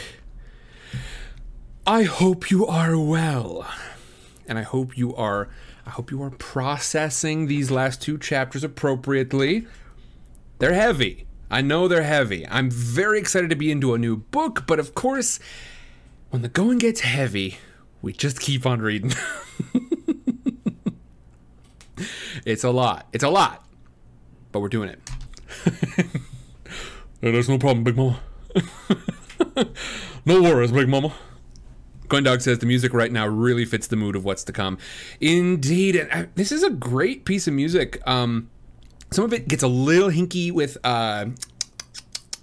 I 1.88 2.04
hope 2.04 2.52
you 2.52 2.68
are 2.68 2.96
well, 2.96 3.68
and 4.48 4.60
I 4.60 4.62
hope 4.62 4.96
you 4.96 5.16
are 5.16 5.50
I 5.84 5.90
hope 5.90 6.12
you 6.12 6.22
are 6.22 6.30
processing 6.30 7.48
these 7.48 7.72
last 7.72 8.00
two 8.00 8.20
chapters 8.20 8.64
appropriately. 8.64 9.66
They're 10.60 10.76
heavy. 10.76 11.26
I 11.50 11.62
know 11.62 11.88
they're 11.88 12.04
heavy. 12.04 12.48
I'm 12.48 12.70
very 12.70 13.18
excited 13.18 13.50
to 13.50 13.56
be 13.56 13.72
into 13.72 13.96
a 13.96 13.98
new 13.98 14.18
book, 14.18 14.68
but 14.68 14.78
of 14.78 14.94
course, 14.94 15.40
when 16.30 16.44
the 16.44 16.48
going 16.48 16.78
gets 16.78 17.00
heavy, 17.00 17.58
we 18.04 18.14
just 18.14 18.40
keep 18.40 18.68
on 18.68 18.84
reading. 18.84 19.14
it's 22.46 22.64
a 22.64 22.70
lot. 22.70 23.08
It's 23.12 23.24
a 23.24 23.30
lot. 23.30 23.66
But 24.52 24.60
we're 24.60 24.70
doing 24.70 24.90
it. 24.90 26.22
There's 27.22 27.48
no 27.48 27.60
problem, 27.60 27.84
Big 27.84 27.96
Mama. 27.96 28.20
no 30.26 30.42
worries, 30.42 30.72
Big 30.72 30.90
Mama. 30.90 31.14
Dog 32.10 32.42
says 32.42 32.60
the 32.60 32.66
music 32.66 32.94
right 32.94 33.12
now 33.12 33.26
really 33.26 33.64
fits 33.64 33.88
the 33.88 33.96
mood 33.96 34.18
of 34.18 34.26
what's 34.26 34.44
to 34.44 34.52
come. 34.52 34.78
Indeed, 35.22 35.96
and 35.96 36.12
uh, 36.12 36.30
this 36.36 36.52
is 36.52 36.62
a 36.62 36.70
great 36.70 37.24
piece 37.24 37.48
of 37.48 37.54
music. 37.54 38.02
Um, 38.06 38.50
some 39.12 39.24
of 39.24 39.32
it 39.34 39.48
gets 39.48 39.64
a 39.64 39.68
little 39.68 40.10
hinky 40.10 40.52
with. 40.52 40.78
Uh, 40.84 41.28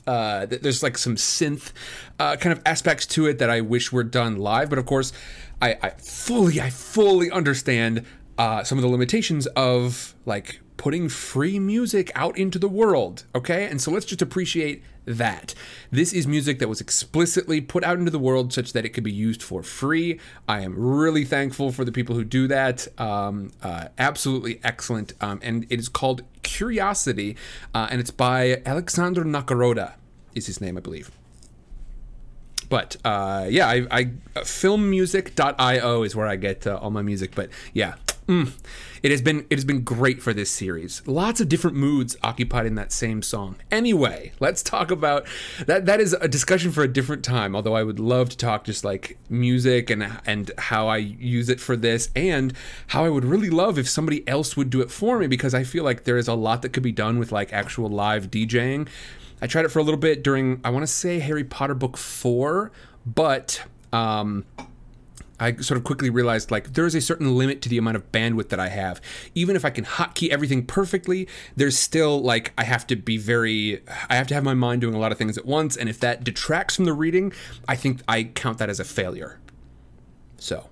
uh, 0.06 0.46
there's 0.46 0.82
like 0.82 0.96
some 0.96 1.16
synth 1.16 1.72
uh, 2.18 2.36
kind 2.36 2.56
of 2.56 2.62
aspects 2.64 3.04
to 3.04 3.26
it 3.26 3.38
that 3.40 3.50
I 3.50 3.60
wish 3.60 3.92
were 3.92 4.04
done 4.04 4.36
live, 4.36 4.70
but 4.70 4.78
of 4.78 4.86
course, 4.86 5.12
I, 5.60 5.76
I 5.82 5.90
fully, 5.90 6.62
I 6.62 6.70
fully 6.70 7.30
understand 7.30 8.06
uh, 8.38 8.64
some 8.64 8.78
of 8.78 8.82
the 8.82 8.88
limitations 8.88 9.46
of 9.48 10.14
like 10.24 10.60
putting 10.78 11.10
free 11.10 11.58
music 11.58 12.10
out 12.14 12.38
into 12.38 12.58
the 12.58 12.68
world. 12.68 13.24
Okay, 13.34 13.66
and 13.66 13.82
so 13.82 13.90
let's 13.90 14.06
just 14.06 14.22
appreciate 14.22 14.82
that. 15.04 15.54
This 15.90 16.12
is 16.14 16.26
music 16.26 16.58
that 16.60 16.68
was 16.68 16.80
explicitly 16.80 17.60
put 17.60 17.84
out 17.84 17.98
into 17.98 18.10
the 18.10 18.18
world 18.18 18.52
such 18.52 18.72
that 18.72 18.86
it 18.86 18.90
could 18.90 19.04
be 19.04 19.12
used 19.12 19.42
for 19.42 19.62
free. 19.62 20.18
I 20.48 20.60
am 20.60 20.74
really 20.78 21.24
thankful 21.24 21.72
for 21.72 21.84
the 21.84 21.92
people 21.92 22.14
who 22.14 22.24
do 22.24 22.46
that. 22.48 22.88
Um, 22.98 23.52
uh, 23.62 23.88
absolutely 23.98 24.60
excellent. 24.64 25.12
Um, 25.20 25.40
and 25.42 25.66
it 25.68 25.78
is 25.78 25.88
called 25.88 26.22
Curiosity, 26.42 27.36
uh, 27.74 27.88
and 27.90 28.00
it's 28.00 28.10
by 28.10 28.62
Alexander 28.64 29.24
Nakarada, 29.24 29.94
is 30.34 30.46
his 30.46 30.60
name, 30.60 30.78
I 30.78 30.80
believe. 30.80 31.10
But 32.68 32.96
uh, 33.04 33.46
yeah, 33.48 33.66
I, 33.66 33.86
I 33.90 34.04
filmmusic.io 34.36 36.02
is 36.02 36.14
where 36.14 36.26
I 36.26 36.36
get 36.36 36.66
uh, 36.66 36.76
all 36.76 36.90
my 36.90 37.02
music. 37.02 37.34
But 37.34 37.50
yeah, 37.72 37.94
mm, 38.26 38.52
it 39.02 39.10
has 39.10 39.22
been 39.22 39.46
it 39.50 39.56
has 39.56 39.64
been 39.64 39.82
great 39.82 40.22
for 40.22 40.32
this 40.32 40.50
series. 40.50 41.02
Lots 41.06 41.40
of 41.40 41.48
different 41.48 41.76
moods 41.76 42.16
occupied 42.22 42.66
in 42.66 42.74
that 42.76 42.92
same 42.92 43.22
song. 43.22 43.56
Anyway, 43.70 44.32
let's 44.40 44.62
talk 44.62 44.90
about 44.90 45.26
that. 45.66 45.86
That 45.86 46.00
is 46.00 46.12
a 46.14 46.28
discussion 46.28 46.72
for 46.72 46.82
a 46.82 46.88
different 46.88 47.24
time. 47.24 47.54
Although 47.54 47.76
I 47.76 47.82
would 47.82 48.00
love 48.00 48.28
to 48.30 48.36
talk 48.36 48.64
just 48.64 48.84
like 48.84 49.18
music 49.28 49.90
and 49.90 50.20
and 50.26 50.50
how 50.58 50.88
I 50.88 50.98
use 50.98 51.48
it 51.48 51.60
for 51.60 51.76
this, 51.76 52.10
and 52.16 52.52
how 52.88 53.04
I 53.04 53.08
would 53.08 53.24
really 53.24 53.50
love 53.50 53.78
if 53.78 53.88
somebody 53.88 54.26
else 54.28 54.56
would 54.56 54.70
do 54.70 54.80
it 54.80 54.90
for 54.90 55.18
me 55.18 55.26
because 55.26 55.54
I 55.54 55.64
feel 55.64 55.84
like 55.84 56.04
there 56.04 56.18
is 56.18 56.28
a 56.28 56.34
lot 56.34 56.62
that 56.62 56.70
could 56.70 56.82
be 56.82 56.92
done 56.92 57.18
with 57.18 57.32
like 57.32 57.52
actual 57.52 57.88
live 57.88 58.30
DJing. 58.30 58.88
I 59.40 59.46
tried 59.46 59.64
it 59.64 59.68
for 59.68 59.78
a 59.78 59.82
little 59.82 60.00
bit 60.00 60.24
during 60.24 60.60
I 60.64 60.70
want 60.70 60.82
to 60.82 60.92
say 60.92 61.20
Harry 61.20 61.44
Potter 61.44 61.74
book 61.74 61.96
four, 61.96 62.72
but 63.06 63.62
um, 63.92 64.44
I 65.40 65.56
sort 65.56 65.78
of 65.78 65.84
quickly 65.84 66.10
realized 66.10 66.50
like 66.50 66.74
there 66.74 66.86
is 66.86 66.94
a 66.94 67.00
certain 67.00 67.36
limit 67.36 67.62
to 67.62 67.68
the 67.68 67.78
amount 67.78 67.96
of 67.96 68.10
bandwidth 68.12 68.48
that 68.48 68.60
I 68.60 68.68
have. 68.68 69.00
Even 69.34 69.56
if 69.56 69.64
I 69.64 69.70
can 69.70 69.84
hotkey 69.84 70.28
everything 70.30 70.66
perfectly, 70.66 71.28
there's 71.56 71.78
still 71.78 72.20
like 72.20 72.52
I 72.58 72.64
have 72.64 72.86
to 72.88 72.96
be 72.96 73.16
very 73.16 73.82
I 74.08 74.16
have 74.16 74.26
to 74.28 74.34
have 74.34 74.44
my 74.44 74.54
mind 74.54 74.80
doing 74.80 74.94
a 74.94 74.98
lot 74.98 75.12
of 75.12 75.18
things 75.18 75.38
at 75.38 75.46
once, 75.46 75.76
and 75.76 75.88
if 75.88 76.00
that 76.00 76.24
detracts 76.24 76.76
from 76.76 76.84
the 76.84 76.92
reading, 76.92 77.32
I 77.66 77.76
think 77.76 78.02
I 78.08 78.24
count 78.24 78.58
that 78.58 78.68
as 78.68 78.80
a 78.80 78.84
failure. 78.84 79.38
So 80.36 80.70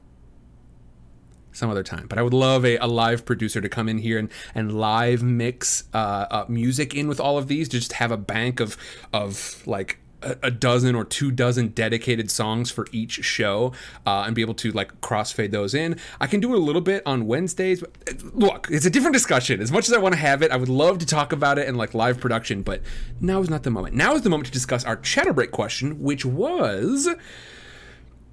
some 1.57 1.71
other 1.71 1.83
time. 1.83 2.07
But 2.07 2.19
I 2.19 2.23
would 2.23 2.35
love 2.35 2.65
a, 2.65 2.77
a 2.77 2.87
live 2.87 3.25
producer 3.25 3.61
to 3.61 3.69
come 3.69 3.89
in 3.89 3.99
here 3.99 4.19
and, 4.19 4.29
and 4.55 4.79
live 4.79 5.23
mix 5.23 5.85
uh, 5.95 6.27
uh, 6.31 6.45
music 6.49 6.95
in 6.95 7.09
with 7.09 7.19
all 7.19 7.39
of 7.39 7.49
these. 7.49 7.69
To 7.71 7.79
just 7.79 7.95
have 7.95 8.11
a 8.13 8.17
bank 8.17 8.61
of 8.61 8.77
of 9.13 9.67
like 9.67 9.99
a, 10.23 10.51
dozen 10.51 10.95
or 10.95 11.05
two 11.05 11.31
dozen 11.31 11.69
dedicated 11.69 12.31
songs 12.31 12.71
for 12.71 12.87
each 12.93 13.25
show 13.25 13.73
uh, 14.07 14.25
and 14.27 14.35
be 14.35 14.43
able 14.43 14.55
to 14.55 14.71
like 14.73 15.01
crossfade 15.01 15.51
those 15.51 15.75
in. 15.75 15.99
I 16.21 16.27
can 16.27 16.41
do 16.41 16.55
it 16.55 16.59
a 16.59 16.63
little 16.63 16.81
bit 16.81 17.03
on 17.07 17.27
Wednesdays. 17.27 17.83
Uh, 17.83 17.87
look, 18.33 18.69
it's 18.71 18.87
a 18.87 18.91
different 18.91 19.15
discussion. 19.15 19.61
As 19.61 19.71
much 19.71 19.89
as 19.89 19.95
I 19.95 19.99
want 19.99 20.15
to 20.15 20.21
have 20.21 20.43
it, 20.43 20.51
I 20.51 20.57
would 20.57 20.69
love 20.69 20.99
to 20.99 21.07
talk 21.07 21.33
about 21.33 21.59
it 21.59 21.69
in 21.69 21.77
like 21.77 21.95
live 21.95 22.21
production, 22.21 22.63
but 22.63 22.83
now 23.21 23.41
is 23.41 23.51
not 23.51 23.63
the 23.63 23.71
moment. 23.71 23.95
Now 23.95 24.15
is 24.15 24.23
the 24.23 24.31
moment 24.31 24.47
to 24.47 24.53
discuss 24.53 24.85
our 24.85 24.97
chatter 24.97 25.33
break 25.33 25.51
question, 25.51 26.03
which 26.03 26.25
was 26.25 27.09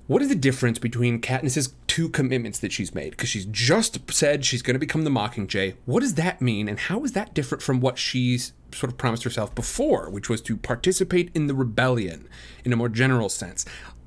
what 0.07 0.21
is 0.21 0.29
the 0.29 0.35
difference 0.35 0.79
between 0.79 1.21
Katniss's 1.21 1.73
two 1.87 2.09
commitments 2.09 2.59
that 2.59 2.73
she's 2.73 2.93
made? 2.93 3.11
Because 3.11 3.29
she's 3.29 3.45
just 3.45 4.11
said 4.11 4.43
she's 4.43 4.61
going 4.61 4.75
to 4.75 4.79
become 4.79 5.05
the 5.05 5.09
Mockingjay. 5.09 5.75
What 5.85 6.01
does 6.01 6.15
that 6.15 6.41
mean, 6.41 6.67
and 6.67 6.77
how 6.77 7.03
is 7.03 7.13
that 7.13 7.33
different 7.33 7.61
from 7.61 7.79
what 7.79 7.97
she's 7.97 8.53
sort 8.73 8.91
of 8.91 8.97
promised 8.97 9.23
herself 9.23 9.53
before, 9.55 10.09
which 10.09 10.29
was 10.29 10.41
to 10.41 10.57
participate 10.57 11.31
in 11.33 11.47
the 11.47 11.55
rebellion 11.55 12.27
in 12.63 12.73
a 12.73 12.75
more 12.75 12.89
general 12.89 13.29
sense? 13.29 13.65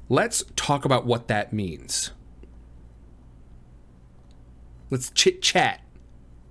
Let's 0.08 0.44
talk 0.54 0.84
about 0.84 1.06
what 1.06 1.28
that 1.28 1.52
means. 1.52 2.12
Let's 4.90 5.10
chit 5.10 5.42
chat, 5.42 5.80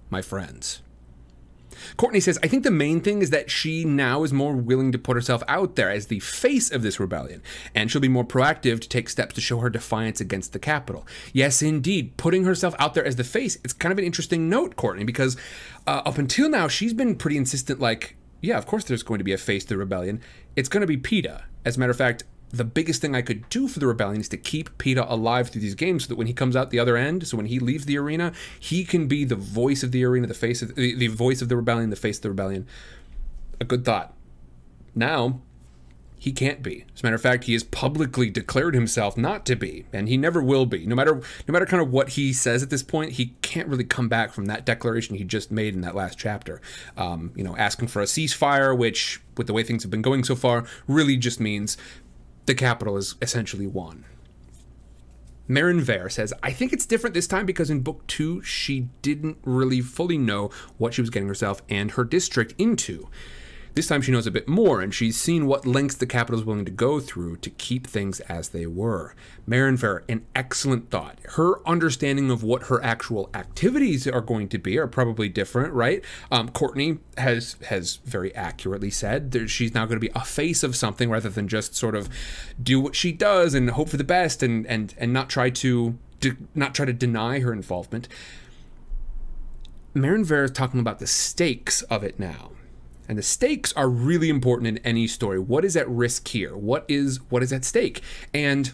my 0.09 0.21
friends. 0.21 0.81
Courtney 1.97 2.19
says, 2.19 2.39
I 2.43 2.47
think 2.47 2.63
the 2.63 2.71
main 2.71 3.01
thing 3.01 3.21
is 3.21 3.29
that 3.29 3.51
she 3.51 3.85
now 3.85 4.23
is 4.23 4.33
more 4.33 4.53
willing 4.55 4.91
to 4.91 4.97
put 4.97 5.15
herself 5.15 5.43
out 5.47 5.75
there 5.75 5.89
as 5.89 6.07
the 6.07 6.19
face 6.19 6.71
of 6.71 6.81
this 6.81 6.99
rebellion, 6.99 7.41
and 7.73 7.89
she'll 7.89 8.01
be 8.01 8.07
more 8.07 8.25
proactive 8.25 8.79
to 8.81 8.89
take 8.89 9.09
steps 9.09 9.35
to 9.35 9.41
show 9.41 9.59
her 9.59 9.69
defiance 9.69 10.19
against 10.19 10.53
the 10.53 10.59
Capitol. 10.59 11.05
Yes, 11.33 11.61
indeed, 11.61 12.17
putting 12.17 12.45
herself 12.45 12.75
out 12.79 12.93
there 12.93 13.05
as 13.05 13.15
the 13.15 13.23
face, 13.23 13.57
it's 13.63 13.73
kind 13.73 13.91
of 13.91 13.97
an 13.97 14.05
interesting 14.05 14.49
note, 14.49 14.75
Courtney, 14.75 15.03
because 15.03 15.37
uh, 15.87 16.01
up 16.05 16.17
until 16.17 16.49
now, 16.49 16.67
she's 16.67 16.93
been 16.93 17.15
pretty 17.15 17.37
insistent, 17.37 17.79
like, 17.79 18.15
yeah, 18.41 18.57
of 18.57 18.65
course 18.65 18.83
there's 18.83 19.03
going 19.03 19.19
to 19.19 19.23
be 19.23 19.33
a 19.33 19.37
face 19.37 19.63
to 19.65 19.69
the 19.69 19.77
rebellion. 19.77 20.21
It's 20.55 20.69
going 20.69 20.81
to 20.81 20.87
be 20.87 20.97
Peeta. 20.97 21.43
As 21.63 21.77
a 21.77 21.79
matter 21.79 21.91
of 21.91 21.97
fact, 21.97 22.23
the 22.49 22.63
biggest 22.63 23.01
thing 23.01 23.15
I 23.15 23.21
could 23.21 23.47
do 23.49 23.67
for 23.67 23.79
the 23.79 23.87
rebellion 23.87 24.21
is 24.21 24.29
to 24.29 24.37
keep 24.37 24.77
Peeta 24.77 25.09
alive 25.09 25.49
through 25.49 25.61
these 25.61 25.75
games 25.75 26.05
so 26.05 26.09
that 26.09 26.15
when 26.15 26.27
he 26.27 26.33
comes 26.33 26.55
out 26.55 26.69
the 26.69 26.79
other 26.79 26.95
end, 26.95 27.27
so 27.27 27.37
when 27.37 27.47
he 27.47 27.59
leaves 27.59 27.85
the 27.85 27.97
arena, 27.97 28.33
he 28.59 28.85
can 28.85 29.07
be 29.07 29.25
the 29.25 29.35
voice 29.35 29.83
of 29.83 29.91
the 29.91 30.03
arena, 30.05 30.27
the 30.27 30.33
face 30.33 30.61
of 30.61 30.75
the, 30.75 30.95
the 30.95 31.07
voice 31.07 31.41
of 31.41 31.49
the 31.49 31.55
rebellion, 31.55 31.89
the 31.89 31.95
face 31.95 32.17
of 32.17 32.23
the 32.23 32.29
rebellion. 32.29 32.67
A 33.59 33.65
good 33.65 33.83
thought. 33.83 34.13
Now, 34.93 35.41
he 36.17 36.31
can't 36.31 36.63
be. 36.63 36.85
As 36.93 37.01
a 37.01 37.05
matter 37.05 37.15
of 37.15 37.21
fact, 37.21 37.43
he 37.43 37.53
has 37.53 37.63
publicly 37.63 38.29
declared 38.29 38.73
himself 38.73 39.17
not 39.17 39.45
to 39.45 39.55
be, 39.55 39.85
and 39.93 40.07
he 40.07 40.17
never 40.17 40.41
will 40.41 40.65
be. 40.65 40.85
No 40.85 40.95
matter 40.95 41.21
no 41.47 41.51
matter 41.51 41.65
kind 41.65 41.81
of 41.81 41.91
what 41.91 42.09
he 42.09 42.33
says 42.33 42.63
at 42.63 42.69
this 42.69 42.83
point, 42.83 43.13
he 43.13 43.35
can't 43.41 43.67
really 43.67 43.83
come 43.83 44.07
back 44.07 44.33
from 44.33 44.45
that 44.45 44.65
declaration 44.65 45.15
he 45.15 45.23
just 45.23 45.51
made 45.51 45.73
in 45.73 45.81
that 45.81 45.95
last 45.95 46.17
chapter. 46.17 46.61
Um, 46.97 47.31
you 47.35 47.43
know, 47.43 47.55
asking 47.57 47.89
for 47.89 48.01
a 48.01 48.05
ceasefire, 48.05 48.75
which, 48.77 49.21
with 49.37 49.47
the 49.47 49.53
way 49.53 49.63
things 49.63 49.83
have 49.83 49.91
been 49.91 50.01
going 50.01 50.23
so 50.23 50.35
far, 50.35 50.65
really 50.87 51.17
just 51.17 51.39
means 51.39 51.77
the 52.45 52.55
Capitol 52.55 52.97
is 52.97 53.15
essentially 53.21 53.67
won. 53.67 54.05
Marin 55.47 55.81
Ver 55.81 56.09
says, 56.09 56.33
I 56.41 56.51
think 56.51 56.73
it's 56.73 56.85
different 56.85 57.13
this 57.13 57.27
time 57.27 57.45
because 57.45 57.69
in 57.69 57.81
book 57.81 58.05
two, 58.07 58.41
she 58.41 58.89
didn't 59.01 59.37
really 59.43 59.81
fully 59.81 60.17
know 60.17 60.49
what 60.77 60.93
she 60.93 61.01
was 61.01 61.11
getting 61.11 61.27
herself 61.27 61.61
and 61.69 61.91
her 61.91 62.03
district 62.03 62.55
into. 62.57 63.07
This 63.75 63.87
time 63.87 64.01
she 64.01 64.13
knows 64.13 64.25
a 64.25 64.31
bit 64.31 64.47
more, 64.47 64.79
and 64.79 64.93
she's 64.93 65.19
seen 65.19 65.47
what 65.47 65.65
lengths 65.65 65.97
the 65.97 66.05
Capitol 66.05 66.39
is 66.39 66.45
willing 66.45 66.63
to 66.63 66.71
go 66.71 67.01
through 67.01 67.35
to 67.37 67.49
keep 67.49 67.85
things 67.85 68.21
as 68.21 68.49
they 68.49 68.65
were. 68.65 69.13
Marin 69.45 69.75
Ver, 69.75 70.05
an 70.07 70.25
excellent 70.33 70.89
thought. 70.89 71.19
Her 71.31 71.59
understanding 71.67 72.31
of 72.31 72.41
what 72.41 72.63
her 72.63 72.81
actual 72.81 73.29
activities 73.33 74.07
are 74.07 74.21
going 74.21 74.47
to 74.47 74.57
be 74.57 74.77
are 74.77 74.87
probably 74.87 75.27
different, 75.27 75.73
right? 75.73 76.01
Um, 76.31 76.49
Courtney 76.49 76.99
has 77.17 77.57
has 77.67 77.97
very 78.05 78.33
accurately 78.33 78.89
said 78.89 79.31
that 79.31 79.49
she's 79.49 79.73
now 79.73 79.85
going 79.85 79.97
to 79.97 80.07
be 80.07 80.11
a 80.15 80.23
face 80.23 80.63
of 80.63 80.77
something 80.77 81.09
rather 81.09 81.29
than 81.29 81.49
just 81.49 81.75
sort 81.75 81.95
of 81.95 82.07
do 82.63 82.79
what 82.79 82.95
she 82.95 83.11
does 83.11 83.53
and 83.53 83.69
hope 83.71 83.89
for 83.89 83.97
the 83.97 84.05
best 84.05 84.41
and 84.41 84.65
and 84.67 84.95
and 84.97 85.11
not 85.11 85.29
try 85.29 85.49
to 85.49 85.97
de- 86.21 86.37
not 86.55 86.75
try 86.75 86.85
to 86.85 86.93
deny 86.93 87.39
her 87.39 87.51
involvement. 87.51 88.07
Marin 89.93 90.23
Ver 90.23 90.45
is 90.45 90.51
talking 90.51 90.79
about 90.79 90.99
the 90.99 91.07
stakes 91.07 91.81
of 91.83 92.01
it 92.01 92.17
now 92.17 92.51
and 93.07 93.17
the 93.17 93.23
stakes 93.23 93.73
are 93.73 93.89
really 93.89 94.29
important 94.29 94.67
in 94.67 94.77
any 94.79 95.07
story. 95.07 95.39
What 95.39 95.65
is 95.65 95.75
at 95.75 95.87
risk 95.89 96.27
here? 96.27 96.55
What 96.55 96.85
is 96.87 97.19
what 97.29 97.43
is 97.43 97.53
at 97.53 97.65
stake? 97.65 98.01
And 98.33 98.73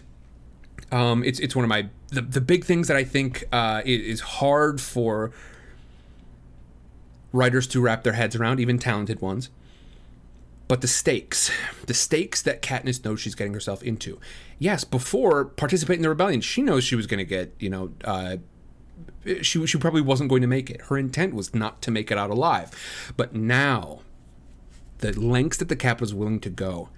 um, 0.90 1.22
it's 1.24 1.38
it's 1.40 1.56
one 1.56 1.64
of 1.64 1.68
my 1.68 1.88
the, 2.08 2.22
the 2.22 2.40
big 2.40 2.64
things 2.64 2.88
that 2.88 2.96
I 2.96 3.04
think 3.04 3.44
uh, 3.52 3.82
is 3.84 4.20
hard 4.20 4.80
for 4.80 5.32
writers 7.32 7.66
to 7.68 7.80
wrap 7.80 8.04
their 8.04 8.12
heads 8.12 8.36
around, 8.36 8.60
even 8.60 8.78
talented 8.78 9.20
ones. 9.20 9.50
But 10.68 10.80
the 10.80 10.88
stakes, 10.88 11.50
the 11.86 11.94
stakes 11.94 12.40
that 12.42 12.62
Katniss 12.62 13.04
knows 13.04 13.20
she's 13.20 13.34
getting 13.34 13.52
herself 13.52 13.82
into. 13.82 14.18
Yes, 14.58 14.84
before 14.84 15.44
participating 15.44 15.98
in 15.98 16.02
the 16.02 16.08
rebellion, 16.08 16.40
she 16.40 16.62
knows 16.62 16.84
she 16.84 16.96
was 16.96 17.06
going 17.06 17.18
to 17.18 17.24
get, 17.24 17.52
you 17.58 17.68
know, 17.68 17.92
uh, 18.04 18.36
she 19.42 19.66
she 19.66 19.78
probably 19.78 20.00
wasn't 20.00 20.30
going 20.30 20.42
to 20.42 20.48
make 20.48 20.70
it. 20.70 20.82
Her 20.82 20.96
intent 20.98 21.34
was 21.34 21.54
not 21.54 21.82
to 21.82 21.90
make 21.90 22.10
it 22.10 22.18
out 22.18 22.30
alive. 22.30 22.70
But 23.16 23.34
now 23.34 24.00
the 25.02 25.12
lengths 25.20 25.58
that 25.58 25.68
the 25.68 25.76
Capitol 25.76 26.04
was 26.04 26.14
willing 26.14 26.40
to 26.40 26.50
go, 26.50 26.88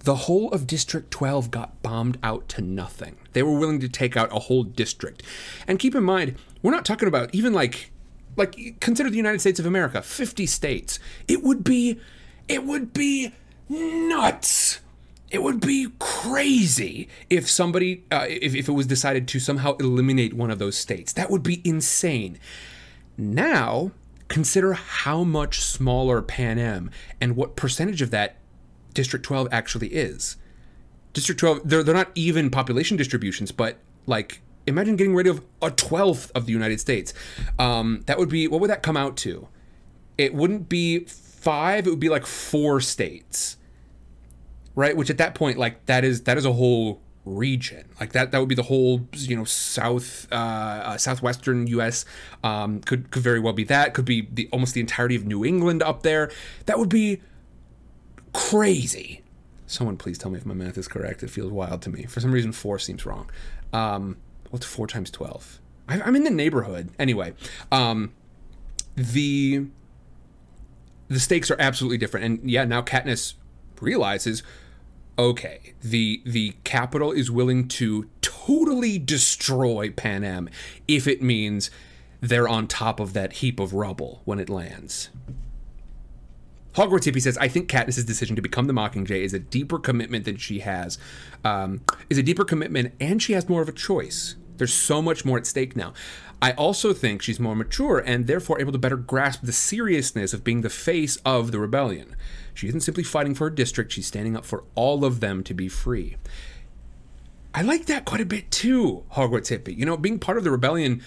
the 0.00 0.16
whole 0.16 0.50
of 0.50 0.66
District 0.66 1.10
12 1.10 1.50
got 1.50 1.80
bombed 1.82 2.18
out 2.22 2.48
to 2.48 2.62
nothing. 2.62 3.16
They 3.32 3.42
were 3.42 3.58
willing 3.58 3.80
to 3.80 3.88
take 3.88 4.16
out 4.16 4.34
a 4.34 4.40
whole 4.40 4.64
district. 4.64 5.22
And 5.68 5.78
keep 5.78 5.94
in 5.94 6.02
mind, 6.02 6.36
we're 6.62 6.70
not 6.70 6.84
talking 6.84 7.06
about 7.06 7.32
even 7.34 7.52
like 7.52 7.92
like 8.36 8.80
consider 8.80 9.10
the 9.10 9.16
United 9.16 9.40
States 9.40 9.60
of 9.60 9.66
America, 9.66 10.02
50 10.02 10.46
states. 10.46 10.98
It 11.28 11.42
would 11.42 11.62
be 11.62 12.00
it 12.48 12.64
would 12.64 12.92
be 12.92 13.34
nuts. 13.68 14.80
It 15.30 15.42
would 15.42 15.60
be 15.60 15.88
crazy 15.98 17.08
if 17.28 17.48
somebody 17.48 18.04
uh, 18.10 18.26
if, 18.28 18.54
if 18.54 18.68
it 18.68 18.72
was 18.72 18.86
decided 18.86 19.28
to 19.28 19.38
somehow 19.38 19.76
eliminate 19.76 20.32
one 20.32 20.50
of 20.50 20.58
those 20.58 20.76
states. 20.76 21.12
That 21.12 21.30
would 21.30 21.42
be 21.42 21.60
insane. 21.64 22.38
Now, 23.18 23.92
consider 24.30 24.72
how 24.74 25.24
much 25.24 25.60
smaller 25.60 26.22
Pan 26.22 26.56
Panem 26.56 26.90
and 27.20 27.36
what 27.36 27.56
percentage 27.56 28.00
of 28.00 28.10
that 28.12 28.36
District 28.94 29.24
12 29.24 29.48
actually 29.52 29.88
is. 29.88 30.36
District 31.12 31.38
12, 31.38 31.62
they're, 31.64 31.82
they're 31.82 31.94
not 31.94 32.10
even 32.14 32.48
population 32.48 32.96
distributions, 32.96 33.52
but 33.52 33.78
like, 34.06 34.40
imagine 34.66 34.96
getting 34.96 35.14
rid 35.14 35.26
of 35.26 35.44
a 35.60 35.70
twelfth 35.70 36.30
of 36.34 36.46
the 36.46 36.52
United 36.52 36.80
States. 36.80 37.12
Um, 37.58 38.02
that 38.06 38.18
would 38.18 38.28
be, 38.28 38.46
what 38.48 38.60
would 38.60 38.70
that 38.70 38.82
come 38.82 38.96
out 38.96 39.16
to? 39.18 39.48
It 40.16 40.32
wouldn't 40.32 40.68
be 40.68 41.00
five, 41.00 41.86
it 41.86 41.90
would 41.90 42.00
be 42.00 42.08
like 42.08 42.24
four 42.24 42.80
states. 42.80 43.56
Right? 44.76 44.96
Which 44.96 45.10
at 45.10 45.18
that 45.18 45.34
point, 45.34 45.58
like, 45.58 45.86
that 45.86 46.04
is, 46.04 46.22
that 46.22 46.38
is 46.38 46.44
a 46.44 46.52
whole 46.52 47.00
region. 47.24 47.88
Like 47.98 48.12
that 48.12 48.32
that 48.32 48.38
would 48.38 48.48
be 48.48 48.54
the 48.54 48.64
whole 48.64 49.06
you 49.12 49.36
know 49.36 49.44
south 49.44 50.26
uh, 50.32 50.34
uh, 50.34 50.96
southwestern 50.96 51.66
us 51.68 52.04
um, 52.42 52.80
could 52.80 53.10
could 53.10 53.22
very 53.22 53.40
well 53.40 53.52
be 53.52 53.64
that. 53.64 53.94
Could 53.94 54.04
be 54.04 54.28
the 54.32 54.48
almost 54.52 54.74
the 54.74 54.80
entirety 54.80 55.16
of 55.16 55.26
new 55.26 55.44
england 55.44 55.82
up 55.82 56.02
there. 56.02 56.30
That 56.66 56.78
would 56.78 56.88
be 56.88 57.20
crazy. 58.32 59.22
Someone 59.66 59.96
please 59.96 60.18
tell 60.18 60.30
me 60.30 60.38
if 60.38 60.46
my 60.46 60.54
math 60.54 60.78
is 60.78 60.88
correct. 60.88 61.22
It 61.22 61.30
feels 61.30 61.52
wild 61.52 61.82
to 61.82 61.90
me. 61.90 62.04
For 62.04 62.20
some 62.20 62.32
reason 62.32 62.52
four 62.52 62.78
seems 62.78 63.06
wrong. 63.06 63.30
Um, 63.72 64.16
what's 64.50 64.66
four 64.66 64.88
times 64.88 65.12
12 65.12 65.60
I, 65.88 66.00
i'm 66.00 66.16
in 66.16 66.24
the 66.24 66.30
neighborhood. 66.30 66.90
Anyway 66.98 67.34
um, 67.70 68.12
the 68.96 69.66
the 71.08 71.20
stakes 71.20 71.50
are 71.50 71.56
absolutely 71.58 71.98
different. 71.98 72.26
And 72.26 72.50
yeah 72.50 72.64
now 72.64 72.82
katniss 72.82 73.34
realizes 73.80 74.42
okay, 75.20 75.74
the 75.82 76.22
the 76.24 76.54
Capitol 76.64 77.12
is 77.12 77.30
willing 77.30 77.68
to 77.68 78.08
totally 78.22 78.98
destroy 78.98 79.90
Panem 79.90 80.48
if 80.88 81.06
it 81.06 81.22
means 81.22 81.70
they're 82.20 82.48
on 82.48 82.66
top 82.66 82.98
of 82.98 83.12
that 83.12 83.34
heap 83.34 83.60
of 83.60 83.74
rubble 83.74 84.22
when 84.24 84.38
it 84.38 84.48
lands. 84.48 85.10
Hogwarts 86.74 87.04
Hippie 87.04 87.20
says, 87.20 87.36
I 87.38 87.48
think 87.48 87.68
Katniss's 87.68 88.04
decision 88.04 88.36
to 88.36 88.42
become 88.42 88.66
the 88.66 88.72
Mockingjay 88.72 89.22
is 89.22 89.34
a 89.34 89.40
deeper 89.40 89.78
commitment 89.78 90.24
than 90.24 90.36
she 90.36 90.60
has, 90.60 90.98
um, 91.44 91.80
is 92.08 92.16
a 92.16 92.22
deeper 92.22 92.44
commitment, 92.44 92.94
and 93.00 93.20
she 93.20 93.32
has 93.32 93.48
more 93.48 93.60
of 93.60 93.68
a 93.68 93.72
choice. 93.72 94.36
There's 94.56 94.72
so 94.72 95.02
much 95.02 95.24
more 95.24 95.36
at 95.36 95.46
stake 95.46 95.74
now. 95.74 95.92
I 96.40 96.52
also 96.52 96.92
think 96.92 97.22
she's 97.22 97.40
more 97.40 97.56
mature 97.56 97.98
and 97.98 98.26
therefore 98.26 98.60
able 98.60 98.72
to 98.72 98.78
better 98.78 98.96
grasp 98.96 99.40
the 99.42 99.52
seriousness 99.52 100.32
of 100.32 100.44
being 100.44 100.60
the 100.60 100.70
face 100.70 101.16
of 101.24 101.50
the 101.50 101.58
rebellion. 101.58 102.14
She 102.60 102.68
isn't 102.68 102.82
simply 102.82 103.04
fighting 103.04 103.34
for 103.34 103.44
her 103.44 103.50
district, 103.50 103.90
she's 103.90 104.06
standing 104.06 104.36
up 104.36 104.44
for 104.44 104.64
all 104.74 105.02
of 105.02 105.20
them 105.20 105.42
to 105.44 105.54
be 105.54 105.66
free. 105.66 106.16
I 107.54 107.62
like 107.62 107.86
that 107.86 108.04
quite 108.04 108.20
a 108.20 108.26
bit 108.26 108.50
too, 108.50 109.02
Hogwarts 109.14 109.48
Hippie. 109.48 109.74
You 109.74 109.86
know, 109.86 109.96
being 109.96 110.18
part 110.18 110.36
of 110.36 110.44
the 110.44 110.50
rebellion, 110.50 111.02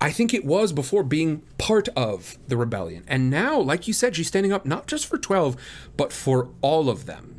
I 0.00 0.10
think 0.10 0.32
it 0.32 0.46
was 0.46 0.72
before 0.72 1.02
being 1.02 1.42
part 1.58 1.90
of 1.90 2.38
the 2.48 2.56
rebellion. 2.56 3.04
And 3.06 3.28
now, 3.28 3.60
like 3.60 3.86
you 3.86 3.92
said, 3.92 4.16
she's 4.16 4.28
standing 4.28 4.50
up 4.50 4.64
not 4.64 4.86
just 4.86 5.04
for 5.04 5.18
12, 5.18 5.58
but 5.94 6.10
for 6.10 6.48
all 6.62 6.88
of 6.88 7.04
them. 7.04 7.33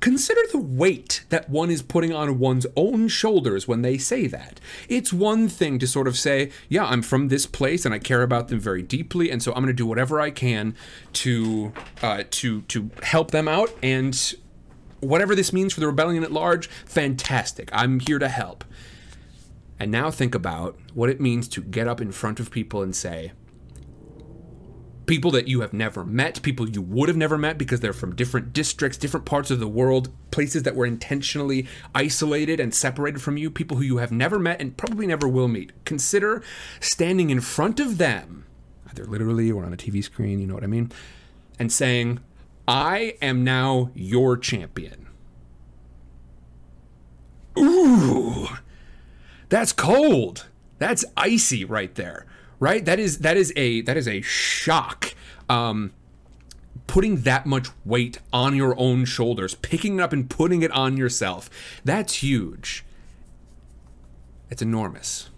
Consider 0.00 0.40
the 0.52 0.58
weight 0.58 1.24
that 1.28 1.50
one 1.50 1.70
is 1.70 1.82
putting 1.82 2.12
on 2.12 2.38
one's 2.38 2.66
own 2.76 3.08
shoulders 3.08 3.66
when 3.66 3.82
they 3.82 3.98
say 3.98 4.28
that. 4.28 4.60
It's 4.88 5.12
one 5.12 5.48
thing 5.48 5.78
to 5.80 5.88
sort 5.88 6.06
of 6.06 6.16
say, 6.16 6.50
yeah, 6.68 6.84
I'm 6.84 7.02
from 7.02 7.28
this 7.28 7.46
place 7.46 7.84
and 7.84 7.92
I 7.92 7.98
care 7.98 8.22
about 8.22 8.48
them 8.48 8.60
very 8.60 8.82
deeply, 8.82 9.30
and 9.30 9.42
so 9.42 9.52
I'm 9.52 9.62
going 9.62 9.66
to 9.66 9.72
do 9.72 9.86
whatever 9.86 10.20
I 10.20 10.30
can 10.30 10.76
to 11.14 11.72
uh, 12.00 12.22
to 12.30 12.62
to 12.62 12.90
help 13.02 13.32
them 13.32 13.48
out, 13.48 13.70
and 13.82 14.34
whatever 15.00 15.34
this 15.34 15.52
means 15.52 15.72
for 15.72 15.80
the 15.80 15.86
rebellion 15.86 16.22
at 16.22 16.32
large, 16.32 16.68
fantastic. 16.68 17.68
I'm 17.72 18.00
here 18.00 18.18
to 18.18 18.28
help. 18.28 18.64
And 19.80 19.90
now 19.92 20.10
think 20.10 20.34
about 20.34 20.76
what 20.92 21.08
it 21.08 21.20
means 21.20 21.48
to 21.48 21.60
get 21.60 21.86
up 21.86 22.00
in 22.00 22.10
front 22.10 22.40
of 22.40 22.50
people 22.50 22.82
and 22.82 22.94
say, 22.94 23.32
people 25.08 25.30
that 25.30 25.48
you 25.48 25.62
have 25.62 25.72
never 25.72 26.04
met, 26.04 26.40
people 26.42 26.68
you 26.68 26.82
would 26.82 27.08
have 27.08 27.16
never 27.16 27.38
met 27.38 27.58
because 27.58 27.80
they're 27.80 27.92
from 27.92 28.14
different 28.14 28.52
districts, 28.52 28.98
different 28.98 29.26
parts 29.26 29.50
of 29.50 29.58
the 29.58 29.66
world, 29.66 30.10
places 30.30 30.62
that 30.62 30.76
were 30.76 30.86
intentionally 30.86 31.66
isolated 31.94 32.60
and 32.60 32.72
separated 32.72 33.20
from 33.20 33.36
you, 33.36 33.50
people 33.50 33.78
who 33.78 33.82
you 33.82 33.96
have 33.96 34.12
never 34.12 34.38
met 34.38 34.60
and 34.60 34.76
probably 34.76 35.06
never 35.06 35.26
will 35.26 35.48
meet. 35.48 35.72
Consider 35.84 36.42
standing 36.78 37.30
in 37.30 37.40
front 37.40 37.80
of 37.80 37.98
them, 37.98 38.44
either 38.90 39.04
literally 39.04 39.50
or 39.50 39.64
on 39.64 39.72
a 39.72 39.76
TV 39.76 40.04
screen, 40.04 40.38
you 40.38 40.46
know 40.46 40.54
what 40.54 40.62
I 40.62 40.68
mean, 40.68 40.92
and 41.58 41.72
saying, 41.72 42.20
I 42.68 43.16
am 43.22 43.42
now 43.42 43.90
your 43.94 44.36
champion. 44.36 45.08
Ooh, 47.58 48.46
that's 49.48 49.72
cold. 49.72 50.46
That's 50.78 51.04
icy 51.16 51.64
right 51.64 51.92
there 51.96 52.26
right 52.60 52.84
that 52.84 52.98
is 52.98 53.18
that 53.18 53.36
is 53.36 53.52
a 53.56 53.80
that 53.82 53.96
is 53.96 54.08
a 54.08 54.20
shock 54.22 55.14
um 55.48 55.92
putting 56.86 57.22
that 57.22 57.44
much 57.44 57.68
weight 57.84 58.18
on 58.32 58.56
your 58.56 58.78
own 58.78 59.04
shoulders 59.04 59.54
picking 59.56 59.98
it 59.98 60.02
up 60.02 60.12
and 60.12 60.30
putting 60.30 60.62
it 60.62 60.70
on 60.72 60.96
yourself 60.96 61.50
that's 61.84 62.14
huge 62.14 62.84
it's 64.50 64.62
enormous 64.62 65.28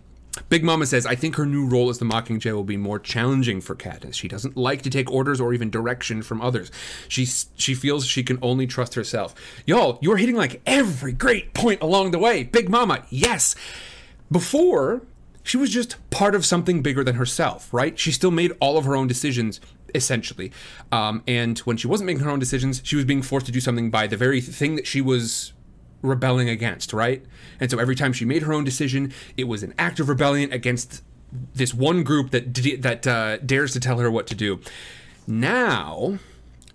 Big 0.49 0.63
Mama 0.65 0.87
says, 0.87 1.07
I 1.07 1.17
think 1.17 1.37
her 1.37 1.47
new 1.47 1.67
role 1.67 1.91
as 1.91 1.99
the 1.99 2.05
Mockingjay 2.05 2.53
will 2.53 2.65
be 2.65 2.77
more 2.77 2.99
challenging 2.99 3.61
for 3.61 3.75
Katniss. 3.75 4.15
She 4.15 4.29
doesn't 4.29 4.57
like 4.57 4.83
to 4.83 4.91
take 4.91 5.11
orders 5.11 5.41
or 5.41 5.53
even 5.53 5.71
direction 5.71 6.23
from 6.23 6.41
others. 6.41 6.71
She 7.09 7.27
she 7.27 7.75
feels 7.75 8.07
she 8.07 8.23
can 8.23 8.39
only 8.41 8.67
trust 8.67 8.95
herself. 8.95 9.35
Y'all, 9.67 9.99
you're 10.01 10.17
hitting 10.17 10.37
like 10.37 10.61
every 10.67 11.13
great 11.13 11.53
point 11.53 11.83
along 11.83 12.13
the 12.13 12.19
way. 12.19 12.45
Big 12.45 12.69
Mama, 12.69 13.05
yes. 13.11 13.55
Before, 14.31 15.03
she 15.51 15.57
was 15.57 15.71
just 15.71 15.97
part 16.11 16.37
of 16.37 16.47
something 16.47 16.81
bigger 16.81 17.03
than 17.03 17.17
herself, 17.17 17.75
right? 17.75 17.99
She 17.99 18.13
still 18.13 18.31
made 18.31 18.53
all 18.61 18.79
of 18.79 18.85
her 18.85 18.95
own 18.95 19.09
decisions, 19.09 19.61
essentially. 19.93 20.53
Um, 20.93 21.25
and 21.27 21.59
when 21.61 21.77
she 21.77 21.89
wasn't 21.89 22.07
making 22.07 22.23
her 22.23 22.31
own 22.31 22.39
decisions, 22.39 22.81
she 22.85 22.95
was 22.95 23.05
being 23.05 23.21
forced 23.21 23.47
to 23.47 23.53
do 23.53 23.59
something 23.59 23.91
by 23.91 24.07
the 24.07 24.17
very 24.17 24.41
thing 24.41 24.77
that 24.77 24.87
she 24.87 25.01
was 25.01 25.53
rebelling 26.03 26.49
against, 26.49 26.93
right? 26.93 27.25
And 27.59 27.69
so 27.69 27.81
every 27.81 27.97
time 27.97 28.13
she 28.13 28.25
made 28.25 28.43
her 28.43 28.53
own 28.53 28.63
decision, 28.63 29.13
it 29.37 29.49
was 29.49 29.65
an 29.65 29.75
act 29.77 29.99
of 29.99 30.09
rebellion 30.09 30.53
against 30.53 31.03
this 31.53 31.75
one 31.75 32.05
group 32.05 32.31
that 32.31 32.55
that 32.83 33.05
uh, 33.09 33.39
dares 33.39 33.73
to 33.73 33.81
tell 33.81 33.99
her 33.99 34.09
what 34.09 34.29
to 34.29 34.37
do. 34.37 34.61
Now, 35.27 36.21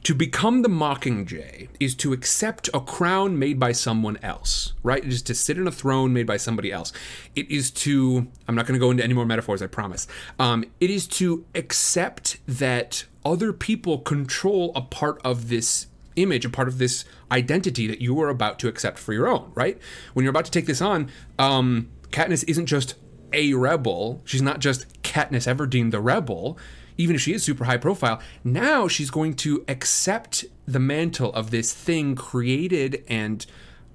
to 0.05 0.13
become 0.13 0.61
the 0.61 0.69
Mockingjay 0.69 1.67
is 1.79 1.95
to 1.95 2.13
accept 2.13 2.69
a 2.75 2.79
crown 2.79 3.39
made 3.39 3.59
by 3.59 3.71
someone 3.71 4.19
else, 4.21 4.73
right? 4.83 5.03
It 5.03 5.11
is 5.11 5.23
to 5.23 5.33
sit 5.33 5.57
in 5.57 5.65
a 5.67 5.71
throne 5.71 6.13
made 6.13 6.27
by 6.27 6.37
somebody 6.37 6.71
else. 6.71 6.93
It 7.35 7.49
is 7.49 7.71
to, 7.71 8.27
I'm 8.47 8.53
not 8.53 8.67
going 8.67 8.79
to 8.79 8.79
go 8.79 8.91
into 8.91 9.03
any 9.03 9.15
more 9.15 9.25
metaphors, 9.25 9.63
I 9.63 9.67
promise. 9.67 10.05
Um, 10.37 10.63
it 10.79 10.91
is 10.91 11.07
to 11.07 11.43
accept 11.55 12.37
that 12.47 13.05
other 13.25 13.51
people 13.51 13.97
control 13.97 14.71
a 14.75 14.81
part 14.81 15.19
of 15.23 15.49
this 15.49 15.87
image, 16.15 16.45
a 16.45 16.51
part 16.51 16.67
of 16.67 16.77
this 16.77 17.03
identity 17.31 17.87
that 17.87 17.99
you 17.99 18.21
are 18.21 18.29
about 18.29 18.59
to 18.59 18.67
accept 18.67 18.99
for 18.99 19.11
your 19.11 19.27
own, 19.27 19.51
right? 19.55 19.79
When 20.13 20.23
you're 20.23 20.29
about 20.29 20.45
to 20.45 20.51
take 20.51 20.67
this 20.67 20.81
on, 20.81 21.09
um, 21.39 21.89
Katniss 22.11 22.45
isn't 22.47 22.67
just 22.67 22.93
a 23.33 23.55
rebel. 23.55 24.21
She's 24.23 24.43
not 24.43 24.59
just 24.59 25.01
Katniss 25.01 25.51
Everdeen 25.51 25.89
the 25.89 25.99
rebel 25.99 26.59
even 26.97 27.15
if 27.15 27.21
she 27.21 27.33
is 27.33 27.43
super 27.43 27.65
high 27.65 27.77
profile, 27.77 28.21
now 28.43 28.87
she's 28.87 29.09
going 29.09 29.33
to 29.35 29.63
accept 29.67 30.45
the 30.65 30.79
mantle 30.79 31.33
of 31.33 31.51
this 31.51 31.73
thing 31.73 32.15
created 32.15 33.03
and 33.07 33.45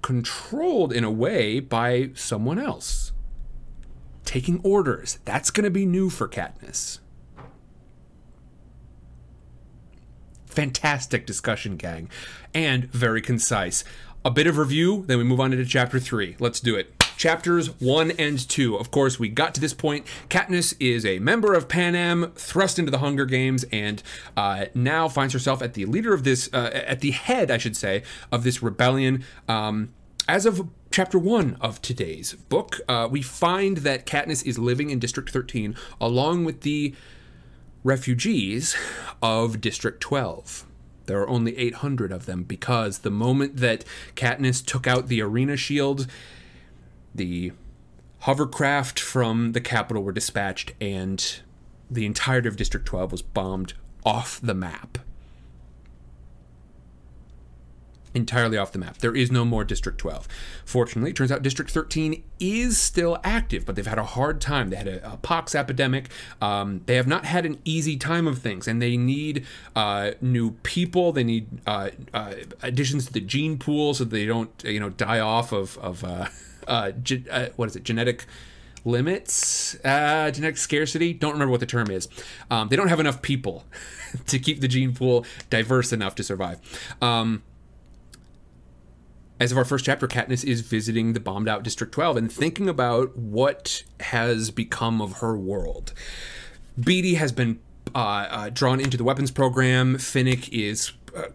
controlled 0.03 0.93
in 0.93 1.05
a 1.05 1.11
way 1.11 1.61
by 1.61 2.11
someone 2.15 2.59
else. 2.59 3.13
Taking 4.25 4.61
orders. 4.63 5.19
That's 5.25 5.51
going 5.51 5.65
to 5.65 5.71
be 5.71 5.87
new 5.87 6.11
for 6.11 6.29
Katniss. 6.29 7.01
Fantastic 10.47 11.27
discussion, 11.27 11.77
gang. 11.77 12.11
And 12.53 12.91
very 12.93 13.23
concise. 13.23 13.85
A 14.25 14.31
bit 14.31 14.47
of 14.47 14.59
review, 14.59 15.05
then 15.07 15.19
we 15.19 15.25
move 15.25 15.41
on 15.41 15.53
into 15.53 15.65
chapter 15.65 15.99
three. 15.99 16.37
Let's 16.39 16.61
do 16.61 16.77
it 16.77 17.00
chapters 17.21 17.79
one 17.81 18.11
and 18.13 18.49
two. 18.49 18.77
Of 18.77 18.91
course, 18.91 19.19
we 19.19 19.29
got 19.29 19.55
to 19.55 19.61
this 19.61 19.75
point. 19.75 20.07
Katniss 20.31 20.75
is 20.81 21.05
a 21.05 21.19
member 21.19 21.53
of 21.53 21.69
Panem, 21.69 22.33
thrust 22.35 22.79
into 22.79 22.91
the 22.91 22.99
Hunger 22.99 23.27
Games, 23.27 23.67
and 23.71 24.03
uh, 24.39 24.65
now 24.75 25.07
finds 25.07 25.35
herself 25.35 25.61
at 25.61 25.75
the 25.75 25.85
leader 25.85 26.15
of 26.15 26.25
this, 26.25 26.49
uh, 26.55 26.71
at 26.73 27.01
the 27.01 27.11
head, 27.11 27.51
I 27.51 27.59
should 27.59 27.77
say, 27.77 28.05
of 28.33 28.43
this 28.43 28.63
rebellion. 28.63 29.23
Um, 29.49 29.93
as 30.27 30.47
of 30.47 30.67
chapter 30.91 31.19
one 31.19 31.59
of 31.61 31.83
today's 31.83 32.33
book, 32.33 32.81
uh, 32.89 33.07
we 33.11 33.21
find 33.21 33.79
that 33.79 34.07
Katniss 34.07 34.47
is 34.47 34.59
living 34.59 34.89
in 34.89 34.99
District 34.99 35.29
13 35.29 35.77
along 36.01 36.47
with 36.47 36.63
the 36.63 36.95
refugees 37.85 38.75
of 39.23 39.61
District 39.61 40.01
12. 40.01 40.65
There 41.05 41.21
are 41.21 41.29
only 41.29 41.59
800 41.59 42.13
of 42.13 42.25
them 42.25 42.45
because 42.45 43.01
the 43.01 43.11
moment 43.11 43.59
that 43.59 43.85
Katniss 44.17 44.65
took 44.65 44.87
out 44.87 45.09
the 45.09 45.21
arena 45.21 45.59
shield, 45.59 46.07
the 47.15 47.53
hovercraft 48.21 49.01
from 49.01 49.53
the 49.53 49.61
Capitol 49.61 50.03
were 50.03 50.13
dispatched, 50.13 50.73
and 50.81 51.41
the 51.91 52.07
entirety 52.07 52.49
of 52.49 52.57
District 52.57 52.87
12 52.87 53.13
was 53.13 53.23
bombed 53.23 53.75
off 54.05 54.41
the 54.41 54.55
map. 54.55 54.99
Entirely 58.13 58.59
off 58.59 58.73
the 58.73 58.79
map. 58.79 58.99
There 58.99 59.15
is 59.15 59.31
no 59.31 59.45
more 59.45 59.65
District 59.65 59.97
12. 59.97 60.27
Fortunately, 60.65 61.11
it 61.11 61.17
turns 61.17 61.31
out 61.31 61.43
District 61.43 61.71
13 61.71 62.25
is 62.41 62.77
still 62.77 63.19
active, 63.23 63.65
but 63.65 63.77
they've 63.77 63.87
had 63.87 63.99
a 63.99 64.05
hard 64.05 64.41
time. 64.41 64.71
They 64.71 64.77
had 64.77 64.89
a, 64.89 65.13
a 65.13 65.17
pox 65.17 65.55
epidemic. 65.55 66.09
Um, 66.43 66.83
they 66.87 66.97
have 66.97 67.07
not 67.07 67.25
had 67.25 67.47
an 67.47 67.59
easy 67.65 67.97
time 67.97 68.27
of 68.27 68.41
things, 68.41 68.67
and 68.67 68.83
they 68.83 68.97
need 68.97 69.47
uh, 69.77 70.13
new 70.21 70.53
people. 70.65 71.13
They 71.13 71.23
need 71.23 71.47
uh, 71.69 71.91
uh, 72.13 72.35
additions 72.65 73.07
to 73.07 73.13
the 73.13 73.21
gene 73.21 73.59
pool 73.59 73.95
so 73.95 74.03
they 74.03 74.27
don't, 74.27 74.51
you 74.65 74.81
know, 74.81 74.91
die 74.91 75.21
off 75.21 75.53
of 75.53 75.79
of. 75.79 76.05
Uh, 76.71 76.93
ge- 76.93 77.29
uh, 77.31 77.49
what 77.57 77.69
is 77.69 77.77
it? 77.77 77.83
Genetic 77.83 78.25
limits, 78.85 79.77
uh, 79.85 80.31
genetic 80.31 80.57
scarcity. 80.57 81.13
Don't 81.13 81.33
remember 81.33 81.51
what 81.51 81.61
the 81.61 81.67
term 81.67 81.91
is. 81.91 82.09
Um, 82.51 82.69
they 82.69 82.77
don't 82.77 82.89
have 82.89 83.01
enough 83.01 83.21
people 83.21 83.65
to 84.27 84.39
keep 84.39 84.61
the 84.61 84.69
gene 84.69 84.95
pool 84.95 85.27
diverse 85.51 85.93
enough 85.93 86.15
to 86.17 86.23
survive. 86.23 86.61
Um, 87.03 87.43
as 89.39 89.51
of 89.53 89.59
our 89.59 89.65
first 89.65 89.87
chapter, 89.87 90.07
Katniss 90.07 90.45
is 90.45 90.61
visiting 90.61 91.15
the 91.15 91.21
bombed 91.21 91.49
out 91.49 91.63
District 91.63 91.93
12 91.93 92.17
and 92.19 92.33
thinking 92.33 92.69
about 92.69 93.17
what 93.17 93.83
has 94.01 94.51
become 94.51 95.01
of 95.01 95.15
her 95.19 95.37
world. 95.37 95.95
Beetee 96.79 97.17
has 97.17 97.33
been 97.33 97.59
uh, 97.95 97.99
uh, 97.99 98.51
drawn 98.51 98.81
into 98.81 98.97
the 98.97 99.05
weapons 99.05 99.31
program. 99.31 99.97
Finnick 99.97 100.49
is 100.53 100.93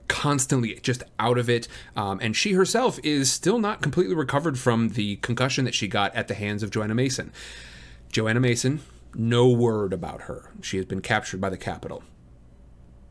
constantly 0.07 0.75
just 0.81 1.03
out 1.19 1.37
of 1.37 1.49
it. 1.49 1.67
Um, 1.95 2.19
and 2.21 2.35
she 2.35 2.53
herself 2.53 2.99
is 3.03 3.31
still 3.31 3.59
not 3.59 3.81
completely 3.81 4.15
recovered 4.15 4.57
from 4.57 4.89
the 4.89 5.17
concussion 5.17 5.65
that 5.65 5.75
she 5.75 5.87
got 5.87 6.13
at 6.15 6.27
the 6.27 6.33
hands 6.33 6.63
of 6.63 6.71
Johanna 6.71 6.95
Mason. 6.95 7.31
Johanna 8.11 8.39
Mason, 8.39 8.81
no 9.13 9.49
word 9.49 9.93
about 9.93 10.21
her. 10.21 10.51
She 10.61 10.77
has 10.77 10.85
been 10.85 11.01
captured 11.01 11.41
by 11.41 11.49
the 11.49 11.57
Capitol. 11.57 12.03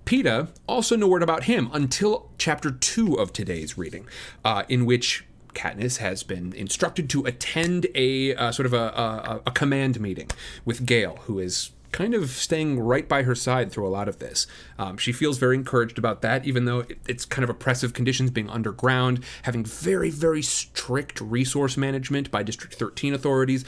Peeta, 0.05 0.49
also 0.67 0.97
no 0.97 1.09
word 1.09 1.23
about 1.23 1.45
him 1.45 1.71
until 1.73 2.31
chapter 2.37 2.71
two 2.71 3.15
of 3.15 3.33
today's 3.33 3.79
reading, 3.79 4.07
uh, 4.45 4.65
in 4.69 4.85
which 4.85 5.25
Katniss 5.55 5.99
has 5.99 6.23
been 6.23 6.53
instructed 6.53 7.09
to 7.11 7.25
attend 7.25 7.87
a 7.95 8.35
uh, 8.35 8.53
sort 8.53 8.67
of 8.67 8.75
a, 8.75 8.77
a, 8.77 9.41
a 9.47 9.51
command 9.51 10.01
meeting 10.01 10.29
with 10.65 10.85
Gale, 10.85 11.21
who 11.23 11.39
is 11.39 11.71
kind 11.95 12.13
of 12.13 12.29
staying 12.29 12.81
right 12.81 13.09
by 13.09 13.23
her 13.23 13.37
side 13.37 13.71
through 13.71 13.87
a 13.87 13.89
lot 13.89 14.09
of 14.09 14.19
this. 14.19 14.49
Um, 14.81 14.97
she 14.97 15.13
feels 15.13 15.39
very 15.39 15.55
encouraged 15.55 15.97
about 15.97 16.23
that, 16.23 16.45
even 16.45 16.65
though 16.65 16.81
it, 16.81 16.99
it's 17.07 17.25
kind 17.25 17.45
of 17.45 17.51
oppressive 17.51 17.95
conditions 17.95 18.33
being 18.33 18.51
underground, 18.51 19.23
having 19.43 19.65
very, 19.65 20.11
very 20.11 20.43
strict 20.43 21.21
resource 21.21 21.77
management 21.77 22.33
by 22.33 22.43
District 22.43 22.75
13 22.75 23.15
authorities. 23.15 23.65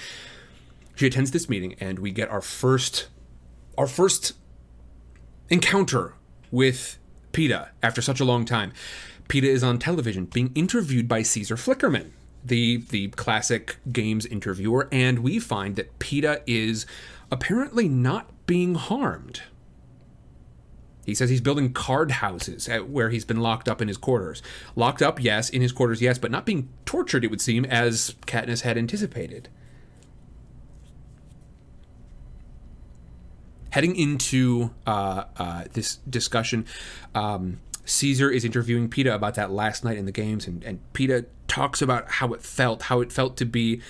She 0.96 1.06
attends 1.06 1.30
this 1.30 1.48
meeting, 1.48 1.76
and 1.78 2.00
we 2.00 2.10
get 2.10 2.28
our 2.28 2.40
first, 2.40 3.06
our 3.78 3.86
first 3.86 4.32
encounter 5.48 6.14
with 6.50 6.98
Peeta 7.32 7.68
after 7.80 8.02
such 8.02 8.18
a 8.18 8.24
long 8.24 8.44
time. 8.44 8.72
Peeta 9.28 9.44
is 9.44 9.62
on 9.62 9.78
television 9.78 10.24
being 10.24 10.50
interviewed 10.56 11.06
by 11.06 11.22
Caesar 11.22 11.54
Flickerman, 11.54 12.10
the 12.44 12.78
the 12.90 13.08
classic 13.10 13.76
games 13.92 14.26
interviewer, 14.26 14.88
and 14.90 15.20
we 15.20 15.38
find 15.38 15.76
that 15.76 15.96
Peeta 16.00 16.42
is 16.44 16.86
apparently 17.30 17.88
not 17.88 18.30
being 18.46 18.74
harmed. 18.74 19.42
He 21.04 21.14
says 21.14 21.30
he's 21.30 21.40
building 21.40 21.72
card 21.72 22.10
houses 22.10 22.68
where 22.88 23.10
he's 23.10 23.24
been 23.24 23.40
locked 23.40 23.68
up 23.68 23.80
in 23.80 23.86
his 23.86 23.96
quarters. 23.96 24.42
Locked 24.74 25.02
up, 25.02 25.22
yes, 25.22 25.48
in 25.48 25.62
his 25.62 25.70
quarters, 25.70 26.02
yes, 26.02 26.18
but 26.18 26.32
not 26.32 26.44
being 26.44 26.68
tortured, 26.84 27.24
it 27.24 27.30
would 27.30 27.40
seem, 27.40 27.64
as 27.64 28.16
Katniss 28.26 28.62
had 28.62 28.76
anticipated. 28.76 29.48
Heading 33.70 33.94
into 33.94 34.70
uh, 34.84 35.24
uh, 35.36 35.64
this 35.74 35.96
discussion, 36.10 36.66
um, 37.14 37.60
Caesar 37.84 38.28
is 38.28 38.44
interviewing 38.44 38.88
Peeta 38.88 39.14
about 39.14 39.36
that 39.36 39.52
last 39.52 39.84
night 39.84 39.98
in 39.98 40.06
the 40.06 40.12
games, 40.12 40.48
and, 40.48 40.64
and 40.64 40.80
Peeta 40.92 41.26
talks 41.46 41.80
about 41.80 42.10
how 42.10 42.32
it 42.32 42.42
felt, 42.42 42.82
how 42.82 43.00
it 43.00 43.12
felt 43.12 43.36
to 43.36 43.44
be 43.44 43.80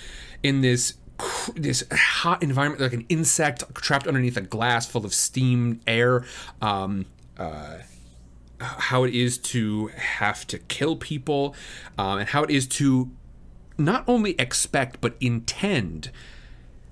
in 0.43 0.61
this 0.61 0.93
this 1.55 1.83
hot 1.91 2.43
environment, 2.43 2.81
like 2.81 2.93
an 2.93 3.05
insect 3.09 3.63
trapped 3.75 4.07
underneath 4.07 4.37
a 4.37 4.41
glass 4.41 4.85
full 4.85 5.05
of 5.05 5.13
steam 5.13 5.79
air. 5.87 6.25
Um, 6.61 7.05
uh, 7.37 7.79
how 8.59 9.03
it 9.03 9.13
is 9.13 9.37
to 9.37 9.87
have 9.95 10.47
to 10.47 10.57
kill 10.57 10.95
people, 10.95 11.55
um, 11.97 12.19
and 12.19 12.29
how 12.29 12.43
it 12.43 12.49
is 12.49 12.65
to 12.67 13.11
not 13.77 14.03
only 14.07 14.31
expect 14.39 14.99
but 14.99 15.15
intend 15.19 16.09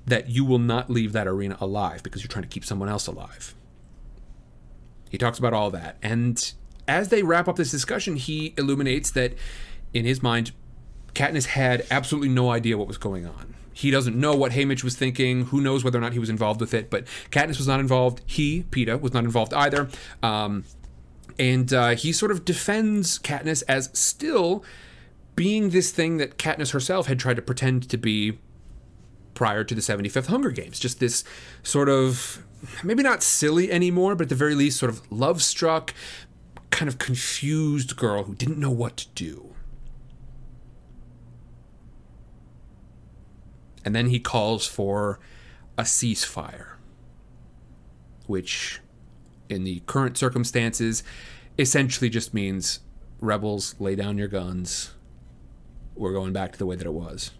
that 0.05 0.29
you 0.29 0.45
will 0.45 0.59
not 0.59 0.89
leave 0.89 1.11
that 1.13 1.27
arena 1.27 1.57
alive 1.59 2.03
because 2.03 2.21
you're 2.21 2.29
trying 2.29 2.43
to 2.43 2.49
keep 2.49 2.63
someone 2.63 2.87
else 2.87 3.07
alive. 3.07 3.55
He 5.09 5.17
talks 5.17 5.39
about 5.39 5.53
all 5.53 5.71
that, 5.71 5.97
and 6.03 6.53
as 6.87 7.09
they 7.09 7.23
wrap 7.23 7.47
up 7.47 7.55
this 7.55 7.71
discussion, 7.71 8.15
he 8.15 8.53
illuminates 8.57 9.09
that 9.11 9.33
in 9.93 10.05
his 10.05 10.21
mind, 10.21 10.51
Katniss 11.13 11.45
had 11.47 11.85
absolutely 11.89 12.29
no 12.29 12.51
idea 12.51 12.77
what 12.77 12.87
was 12.87 12.97
going 12.97 13.25
on. 13.25 13.55
He 13.75 13.91
doesn't 13.91 14.15
know 14.15 14.33
what 14.33 14.53
Haymitch 14.53 14.85
was 14.85 14.95
thinking. 14.95 15.47
Who 15.47 15.59
knows 15.59 15.83
whether 15.83 15.97
or 15.97 16.01
not 16.01 16.13
he 16.13 16.19
was 16.19 16.29
involved 16.29 16.61
with 16.61 16.73
it? 16.73 16.89
But 16.89 17.05
Katniss 17.29 17.57
was 17.57 17.67
not 17.67 17.81
involved. 17.81 18.21
He, 18.25 18.63
Peeta, 18.71 18.99
was 18.99 19.13
not 19.13 19.25
involved 19.25 19.53
either. 19.53 19.89
Um, 20.23 20.63
and 21.37 21.73
uh, 21.73 21.89
he 21.89 22.13
sort 22.13 22.31
of 22.31 22.45
defends 22.45 23.19
Katniss 23.19 23.63
as 23.67 23.89
still 23.91 24.63
being 25.35 25.71
this 25.71 25.91
thing 25.91 26.15
that 26.17 26.37
Katniss 26.37 26.71
herself 26.71 27.07
had 27.07 27.19
tried 27.19 27.35
to 27.35 27.41
pretend 27.41 27.89
to 27.89 27.97
be 27.97 28.39
prior 29.33 29.65
to 29.65 29.75
the 29.75 29.81
75th 29.81 30.27
Hunger 30.27 30.51
Games. 30.51 30.79
Just 30.79 31.01
this 31.01 31.25
sort 31.61 31.89
of 31.89 32.45
maybe 32.81 33.03
not 33.03 33.23
silly 33.23 33.69
anymore, 33.69 34.15
but 34.15 34.23
at 34.23 34.29
the 34.29 34.35
very 34.35 34.55
least, 34.55 34.79
sort 34.79 34.89
of 34.89 35.11
love 35.11 35.43
struck, 35.43 35.93
kind 36.69 36.87
of 36.87 36.97
confused 36.97 37.97
girl 37.97 38.23
who 38.23 38.35
didn't 38.35 38.57
know 38.57 38.71
what 38.71 38.95
to 38.95 39.07
do. 39.09 39.54
And 43.85 43.95
then 43.95 44.07
he 44.07 44.19
calls 44.19 44.65
for 44.65 45.19
a 45.77 45.83
ceasefire, 45.83 46.73
which, 48.25 48.81
in 49.47 49.63
the 49.63 49.81
current 49.85 50.17
circumstances, 50.17 51.03
essentially 51.59 52.09
just 52.09 52.33
means 52.33 52.79
rebels, 53.19 53.75
lay 53.79 53.95
down 53.95 54.17
your 54.17 54.27
guns. 54.27 54.95
We're 55.95 56.13
going 56.13 56.33
back 56.33 56.51
to 56.53 56.57
the 56.57 56.65
way 56.65 56.75
that 56.75 56.87
it 56.87 56.93
was. 56.93 57.31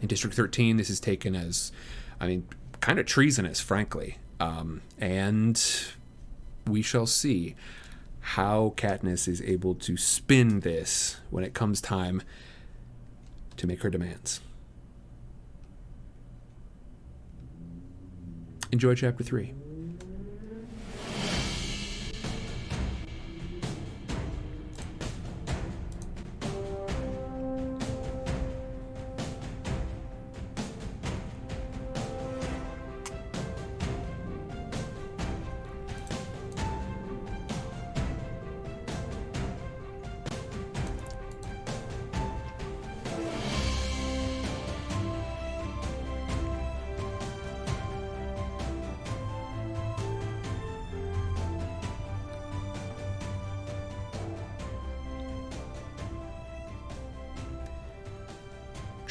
In 0.00 0.08
District 0.08 0.34
13, 0.34 0.78
this 0.78 0.90
is 0.90 0.98
taken 0.98 1.36
as, 1.36 1.70
I 2.18 2.26
mean, 2.26 2.48
kind 2.80 2.98
of 2.98 3.06
treasonous, 3.06 3.60
frankly. 3.60 4.16
Um, 4.40 4.80
and 4.98 5.62
we 6.66 6.82
shall 6.82 7.06
see 7.06 7.54
how 8.20 8.72
Katniss 8.76 9.28
is 9.28 9.42
able 9.42 9.74
to 9.74 9.96
spin 9.96 10.60
this 10.60 11.20
when 11.30 11.44
it 11.44 11.54
comes 11.54 11.80
time 11.80 12.22
to 13.56 13.66
make 13.66 13.82
her 13.82 13.90
demands. 13.90 14.40
Enjoy 18.72 18.94
chapter 18.94 19.22
3. 19.22 19.61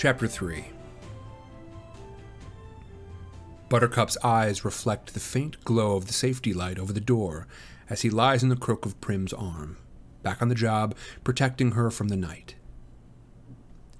Chapter 0.02 0.28
3 0.28 0.66
Buttercup's 3.70 4.18
eyes 4.24 4.66
reflect 4.66 5.14
the 5.14 5.20
faint 5.20 5.64
glow 5.64 5.96
of 5.96 6.08
the 6.08 6.14
safety 6.14 6.56
light 6.56 6.80
over 6.80 6.92
the 6.92 7.00
door 7.00 7.46
as 7.88 8.02
he 8.02 8.10
lies 8.10 8.42
in 8.42 8.50
the 8.50 8.56
crook 8.56 8.84
of 8.84 9.00
Prim's 9.00 9.32
arm, 9.32 9.78
back 10.24 10.42
on 10.42 10.50
the 10.50 10.56
job, 10.56 10.96
protecting 11.24 11.74
her 11.74 11.92
from 11.92 12.08
the 12.08 12.18
night. 12.18 12.56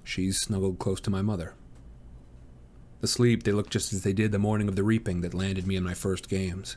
She's 0.02 0.40
snuggled 0.40 0.80
close 0.80 1.00
to 1.02 1.10
my 1.10 1.22
mother. 1.22 1.54
Asleep, 3.00 3.44
they 3.44 3.52
look 3.52 3.70
just 3.70 3.92
as 3.92 4.02
they 4.02 4.12
did 4.12 4.32
the 4.32 4.40
morning 4.40 4.66
of 4.66 4.74
the 4.74 4.82
reaping 4.82 5.20
that 5.20 5.34
landed 5.34 5.68
me 5.68 5.76
in 5.76 5.84
my 5.84 5.94
first 5.94 6.28
games. 6.28 6.76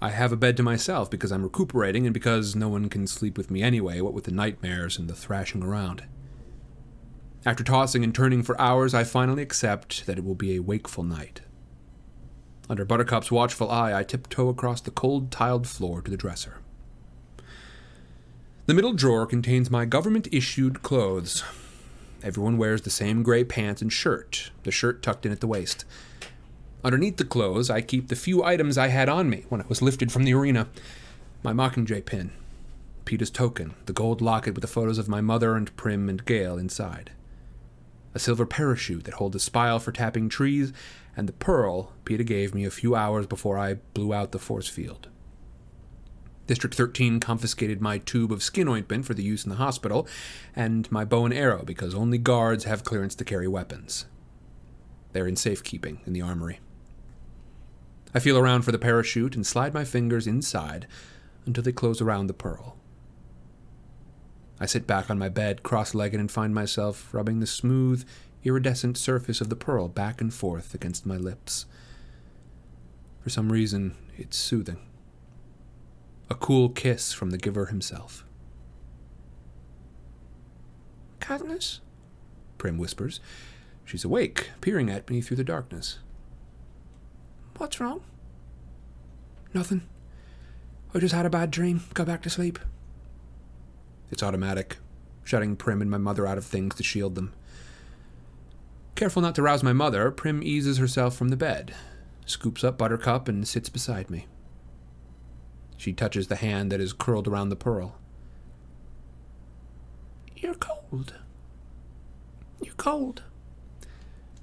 I 0.00 0.08
have 0.08 0.32
a 0.32 0.36
bed 0.36 0.56
to 0.56 0.62
myself 0.62 1.10
because 1.10 1.30
I'm 1.30 1.42
recuperating 1.42 2.06
and 2.06 2.14
because 2.14 2.56
no 2.56 2.70
one 2.70 2.88
can 2.88 3.06
sleep 3.06 3.36
with 3.36 3.50
me 3.50 3.62
anyway, 3.62 4.00
what 4.00 4.14
with 4.14 4.24
the 4.24 4.30
nightmares 4.30 4.98
and 4.98 5.10
the 5.10 5.14
thrashing 5.14 5.62
around. 5.62 6.04
After 7.46 7.62
tossing 7.62 8.02
and 8.02 8.14
turning 8.14 8.42
for 8.42 8.58
hours, 8.58 8.94
I 8.94 9.04
finally 9.04 9.42
accept 9.42 10.06
that 10.06 10.16
it 10.16 10.24
will 10.24 10.34
be 10.34 10.56
a 10.56 10.62
wakeful 10.62 11.04
night. 11.04 11.42
Under 12.70 12.86
Buttercup's 12.86 13.30
watchful 13.30 13.70
eye, 13.70 13.92
I 13.92 14.02
tiptoe 14.02 14.48
across 14.48 14.80
the 14.80 14.90
cold 14.90 15.30
tiled 15.30 15.68
floor 15.68 16.00
to 16.00 16.10
the 16.10 16.16
dresser. 16.16 16.60
The 18.64 18.72
middle 18.72 18.94
drawer 18.94 19.26
contains 19.26 19.70
my 19.70 19.84
government 19.84 20.26
issued 20.32 20.82
clothes. 20.82 21.44
Everyone 22.22 22.56
wears 22.56 22.80
the 22.80 22.88
same 22.88 23.22
gray 23.22 23.44
pants 23.44 23.82
and 23.82 23.92
shirt, 23.92 24.50
the 24.62 24.70
shirt 24.70 25.02
tucked 25.02 25.26
in 25.26 25.32
at 25.32 25.40
the 25.40 25.46
waist. 25.46 25.84
Underneath 26.82 27.18
the 27.18 27.26
clothes, 27.26 27.68
I 27.68 27.82
keep 27.82 28.08
the 28.08 28.16
few 28.16 28.42
items 28.42 28.78
I 28.78 28.88
had 28.88 29.10
on 29.10 29.28
me 29.28 29.44
when 29.50 29.60
I 29.60 29.66
was 29.68 29.82
lifted 29.82 30.10
from 30.10 30.24
the 30.24 30.32
arena 30.32 30.68
my 31.42 31.52
Mockingjay 31.52 32.06
pin, 32.06 32.32
Peeta's 33.04 33.28
token, 33.28 33.74
the 33.84 33.92
gold 33.92 34.22
locket 34.22 34.54
with 34.54 34.62
the 34.62 34.66
photos 34.66 34.96
of 34.96 35.10
my 35.10 35.20
mother 35.20 35.56
and 35.56 35.76
Prim 35.76 36.08
and 36.08 36.24
Gale 36.24 36.56
inside 36.56 37.10
a 38.14 38.18
silver 38.18 38.46
parachute 38.46 39.04
that 39.04 39.14
holds 39.14 39.36
a 39.36 39.40
spile 39.40 39.78
for 39.78 39.92
tapping 39.92 40.28
trees, 40.28 40.72
and 41.16 41.28
the 41.28 41.32
pearl 41.32 41.92
Peeta 42.04 42.24
gave 42.24 42.54
me 42.54 42.64
a 42.64 42.70
few 42.70 42.94
hours 42.94 43.26
before 43.26 43.58
I 43.58 43.74
blew 43.74 44.14
out 44.14 44.32
the 44.32 44.38
force 44.38 44.68
field. 44.68 45.08
District 46.46 46.74
13 46.74 47.20
confiscated 47.20 47.80
my 47.80 47.98
tube 47.98 48.30
of 48.30 48.42
skin 48.42 48.68
ointment 48.68 49.06
for 49.06 49.14
the 49.14 49.22
use 49.22 49.44
in 49.44 49.50
the 49.50 49.56
hospital, 49.56 50.06
and 50.54 50.90
my 50.92 51.04
bow 51.04 51.24
and 51.24 51.34
arrow 51.34 51.62
because 51.64 51.94
only 51.94 52.18
guards 52.18 52.64
have 52.64 52.84
clearance 52.84 53.14
to 53.14 53.24
carry 53.24 53.48
weapons. 53.48 54.04
They're 55.12 55.26
in 55.26 55.36
safekeeping 55.36 56.00
in 56.06 56.12
the 56.12 56.22
armory. 56.22 56.60
I 58.14 58.20
feel 58.20 58.38
around 58.38 58.62
for 58.62 58.72
the 58.72 58.78
parachute 58.78 59.34
and 59.34 59.46
slide 59.46 59.74
my 59.74 59.84
fingers 59.84 60.26
inside 60.26 60.86
until 61.46 61.64
they 61.64 61.72
close 61.72 62.00
around 62.00 62.26
the 62.26 62.34
pearl. 62.34 62.76
I 64.64 64.66
sit 64.66 64.86
back 64.86 65.10
on 65.10 65.18
my 65.18 65.28
bed, 65.28 65.62
cross 65.62 65.94
legged, 65.94 66.18
and 66.18 66.30
find 66.30 66.54
myself 66.54 67.12
rubbing 67.12 67.38
the 67.38 67.46
smooth, 67.46 68.08
iridescent 68.44 68.96
surface 68.96 69.42
of 69.42 69.50
the 69.50 69.56
pearl 69.56 69.88
back 69.88 70.22
and 70.22 70.32
forth 70.32 70.72
against 70.72 71.04
my 71.04 71.18
lips. 71.18 71.66
For 73.20 73.28
some 73.28 73.52
reason, 73.52 73.94
it's 74.16 74.38
soothing. 74.38 74.78
A 76.30 76.34
cool 76.34 76.70
kiss 76.70 77.12
from 77.12 77.28
the 77.28 77.36
giver 77.36 77.66
himself. 77.66 78.24
Katniss? 81.20 81.80
Prim 82.56 82.78
whispers. 82.78 83.20
She's 83.84 84.02
awake, 84.02 84.48
peering 84.62 84.88
at 84.88 85.10
me 85.10 85.20
through 85.20 85.36
the 85.36 85.44
darkness. 85.44 85.98
What's 87.58 87.80
wrong? 87.80 88.00
Nothing. 89.52 89.82
I 90.94 91.00
just 91.00 91.14
had 91.14 91.26
a 91.26 91.30
bad 91.30 91.50
dream. 91.50 91.82
Go 91.92 92.06
back 92.06 92.22
to 92.22 92.30
sleep. 92.30 92.58
It's 94.14 94.22
automatic, 94.22 94.76
shutting 95.24 95.56
Prim 95.56 95.82
and 95.82 95.90
my 95.90 95.98
mother 95.98 96.24
out 96.24 96.38
of 96.38 96.44
things 96.44 96.76
to 96.76 96.84
shield 96.84 97.16
them. 97.16 97.32
Careful 98.94 99.20
not 99.20 99.34
to 99.34 99.42
rouse 99.42 99.64
my 99.64 99.72
mother, 99.72 100.12
Prim 100.12 100.40
eases 100.40 100.78
herself 100.78 101.16
from 101.16 101.30
the 101.30 101.36
bed, 101.36 101.74
scoops 102.24 102.62
up 102.62 102.78
Buttercup, 102.78 103.26
and 103.26 103.48
sits 103.48 103.68
beside 103.68 104.10
me. 104.10 104.28
She 105.76 105.92
touches 105.92 106.28
the 106.28 106.36
hand 106.36 106.70
that 106.70 106.80
is 106.80 106.92
curled 106.92 107.26
around 107.26 107.48
the 107.48 107.56
pearl. 107.56 107.98
You're 110.36 110.54
cold. 110.54 111.14
You're 112.62 112.74
cold. 112.74 113.24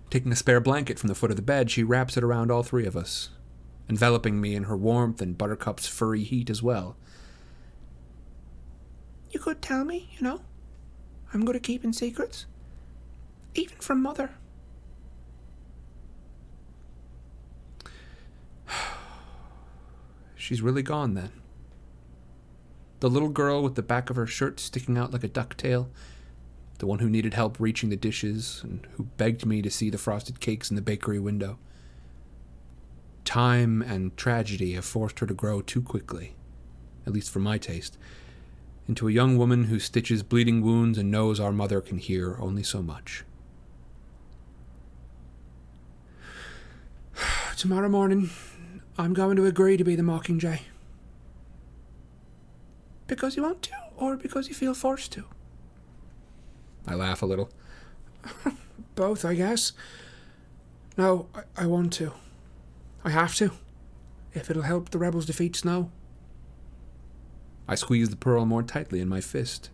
Taking 0.09 0.33
a 0.33 0.35
spare 0.35 0.59
blanket 0.59 0.99
from 0.99 1.07
the 1.07 1.15
foot 1.15 1.31
of 1.31 1.37
the 1.37 1.41
bed, 1.41 1.71
she 1.71 1.81
wraps 1.81 2.17
it 2.17 2.25
around 2.25 2.51
all 2.51 2.63
three 2.63 2.85
of 2.85 2.97
us, 2.97 3.29
enveloping 3.87 4.41
me 4.41 4.53
in 4.53 4.63
her 4.63 4.75
warmth 4.75 5.21
and 5.21 5.37
Buttercup's 5.37 5.87
furry 5.87 6.25
heat 6.25 6.49
as 6.49 6.61
well. 6.61 6.97
You 9.31 9.39
could 9.39 9.61
tell 9.61 9.85
me, 9.85 10.09
you 10.17 10.23
know. 10.23 10.41
I'm 11.33 11.45
good 11.45 11.55
at 11.55 11.63
keeping 11.63 11.93
secrets. 11.93 12.45
Even 13.55 13.77
from 13.77 14.01
Mother. 14.01 14.31
She's 20.35 20.61
really 20.61 20.83
gone 20.83 21.13
then. 21.13 21.31
The 22.99 23.09
little 23.09 23.29
girl 23.29 23.63
with 23.63 23.75
the 23.75 23.81
back 23.81 24.09
of 24.09 24.15
her 24.15 24.27
shirt 24.27 24.59
sticking 24.59 24.97
out 24.97 25.11
like 25.11 25.23
a 25.23 25.29
ducktail, 25.29 25.87
the 26.77 26.85
one 26.85 26.99
who 26.99 27.09
needed 27.09 27.33
help 27.33 27.59
reaching 27.59 27.89
the 27.89 27.95
dishes 27.95 28.61
and 28.63 28.85
who 28.93 29.03
begged 29.17 29.45
me 29.45 29.61
to 29.61 29.71
see 29.71 29.89
the 29.89 29.97
frosted 29.97 30.39
cakes 30.39 30.69
in 30.69 30.75
the 30.75 30.81
bakery 30.81 31.19
window. 31.19 31.57
Time 33.25 33.81
and 33.81 34.15
tragedy 34.17 34.73
have 34.73 34.85
forced 34.85 35.19
her 35.19 35.25
to 35.25 35.33
grow 35.33 35.61
too 35.61 35.81
quickly, 35.81 36.35
at 37.07 37.13
least 37.13 37.31
for 37.31 37.39
my 37.39 37.57
taste, 37.57 37.97
into 38.91 39.07
a 39.07 39.11
young 39.11 39.37
woman 39.37 39.63
who 39.63 39.79
stitches 39.79 40.21
bleeding 40.21 40.61
wounds 40.61 40.97
and 40.97 41.09
knows 41.09 41.39
our 41.39 41.53
mother 41.53 41.79
can 41.79 41.97
hear 41.97 42.35
only 42.41 42.61
so 42.61 42.81
much. 42.81 43.23
Tomorrow 47.55 47.87
morning, 47.87 48.31
I'm 48.97 49.13
going 49.13 49.37
to 49.37 49.45
agree 49.45 49.77
to 49.77 49.85
be 49.85 49.95
the 49.95 50.03
Mockingjay. 50.03 50.63
Because 53.07 53.37
you 53.37 53.43
want 53.43 53.61
to, 53.61 53.71
or 53.95 54.17
because 54.17 54.49
you 54.49 54.53
feel 54.53 54.73
forced 54.73 55.13
to? 55.13 55.23
I 56.85 56.95
laugh 56.95 57.21
a 57.21 57.25
little. 57.25 57.49
Both, 58.95 59.23
I 59.23 59.35
guess. 59.35 59.71
No, 60.97 61.27
I, 61.33 61.63
I 61.63 61.65
want 61.65 61.93
to. 61.93 62.11
I 63.05 63.11
have 63.11 63.35
to. 63.35 63.51
If 64.33 64.49
it'll 64.49 64.63
help 64.63 64.89
the 64.89 64.97
rebels 64.97 65.27
defeat 65.27 65.55
Snow. 65.55 65.91
I 67.71 67.75
squeeze 67.75 68.09
the 68.09 68.17
pearl 68.17 68.45
more 68.45 68.63
tightly 68.63 68.99
in 68.99 69.07
my 69.07 69.21
fist. 69.21 69.69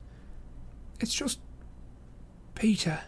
It's 1.00 1.16
just. 1.16 1.40
Peeta. 2.54 3.00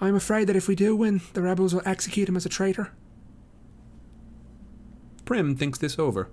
I'm 0.00 0.14
afraid 0.14 0.46
that 0.46 0.54
if 0.54 0.68
we 0.68 0.76
do 0.76 0.94
win, 0.94 1.20
the 1.32 1.42
rebels 1.42 1.74
will 1.74 1.82
execute 1.84 2.28
him 2.28 2.36
as 2.36 2.46
a 2.46 2.48
traitor. 2.48 2.92
Prim 5.24 5.56
thinks 5.56 5.80
this 5.80 5.98
over. 5.98 6.28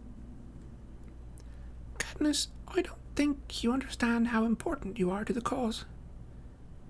Katniss, 1.98 2.50
I 2.68 2.84
don't 2.84 3.00
think 3.16 3.64
you 3.64 3.74
understand 3.74 4.28
how 4.28 4.46
important 4.46 5.00
you 5.00 5.10
are 5.10 5.26
to 5.26 5.34
the 5.34 5.42
cause. 5.42 5.86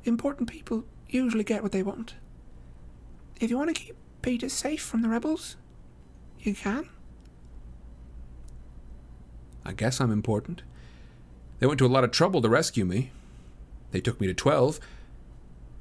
Important 0.03 0.49
people 0.49 0.83
usually 1.07 1.45
get 1.45 1.63
what 1.63 1.71
they 1.71 1.83
want. 1.83 2.15
If 3.39 3.49
you 3.49 3.57
want 3.57 3.73
to 3.73 3.81
keep 3.81 3.95
Peeta 4.21 4.51
safe 4.51 4.81
from 4.81 5.03
the 5.03 5.09
rebels, 5.09 5.55
you 6.37 6.53
can. 6.53 6.89
I 9.65 9.73
guess 9.73 10.01
I'm 10.01 10.11
important. 10.11 10.61
They 11.59 11.67
went 11.67 11.79
to 11.79 11.85
a 11.85 11.87
lot 11.87 12.03
of 12.03 12.11
trouble 12.11 12.41
to 12.41 12.49
rescue 12.49 12.85
me. 12.85 13.11
They 13.91 14.01
took 14.01 14.19
me 14.19 14.27
to 14.27 14.33
12. 14.33 14.79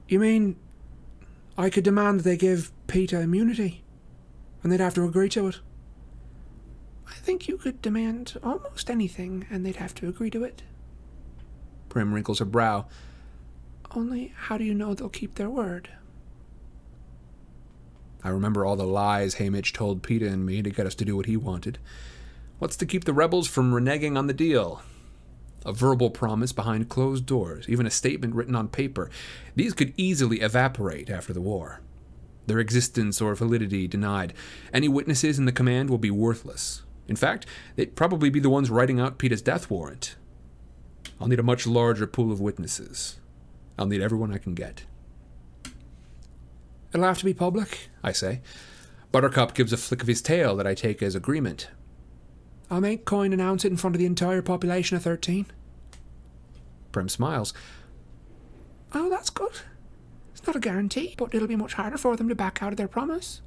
You 0.09 0.21
mean 0.21 0.57
I 1.57 1.71
could 1.71 1.85
demand 1.85 2.21
that 2.21 2.25
they 2.25 2.37
give 2.37 2.73
Peeta 2.87 3.23
immunity, 3.23 3.83
and 4.63 4.71
they'd 4.71 4.81
have 4.81 4.95
to 4.95 5.05
agree 5.05 5.29
to 5.31 5.49
it? 5.49 5.61
I 7.09 7.15
think 7.15 7.49
you 7.49 7.57
could 7.57 7.83
demand 7.83 8.39
almost 8.43 8.91
anything, 8.91 9.47
and 9.51 9.65
they'd 9.67 9.77
have 9.77 9.95
to 9.97 10.09
agree 10.09 10.31
to 10.31 10.45
it. 10.45 10.63
Prim 11.89 12.15
wrinkles 12.15 12.39
her 12.39 12.45
brow. 12.45 12.87
Only, 13.95 14.33
how 14.37 14.57
do 14.57 14.65
you 14.65 14.75
know 14.75 14.95
they'll 14.95 15.09
keep 15.09 15.35
their 15.35 15.51
word? 15.51 15.91
I 18.25 18.29
remember 18.31 18.65
all 18.65 18.77
the 18.77 18.87
lies 18.87 19.35
Haymitch 19.35 19.73
told 19.73 20.03
Peeta 20.03 20.31
and 20.33 20.47
me 20.47 20.63
to 20.63 20.71
get 20.71 20.87
us 20.87 20.95
to 20.97 21.05
do 21.05 21.17
what 21.17 21.27
he 21.27 21.37
wanted. 21.37 21.79
What's 22.63 22.77
to 22.77 22.87
keep 22.87 23.07
the 23.07 23.13
rebels 23.13 23.49
from 23.49 23.73
reneging 23.73 24.17
on 24.17 24.29
the 24.29 24.33
deal? 24.33 24.83
A 25.67 25.73
verbal 25.73 26.11
promise 26.11 26.53
behind 26.53 26.89
closed 26.89 27.27
doors, 27.27 27.69
even 27.69 27.87
a 27.87 27.91
statement 27.91 28.37
written 28.37 28.55
on 28.55 28.69
paper. 28.69 29.11
These 29.57 29.75
could 29.75 29.93
easily 29.97 30.41
evaporate 30.43 31.11
after 31.11 31.33
the 31.33 31.41
war. 31.41 31.81
Their 32.47 32.61
existence 32.61 33.21
or 33.21 33.35
validity 33.35 33.89
denied. 33.89 34.33
Any 34.73 34.87
witnesses 34.87 35.41
in 35.41 35.45
the 35.45 35.51
command 35.51 35.91
will 35.91 35.99
be 35.99 36.13
worthless. 36.13 36.83
In 37.09 37.17
fact, 37.17 37.47
they'd 37.75 37.97
probably 37.97 38.31
be 38.31 38.39
the 38.39 38.49
ones 38.49 38.71
writing 38.71 39.01
out 39.01 39.19
Peeta's 39.19 39.43
death 39.43 39.69
warrant. 39.69 40.15
I'll 41.21 41.27
need 41.27 41.41
a 41.41 41.43
much 41.43 41.67
larger 41.67 42.07
pool 42.07 42.31
of 42.31 42.41
witnesses. 42.41 43.19
I'll 43.77 43.87
need 43.87 44.03
everyone 44.03 44.33
I 44.33 44.39
can 44.39 44.55
get. 44.55 44.85
It'll 46.95 47.07
have 47.07 47.19
to 47.19 47.25
be 47.25 47.35
public, 47.35 47.89
I 48.05 48.13
say. 48.13 48.41
Buttercup 49.11 49.55
gives 49.55 49.73
a 49.73 49.77
flick 49.77 50.03
of 50.03 50.07
his 50.07 50.23
tail 50.23 50.55
that 50.55 50.67
I 50.69 50.75
take 50.75 51.03
as 51.03 51.17
agreement. 51.17 51.69
I'll 52.73 52.81
make 52.81 53.05
Coin 53.05 53.35
announce 53.35 53.67
it 53.67 53.71
in 53.71 53.77
front 53.77 53.95
of 53.95 54.01
the 54.01 54.07
entire 54.07 54.41
population 54.41 54.97
of 54.97 55.03
13. 55.03 55.45
Prim 56.91 57.07
smiles. 57.11 57.53
Oh, 58.95 59.11
that's 59.11 59.29
good. 59.29 59.53
It's 60.33 60.47
not 60.47 60.57
a 60.57 60.59
guarantee, 60.59 61.15
but 61.19 61.35
it'll 61.35 61.47
be 61.47 61.55
much 61.55 61.75
harder 61.75 61.99
for 61.99 62.17
them 62.17 62.31
to 62.31 62.35
back 62.35 62.63
out 62.63 62.73
of 62.73 62.79
their 62.79 62.89
promise. 62.89 63.43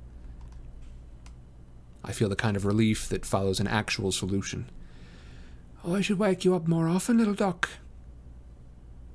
I 2.03 2.11
feel 2.11 2.29
the 2.29 2.35
kind 2.35 2.55
of 2.55 2.65
relief 2.67 3.09
that 3.09 3.25
follows 3.25 3.59
an 3.59 3.65
actual 3.65 4.11
solution. 4.11 4.69
Oh, 5.83 5.95
I 5.95 6.01
should 6.01 6.19
wake 6.19 6.45
you 6.45 6.53
up 6.53 6.67
more 6.67 6.87
often, 6.87 7.17
little 7.17 7.33
duck. 7.33 7.67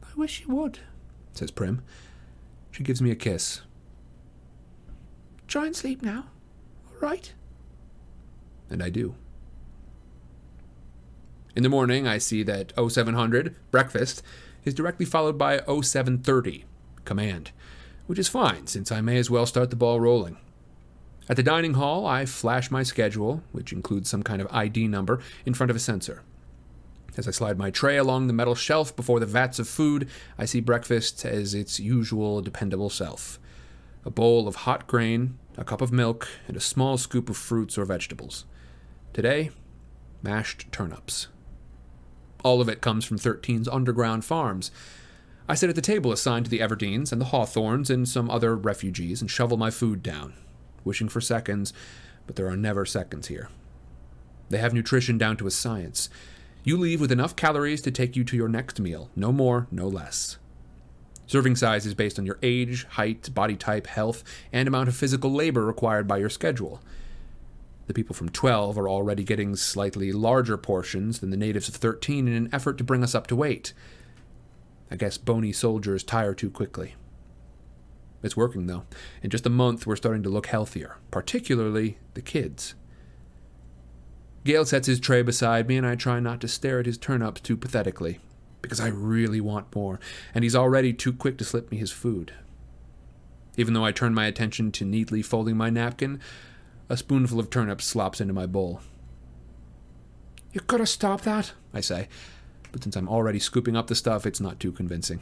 I 0.03 0.09
wish 0.17 0.41
you 0.41 0.53
would, 0.53 0.81
says 1.35 1.53
Prim. 1.53 1.83
She 2.73 2.83
gives 2.83 3.01
me 3.01 3.13
a 3.13 3.17
kiss. 3.17 3.61
Try 5.47 5.67
and 5.67 5.77
sleep 5.77 6.03
now, 6.03 6.25
all 6.89 6.99
right? 6.99 7.33
And 8.69 8.83
I 8.83 8.91
do. 8.91 9.15
In 11.57 11.63
the 11.65 11.69
morning, 11.69 12.07
I 12.07 12.19
see 12.19 12.43
that 12.45 12.73
0700, 12.77 13.57
breakfast, 13.71 14.23
is 14.65 14.75
directly 14.75 15.05
followed 15.05 15.37
by 15.37 15.59
0730, 15.59 16.65
command, 17.05 17.51
which 18.07 18.19
is 18.19 18.29
fine 18.29 18.67
since 18.67 18.93
I 18.93 19.01
may 19.01 19.17
as 19.17 19.31
well 19.31 19.47
start 19.47 19.71
the 19.71 19.77
ball 19.77 20.01
rolling. 20.01 20.37
At 21.29 21.37
the 21.37 21.43
dining 21.43 21.75
hall, 21.75 22.07
I 22.07 22.25
flash 22.25 22.71
my 22.71 22.83
schedule, 22.83 23.43
which 23.53 23.73
includes 23.73 24.09
some 24.09 24.23
kind 24.23 24.41
of 24.41 24.49
ID 24.51 24.87
number, 24.89 25.21
in 25.45 25.55
front 25.55 25.71
of 25.71 25.77
a 25.77 25.81
sensor. 25.81 26.23
As 27.17 27.27
I 27.27 27.33
slide 27.33 27.59
my 27.59 27.71
tray 27.71 27.97
along 27.97 28.27
the 28.27 28.33
metal 28.33 28.55
shelf 28.55 28.95
before 28.95 29.19
the 29.19 29.27
vats 29.27 29.59
of 29.59 29.69
food, 29.69 30.09
I 30.39 30.45
see 30.45 30.61
breakfast 30.61 31.25
as 31.25 31.55
its 31.55 31.81
usual 31.81 32.41
dependable 32.43 32.91
self 32.91 33.39
a 34.03 34.11
bowl 34.11 34.49
of 34.49 34.57
hot 34.57 34.87
grain, 34.87 35.39
a 35.59 35.65
cup 35.65 35.83
of 35.83 35.93
milk, 35.93 36.27
and 36.49 36.57
a 36.57 36.61
small 36.61 36.97
scoop 36.97 37.29
of 37.29 37.37
fruits 37.37 37.77
or 37.77 37.85
vegetables. 37.85 38.47
Today, 39.13 39.51
mashed 40.23 40.73
turnips. 40.73 41.29
All 42.43 42.61
of 42.61 42.69
it 42.69 42.81
comes 42.81 43.05
from 43.05 43.19
13's 43.19 43.69
underground 43.69 44.25
farms. 44.25 44.71
I 45.49 45.55
sit 45.55 45.69
at 45.69 45.75
the 45.75 45.83
table 45.83 46.13
assigned 46.13 46.47
to 46.47 46.51
the 46.51 46.61
Everdeens 46.61 47.13
and 47.13 47.21
the 47.21 47.27
Hawthornes 47.27 47.91
and 47.91 48.09
some 48.09 48.31
other 48.31 48.55
refugees 48.55 49.21
and 49.21 49.31
shovel 49.31 49.57
my 49.57 49.71
food 49.71 50.03
down, 50.03 50.35
wishing 50.85 51.09
for 51.09 51.21
seconds, 51.21 51.73
but 52.27 52.37
there 52.37 52.49
are 52.49 52.57
never 52.57 52.87
seconds 52.87 53.29
here. 53.29 53.49
They 54.49 54.59
have 54.59 54.73
nutrition 54.73 55.19
down 55.19 55.37
to 55.39 55.47
a 55.47 55.51
science. 55.51 56.09
You 56.63 56.77
leave 56.77 57.01
with 57.01 57.13
enough 57.13 57.37
calories 57.37 57.81
to 57.83 57.91
take 57.91 58.17
you 58.17 58.25
to 58.25 58.37
your 58.37 58.49
next 58.49 58.79
meal, 58.81 59.11
no 59.17 59.33
more, 59.33 59.67
no 59.71 59.89
less. 59.89 60.37
Serving 61.27 61.57
size 61.57 61.87
is 61.87 61.95
based 61.95 62.19
on 62.19 62.27
your 62.27 62.39
age, 62.43 62.85
height, 62.85 63.33
body 63.33 63.57
type, 63.57 63.87
health, 63.87 64.25
and 64.53 64.67
amount 64.67 64.89
of 64.89 64.97
physical 64.97 65.33
labor 65.33 65.65
required 65.65 66.09
by 66.09 66.19
your 66.19 66.29
schedule. 66.29 66.83
The 67.91 67.95
people 67.95 68.15
from 68.15 68.29
12 68.29 68.79
are 68.79 68.89
already 68.89 69.25
getting 69.25 69.57
slightly 69.57 70.13
larger 70.13 70.57
portions 70.57 71.19
than 71.19 71.31
the 71.31 71.37
natives 71.37 71.69
of 71.69 71.75
13 71.75 72.29
in 72.29 72.35
an 72.35 72.49
effort 72.53 72.79
to 72.79 72.85
bring 72.85 73.03
us 73.03 73.17
up 73.17 73.27
to 73.27 73.35
weight. 73.35 73.73
I 74.93 74.95
guess 74.95 75.19
bony 75.19 75.51
soldiers 75.51 76.05
tire 76.05 76.33
too 76.33 76.51
quickly. 76.51 76.95
It's 78.23 78.37
working, 78.37 78.69
though. 78.69 78.85
In 79.25 79.31
just 79.31 79.45
a 79.45 79.51
month, 79.51 79.89
we're 79.89 79.97
starting 79.97 80.23
to 80.23 80.29
look 80.29 80.47
healthier, 80.47 80.99
particularly 81.11 81.99
the 82.15 82.23
kids. 82.23 82.77
Gale 84.45 84.65
sets 84.65 84.87
his 84.87 85.01
tray 85.01 85.23
beside 85.23 85.67
me, 85.67 85.77
and 85.77 85.85
I 85.85 85.97
try 85.97 86.21
not 86.21 86.41
to 86.43 86.47
stare 86.47 86.79
at 86.79 86.87
his 86.87 86.97
turnips 86.97 87.41
too 87.41 87.57
pathetically. 87.57 88.21
because 88.63 88.79
I 88.79 88.87
really 88.87 89.41
want 89.41 89.75
more, 89.75 89.99
and 90.33 90.45
he's 90.45 90.55
already 90.55 90.93
too 90.93 91.13
quick 91.13 91.39
to 91.39 91.45
slip 91.45 91.73
me 91.73 91.79
his 91.79 91.91
food. 91.91 92.35
Even 93.57 93.75
though 93.75 93.85
I 93.85 93.91
turn 93.91 94.15
my 94.15 94.27
attention 94.27 94.71
to 94.73 94.85
neatly 94.85 95.23
folding 95.23 95.57
my 95.57 95.71
napkin, 95.71 96.21
a 96.91 96.97
spoonful 96.97 97.39
of 97.39 97.49
turnips 97.49 97.85
slops 97.87 98.21
into 98.21 98.35
my 98.35 98.47
bowl. 98.47 98.81
You 100.53 100.61
gotta 100.67 100.87
stop 100.87 101.21
that. 101.23 101.53
I 101.73 101.81
say, 101.81 102.09
but 102.73 102.83
since 102.83 102.97
I'm 102.97 103.09
already 103.09 103.39
scooping 103.39 103.77
up 103.77 103.87
the 103.87 103.95
stuff, 103.95 104.27
it's 104.27 104.41
not 104.41 104.59
too 104.59 104.73
convincing. 104.73 105.21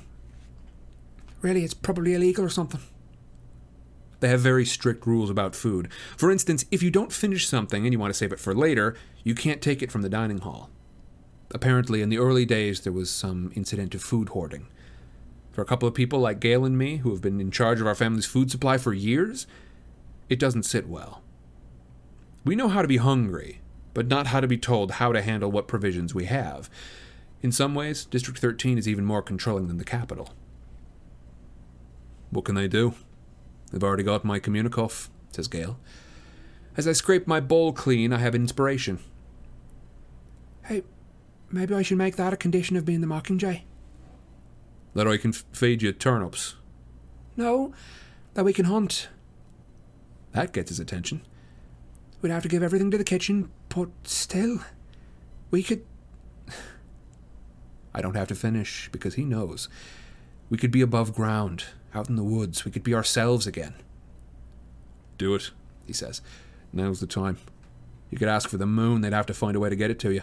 Really, 1.43 1.65
it's 1.65 1.74
probably 1.74 2.15
illegal 2.15 2.43
or 2.43 2.49
something. 2.49 2.81
They 4.20 4.28
have 4.28 4.40
very 4.40 4.65
strict 4.65 5.07
rules 5.07 5.28
about 5.28 5.55
food. 5.55 5.90
For 6.16 6.31
instance, 6.31 6.65
if 6.70 6.82
you 6.82 6.90
don't 6.90 7.12
finish 7.12 7.47
something 7.47 7.85
and 7.85 7.93
you 7.93 7.99
want 7.99 8.12
to 8.12 8.19
save 8.19 8.32
it 8.32 8.40
for 8.40 8.55
later, 8.55 8.97
you 9.23 9.35
can't 9.35 9.61
take 9.61 9.82
it 9.82 9.93
from 9.93 10.01
the 10.01 10.09
dining 10.09 10.39
hall. 10.39 10.70
Apparently, 11.53 12.01
in 12.01 12.09
the 12.09 12.19
early 12.19 12.47
days, 12.47 12.81
there 12.81 12.93
was 12.93 13.11
some 13.11 13.53
incident 13.55 13.95
of 13.95 14.03
food 14.03 14.31
hoarding. 14.31 14.66
For 15.53 15.61
a 15.61 15.66
couple 15.66 15.86
of 15.86 15.95
people 15.95 16.19
like 16.19 16.40
Gale 16.40 16.65
and 16.65 16.78
me, 16.78 16.97
who 16.97 17.11
have 17.11 17.20
been 17.20 17.40
in 17.40 17.51
charge 17.51 17.81
of 17.81 17.86
our 17.86 17.95
family's 17.95 18.27
food 18.27 18.51
supply 18.51 18.78
for 18.78 18.95
years, 18.95 19.47
it 20.31 20.39
doesn't 20.39 20.65
sit 20.65 20.89
well. 20.89 21.23
We 22.44 22.56
know 22.56 22.69
how 22.69 22.82
to 22.82 22.89
be 22.89 22.97
hungry, 22.98 23.60
but 23.94 24.06
not 24.06 24.28
how 24.28 24.40
to 24.40 24.47
be 24.48 24.59
told 24.59 24.93
how 24.93 25.12
to 25.12 25.23
handle 25.23 25.51
what 25.51 25.69
provisions 25.69 26.15
we 26.15 26.24
have. 26.27 26.70
In 27.43 27.52
some 27.52 27.74
ways, 27.74 28.05
District 28.05 28.39
13 28.39 28.78
is 28.78 28.89
even 28.89 29.05
more 29.05 29.23
controlling 29.23 29.69
than 29.69 29.78
the 29.78 29.85
Capitol. 29.85 30.35
What 32.31 32.44
can 32.44 32.55
they 32.55 32.69
do? 32.69 32.94
They've 33.70 33.85
already 33.85 34.02
got 34.02 34.24
my 34.24 34.40
Communicuff, 34.40 35.09
says 35.31 35.48
Gale. 35.48 35.78
As 36.77 36.86
I 36.86 36.93
scrape 36.93 37.27
my 37.27 37.40
bowl 37.40 37.73
clean, 37.73 38.12
I 38.12 38.19
have 38.19 38.35
inspiration. 38.35 38.98
Hey, 40.65 40.82
maybe 41.51 41.74
I 41.74 41.82
should 41.82 41.98
make 41.98 42.16
that 42.16 42.32
a 42.32 42.36
condition 42.36 42.77
of 42.77 42.85
being 42.85 43.01
the 43.01 43.06
Mockingjay. 43.06 43.62
That 44.94 45.09
I 45.09 45.16
can 45.16 45.31
f- 45.31 45.44
feed 45.52 45.82
you 45.82 45.93
turnips. 45.93 46.56
No, 47.36 47.73
that 48.35 48.44
we 48.44 48.52
can 48.52 48.66
hunt. 48.66 49.09
That 50.32 50.52
gets 50.52 50.70
his 50.70 50.81
attention. 50.81 51.23
We'd 52.20 52.31
have 52.31 52.43
to 52.43 52.49
give 52.49 52.62
everything 52.62 52.90
to 52.90 52.99
the 52.99 53.05
kitchen, 53.05 53.51
but 53.69 53.89
still, 54.05 54.61
we 55.51 55.62
could. 55.62 55.85
I 57.95 58.01
don't 58.01 58.16
have 58.16 58.28
to 58.28 58.35
finish 58.35 58.89
because 58.90 59.15
he 59.15 59.24
knows. 59.24 59.69
We 60.51 60.59
could 60.59 60.70
be 60.70 60.81
above 60.81 61.15
ground, 61.15 61.65
out 61.95 62.09
in 62.09 62.16
the 62.16 62.24
woods. 62.24 62.65
We 62.65 62.70
could 62.70 62.82
be 62.82 62.95
ourselves 62.95 63.47
again. 63.47 63.74
Do 65.16 65.35
it, 65.35 65.51
he 65.86 65.93
says. 65.93 66.20
Now's 66.73 67.01
the 67.01 67.07
time. 67.07 67.39
You 68.11 68.19
could 68.19 68.28
ask 68.28 68.49
for 68.49 68.57
the 68.57 68.66
moon, 68.66 69.01
they'd 69.01 69.12
have 69.12 69.27
to 69.27 69.35
find 69.35 69.57
a 69.57 69.61
way 69.61 69.69
to 69.69 69.77
get 69.77 69.90
it 69.90 69.99
to 70.01 70.12
you. 70.12 70.23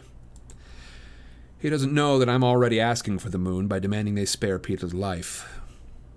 He 1.60 1.70
doesn't 1.70 1.94
know 1.94 2.20
that 2.20 2.30
I'm 2.30 2.44
already 2.44 2.80
asking 2.80 3.20
for 3.20 3.30
the 3.30 3.38
moon 3.38 3.68
by 3.68 3.80
demanding 3.80 4.16
they 4.16 4.26
spare 4.26 4.60
Peeta's 4.60 4.94
life. 4.94 5.62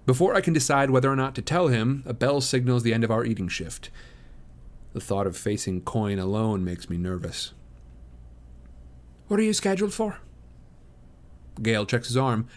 Before 0.07 0.35
I 0.35 0.41
can 0.41 0.55
decide 0.55 0.91
whether 0.91 1.11
or 1.11 1.17
not 1.17 1.35
to 1.35 1.43
tell 1.43 1.69
him, 1.69 2.03
a 2.07 2.15
bell 2.15 2.41
signals 2.41 2.83
the 2.83 2.95
end 2.95 3.05
of 3.05 3.11
our 3.11 3.25
eating 3.25 3.49
shift. 3.49 3.91
The 4.99 5.05
thought 5.05 5.29
of 5.29 5.37
facing 5.37 5.83
Coin 5.83 6.19
alone 6.19 6.65
makes 6.65 6.91
me 6.91 6.97
nervous. 6.97 7.53
What 9.29 9.39
are 9.39 9.45
you 9.45 9.53
scheduled 9.53 9.95
for? 9.95 10.19
Gale 11.62 11.87
checks 11.87 12.09
his 12.09 12.16
arm. 12.16 12.49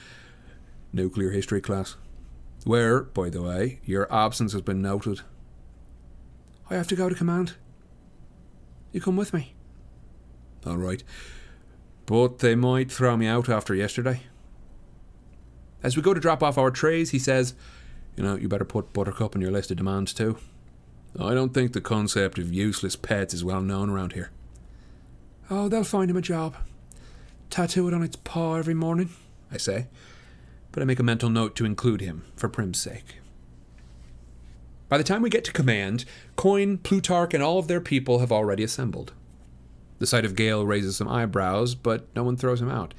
Nuclear 0.91 1.29
history 1.29 1.61
class. 1.61 1.97
Where, 2.63 3.03
by 3.03 3.29
the 3.29 3.43
way, 3.43 3.79
your 3.85 4.11
absence 4.11 4.53
has 4.53 4.63
been 4.63 4.81
noted. 4.81 5.21
I 6.67 6.73
have 6.73 6.87
to 6.87 6.95
go 6.95 7.09
to 7.09 7.13
command. 7.13 7.53
You 8.91 9.01
come 9.01 9.17
with 9.17 9.35
me. 9.35 9.53
All 10.65 10.77
right. 10.77 11.03
But 12.07 12.39
they 12.39 12.55
might 12.55 12.91
throw 12.91 13.15
me 13.17 13.27
out 13.27 13.49
after 13.49 13.75
yesterday. 13.75 14.21
As 15.83 15.95
we 15.95 16.01
go 16.01 16.15
to 16.15 16.19
drop 16.19 16.41
off 16.41 16.57
our 16.57 16.71
trays, 16.71 17.11
he 17.11 17.19
says, 17.19 17.53
You 18.17 18.23
know, 18.23 18.35
you 18.35 18.49
better 18.49 18.65
put 18.65 18.93
Buttercup 18.93 19.35
on 19.35 19.43
your 19.43 19.51
list 19.51 19.69
of 19.69 19.77
demands 19.77 20.11
too. 20.11 20.39
I 21.19 21.33
don't 21.33 21.53
think 21.53 21.73
the 21.73 21.81
concept 21.81 22.37
of 22.37 22.53
useless 22.53 22.95
pets 22.95 23.33
is 23.33 23.43
well 23.43 23.61
known 23.61 23.89
around 23.89 24.13
here. 24.13 24.31
Oh, 25.49 25.67
they'll 25.67 25.83
find 25.83 26.09
him 26.09 26.17
a 26.17 26.21
job. 26.21 26.55
Tattoo 27.49 27.87
it 27.87 27.93
on 27.93 28.03
its 28.03 28.15
paw 28.15 28.55
every 28.55 28.73
morning. 28.73 29.09
I 29.51 29.57
say, 29.57 29.87
but 30.71 30.81
I 30.81 30.85
make 30.85 30.99
a 30.99 31.03
mental 31.03 31.29
note 31.29 31.55
to 31.57 31.65
include 31.65 31.99
him 31.99 32.23
for 32.35 32.47
Prim's 32.47 32.79
sake. 32.79 33.17
By 34.87 34.97
the 34.97 35.03
time 35.03 35.21
we 35.21 35.29
get 35.29 35.43
to 35.45 35.53
command, 35.53 36.05
Coin, 36.35 36.77
Plutarch, 36.77 37.33
and 37.33 37.43
all 37.43 37.59
of 37.59 37.67
their 37.67 37.81
people 37.81 38.19
have 38.19 38.31
already 38.31 38.63
assembled. 38.63 39.13
The 39.99 40.07
sight 40.07 40.25
of 40.25 40.35
Gale 40.35 40.65
raises 40.65 40.97
some 40.97 41.07
eyebrows, 41.07 41.75
but 41.75 42.07
no 42.15 42.23
one 42.23 42.37
throws 42.37 42.61
him 42.61 42.69
out. 42.69 42.93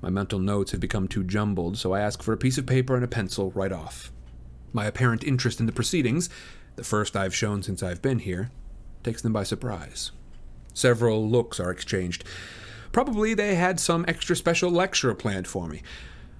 My 0.00 0.10
mental 0.10 0.38
notes 0.38 0.72
have 0.72 0.80
become 0.80 1.08
too 1.08 1.24
jumbled, 1.24 1.78
so 1.78 1.92
I 1.92 2.00
ask 2.00 2.22
for 2.22 2.32
a 2.32 2.38
piece 2.38 2.58
of 2.58 2.66
paper 2.66 2.94
and 2.94 3.04
a 3.04 3.08
pencil 3.08 3.50
right 3.52 3.72
off. 3.72 4.12
My 4.72 4.86
apparent 4.86 5.24
interest 5.24 5.58
in 5.60 5.66
the 5.66 5.72
proceedings, 5.72 6.28
the 6.76 6.84
first 6.84 7.16
I've 7.16 7.34
shown 7.34 7.62
since 7.62 7.82
I've 7.82 8.02
been 8.02 8.20
here, 8.20 8.50
takes 9.02 9.22
them 9.22 9.32
by 9.32 9.42
surprise. 9.42 10.12
Several 10.72 11.28
looks 11.28 11.58
are 11.58 11.70
exchanged. 11.70 12.24
Probably 12.92 13.34
they 13.34 13.54
had 13.54 13.80
some 13.80 14.04
extra 14.06 14.36
special 14.36 14.70
lecture 14.70 15.14
planned 15.14 15.48
for 15.48 15.66
me. 15.66 15.82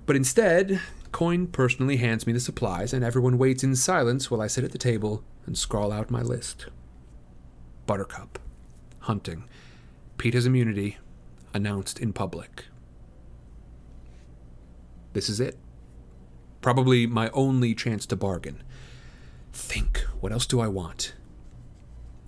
But 0.04 0.16
instead, 0.16 0.80
Coin 1.10 1.46
personally 1.46 1.96
hands 1.96 2.26
me 2.26 2.32
the 2.32 2.40
supplies, 2.40 2.92
and 2.92 3.04
everyone 3.04 3.38
waits 3.38 3.64
in 3.64 3.74
silence 3.74 4.30
while 4.30 4.42
I 4.42 4.46
sit 4.46 4.64
at 4.64 4.72
the 4.72 4.78
table 4.78 5.24
and 5.46 5.56
scrawl 5.56 5.90
out 5.90 6.10
my 6.10 6.22
list. 6.22 6.66
Buttercup. 7.86 8.38
Hunting. 9.00 9.44
Peeta's 10.18 10.46
immunity. 10.46 10.98
Announced 11.54 11.98
in 11.98 12.12
public. 12.12 12.66
This 15.14 15.30
is 15.30 15.40
it. 15.40 15.56
Probably 16.60 17.06
my 17.06 17.30
only 17.30 17.74
chance 17.74 18.04
to 18.06 18.16
bargain. 18.16 18.62
Think, 19.56 20.00
what 20.20 20.32
else 20.32 20.46
do 20.46 20.60
I 20.60 20.68
want? 20.68 21.14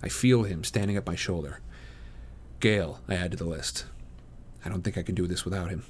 I 0.03 0.09
feel 0.09 0.45
him 0.45 0.65
standing 0.65 0.97
at 0.97 1.07
my 1.07 1.15
shoulder. 1.15 1.61
Gale, 2.59 3.01
I 3.07 3.17
add 3.17 3.33
to 3.33 3.37
the 3.37 3.45
list. 3.45 3.85
I 4.65 4.71
don't 4.71 4.83
think 4.83 4.97
I 4.97 5.03
can 5.03 5.15
do 5.15 5.27
this 5.27 5.45
without 5.45 5.69
him. 5.69 5.85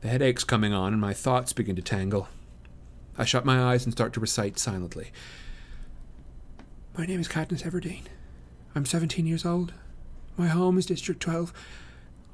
The 0.00 0.08
headache's 0.08 0.42
coming 0.42 0.72
on, 0.72 0.94
and 0.94 1.00
my 1.00 1.12
thoughts 1.12 1.52
begin 1.52 1.76
to 1.76 1.82
tangle. 1.82 2.28
I 3.18 3.26
shut 3.26 3.44
my 3.44 3.62
eyes 3.62 3.84
and 3.84 3.92
start 3.92 4.14
to 4.14 4.20
recite 4.20 4.58
silently. 4.58 5.12
My 6.96 7.04
name 7.04 7.20
is 7.20 7.28
Katniss 7.28 7.62
Everdeen. 7.62 8.04
I'm 8.74 8.86
17 8.86 9.26
years 9.26 9.44
old. 9.44 9.74
My 10.38 10.48
home 10.48 10.78
is 10.78 10.86
District 10.86 11.20
12. 11.20 11.52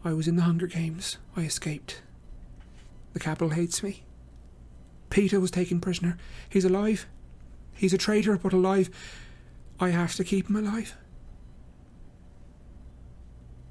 I 0.05 0.13
was 0.13 0.29
in 0.29 0.37
the 0.37 0.43
Hunger 0.43 0.69
Games. 0.69 1.19
I 1.37 1.41
escaped. 1.41 2.01
The 3.13 3.21
Capitol 3.21 3.51
hates 3.51 3.83
me. 3.83 4.05
Peeta 5.11 5.41
was 5.41 5.51
taken 5.51 5.81
prisoner. 5.81 6.17
He's 6.49 6.65
alive. 6.65 7.07
He's 7.79 7.95
a 7.95 7.99
traitor, 7.99 8.37
but 8.37 8.53
alive. 8.53 8.91
I 9.79 9.91
have 9.91 10.17
to 10.17 10.25
keep 10.25 10.51
him 10.51 10.57
alive. 10.57 10.97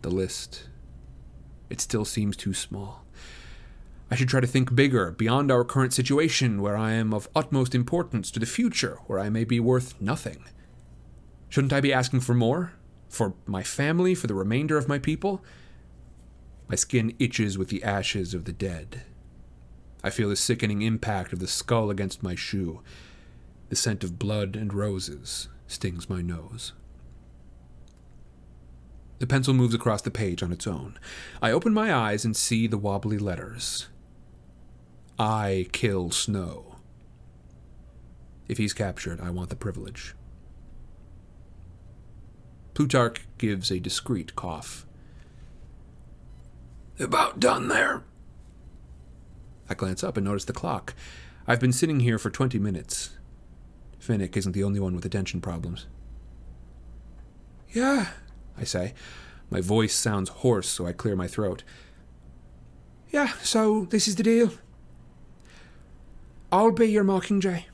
The 0.01 0.09
list. 0.09 0.69
It 1.69 1.81
still 1.81 2.05
seems 2.05 2.37
too 2.37 2.53
small. 2.53 3.03
I 4.09 4.15
should 4.15 4.29
try 4.29 4.39
to 4.39 4.47
think 4.47 4.73
bigger, 4.73 5.11
beyond 5.11 5.51
our 5.51 5.65
current 5.65 5.93
situation, 5.93 6.61
where 6.61 6.77
I 6.77 6.93
am 6.93 7.13
of 7.13 7.27
utmost 7.35 7.75
importance, 7.75 8.31
to 8.31 8.39
the 8.39 8.45
future, 8.45 8.99
where 9.07 9.19
I 9.19 9.29
may 9.29 9.43
be 9.43 9.59
worth 9.59 9.99
nothing. 9.99 10.45
Shouldn't 11.49 11.73
I 11.73 11.81
be 11.81 11.91
asking 11.91 12.21
for 12.21 12.33
more? 12.33 12.71
For 13.09 13.33
my 13.45 13.63
family, 13.63 14.15
for 14.15 14.27
the 14.27 14.33
remainder 14.33 14.77
of 14.77 14.87
my 14.87 14.99
people? 14.99 15.43
My 16.69 16.75
skin 16.75 17.13
itches 17.19 17.57
with 17.57 17.67
the 17.67 17.83
ashes 17.83 18.33
of 18.33 18.45
the 18.45 18.53
dead. 18.53 19.03
I 20.01 20.09
feel 20.09 20.29
the 20.29 20.37
sickening 20.37 20.81
impact 20.81 21.33
of 21.33 21.39
the 21.39 21.47
skull 21.47 21.89
against 21.89 22.23
my 22.23 22.35
shoe. 22.35 22.81
The 23.69 23.75
scent 23.75 24.03
of 24.03 24.19
blood 24.19 24.55
and 24.55 24.73
roses 24.73 25.49
stings 25.67 26.09
my 26.09 26.21
nose. 26.21 26.73
The 29.19 29.27
pencil 29.27 29.53
moves 29.53 29.73
across 29.73 30.01
the 30.01 30.11
page 30.11 30.43
on 30.43 30.51
its 30.51 30.67
own. 30.67 30.97
I 31.41 31.51
open 31.51 31.73
my 31.73 31.93
eyes 31.93 32.23
and 32.23 32.35
see 32.35 32.67
the 32.67 32.77
wobbly 32.77 33.17
letters. 33.17 33.87
I 35.17 35.67
kill 35.71 36.11
Snow. 36.11 36.75
If 38.47 38.59
he's 38.59 38.73
captured, 38.73 39.19
I 39.19 39.31
want 39.31 39.49
the 39.49 39.55
privilege. 39.55 40.15
Plutarch 42.75 43.27
gives 43.39 43.71
a 43.71 43.79
discreet 43.79 44.35
cough. 44.35 44.85
About 46.99 47.39
done 47.39 47.67
there. 47.67 48.03
I 49.69 49.73
glance 49.73 50.03
up 50.03 50.15
and 50.15 50.25
notice 50.25 50.45
the 50.45 50.53
clock. 50.53 50.93
I've 51.47 51.59
been 51.59 51.73
sitting 51.73 52.01
here 52.01 52.19
for 52.19 52.29
20 52.29 52.59
minutes. 52.59 53.16
Finnick 54.07 54.37
isn't 54.37 54.53
the 54.53 54.63
only 54.63 54.79
one 54.79 54.95
with 54.95 55.05
attention 55.05 55.41
problems. 55.41 55.85
Yeah, 57.71 58.07
I 58.57 58.63
say. 58.63 58.93
My 59.49 59.59
voice 59.61 59.93
sounds 59.93 60.29
hoarse, 60.29 60.69
so 60.69 60.85
I 60.85 60.93
clear 60.93 61.15
my 61.15 61.27
throat. 61.27 61.63
yeah, 63.11 63.33
so 63.41 63.85
this 63.89 64.07
is 64.07 64.15
the 64.15 64.23
deal. 64.23 64.51
I'll 66.51 66.71
be 66.71 66.87
your 66.87 67.03
Mockingjay. 67.03 67.65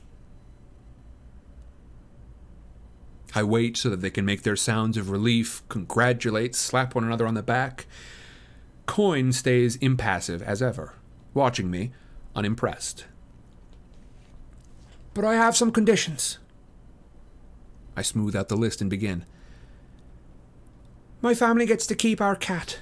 I 3.36 3.42
wait 3.42 3.76
so 3.76 3.90
that 3.90 4.00
they 4.00 4.10
can 4.10 4.24
make 4.24 4.42
their 4.42 4.56
sounds 4.56 4.96
of 4.96 5.10
relief, 5.10 5.62
congratulate, 5.68 6.54
slap 6.54 6.94
one 6.94 7.04
another 7.04 7.26
on 7.26 7.34
the 7.34 7.42
back. 7.42 7.86
Coin 8.86 9.32
stays 9.32 9.76
impassive 9.76 10.42
as 10.42 10.62
ever, 10.62 10.94
watching 11.32 11.70
me, 11.70 11.92
unimpressed. 12.36 13.06
But 15.14 15.24
I 15.24 15.34
have 15.34 15.56
some 15.56 15.70
conditions. 15.70 16.38
I 17.96 18.02
smooth 18.02 18.34
out 18.34 18.48
the 18.48 18.56
list 18.56 18.80
and 18.80 18.90
begin. 18.90 19.24
My 21.22 21.32
family 21.32 21.64
gets 21.64 21.86
to 21.86 21.94
keep 21.94 22.20
our 22.20 22.36
cat. 22.36 22.80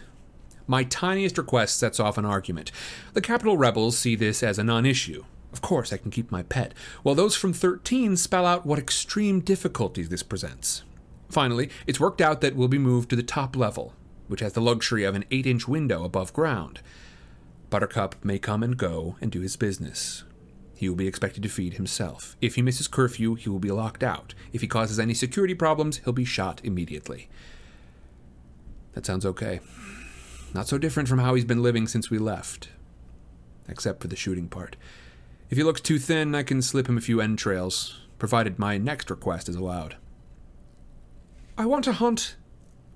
My 0.67 0.85
tiniest 0.85 1.39
request 1.39 1.77
sets 1.77 2.01
off 2.01 2.19
an 2.19 2.25
argument. 2.25 2.73
The 3.13 3.21
Capitol 3.21 3.57
rebels 3.57 3.99
see 3.99 4.17
this 4.17 4.43
as 4.43 4.59
a 4.59 4.65
non 4.65 4.87
issue. 4.87 5.25
Of 5.53 5.61
course, 5.61 5.93
I 5.93 5.99
can 5.99 6.11
keep 6.11 6.33
my 6.33 6.43
pet, 6.43 6.73
while 7.03 7.15
those 7.15 7.37
from 7.37 7.53
13 7.53 8.17
spell 8.17 8.47
out 8.47 8.65
what 8.65 8.79
extreme 8.79 9.41
difficulties 9.41 10.09
this 10.09 10.23
presents. 10.23 10.83
Finally, 11.29 11.69
it's 11.87 12.01
worked 12.01 12.23
out 12.23 12.41
that 12.41 12.57
we'll 12.57 12.69
be 12.69 12.79
moved 12.79 13.11
to 13.11 13.17
the 13.17 13.23
top 13.23 13.55
level, 13.55 13.95
which 14.29 14.41
has 14.41 14.55
the 14.55 14.61
luxury 14.61 15.05
of 15.05 15.15
an 15.15 15.25
8 15.31 15.47
inch 15.47 15.69
window 15.69 16.05
above 16.05 16.33
ground. 16.33 16.81
Buttercup 17.69 18.17
may 18.25 18.39
come 18.39 18.63
and 18.63 18.77
go 18.77 19.17
and 19.21 19.31
do 19.31 19.41
his 19.41 19.57
business. 19.57 20.25
He 20.83 20.89
will 20.89 20.97
be 20.97 21.07
expected 21.07 21.45
to 21.45 21.49
feed 21.49 21.75
himself. 21.75 22.37
If 22.41 22.57
he 22.57 22.61
misses 22.61 22.89
curfew, 22.89 23.37
he 23.37 23.49
will 23.49 23.61
be 23.61 23.71
locked 23.71 24.03
out. 24.03 24.35
If 24.53 24.63
he 24.63 24.67
causes 24.67 24.99
any 24.99 25.15
security 25.15 25.55
problems, 25.55 25.99
he'll 25.99 26.13
be 26.13 26.25
shot 26.25 26.61
immediately. 26.65 27.29
That 28.95 29.07
sounds 29.07 29.25
okay. 29.25 29.61
Not 30.53 30.67
so 30.67 30.79
different 30.79 31.09
from 31.09 31.21
how 31.21 31.37
he's 31.37 31.45
been 31.45 31.63
living 31.63 31.87
since 31.87 32.11
we 32.11 32.19
left. 32.19 32.71
Except 33.69 34.03
for 34.03 34.09
the 34.09 34.17
shooting 34.17 34.49
part. 34.49 34.75
If 35.51 35.57
he 35.57 35.63
looks 35.63 35.81
too 35.81 36.01
thin, 36.01 36.35
I 36.35 36.43
can 36.43 36.61
slip 36.61 36.89
him 36.89 36.99
a 36.99 37.01
few 37.01 37.21
entrails, 37.21 38.01
provided 38.19 38.59
my 38.59 38.77
next 38.77 39.09
request 39.09 39.49
is 39.49 39.55
allowed. 39.55 39.95
I 41.57 41.65
want 41.65 41.85
to 41.85 41.93
hunt 41.93 42.35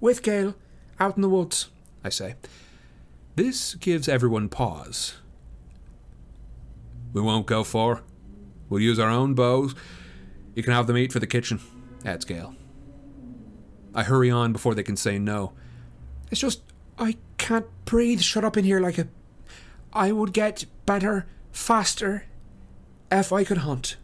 with 0.00 0.24
Gale 0.24 0.56
out 0.98 1.14
in 1.14 1.22
the 1.22 1.28
woods. 1.28 1.68
I 2.02 2.08
say. 2.08 2.34
This 3.36 3.76
gives 3.76 4.08
everyone 4.08 4.48
pause. 4.48 5.18
We 7.16 7.22
won't 7.22 7.46
go 7.46 7.64
far. 7.64 8.02
We'll 8.68 8.82
use 8.82 8.98
our 8.98 9.08
own 9.08 9.32
bows. 9.32 9.74
You 10.54 10.62
can 10.62 10.74
have 10.74 10.86
the 10.86 10.92
meat 10.92 11.12
for 11.12 11.18
the 11.18 11.26
kitchen, 11.26 11.60
adds 12.04 12.26
Gale. 12.26 12.54
I 13.94 14.02
hurry 14.02 14.30
on 14.30 14.52
before 14.52 14.74
they 14.74 14.82
can 14.82 14.98
say 14.98 15.18
no. 15.18 15.54
It's 16.30 16.42
just 16.42 16.60
I 16.98 17.16
can't 17.38 17.64
breathe 17.86 18.20
shut 18.20 18.44
up 18.44 18.58
in 18.58 18.66
here 18.66 18.80
like 18.80 18.98
a. 18.98 19.08
I 19.94 20.12
would 20.12 20.34
get 20.34 20.66
better, 20.84 21.24
faster, 21.52 22.26
if 23.10 23.32
I 23.32 23.44
could 23.44 23.58
hunt. 23.58 23.96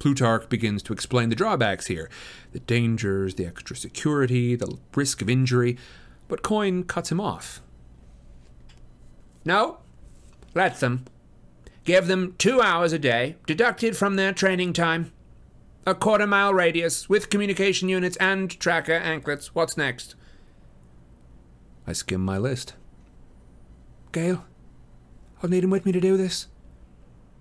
Plutarch 0.00 0.48
begins 0.48 0.82
to 0.82 0.92
explain 0.92 1.28
the 1.28 1.36
drawbacks 1.36 1.86
here 1.86 2.10
the 2.50 2.58
dangers, 2.58 3.36
the 3.36 3.46
extra 3.46 3.76
security, 3.76 4.56
the 4.56 4.78
risk 4.96 5.22
of 5.22 5.30
injury, 5.30 5.78
but 6.26 6.42
Coin 6.42 6.82
cuts 6.82 7.12
him 7.12 7.20
off. 7.20 7.62
No, 9.44 9.78
let 10.52 10.80
them. 10.80 11.04
Give 11.86 12.08
them 12.08 12.34
two 12.36 12.60
hours 12.60 12.92
a 12.92 12.98
day, 12.98 13.36
deducted 13.46 13.96
from 13.96 14.16
their 14.16 14.32
training 14.32 14.72
time. 14.72 15.12
A 15.86 15.94
quarter 15.94 16.26
mile 16.26 16.52
radius 16.52 17.08
with 17.08 17.30
communication 17.30 17.88
units 17.88 18.16
and 18.16 18.50
tracker 18.58 18.92
anklets. 18.92 19.54
What's 19.54 19.76
next? 19.76 20.16
I 21.86 21.92
skim 21.92 22.24
my 22.24 22.38
list. 22.38 22.74
Gale, 24.10 24.44
I'll 25.40 25.48
need 25.48 25.62
him 25.62 25.70
with 25.70 25.86
me 25.86 25.92
to 25.92 26.00
do 26.00 26.16
this. 26.16 26.48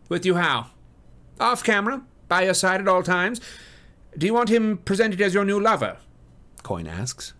With 0.09 0.27
you 0.27 0.35
how? 0.35 0.67
Off 1.39 1.63
camera? 1.63 2.03
By 2.27 2.43
your 2.43 2.53
side 2.53 2.80
at 2.80 2.88
all 2.88 3.01
times? 3.01 3.41
Do 4.15 4.27
you 4.27 4.34
want 4.35 4.49
him 4.49 4.77
presented 4.77 5.19
as 5.22 5.34
your 5.34 5.43
new 5.43 5.59
lover? 5.59 5.97
Coin 6.61 6.85
asks. 6.85 7.34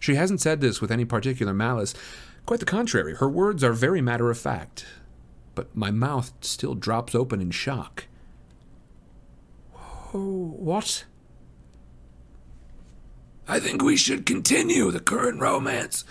She 0.00 0.16
hasn't 0.16 0.40
said 0.40 0.60
this 0.60 0.80
with 0.80 0.90
any 0.90 1.04
particular 1.04 1.54
malice. 1.54 1.94
Quite 2.46 2.58
the 2.58 2.66
contrary, 2.66 3.14
her 3.14 3.28
words 3.28 3.62
are 3.62 3.72
very 3.72 4.00
matter 4.00 4.28
of 4.28 4.38
fact. 4.38 4.84
But 5.58 5.74
my 5.74 5.90
mouth 5.90 6.32
still 6.40 6.76
drops 6.76 7.16
open 7.16 7.40
in 7.40 7.50
shock. 7.50 8.04
Oh, 10.14 10.54
what? 10.56 11.04
I 13.48 13.58
think 13.58 13.82
we 13.82 13.96
should 13.96 14.24
continue 14.24 14.92
the 14.92 15.00
current 15.00 15.40
romance. 15.40 16.04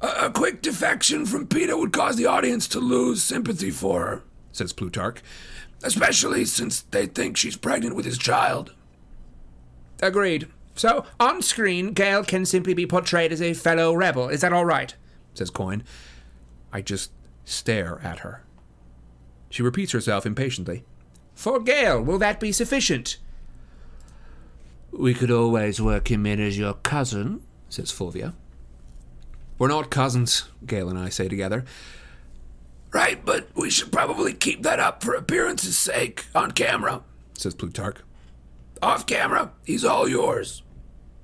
A, 0.00 0.26
a 0.26 0.30
quick 0.30 0.62
defection 0.62 1.26
from 1.26 1.48
Peeta 1.48 1.76
would 1.76 1.92
cause 1.92 2.14
the 2.14 2.26
audience 2.26 2.68
to 2.68 2.78
lose 2.78 3.24
sympathy 3.24 3.72
for 3.72 4.06
her, 4.06 4.22
says 4.52 4.72
Plutarch. 4.72 5.20
Especially 5.82 6.44
since 6.44 6.82
they 6.82 7.06
think 7.06 7.36
she's 7.36 7.56
pregnant 7.56 7.96
with 7.96 8.04
his 8.04 8.18
child. 8.18 8.72
Agreed. 10.00 10.46
So, 10.76 11.04
on 11.18 11.42
screen, 11.42 11.92
Gale 11.92 12.22
can 12.22 12.46
simply 12.46 12.72
be 12.72 12.86
portrayed 12.86 13.32
as 13.32 13.42
a 13.42 13.52
fellow 13.52 13.92
rebel. 13.94 14.28
Is 14.28 14.42
that 14.42 14.52
all 14.52 14.64
right? 14.64 14.94
says 15.34 15.50
Coin. 15.50 15.82
I 16.72 16.82
just 16.82 17.10
stare 17.44 18.00
at 18.04 18.20
her. 18.20 18.45
She 19.50 19.62
repeats 19.62 19.92
herself 19.92 20.26
impatiently. 20.26 20.84
For 21.34 21.60
Gale, 21.60 22.02
will 22.02 22.18
that 22.18 22.40
be 22.40 22.52
sufficient? 22.52 23.18
We 24.90 25.12
could 25.14 25.30
always 25.30 25.80
work 25.80 26.10
him 26.10 26.24
in 26.26 26.40
as 26.40 26.56
your 26.58 26.74
cousin, 26.74 27.42
says 27.68 27.90
Fulvia. 27.90 28.34
We're 29.58 29.68
not 29.68 29.90
cousins, 29.90 30.48
Gale 30.64 30.88
and 30.88 30.98
I 30.98 31.08
say 31.08 31.28
together. 31.28 31.64
Right, 32.92 33.22
but 33.24 33.48
we 33.54 33.70
should 33.70 33.92
probably 33.92 34.32
keep 34.32 34.62
that 34.62 34.80
up 34.80 35.02
for 35.02 35.14
appearance's 35.14 35.76
sake 35.76 36.24
on 36.34 36.52
camera, 36.52 37.02
says 37.34 37.54
Plutarch. 37.54 37.98
Off 38.80 39.06
camera, 39.06 39.52
he's 39.64 39.84
all 39.84 40.08
yours. 40.08 40.62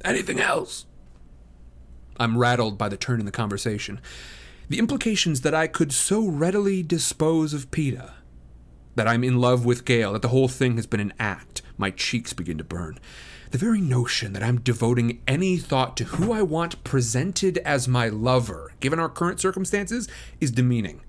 Anything 0.05 0.41
else? 0.41 0.87
I'm 2.19 2.37
rattled 2.37 2.77
by 2.77 2.89
the 2.89 2.97
turn 2.97 3.21
in 3.21 3.27
the 3.27 3.33
conversation. 3.33 4.01
The 4.69 4.79
implications 4.79 5.43
that 5.43 5.55
I 5.55 5.67
could 5.67 5.93
so 5.93 6.27
readily 6.27 6.83
dispose 6.83 7.53
of 7.53 7.71
Peeta, 7.71 8.13
that 8.95 9.09
I'm 9.09 9.25
in 9.25 9.39
love 9.39 9.65
with 9.65 9.85
Gale, 9.85 10.13
that 10.13 10.23
the 10.23 10.29
whole 10.29 10.49
thing 10.49 10.77
has 10.77 10.87
been 10.87 11.01
an 11.01 11.13
act. 11.19 11.63
My 11.77 11.91
cheeks 11.91 12.33
begin 12.33 12.59
to 12.59 12.65
burn. 12.65 12.99
The 13.51 13.59
very 13.59 13.81
notion 13.81 14.33
that 14.33 14.43
I'm 14.43 14.61
devoting 14.61 15.21
any 15.29 15.59
thought 15.59 15.97
to 15.99 16.05
who 16.05 16.33
I 16.33 16.41
want 16.41 16.83
presented 16.85 17.59
as 17.59 17.87
my 17.87 18.09
lover, 18.09 18.73
given 18.81 18.99
our 18.99 19.11
current 19.11 19.41
circumstances, 19.41 20.09
is 20.41 20.51
demeaning. 20.51 21.03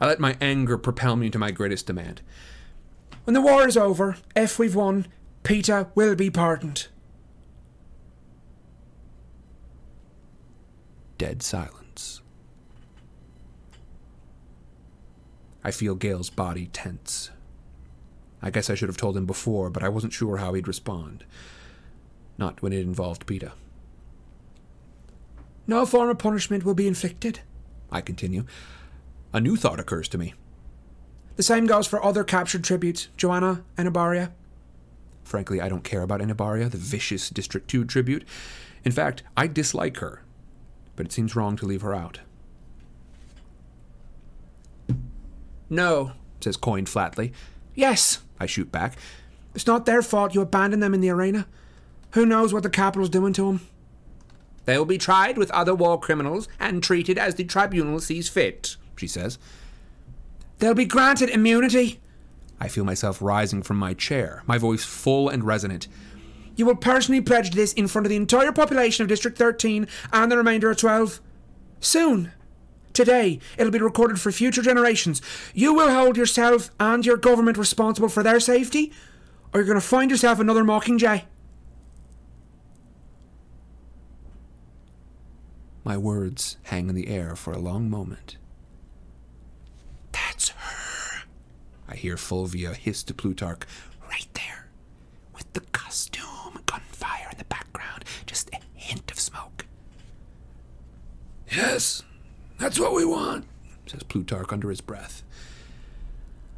I 0.00 0.06
let 0.06 0.18
my 0.18 0.36
anger 0.40 0.78
propel 0.78 1.14
me 1.14 1.30
to 1.30 1.38
my 1.38 1.50
greatest 1.50 1.86
demand. 1.86 2.22
When 3.24 3.34
the 3.34 3.40
war 3.40 3.68
is 3.68 3.76
over, 3.76 4.16
if 4.34 4.58
we've 4.58 4.74
won, 4.74 5.06
Peeta 5.44 5.90
will 5.94 6.16
be 6.16 6.30
pardoned. 6.30 6.88
Dead 11.18 11.42
silence. 11.42 11.79
I 15.62 15.70
feel 15.70 15.94
Gale's 15.94 16.30
body 16.30 16.66
tense. 16.72 17.30
I 18.42 18.50
guess 18.50 18.70
I 18.70 18.74
should 18.74 18.88
have 18.88 18.96
told 18.96 19.16
him 19.16 19.26
before, 19.26 19.70
but 19.70 19.82
I 19.82 19.88
wasn't 19.88 20.12
sure 20.12 20.38
how 20.38 20.54
he'd 20.54 20.68
respond. 20.68 21.24
Not 22.38 22.62
when 22.62 22.72
it 22.72 22.80
involved 22.80 23.26
Peeta. 23.26 23.52
No 25.66 25.84
form 25.84 26.08
of 26.08 26.18
punishment 26.18 26.64
will 26.64 26.74
be 26.74 26.88
inflicted, 26.88 27.40
I 27.92 28.00
continue. 28.00 28.44
A 29.32 29.40
new 29.40 29.56
thought 29.56 29.78
occurs 29.78 30.08
to 30.08 30.18
me. 30.18 30.34
The 31.36 31.42
same 31.42 31.66
goes 31.66 31.86
for 31.86 32.04
other 32.04 32.24
captured 32.24 32.64
tributes, 32.64 33.08
Johanna 33.16 33.62
and 33.76 33.88
Enobaria. 33.88 34.32
Frankly, 35.22 35.60
I 35.60 35.68
don't 35.68 35.84
care 35.84 36.02
about 36.02 36.20
Enobaria, 36.20 36.70
the 36.70 36.76
vicious 36.76 37.30
District 37.30 37.68
2 37.68 37.84
tribute. 37.84 38.26
In 38.84 38.92
fact, 38.92 39.22
I 39.36 39.46
dislike 39.46 39.98
her, 39.98 40.22
but 40.96 41.06
it 41.06 41.12
seems 41.12 41.36
wrong 41.36 41.56
to 41.56 41.66
leave 41.66 41.82
her 41.82 41.94
out. 41.94 42.20
No, 45.70 46.12
says 46.40 46.56
Coin 46.56 46.84
flatly. 46.84 47.32
Yes, 47.74 48.18
I 48.38 48.46
shoot 48.46 48.70
back. 48.72 48.98
It's 49.54 49.66
not 49.66 49.86
their 49.86 50.02
fault 50.02 50.34
you 50.34 50.40
abandoned 50.40 50.82
them 50.82 50.94
in 50.94 51.00
the 51.00 51.10
arena. 51.10 51.46
Who 52.12 52.26
knows 52.26 52.52
what 52.52 52.64
the 52.64 52.70
Capitol's 52.70 53.08
doing 53.08 53.32
to 53.34 53.46
them? 53.46 53.60
They 54.64 54.76
will 54.76 54.84
be 54.84 54.98
tried 54.98 55.38
with 55.38 55.50
other 55.52 55.74
war 55.74 55.98
criminals 55.98 56.48
and 56.58 56.82
treated 56.82 57.18
as 57.18 57.36
the 57.36 57.44
tribunal 57.44 58.00
sees 58.00 58.28
fit, 58.28 58.76
she 58.96 59.06
says. 59.06 59.38
They'll 60.58 60.74
be 60.74 60.84
granted 60.84 61.30
immunity. 61.30 62.00
I 62.60 62.68
feel 62.68 62.84
myself 62.84 63.22
rising 63.22 63.62
from 63.62 63.78
my 63.78 63.94
chair, 63.94 64.42
my 64.46 64.58
voice 64.58 64.84
full 64.84 65.28
and 65.28 65.44
resonant. 65.44 65.88
You 66.56 66.66
will 66.66 66.76
personally 66.76 67.22
pledge 67.22 67.52
this 67.52 67.72
in 67.72 67.88
front 67.88 68.04
of 68.04 68.10
the 68.10 68.16
entire 68.16 68.52
population 68.52 69.02
of 69.02 69.08
District 69.08 69.38
13 69.38 69.88
and 70.12 70.30
the 70.30 70.36
remainder 70.36 70.70
of 70.70 70.76
12. 70.76 71.20
Soon. 71.80 72.32
Today, 73.00 73.38
it'll 73.56 73.72
be 73.72 73.78
recorded 73.78 74.20
for 74.20 74.30
future 74.30 74.60
generations. 74.60 75.22
You 75.54 75.72
will 75.72 75.90
hold 75.90 76.18
yourself 76.18 76.70
and 76.78 77.06
your 77.06 77.16
government 77.16 77.56
responsible 77.56 78.10
for 78.10 78.22
their 78.22 78.38
safety, 78.38 78.92
or 79.54 79.60
you're 79.60 79.66
going 79.66 79.80
to 79.80 79.86
find 79.86 80.10
yourself 80.10 80.38
another 80.38 80.64
Mockingjay. 80.64 81.22
My 85.82 85.96
words 85.96 86.58
hang 86.64 86.90
in 86.90 86.94
the 86.94 87.08
air 87.08 87.34
for 87.36 87.54
a 87.54 87.58
long 87.58 87.88
moment. 87.88 88.36
That's 90.12 90.50
her, 90.50 91.22
I 91.88 91.96
hear 91.96 92.18
Fulvia 92.18 92.74
hiss 92.74 93.02
to 93.04 93.14
Plutarch. 93.14 93.62
Right 94.10 94.28
there. 94.34 94.68
With 95.34 95.50
the 95.54 95.60
costume, 95.72 96.60
gunfire 96.66 97.28
in 97.32 97.38
the 97.38 97.44
background, 97.44 98.04
just 98.26 98.50
a 98.50 98.58
hint 98.74 99.10
of 99.10 99.18
smoke. 99.18 99.64
Yes, 101.50 102.02
that's 102.60 102.78
what 102.78 102.94
we 102.94 103.04
want, 103.06 103.46
says 103.86 104.02
Plutarch 104.02 104.52
under 104.52 104.68
his 104.68 104.82
breath. 104.82 105.22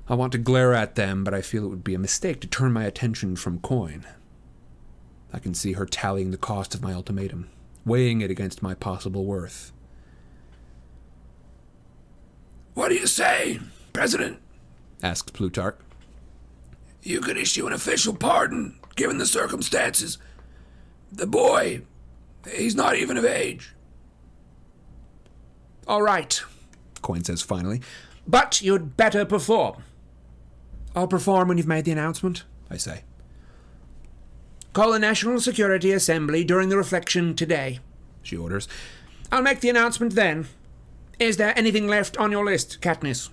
I 0.09 0.15
want 0.15 0.33
to 0.33 0.39
glare 0.39 0.75
at 0.75 0.97
them, 0.97 1.23
but 1.23 1.33
I 1.33 1.41
feel 1.41 1.65
it 1.65 1.69
would 1.69 1.85
be 1.85 1.95
a 1.95 1.99
mistake 1.99 2.41
to 2.41 2.49
turn 2.49 2.73
my 2.73 2.85
attention 2.85 3.37
from 3.37 3.61
Coin. 3.61 4.05
I 5.33 5.39
can 5.39 5.55
see 5.55 5.75
her 5.75 5.87
tallying 5.87 6.33
the 6.33 6.37
cost 6.37 6.75
of 6.75 6.83
my 6.83 6.93
ultimatum, 6.93 7.49
weighing 7.87 8.21
it 8.21 8.31
against 8.31 8.63
my 8.63 8.75
possible 8.75 9.25
worth. 9.25 9.73
What 12.75 12.89
do 12.89 12.97
you 12.97 13.07
say, 13.07 13.61
President? 13.93 14.39
asks 15.03 15.31
Plutarch. 15.31 15.79
You 17.03 17.21
could 17.21 17.37
issue 17.37 17.67
an 17.67 17.73
official 17.73 18.15
pardon, 18.15 18.79
given 18.97 19.19
the 19.19 19.27
circumstances. 19.27 20.19
The 21.13 21.27
boy, 21.27 21.83
he's 22.53 22.75
not 22.75 22.97
even 22.97 23.17
of 23.17 23.25
age. 23.25 23.75
All 25.87 26.03
right, 26.03 26.41
Coin 27.03 27.25
says 27.25 27.43
finally. 27.43 27.81
but 28.27 28.63
you'd 28.63 28.97
better 28.97 29.25
perform. 29.25 29.83
I'll 30.95 31.09
perform 31.09 31.49
when 31.49 31.59
you've 31.59 31.67
made 31.67 31.85
the 31.85 31.91
announcement, 31.93 32.45
I 32.71 32.77
say. 32.77 33.03
Call 34.73 34.93
a 34.93 34.99
National 34.99 35.41
Security 35.41 35.93
Assembly 35.93 36.45
during 36.45 36.69
the 36.69 36.77
reflection 36.77 37.35
today. 37.35 37.81
She 38.23 38.37
orders. 38.37 38.69
I'll 39.31 39.43
make 39.43 39.61
the 39.61 39.69
announcement 39.71 40.15
then. 40.15 40.47
Is 41.19 41.37
there 41.37 41.57
anything 41.59 41.87
left 41.89 42.17
on 42.17 42.31
your 42.31 42.45
list, 42.45 42.81
Katniss? 42.81 43.29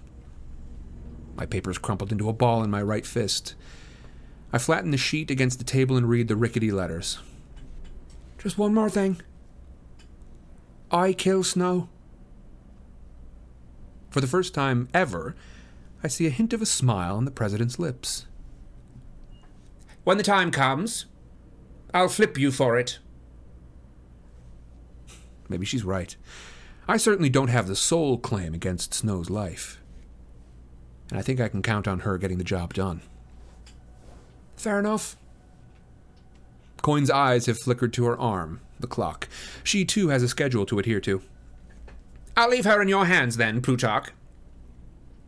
My 1.36 1.46
paper's 1.46 1.78
crumpled 1.78 2.12
into 2.12 2.28
a 2.30 2.34
ball 2.34 2.64
in 2.64 2.70
my 2.70 2.82
right 2.82 3.06
fist. 3.06 3.56
I 4.52 4.58
flatten 4.58 4.92
the 4.92 4.98
sheet 4.98 5.32
against 5.32 5.60
the 5.60 5.64
table 5.66 5.96
and 5.96 6.10
read 6.10 6.28
the 6.28 6.36
rickety 6.36 6.72
letters. 6.72 7.20
Just 8.38 8.58
one 8.58 8.74
more 8.74 8.90
thing. 8.90 9.22
I 10.92 11.14
kill 11.14 11.44
Snow. 11.44 11.88
For 14.10 14.22
the 14.22 14.28
first 14.28 14.54
time 14.54 14.90
ever, 14.94 15.36
I 16.04 16.08
see 16.08 16.26
a 16.26 16.32
hint 16.32 16.54
of 16.54 16.62
a 16.62 16.66
smile 16.66 17.18
on 17.18 17.26
the 17.26 17.32
president's 17.32 17.80
lips. 17.80 18.26
When 20.04 20.18
the 20.18 20.24
time 20.24 20.50
comes, 20.52 21.06
I'll 21.94 22.10
flip 22.10 22.38
you 22.38 22.52
for 22.52 22.78
it. 22.78 23.00
Maybe 25.48 25.66
she's 25.66 25.84
right. 25.84 26.16
I 26.88 26.98
certainly 26.98 27.30
don't 27.30 27.50
have 27.50 27.68
the 27.68 27.76
sole 27.76 28.18
claim 28.18 28.54
against 28.54 28.94
Snow's 28.94 29.30
life. 29.30 29.82
And 31.10 31.20
I 31.20 31.22
think 31.22 31.40
I 31.40 31.48
can 31.48 31.62
count 31.62 31.88
on 31.88 32.00
her 32.00 32.18
getting 32.18 32.38
the 32.38 32.44
job 32.44 32.74
done. 32.74 33.02
Fair 34.56 34.80
enough. 34.80 35.16
Coin's 36.82 37.12
eyes 37.12 37.46
have 37.48 37.60
flickered 37.60 37.94
to 37.94 38.06
her 38.06 38.18
arm, 38.18 38.62
the 38.80 38.88
clock. 38.88 39.28
She 39.64 39.86
too 39.86 40.10
has 40.10 40.24
a 40.24 40.28
schedule 40.28 40.66
to 40.68 40.80
adhere 40.80 41.02
to. 41.02 41.22
I'll 42.36 42.50
leave 42.50 42.66
her 42.66 42.82
in 42.82 42.88
your 42.88 43.06
hands 43.06 43.38
then, 43.38 43.62
Plutarch. 43.62 44.12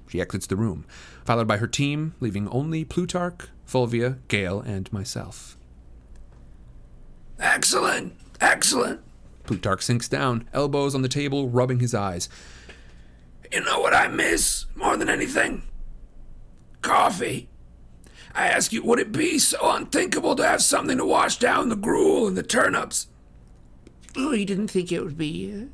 She 0.07 0.22
exits 0.22 0.48
the 0.48 0.56
room, 0.56 0.86
followed 1.26 1.48
by 1.48 1.57
her 1.57 1.68
team, 1.68 2.15
leaving 2.19 2.48
only 2.49 2.84
Plutarch, 2.84 3.48
Fulvia, 3.65 4.18
Gale, 4.28 4.60
and 4.61 4.91
myself. 4.91 5.57
Excellent, 7.40 8.14
excellent. 8.40 8.99
Plutarch 9.45 9.82
sinks 9.82 10.07
down, 10.07 10.48
elbows 10.53 10.94
on 10.94 11.02
the 11.02 11.07
table, 11.07 11.49
rubbing 11.49 11.80
his 11.80 11.95
eyes. 11.95 12.30
You 13.52 13.64
know 13.64 13.80
what 13.80 13.94
I 13.94 14.07
miss 14.07 14.65
more 14.76 14.98
than 14.98 15.10
anything? 15.10 15.64
Coffee. 16.82 17.49
I 18.34 18.48
ask 18.48 18.72
you, 18.72 18.84
would 18.84 18.99
it 18.99 19.11
be 19.11 19.40
so 19.40 19.57
unthinkable 19.72 20.36
to 20.36 20.45
have 20.45 20.61
something 20.61 20.98
to 20.98 21.06
wash 21.06 21.38
down 21.38 21.69
the 21.69 21.76
gruel 21.76 22.28
and 22.28 22.38
the 22.38 22.44
turnips? 22.44 23.07
Oh, 24.15 24.32
you 24.32 24.45
didn't 24.45 24.69
think 24.69 24.91
it 24.91 25.03
would 25.03 25.18
be 25.18 25.53
uh, 25.53 25.65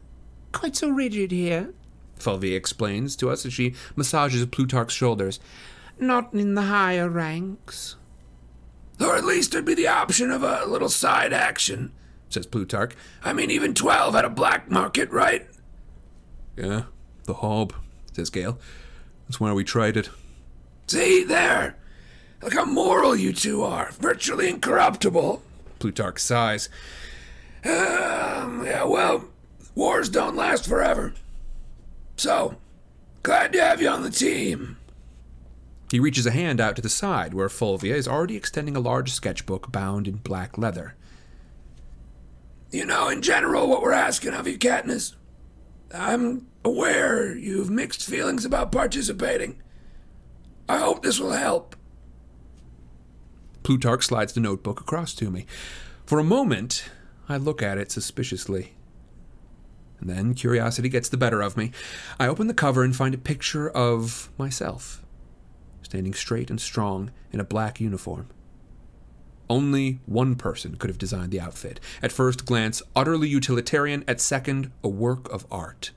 quite 0.59 0.75
so 0.75 0.89
rigid 0.89 1.31
here? 1.31 1.73
Fulvia 2.17 2.55
explains 2.57 3.15
to 3.17 3.29
us 3.29 3.45
as 3.45 3.53
she 3.53 3.75
massages 3.95 4.45
Plutarch's 4.47 4.93
shoulders. 4.93 5.39
Not 5.99 6.34
in 6.34 6.55
the 6.55 6.63
higher 6.63 7.09
ranks. 7.09 7.95
Or 8.99 9.15
at 9.15 9.25
least 9.25 9.51
there'd 9.51 9.65
be 9.65 9.75
the 9.75 9.88
option 9.88 10.31
of 10.31 10.43
a 10.43 10.65
little 10.65 10.89
side 10.89 11.34
action, 11.34 11.91
says 12.29 12.47
Plutarch. 12.47 12.95
I 13.23 13.34
mean, 13.34 13.51
even 13.51 13.73
12 13.73 14.13
had 14.15 14.25
a 14.25 14.29
black 14.29 14.69
market, 14.71 15.11
right? 15.11 15.45
Yeah, 16.55 16.84
the 17.25 17.35
hob, 17.35 17.73
says 18.13 18.29
Gale. 18.31 18.57
That's 19.27 19.39
why 19.39 19.53
we 19.53 19.63
tried 19.63 19.97
it. 19.97 20.09
See, 20.88 21.23
there. 21.23 21.77
Look 22.41 22.53
how 22.53 22.65
moral 22.65 23.15
you 23.15 23.34
two 23.34 23.63
are. 23.63 23.91
Virtually 23.99 24.49
incorruptible. 24.49 25.41
Plutarch 25.79 26.19
sighs. 26.19 26.69
Um, 27.65 28.63
yeah, 28.65 28.84
well, 28.85 29.25
wars 29.77 30.09
don't 30.09 30.35
last 30.35 30.67
forever. 30.67 31.13
So, 32.17 32.57
glad 33.21 33.53
to 33.53 33.61
have 33.61 33.81
you 33.81 33.87
on 33.89 34.01
the 34.01 34.09
team. 34.09 34.77
He 35.91 35.99
reaches 35.99 36.25
a 36.25 36.31
hand 36.31 36.59
out 36.59 36.75
to 36.75 36.81
the 36.81 36.89
side 36.89 37.33
where 37.33 37.47
Fulvia 37.47 37.95
is 37.95 38.07
already 38.07 38.35
extending 38.35 38.75
a 38.75 38.81
large 38.81 39.11
sketchbook 39.11 39.71
bound 39.71 40.07
in 40.07 40.15
black 40.17 40.57
leather. 40.57 40.95
You 42.71 42.85
know, 42.85 43.07
in 43.07 43.21
general, 43.21 43.69
what 43.69 43.81
we're 43.81 43.93
asking 43.93 44.33
of 44.33 44.47
you, 44.47 44.57
Katniss. 44.57 45.13
I'm 45.93 46.47
aware 46.65 47.37
you've 47.37 47.69
mixed 47.69 48.05
feelings 48.05 48.43
about 48.43 48.73
participating. 48.73 49.61
I 50.67 50.79
hope 50.79 51.03
this 51.03 51.19
will 51.19 51.31
help. 51.31 51.77
Plutarch 53.63 54.05
slides 54.05 54.33
the 54.33 54.41
notebook 54.41 54.81
across 54.81 55.13
to 55.15 55.29
me. 55.29 55.45
For 56.05 56.19
a 56.19 56.23
moment, 56.23 56.89
I 57.29 57.37
look 57.37 57.61
at 57.61 57.77
it 57.77 57.91
suspiciously. 57.91 58.73
And 59.99 60.09
then 60.09 60.33
curiosity 60.33 60.89
gets 60.89 61.09
the 61.09 61.17
better 61.17 61.41
of 61.41 61.57
me. 61.57 61.71
I 62.19 62.27
open 62.27 62.47
the 62.47 62.53
cover 62.53 62.83
and 62.83 62.95
find 62.95 63.15
a 63.15 63.19
picture 63.19 63.69
of 63.69 64.29
myself, 64.37 65.03
standing 65.81 66.13
straight 66.13 66.49
and 66.49 66.61
strong 66.61 67.11
in 67.31 67.39
a 67.39 67.45
black 67.45 67.79
uniform. 67.79 68.27
Only 69.49 69.99
one 70.05 70.35
person 70.35 70.75
could 70.75 70.89
have 70.89 70.97
designed 70.97 71.31
the 71.31 71.39
outfit. 71.39 71.79
At 72.01 72.11
first 72.11 72.45
glance, 72.45 72.81
utterly 72.95 73.29
utilitarian. 73.29 74.03
At 74.07 74.19
second, 74.19 74.71
a 74.83 74.89
work 74.89 75.31
of 75.31 75.45
art. 75.49 75.91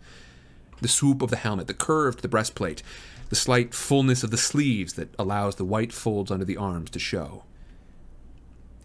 The 0.80 0.88
swoop 0.88 1.20
of 1.20 1.30
the 1.30 1.36
helmet, 1.36 1.66
the 1.66 1.74
curve 1.74 2.16
to 2.16 2.22
the 2.22 2.28
breastplate, 2.28 2.82
the 3.28 3.36
slight 3.36 3.74
fullness 3.74 4.22
of 4.22 4.30
the 4.30 4.36
sleeves 4.36 4.94
that 4.94 5.14
allows 5.18 5.56
the 5.56 5.64
white 5.64 5.92
folds 5.92 6.30
under 6.30 6.44
the 6.44 6.56
arms 6.56 6.90
to 6.90 6.98
show. 6.98 7.44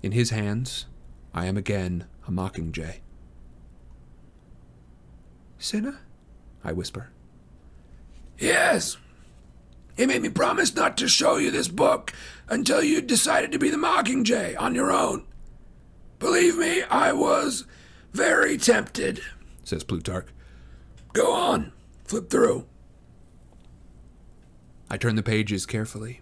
In 0.04 0.12
his 0.12 0.32
hands, 0.32 0.88
I 1.34 1.46
am 1.46 1.58
again 1.58 2.06
a 2.28 2.32
mockingjay. 2.32 2.98
Cinna? 5.66 5.98
I 6.64 6.74
whisper. 6.74 7.10
Yes. 8.38 8.98
He 9.98 10.06
made 10.06 10.22
me 10.22 10.30
promise 10.30 10.76
not 10.76 10.96
to 10.98 11.08
show 11.08 11.38
you 11.38 11.50
this 11.50 11.70
book 11.70 12.14
until 12.48 12.84
you 12.84 13.02
decided 13.02 13.52
to 13.52 13.58
be 13.58 13.72
the 13.72 13.78
Mockingjay 13.78 14.56
on 14.60 14.76
your 14.76 14.92
own. 14.92 15.26
Believe 16.20 16.56
me, 16.60 16.84
I 16.84 17.14
was 17.14 17.66
very 18.14 18.60
tempted. 18.60 19.22
Says 19.64 19.84
Plutarch. 19.84 20.28
Go 21.14 21.34
on, 21.34 21.72
flip 22.04 22.30
through. 22.30 22.68
I 24.88 24.98
turn 24.98 25.16
the 25.16 25.24
pages 25.24 25.66
carefully, 25.66 26.22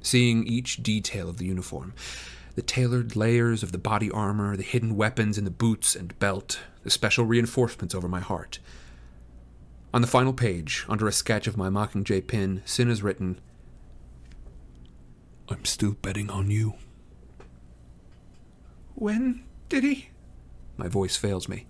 seeing 0.00 0.44
each 0.44 0.82
detail 0.82 1.28
of 1.28 1.36
the 1.36 1.46
uniform 1.46 1.94
the 2.54 2.62
tailored 2.62 3.16
layers 3.16 3.62
of 3.62 3.72
the 3.72 3.78
body 3.78 4.10
armor, 4.10 4.56
the 4.56 4.62
hidden 4.62 4.94
weapons 4.94 5.38
in 5.38 5.44
the 5.44 5.50
boots 5.50 5.96
and 5.96 6.18
belt, 6.18 6.60
the 6.82 6.90
special 6.90 7.24
reinforcements 7.24 7.94
over 7.94 8.08
my 8.08 8.20
heart. 8.20 8.58
On 9.94 10.00
the 10.00 10.08
final 10.08 10.32
page, 10.32 10.84
under 10.88 11.06
a 11.06 11.12
sketch 11.12 11.46
of 11.46 11.56
my 11.56 11.68
Mockingjay 11.68 12.26
pin, 12.26 12.62
Cinna's 12.64 13.02
written, 13.02 13.40
I'm 15.48 15.64
still 15.64 15.92
betting 15.92 16.30
on 16.30 16.50
you. 16.50 16.74
When 18.94 19.44
did 19.68 19.84
he? 19.84 20.08
My 20.76 20.88
voice 20.88 21.16
fails 21.16 21.48
me. 21.48 21.66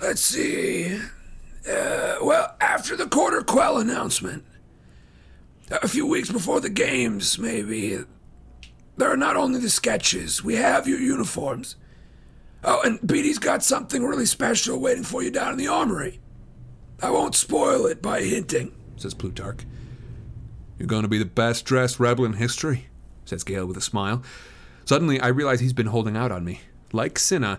Let's 0.00 0.20
see. 0.20 1.00
Uh, 1.68 2.16
well, 2.22 2.54
after 2.60 2.96
the 2.96 3.06
Quarter 3.06 3.42
Quell 3.42 3.78
announcement. 3.78 4.44
A 5.70 5.88
few 5.88 6.06
weeks 6.06 6.30
before 6.30 6.60
the 6.60 6.68
games, 6.68 7.38
maybe. 7.38 7.98
There 8.96 9.10
are 9.10 9.16
not 9.16 9.36
only 9.36 9.58
the 9.58 9.70
sketches, 9.70 10.44
we 10.44 10.56
have 10.56 10.86
your 10.86 10.98
uniforms. 10.98 11.76
Oh, 12.64 12.80
and 12.82 13.04
Beetee's 13.04 13.38
got 13.38 13.64
something 13.64 14.04
really 14.04 14.26
special 14.26 14.78
waiting 14.78 15.02
for 15.04 15.22
you 15.22 15.30
down 15.30 15.52
in 15.52 15.58
the 15.58 15.68
armory. 15.68 16.20
I 17.02 17.10
won't 17.10 17.34
spoil 17.34 17.86
it 17.86 18.00
by 18.00 18.22
hinting. 18.22 18.72
Says 18.96 19.14
Plutarch. 19.14 19.66
You're 20.78 20.86
going 20.86 21.02
to 21.02 21.08
be 21.08 21.18
the 21.18 21.24
best 21.24 21.64
dressed 21.64 21.98
rebel 21.98 22.24
in 22.24 22.34
history, 22.34 22.86
says 23.24 23.44
Gale 23.44 23.66
with 23.66 23.76
a 23.76 23.80
smile. 23.80 24.22
Suddenly, 24.84 25.20
I 25.20 25.28
realize 25.28 25.60
he's 25.60 25.72
been 25.72 25.86
holding 25.86 26.16
out 26.16 26.32
on 26.32 26.44
me. 26.44 26.60
Like 26.92 27.18
Cinna, 27.18 27.58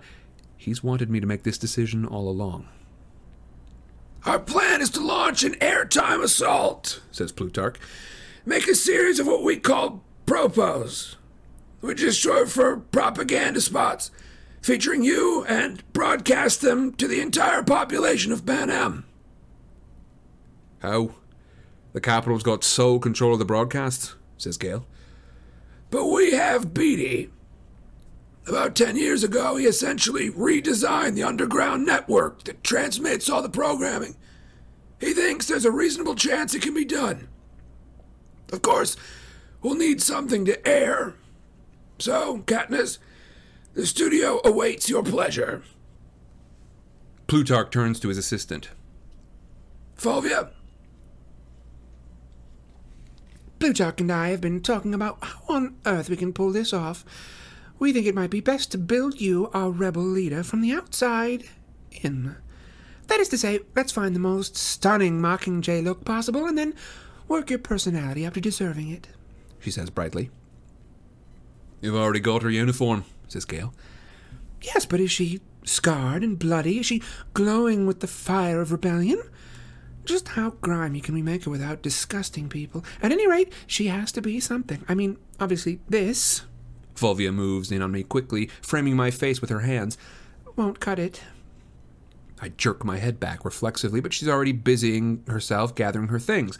he's 0.57 0.83
wanted 0.83 1.09
me 1.09 1.19
to 1.19 1.27
make 1.27 1.43
this 1.43 1.57
decision 1.57 2.05
all 2.05 2.29
along. 2.29 2.67
Our 4.25 4.39
plan 4.39 4.81
is 4.81 4.89
to 4.91 5.05
launch 5.05 5.43
an 5.43 5.55
airtime 5.55 6.23
assault, 6.23 7.01
says 7.11 7.33
Plutarch. 7.33 7.77
Make 8.45 8.67
a 8.67 8.75
series 8.75 9.19
of 9.19 9.27
what 9.27 9.43
we 9.43 9.57
call 9.57 10.01
propos, 10.25 11.17
which 11.81 12.01
is 12.01 12.15
short 12.15 12.49
for 12.49 12.77
propaganda 12.77 13.59
spots, 13.59 14.11
featuring 14.63 15.03
you 15.03 15.45
and 15.47 15.83
broadcast 15.91 16.61
them 16.61 16.93
to 16.93 17.07
the 17.07 17.19
entire 17.19 17.61
population 17.61 18.31
of 18.31 18.45
Panem. 18.45 19.05
How? 20.79 21.15
The 21.91 22.01
Capitol's 22.01 22.43
got 22.43 22.63
sole 22.63 22.97
control 22.97 23.33
of 23.33 23.39
the 23.39 23.45
broadcast, 23.45 24.15
says 24.37 24.57
Gale. 24.57 24.87
But 25.91 26.07
we 26.07 26.31
have 26.31 26.73
Beetee. 26.73 27.29
About 28.47 28.75
10 28.75 28.97
years 28.97 29.23
ago, 29.23 29.57
he 29.57 29.65
essentially 29.65 30.29
redesigned 30.29 31.15
the 31.15 31.23
underground 31.23 31.85
network 31.85 32.43
that 32.45 32.63
transmits 32.63 33.29
all 33.29 33.41
the 33.41 33.49
programming. 33.49 34.15
He 34.99 35.13
thinks 35.13 35.47
there's 35.47 35.65
a 35.65 35.71
reasonable 35.71 36.15
chance 36.15 36.53
it 36.53 36.61
can 36.61 36.73
be 36.73 36.85
done. 36.85 37.27
Of 38.51 38.61
course, 38.61 38.95
we'll 39.61 39.75
need 39.75 40.01
something 40.01 40.45
to 40.45 40.67
air. 40.67 41.15
So, 41.99 42.39
Katniss, 42.39 42.97
the 43.73 43.85
studio 43.85 44.39
awaits 44.43 44.89
your 44.89 45.03
pleasure. 45.03 45.63
Plutarch 47.27 47.71
turns 47.71 47.99
to 47.99 48.09
his 48.09 48.17
assistant. 48.17 48.69
Fulvia, 49.95 50.49
Plutarch 53.63 54.01
and 54.01 54.11
I 54.11 54.27
have 54.27 54.41
been 54.41 54.59
talking 54.59 54.93
about 54.93 55.23
how 55.23 55.39
on 55.47 55.77
earth 55.85 56.09
we 56.09 56.17
can 56.17 56.33
pull 56.33 56.51
this 56.51 56.73
off. 56.73 57.05
We 57.79 57.93
think 57.93 58.05
it 58.05 58.13
might 58.13 58.29
be 58.29 58.41
best 58.41 58.73
to 58.73 58.77
build 58.77 59.21
you 59.21 59.49
our 59.53 59.71
rebel 59.71 60.03
leader 60.03 60.43
from 60.43 60.59
the 60.59 60.73
outside 60.73 61.45
in. 61.91 62.35
That 63.07 63.21
is 63.21 63.29
to 63.29 63.37
say, 63.37 63.61
let's 63.73 63.93
find 63.93 64.13
the 64.13 64.19
most 64.19 64.57
stunning 64.57 65.21
Mockingjay 65.21 65.81
look 65.81 66.03
possible 66.03 66.45
and 66.45 66.57
then 66.57 66.73
work 67.29 67.49
your 67.49 67.59
personality 67.59 68.25
up 68.25 68.33
to 68.33 68.41
deserving 68.41 68.89
it. 68.89 69.07
She 69.61 69.71
says 69.71 69.89
brightly. 69.89 70.29
You've 71.79 71.95
already 71.95 72.19
got 72.19 72.43
her 72.43 72.49
uniform, 72.49 73.05
says 73.27 73.45
Gale. 73.45 73.73
Yes, 74.61 74.85
but 74.85 74.99
is 74.99 75.11
she 75.11 75.41
scarred 75.65 76.23
and 76.23 76.39
bloody? 76.39 76.79
Is 76.79 76.85
she 76.85 77.01
glowing 77.33 77.85
with 77.85 77.99
the 77.99 78.07
fire 78.07 78.61
of 78.61 78.71
rebellion? 78.71 79.21
Just 80.05 80.29
how 80.29 80.51
grimy 80.61 80.99
can 80.99 81.13
we 81.13 81.21
make 81.21 81.45
her 81.45 81.51
without 81.51 81.81
disgusting 81.81 82.49
people? 82.49 82.83
At 83.01 83.11
any 83.11 83.27
rate, 83.27 83.53
she 83.67 83.87
has 83.87 84.11
to 84.13 84.21
be 84.21 84.39
something. 84.39 84.83
I 84.87 84.95
mean, 84.95 85.17
obviously, 85.39 85.79
this 85.87 86.43
Fulvia 86.95 87.31
moves 87.31 87.71
in 87.71 87.81
on 87.81 87.91
me 87.91 88.03
quickly, 88.03 88.49
framing 88.61 88.95
my 88.95 89.11
face 89.11 89.41
with 89.41 89.49
her 89.49 89.61
hands. 89.61 89.97
won't 90.55 90.79
cut 90.79 90.99
it. 90.99 91.21
I 92.41 92.49
jerk 92.49 92.83
my 92.83 92.97
head 92.97 93.19
back 93.19 93.45
reflexively, 93.45 94.01
but 94.01 94.13
she's 94.13 94.27
already 94.27 94.51
busying 94.51 95.23
herself 95.27 95.75
gathering 95.75 96.09
her 96.09 96.19
things. 96.19 96.59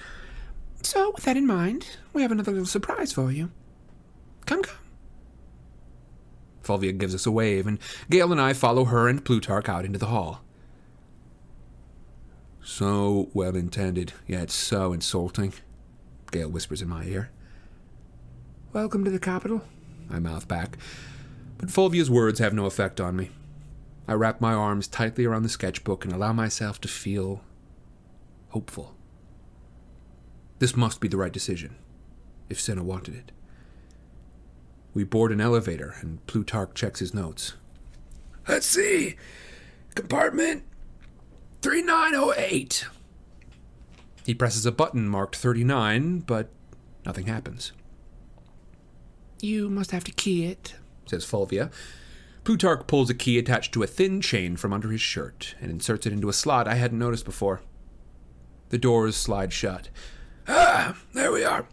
So, 0.81 1.11
with 1.11 1.25
that 1.25 1.37
in 1.37 1.45
mind, 1.45 1.97
we 2.13 2.21
have 2.21 2.31
another 2.31 2.51
little 2.51 2.65
surprise 2.65 3.11
for 3.11 3.31
you. 3.31 3.51
Come, 4.45 4.63
come. 4.63 4.77
Fulvia 6.63 6.93
gives 6.93 7.13
us 7.13 7.25
a 7.25 7.31
wave, 7.31 7.67
and 7.67 7.77
Gale 8.09 8.31
and 8.31 8.41
I 8.41 8.53
follow 8.53 8.85
her 8.85 9.07
and 9.07 9.23
Plutarch 9.23 9.67
out 9.67 9.85
into 9.85 9.99
the 9.99 10.07
hall. 10.07 10.41
So 12.63 13.29
well 13.33 13.55
intended, 13.55 14.13
yet 14.25 14.49
so 14.49 14.93
insulting, 14.93 15.53
Gale 16.31 16.49
whispers 16.49 16.81
in 16.81 16.87
my 16.87 17.03
ear. 17.03 17.29
Welcome 18.71 19.03
to 19.03 19.11
the 19.11 19.19
Capitol. 19.19 19.61
I 20.09 20.19
mouth 20.19 20.47
back, 20.47 20.77
but 21.57 21.69
Fulvia's 21.69 22.09
words 22.09 22.39
have 22.39 22.53
no 22.53 22.65
effect 22.65 23.01
on 23.01 23.17
me. 23.17 23.31
I 24.07 24.13
wrap 24.13 24.39
my 24.39 24.53
arms 24.53 24.87
tightly 24.87 25.25
around 25.25 25.43
the 25.43 25.49
sketchbook 25.49 26.05
and 26.05 26.13
allow 26.13 26.31
myself 26.31 26.79
to 26.81 26.87
feel 26.87 27.41
hopeful. 28.49 28.95
This 30.59 30.77
must 30.77 31.01
be 31.01 31.09
the 31.09 31.17
right 31.17 31.31
decision, 31.31 31.75
if 32.49 32.59
Cinna 32.59 32.83
wanted 32.83 33.15
it. 33.15 33.31
We 34.93 35.03
board 35.03 35.31
an 35.31 35.41
elevator, 35.41 35.95
and 36.01 36.25
Plutarch 36.27 36.73
checks 36.75 36.99
his 36.99 37.13
notes. 37.13 37.53
let's 38.47 38.65
see. 38.67 39.15
Compartment 39.95 40.63
3908. 41.61 42.85
He 44.25 44.33
presses 44.33 44.65
a 44.65 44.71
button 44.71 45.07
marked 45.07 45.35
39, 45.35 46.19
but 46.19 46.49
nothing 47.05 47.25
happens, 47.25 47.73
You 49.41 49.69
must 49.69 49.91
have 49.91 50.03
to 50.05 50.11
key 50.11 50.45
it. 50.45 50.75
says 51.05 51.25
Fulvia. 51.25 51.69
Plutarch 52.43 52.87
pulls 52.87 53.09
a 53.09 53.13
key 53.13 53.37
attached 53.37 53.73
to 53.73 53.83
a 53.83 53.87
thin 53.87 54.19
chain 54.21 54.55
from 54.57 54.73
under 54.73 54.89
his 54.91 55.01
shirt 55.01 55.55
and 55.61 55.71
inserts 55.71 56.05
it 56.05 56.13
into 56.13 56.29
a 56.29 56.33
slot 56.33 56.67
I 56.67 56.75
hadn't 56.75 56.99
noticed 56.99 57.25
before. 57.25 57.61
The 58.69 58.77
doors 58.77 59.15
slide 59.15 59.53
shut. 59.53 59.89
Ah, 60.47 60.97
there 61.13 61.31
we 61.31 61.43
are. 61.45 61.67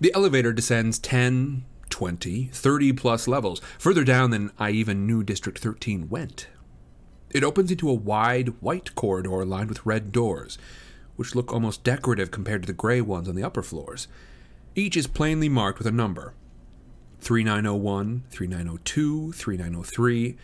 The 0.00 0.14
elevator 0.14 0.52
descends 0.52 0.98
10, 1.00 1.64
20, 1.90 2.50
30 2.52 2.92
plus 2.92 3.26
levels, 3.26 3.60
further 3.78 4.04
down 4.04 4.30
than 4.30 4.52
I 4.58 4.70
even 4.70 5.06
knew 5.06 5.24
District 5.24 5.58
13 5.58 6.08
went. 6.08 6.46
It 7.30 7.42
opens 7.42 7.72
into 7.72 7.90
a 7.90 7.94
wide, 7.94 8.60
white 8.60 8.94
corridor 8.94 9.44
lined 9.44 9.68
with 9.68 9.84
red 9.84 10.12
doors, 10.12 10.56
which 11.16 11.34
look 11.34 11.52
almost 11.52 11.82
decorative 11.82 12.30
compared 12.30 12.62
to 12.62 12.66
the 12.66 12.72
gray 12.72 13.00
ones 13.00 13.28
on 13.28 13.34
the 13.34 13.42
upper 13.42 13.62
floors. 13.62 14.06
Each 14.76 14.96
is 14.96 15.08
plainly 15.08 15.48
marked 15.48 15.78
with 15.78 15.86
a 15.88 15.92
number 15.92 16.34
3901, 17.20 18.22
3902, 18.30 19.32
3903. 19.32 20.36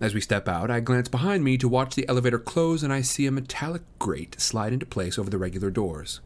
As 0.00 0.14
we 0.14 0.20
step 0.22 0.48
out, 0.48 0.70
I 0.70 0.80
glance 0.80 1.08
behind 1.08 1.44
me 1.44 1.58
to 1.58 1.68
watch 1.68 1.94
the 1.94 2.08
elevator 2.08 2.38
close, 2.38 2.82
and 2.82 2.92
I 2.92 3.02
see 3.02 3.26
a 3.26 3.30
metallic 3.30 3.82
grate 3.98 4.40
slide 4.40 4.72
into 4.72 4.86
place 4.86 5.18
over 5.18 5.28
the 5.28 5.38
regular 5.38 5.70
doors. 5.70 6.20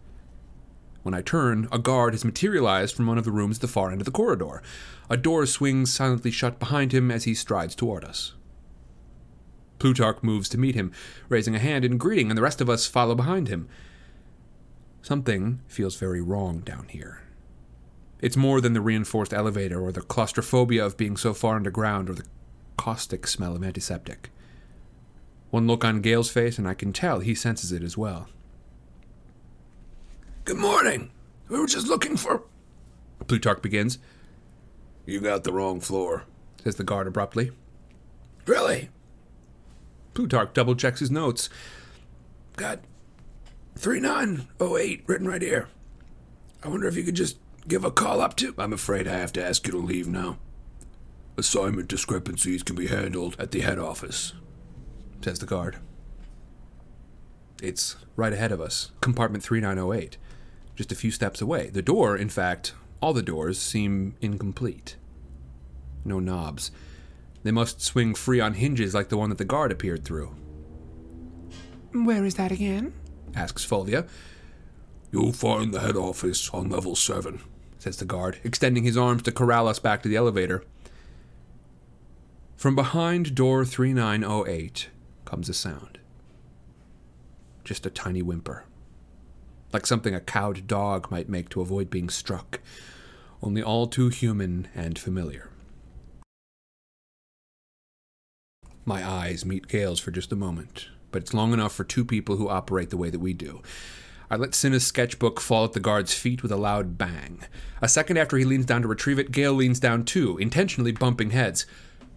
When 1.03 1.15
I 1.15 1.23
turn, 1.23 1.69
a 1.70 1.79
guard 1.79 2.15
has 2.15 2.25
materialized 2.25 2.95
from 2.95 3.07
one 3.07 3.19
of 3.19 3.25
the 3.25 3.31
rooms 3.31 3.59
at 3.59 3.62
the 3.62 3.69
far 3.69 3.91
end 3.91 4.01
of 4.01 4.05
the 4.05 4.11
corridor. 4.11 4.62
A 5.09 5.16
door 5.16 5.47
swings 5.47 5.93
silently 5.93 6.31
shut 6.31 6.59
behind 6.59 6.93
him 6.93 7.11
as 7.11 7.25
he 7.25 7.35
strides 7.35 7.75
toward 7.75 8.05
us. 8.05 8.35
Plutarch 9.79 10.23
moves 10.23 10.49
to 10.49 10.59
meet 10.59 10.75
him, 10.75 10.93
raising 11.29 11.55
a 11.55 11.61
hand 11.61 11.85
in 11.85 11.99
greeting, 11.99 12.31
and 12.31 12.37
the 12.37 12.43
rest 12.43 12.61
of 12.61 12.69
us 12.69 12.87
follow 12.87 13.15
behind 13.15 13.49
him. 13.49 13.69
Something 15.03 15.61
feels 15.69 15.97
very 15.97 16.20
wrong 16.20 16.61
down 16.61 16.89
here. 16.89 17.23
It's 18.20 18.37
more 18.37 18.61
than 18.61 18.73
the 18.73 18.81
reinforced 18.81 19.33
elevator 19.33 19.81
or 19.81 19.93
the 19.93 20.01
claustrophobia 20.01 20.85
of 20.85 20.97
being 20.97 21.16
so 21.16 21.33
far 21.33 21.55
underground 21.55 22.11
or 22.11 22.15
the 22.15 22.27
caustic 22.77 23.27
smell 23.29 23.55
of 23.55 23.62
antiseptic. 23.62 24.31
One 25.51 25.66
look 25.66 25.85
on 25.85 26.01
Gale's 26.01 26.31
face, 26.31 26.59
and 26.59 26.66
I 26.66 26.75
can 26.75 26.93
tell 26.93 27.20
he 27.20 27.35
senses 27.35 27.70
it 27.70 27.83
as 27.83 27.97
well. 27.97 28.29
Good 30.49 30.57
morning. 30.57 31.11
We 31.51 31.61
were 31.61 31.66
just 31.66 31.89
looking 31.89 32.16
for. 32.16 32.43
Plutarch 33.27 33.61
begins, 33.61 33.99
You 35.05 35.20
got 35.20 35.45
the 35.45 35.53
wrong 35.53 35.79
floor. 35.79 36.25
says 36.65 36.77
the 36.77 36.85
guard 36.85 37.07
abruptly. 37.07 37.51
Really? 38.47 38.89
Plutarch 40.15 40.55
double 40.55 40.75
checks 40.75 41.01
his 41.01 41.11
notes. 41.11 41.51
Got 42.57 42.81
3908 43.77 45.05
written 45.07 45.29
right 45.29 45.43
here. 45.43 45.69
I 46.65 46.69
wonder 46.69 46.89
if 46.89 46.97
you 46.97 47.03
could 47.03 47.15
just 47.15 47.37
give 47.69 47.85
a 47.85 47.91
call 47.91 48.23
up 48.23 48.35
to. 48.37 48.55
I'm 48.57 48.73
afraid 48.73 49.07
I 49.07 49.19
have 49.19 49.35
to 49.35 49.45
ask 49.45 49.66
you 49.66 49.73
to 49.73 49.79
leave 49.79 50.09
now. 50.09 50.39
Assignment 51.37 51.89
discrepancies 51.89 52.62
can 52.62 52.75
be 52.75 52.87
handled 52.87 53.37
at 53.39 53.51
the 53.51 53.61
head 53.61 53.79
office. 53.79 54.33
says 55.23 55.41
the 55.41 55.45
guard. 55.47 55.77
It's 57.62 57.97
right 58.16 58.33
ahead 58.33 58.51
of 58.51 58.62
us, 58.62 58.93
compartment 59.03 59.45
3908, 59.45 60.16
just 60.79 60.93
a 60.93 60.95
few 60.95 61.11
steps 61.11 61.41
away. 61.41 61.71
The 61.71 61.83
door, 61.83 62.17
in 62.17 62.29
fact, 62.29 62.73
all 63.03 63.13
the 63.13 63.21
doors 63.21 63.59
seem 63.59 64.15
incomplete. 64.21 64.95
No 66.05 66.21
knobs. 66.21 66.71
They 67.43 67.51
must 67.51 67.81
swing 67.83 68.15
free 68.15 68.39
on 68.39 68.55
hinges 68.55 68.95
like 68.95 69.09
the 69.09 69.17
one 69.17 69.29
that 69.31 69.39
the 69.39 69.45
guard 69.45 69.73
appeared 69.73 70.05
through, 70.05 70.37
Where 71.93 72.25
is 72.25 72.35
that 72.37 72.53
again? 72.53 72.93
asks 73.35 73.65
Fulvia, 73.65 74.07
You'll 75.11 75.33
find 75.33 75.75
the 75.75 75.81
head 75.81 75.97
office 75.97 76.49
on 76.51 76.71
level 76.71 76.95
7. 76.95 77.41
says 77.79 77.97
the 77.97 78.05
guard, 78.05 78.39
extending 78.45 78.85
his 78.85 78.97
arms 78.97 79.23
to 79.25 79.33
corral 79.33 79.67
us 79.67 79.81
back 79.81 80.03
to 80.05 80.09
the 80.09 80.15
elevator. 80.17 80.63
From 82.57 82.77
behind 82.77 83.35
door 83.35 83.65
3908 83.65 84.91
comes 85.25 85.49
a 85.49 85.55
sound. 85.55 85.99
Just 87.65 87.85
a 87.85 87.91
tiny 87.91 88.23
whimper. 88.23 88.65
Like 89.73 89.86
something 89.86 90.15
a 90.15 90.20
cowed 90.20 90.66
dog 90.66 91.11
might 91.11 91.28
make 91.28 91.49
to 91.51 91.61
avoid 91.61 91.90
being 91.90 92.09
struck, 92.09 92.61
only 93.43 93.62
all 93.62 93.86
too 93.86 94.09
human 94.09 94.69
and 94.74 94.99
familiar. 94.99 95.51
My 98.85 99.07
eyes 99.07 99.45
meet 99.45 99.69
Gale's 99.69 100.01
for 100.01 100.11
just 100.11 100.32
a 100.32 100.36
moment, 100.36 100.89
but 101.11 101.20
it's 101.20 101.35
long 101.35 101.53
enough 101.53 101.74
for 101.74 101.85
two 101.85 102.07
people 102.07 102.36
who 102.36 102.49
operate 102.49 102.89
the 102.89 102.97
way 102.97 103.11
that 103.11 103.19
we 103.19 103.35
do. 103.35 103.61
I 104.31 104.36
let 104.36 104.55
Cinna's 104.55 104.86
sketchbook 104.86 105.40
fall 105.40 105.65
at 105.65 105.73
the 105.73 105.81
guard's 105.81 106.15
feet 106.15 106.43
with 106.43 106.53
a 106.53 106.57
loud 106.57 106.97
bang. 106.97 107.40
A 107.82 107.89
second 107.89 108.16
after 108.16 108.36
he 108.36 108.45
leans 108.45 108.65
down 108.65 108.82
to 108.82 108.89
retrieve 108.89 109.19
it, 109.19 109.31
Gale 109.31 109.53
leans 109.53 109.81
down 109.81 110.05
too, 110.05 110.39
intentionally 110.39 110.93
bumping 110.93 111.31
heads. 111.31 111.66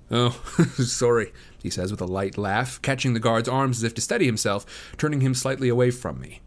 Oh, 0.10 0.30
sorry, 0.78 1.32
he 1.62 1.70
says 1.70 1.92
with 1.92 2.02
a 2.02 2.06
light 2.06 2.38
laugh, 2.38 2.82
catching 2.82 3.14
the 3.14 3.20
guard's 3.20 3.48
arms 3.48 3.78
as 3.78 3.84
if 3.84 3.94
to 3.96 4.02
steady 4.02 4.26
himself, 4.26 4.94
turning 4.98 5.22
him 5.22 5.34
slightly 5.34 5.70
away 5.70 5.92
from 5.92 6.20
me. 6.20 6.42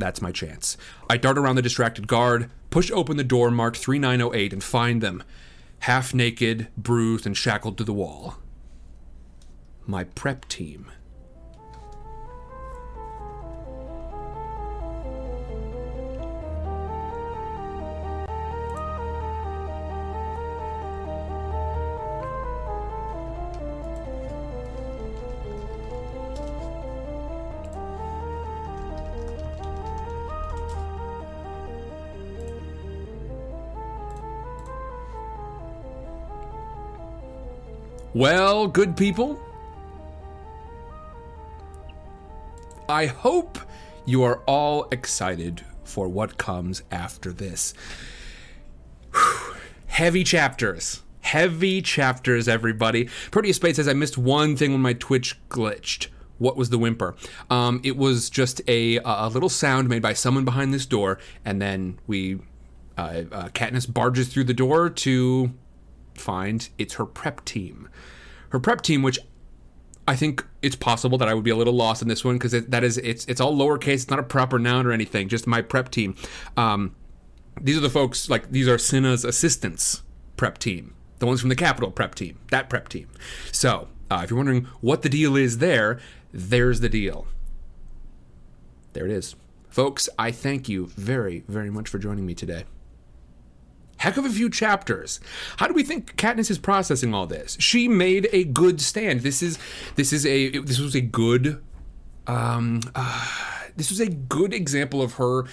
That's 0.00 0.22
my 0.22 0.32
chance. 0.32 0.76
I 1.08 1.16
dart 1.16 1.38
around 1.38 1.56
the 1.56 1.62
distracted 1.62 2.08
guard, 2.08 2.50
push 2.70 2.90
open 2.90 3.16
the 3.16 3.24
door 3.24 3.50
marked 3.50 3.76
3908, 3.76 4.52
and 4.52 4.64
find 4.64 5.02
them, 5.02 5.22
half 5.80 6.14
naked, 6.14 6.68
bruised, 6.76 7.26
and 7.26 7.36
shackled 7.36 7.76
to 7.78 7.84
the 7.84 7.92
wall. 7.92 8.38
My 9.86 10.04
prep 10.04 10.48
team. 10.48 10.90
Well, 38.20 38.66
good 38.66 38.98
people, 38.98 39.40
I 42.86 43.06
hope 43.06 43.58
you 44.04 44.22
are 44.24 44.42
all 44.46 44.86
excited 44.92 45.64
for 45.84 46.06
what 46.06 46.36
comes 46.36 46.82
after 46.90 47.32
this. 47.32 47.72
Whew. 49.14 49.54
Heavy 49.86 50.22
chapters. 50.22 51.00
Heavy 51.22 51.80
chapters, 51.80 52.46
everybody. 52.46 53.08
Proteus 53.30 53.56
Spade 53.56 53.76
says, 53.76 53.88
I 53.88 53.94
missed 53.94 54.18
one 54.18 54.54
thing 54.54 54.72
when 54.72 54.82
my 54.82 54.92
Twitch 54.92 55.40
glitched. 55.48 56.08
What 56.36 56.58
was 56.58 56.68
the 56.68 56.76
whimper? 56.76 57.16
Um, 57.48 57.80
it 57.82 57.96
was 57.96 58.28
just 58.28 58.60
a, 58.68 58.98
a 59.02 59.30
little 59.30 59.48
sound 59.48 59.88
made 59.88 60.02
by 60.02 60.12
someone 60.12 60.44
behind 60.44 60.74
this 60.74 60.84
door, 60.84 61.18
and 61.42 61.62
then 61.62 61.98
we. 62.06 62.40
Uh, 62.98 63.22
uh, 63.32 63.48
Katniss 63.48 63.90
barges 63.90 64.28
through 64.28 64.44
the 64.44 64.52
door 64.52 64.90
to 64.90 65.54
find 66.20 66.68
it's 66.76 66.94
her 66.94 67.06
prep 67.06 67.44
team. 67.46 67.88
Her 68.50 68.60
prep 68.60 68.82
team, 68.82 69.02
which 69.02 69.18
I 70.06 70.16
think 70.16 70.44
it's 70.60 70.76
possible 70.76 71.18
that 71.18 71.28
I 71.28 71.34
would 71.34 71.44
be 71.44 71.50
a 71.50 71.56
little 71.56 71.72
lost 71.72 72.02
in 72.02 72.08
this 72.08 72.24
one 72.24 72.36
because 72.36 72.52
that 72.52 72.84
is 72.84 72.98
it's 72.98 73.24
it's 73.26 73.40
all 73.40 73.56
lowercase. 73.56 73.94
It's 73.94 74.10
not 74.10 74.18
a 74.18 74.24
proper 74.24 74.58
noun 74.58 74.86
or 74.86 74.92
anything. 74.92 75.28
Just 75.28 75.46
my 75.46 75.62
prep 75.62 75.90
team. 75.90 76.16
Um, 76.56 76.94
these 77.60 77.76
are 77.76 77.80
the 77.80 77.90
folks 77.90 78.28
like 78.28 78.50
these 78.50 78.68
are 78.68 78.78
Cinna's 78.78 79.24
assistants 79.24 80.02
prep 80.36 80.58
team. 80.58 80.94
The 81.18 81.26
ones 81.26 81.40
from 81.40 81.48
the 81.48 81.56
Capitol 81.56 81.90
prep 81.90 82.14
team. 82.14 82.38
That 82.50 82.68
prep 82.68 82.88
team. 82.88 83.08
So 83.52 83.88
uh, 84.10 84.22
if 84.24 84.30
you're 84.30 84.36
wondering 84.36 84.66
what 84.80 85.02
the 85.02 85.08
deal 85.08 85.36
is 85.36 85.58
there, 85.58 86.00
there's 86.32 86.80
the 86.80 86.88
deal. 86.88 87.26
There 88.94 89.04
it 89.04 89.12
is, 89.12 89.36
folks. 89.68 90.08
I 90.18 90.32
thank 90.32 90.68
you 90.68 90.86
very 90.86 91.44
very 91.46 91.70
much 91.70 91.88
for 91.88 91.98
joining 91.98 92.26
me 92.26 92.34
today 92.34 92.64
heck 94.00 94.16
of 94.16 94.24
a 94.24 94.30
few 94.30 94.48
chapters. 94.48 95.20
How 95.58 95.68
do 95.68 95.74
we 95.74 95.82
think 95.82 96.16
Katniss 96.16 96.50
is 96.50 96.58
processing 96.58 97.14
all 97.14 97.26
this? 97.26 97.56
She 97.60 97.86
made 97.86 98.28
a 98.32 98.44
good 98.44 98.80
stand. 98.80 99.20
This 99.20 99.42
is 99.42 99.58
this 99.94 100.12
is 100.12 100.26
a 100.26 100.58
this 100.58 100.78
was 100.78 100.94
a 100.94 101.00
good 101.00 101.62
um 102.26 102.80
uh, 102.94 103.28
this 103.76 103.90
was 103.90 104.00
a 104.00 104.08
good 104.08 104.52
example 104.52 105.02
of 105.02 105.14
her 105.14 105.44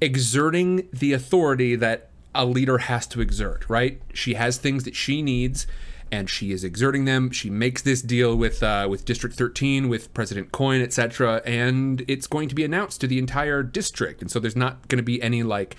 exerting 0.00 0.88
the 0.92 1.12
authority 1.12 1.76
that 1.76 2.10
a 2.34 2.46
leader 2.46 2.78
has 2.78 3.06
to 3.08 3.20
exert, 3.20 3.68
right? 3.68 4.00
She 4.14 4.34
has 4.34 4.56
things 4.56 4.84
that 4.84 4.94
she 4.94 5.20
needs 5.20 5.66
and 6.12 6.30
she 6.30 6.52
is 6.52 6.64
exerting 6.64 7.04
them. 7.04 7.30
She 7.30 7.50
makes 7.50 7.82
this 7.82 8.02
deal 8.02 8.36
with 8.36 8.62
uh, 8.62 8.86
with 8.88 9.04
District 9.04 9.34
13, 9.34 9.88
with 9.88 10.14
President 10.14 10.52
Coin, 10.52 10.80
etc., 10.80 11.42
and 11.44 12.04
it's 12.06 12.26
going 12.26 12.48
to 12.48 12.54
be 12.54 12.64
announced 12.64 13.00
to 13.00 13.08
the 13.08 13.18
entire 13.18 13.62
district. 13.62 14.20
And 14.22 14.30
so 14.30 14.38
there's 14.38 14.56
not 14.56 14.86
going 14.88 14.98
to 14.98 15.04
be 15.04 15.20
any 15.22 15.42
like 15.42 15.76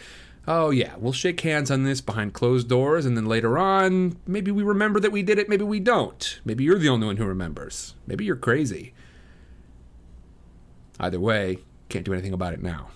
oh 0.48 0.70
yeah, 0.70 0.96
we'll 0.98 1.14
shake 1.14 1.42
hands 1.42 1.70
on 1.72 1.84
this 1.84 2.02
behind 2.02 2.34
closed 2.34 2.68
doors, 2.68 3.06
and 3.06 3.16
then 3.16 3.26
later 3.26 3.58
on, 3.58 4.18
maybe 4.26 4.52
we 4.52 4.64
remember 4.64 5.00
that 5.00 5.12
we 5.12 5.24
did 5.24 5.40
it, 5.40 5.50
maybe 5.50 5.64
we 5.64 5.80
don't. 5.80 6.40
Maybe 6.46 6.64
you're 6.64 6.80
the 6.80 6.90
only 6.90 7.08
one 7.08 7.18
who 7.18 7.26
remembers. 7.26 7.96
Maybe 8.08 8.26
you're 8.26 8.36
crazy. 8.36 8.94
Either 11.00 11.20
way, 11.20 11.60
can't 11.90 12.06
do 12.06 12.14
anything 12.14 12.34
about 12.34 12.54
it 12.54 12.62
now. 12.62 12.90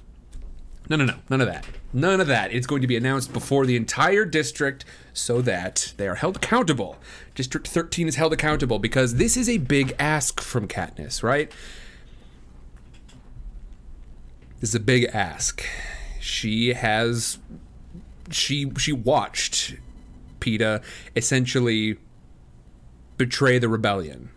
No, 0.87 0.95
no, 0.95 1.05
no, 1.05 1.15
none 1.29 1.41
of 1.41 1.47
that. 1.47 1.65
None 1.93 2.21
of 2.21 2.27
that. 2.27 2.53
It's 2.53 2.67
going 2.67 2.81
to 2.81 2.87
be 2.87 2.95
announced 2.95 3.33
before 3.33 3.65
the 3.65 3.75
entire 3.75 4.23
district 4.23 4.85
so 5.13 5.41
that 5.41 5.93
they 5.97 6.07
are 6.07 6.15
held 6.15 6.35
accountable. 6.35 6.97
District 7.33 7.67
13 7.67 8.07
is 8.07 8.15
held 8.15 8.33
accountable 8.33 8.77
because 8.77 9.15
this 9.15 9.35
is 9.35 9.49
a 9.49 9.57
big 9.57 9.95
ask 9.97 10.39
from 10.39 10.67
Katniss, 10.67 11.23
right? 11.23 11.51
This 14.59 14.69
is 14.69 14.75
a 14.75 14.79
big 14.79 15.05
ask 15.05 15.63
she 16.25 16.73
has 16.73 17.37
she 18.31 18.71
she 18.79 18.91
watched 18.91 19.75
Peeta 20.39 20.81
essentially 21.15 21.97
betray 23.15 23.59
the 23.59 23.69
rebellion. 23.69 24.31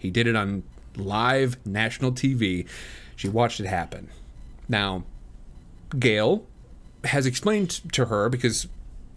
He 0.00 0.10
did 0.10 0.26
it 0.26 0.34
on 0.34 0.62
live 0.96 1.58
national 1.66 2.12
TV. 2.12 2.66
She 3.14 3.28
watched 3.28 3.60
it 3.60 3.66
happen. 3.66 4.08
Now, 4.70 5.04
Gale 5.98 6.46
has 7.04 7.26
explained 7.26 7.82
to 7.92 8.06
her 8.06 8.30
because 8.30 8.66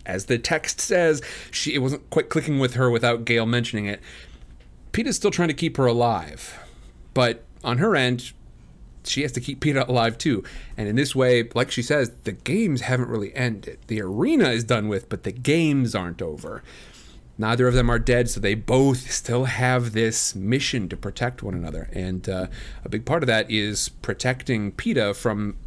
as 0.06 0.26
the 0.26 0.38
text 0.38 0.82
says, 0.82 1.22
she 1.50 1.76
it 1.76 1.80
wasn't 1.80 2.10
quite 2.10 2.28
clicking 2.28 2.60
with 2.60 2.74
her 2.74 2.92
without 2.92 3.24
Gale 3.24 3.46
mentioning 3.46 3.86
it. 3.86 4.02
Peeta's 4.92 5.16
still 5.16 5.32
trying 5.32 5.48
to 5.48 5.54
keep 5.54 5.78
her 5.78 5.86
alive. 5.86 6.60
But 7.14 7.46
on 7.64 7.78
her 7.78 7.96
end, 7.96 8.34
she 9.06 9.22
has 9.22 9.32
to 9.34 9.42
keep 9.42 9.60
Peeta 9.60 9.88
alive 9.88 10.18
too. 10.18 10.44
And 10.78 10.88
in 10.88 10.96
this 10.96 11.16
way, 11.16 11.50
like 11.54 11.72
she 11.72 11.82
says, 11.82 12.12
the 12.24 12.32
games 12.32 12.82
haven't 12.82 13.10
really 13.10 13.34
ended. 13.36 13.80
The 13.88 14.02
arena 14.02 14.50
is 14.50 14.64
done 14.64 14.88
with, 14.88 15.10
but 15.10 15.24
the 15.24 15.32
games 15.32 15.96
aren't 15.96 16.22
over. 16.22 16.64
Neither 17.38 17.68
of 17.68 17.74
them 17.74 17.90
are 17.90 18.00
dead, 18.00 18.30
so 18.30 18.40
they 18.40 18.54
both 18.54 19.10
still 19.12 19.46
have 19.46 19.94
this 19.94 20.36
mission 20.36 20.88
to 20.90 20.98
protect 20.98 21.42
one 21.42 21.56
another. 21.56 21.90
And 21.92 22.30
uh, 22.30 22.48
a 22.86 22.90
big 22.90 23.06
part 23.06 23.24
of 23.24 23.28
that 23.28 23.50
is 23.50 23.90
protecting 23.90 24.72
Peeta 24.72 25.16
from 25.16 25.58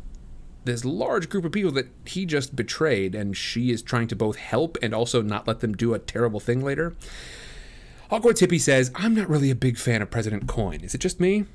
this 0.65 0.85
large 0.85 1.29
group 1.29 1.45
of 1.45 1.53
people 1.53 1.73
that 1.73 1.89
he 2.05 2.25
just 2.25 2.55
betrayed, 2.55 3.15
and 3.15 3.37
she 3.37 3.71
is 3.71 3.83
trying 3.83 4.07
to 4.09 4.17
both 4.17 4.37
help 4.37 4.79
and 4.81 4.95
also 4.95 5.23
not 5.23 5.49
let 5.49 5.61
them 5.61 5.75
do 5.75 5.93
a 5.93 5.99
terrible 5.99 6.41
thing 6.41 6.63
later. 6.63 6.95
Hogwarts 8.11 8.47
Hippie 8.47 8.61
says, 8.61 8.93
I'm 8.95 9.15
not 9.15 9.29
really 9.29 9.51
a 9.51 9.57
big 9.57 9.77
fan 9.77 10.03
of 10.03 10.11
President 10.11 10.47
Coin. 10.47 10.83
Is 10.83 10.95
it 10.95 10.99
just 10.99 11.19
me? 11.19 11.47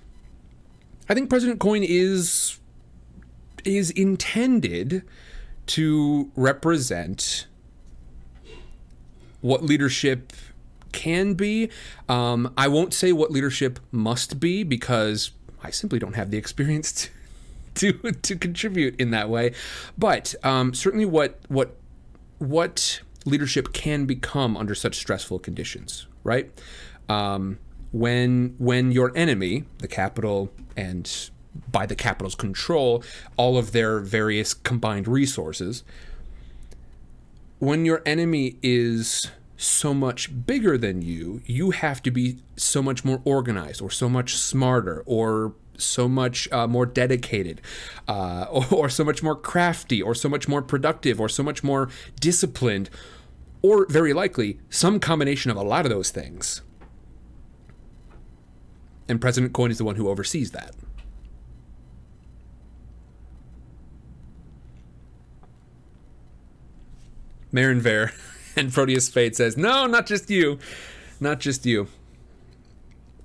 I 1.12 1.14
think 1.14 1.30
President 1.30 1.60
Coin 1.60 1.84
is 1.84 2.58
is 3.66 3.92
intended 3.92 5.04
to 5.66 6.32
represent 6.38 7.48
what 9.42 9.62
leadership 9.62 10.32
can 10.94 11.34
be. 11.34 11.70
Um, 12.08 12.54
I 12.56 12.70
won't 12.70 12.94
say 12.94 13.12
what 13.12 13.30
leadership 13.30 13.82
must 13.92 14.40
be 14.40 14.64
because 14.64 15.32
I 15.62 15.70
simply 15.70 16.00
don't 16.00 16.16
have 16.16 16.32
the 16.32 16.38
experience 16.38 16.94
to 16.94 17.92
to, 18.02 18.12
to 18.14 18.38
contribute 18.38 18.98
in 18.98 19.12
that 19.12 19.28
way. 19.28 19.54
But 19.98 20.34
um, 20.46 20.74
certainly, 20.74 21.06
what 21.06 21.40
what 21.50 21.76
what 22.38 23.02
leadership 23.26 23.74
can 23.74 24.06
become 24.06 24.56
under 24.56 24.74
such 24.74 24.96
stressful 24.96 25.40
conditions, 25.40 26.08
right? 26.24 26.50
Um, 27.10 27.60
when 27.92 28.56
when 28.58 28.92
your 28.92 29.12
enemy, 29.16 29.66
the 29.80 29.88
Capitol 29.88 30.52
and 30.78 31.30
by 31.72 31.86
the 31.86 31.96
Capitol's 31.96 32.36
control, 32.36 33.04
all 33.38 33.58
of 33.58 33.72
their 33.72 34.00
various 34.00 34.54
combined 34.54 35.08
resources, 35.08 35.84
when 37.60 37.86
your 37.86 38.02
enemy 38.06 38.58
is 38.64 39.30
so 39.58 39.94
much 39.94 40.46
bigger 40.46 40.78
than 40.78 41.02
you, 41.02 41.42
you 41.46 41.72
have 41.72 42.02
to 42.02 42.10
be 42.10 42.38
so 42.56 42.82
much 42.82 43.06
more 43.06 43.22
organized, 43.26 43.82
or 43.82 43.92
so 43.92 44.10
much 44.10 44.36
smarter, 44.36 45.04
or 45.06 45.54
so 45.78 46.08
much 46.08 46.52
uh, 46.52 46.66
more 46.66 46.86
dedicated, 46.86 47.62
uh, 48.08 48.46
or, 48.50 48.66
or 48.72 48.90
so 48.90 49.04
much 49.04 49.22
more 49.22 49.36
crafty, 49.36 50.02
or 50.02 50.16
so 50.16 50.30
much 50.30 50.48
more 50.48 50.62
productive, 50.62 51.20
or 51.20 51.30
so 51.30 51.44
much 51.44 51.64
more 51.64 51.90
disciplined, 52.20 52.90
or 53.62 53.86
very 53.88 54.14
likely 54.14 54.60
some 54.70 55.00
combination 55.00 55.52
of 55.52 55.58
a 55.58 55.62
lot 55.62 55.86
of 55.86 55.92
those 55.92 56.10
things 56.10 56.62
and 59.08 59.20
President 59.20 59.54
Coin 59.54 59.72
is 59.72 59.78
the 59.78 59.84
one 59.84 59.96
who 59.96 60.10
oversees 60.10 60.52
that. 60.52 60.76
Marin 67.52 67.82
Ver 67.82 68.12
and 68.56 68.72
Proteus 68.72 69.06
Spade 69.06 69.36
says, 69.36 69.58
No, 69.58 69.86
not 69.86 70.06
just 70.06 70.30
you. 70.30 70.60
Not 71.20 71.40
just 71.40 71.66
you. 71.66 71.88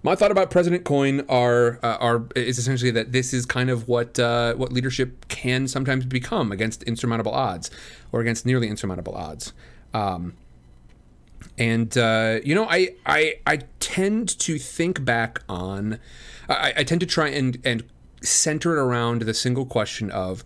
My 0.02 0.14
thought 0.14 0.30
about 0.30 0.50
President 0.50 0.84
Coin 0.84 1.24
are 1.28 1.80
uh, 1.82 1.96
are 1.98 2.26
is 2.36 2.58
essentially 2.58 2.92
that 2.92 3.10
this 3.10 3.34
is 3.34 3.44
kind 3.44 3.70
of 3.70 3.88
what 3.88 4.18
uh, 4.20 4.54
what 4.54 4.72
leadership 4.72 5.26
can 5.26 5.66
sometimes 5.66 6.04
become 6.04 6.52
against 6.52 6.84
insurmountable 6.84 7.32
odds, 7.32 7.72
or 8.12 8.20
against 8.20 8.46
nearly 8.46 8.68
insurmountable 8.68 9.16
odds. 9.16 9.52
Um, 9.92 10.34
and 11.58 11.96
uh, 11.96 12.40
you 12.44 12.54
know, 12.54 12.66
I, 12.68 12.94
I 13.04 13.34
I 13.46 13.58
tend 13.80 14.38
to 14.40 14.58
think 14.58 15.04
back 15.04 15.42
on, 15.48 15.98
I, 16.48 16.74
I 16.78 16.84
tend 16.84 17.00
to 17.00 17.06
try 17.06 17.28
and 17.28 17.58
and 17.64 17.84
center 18.22 18.76
it 18.76 18.80
around 18.80 19.22
the 19.22 19.34
single 19.34 19.66
question 19.66 20.10
of 20.10 20.44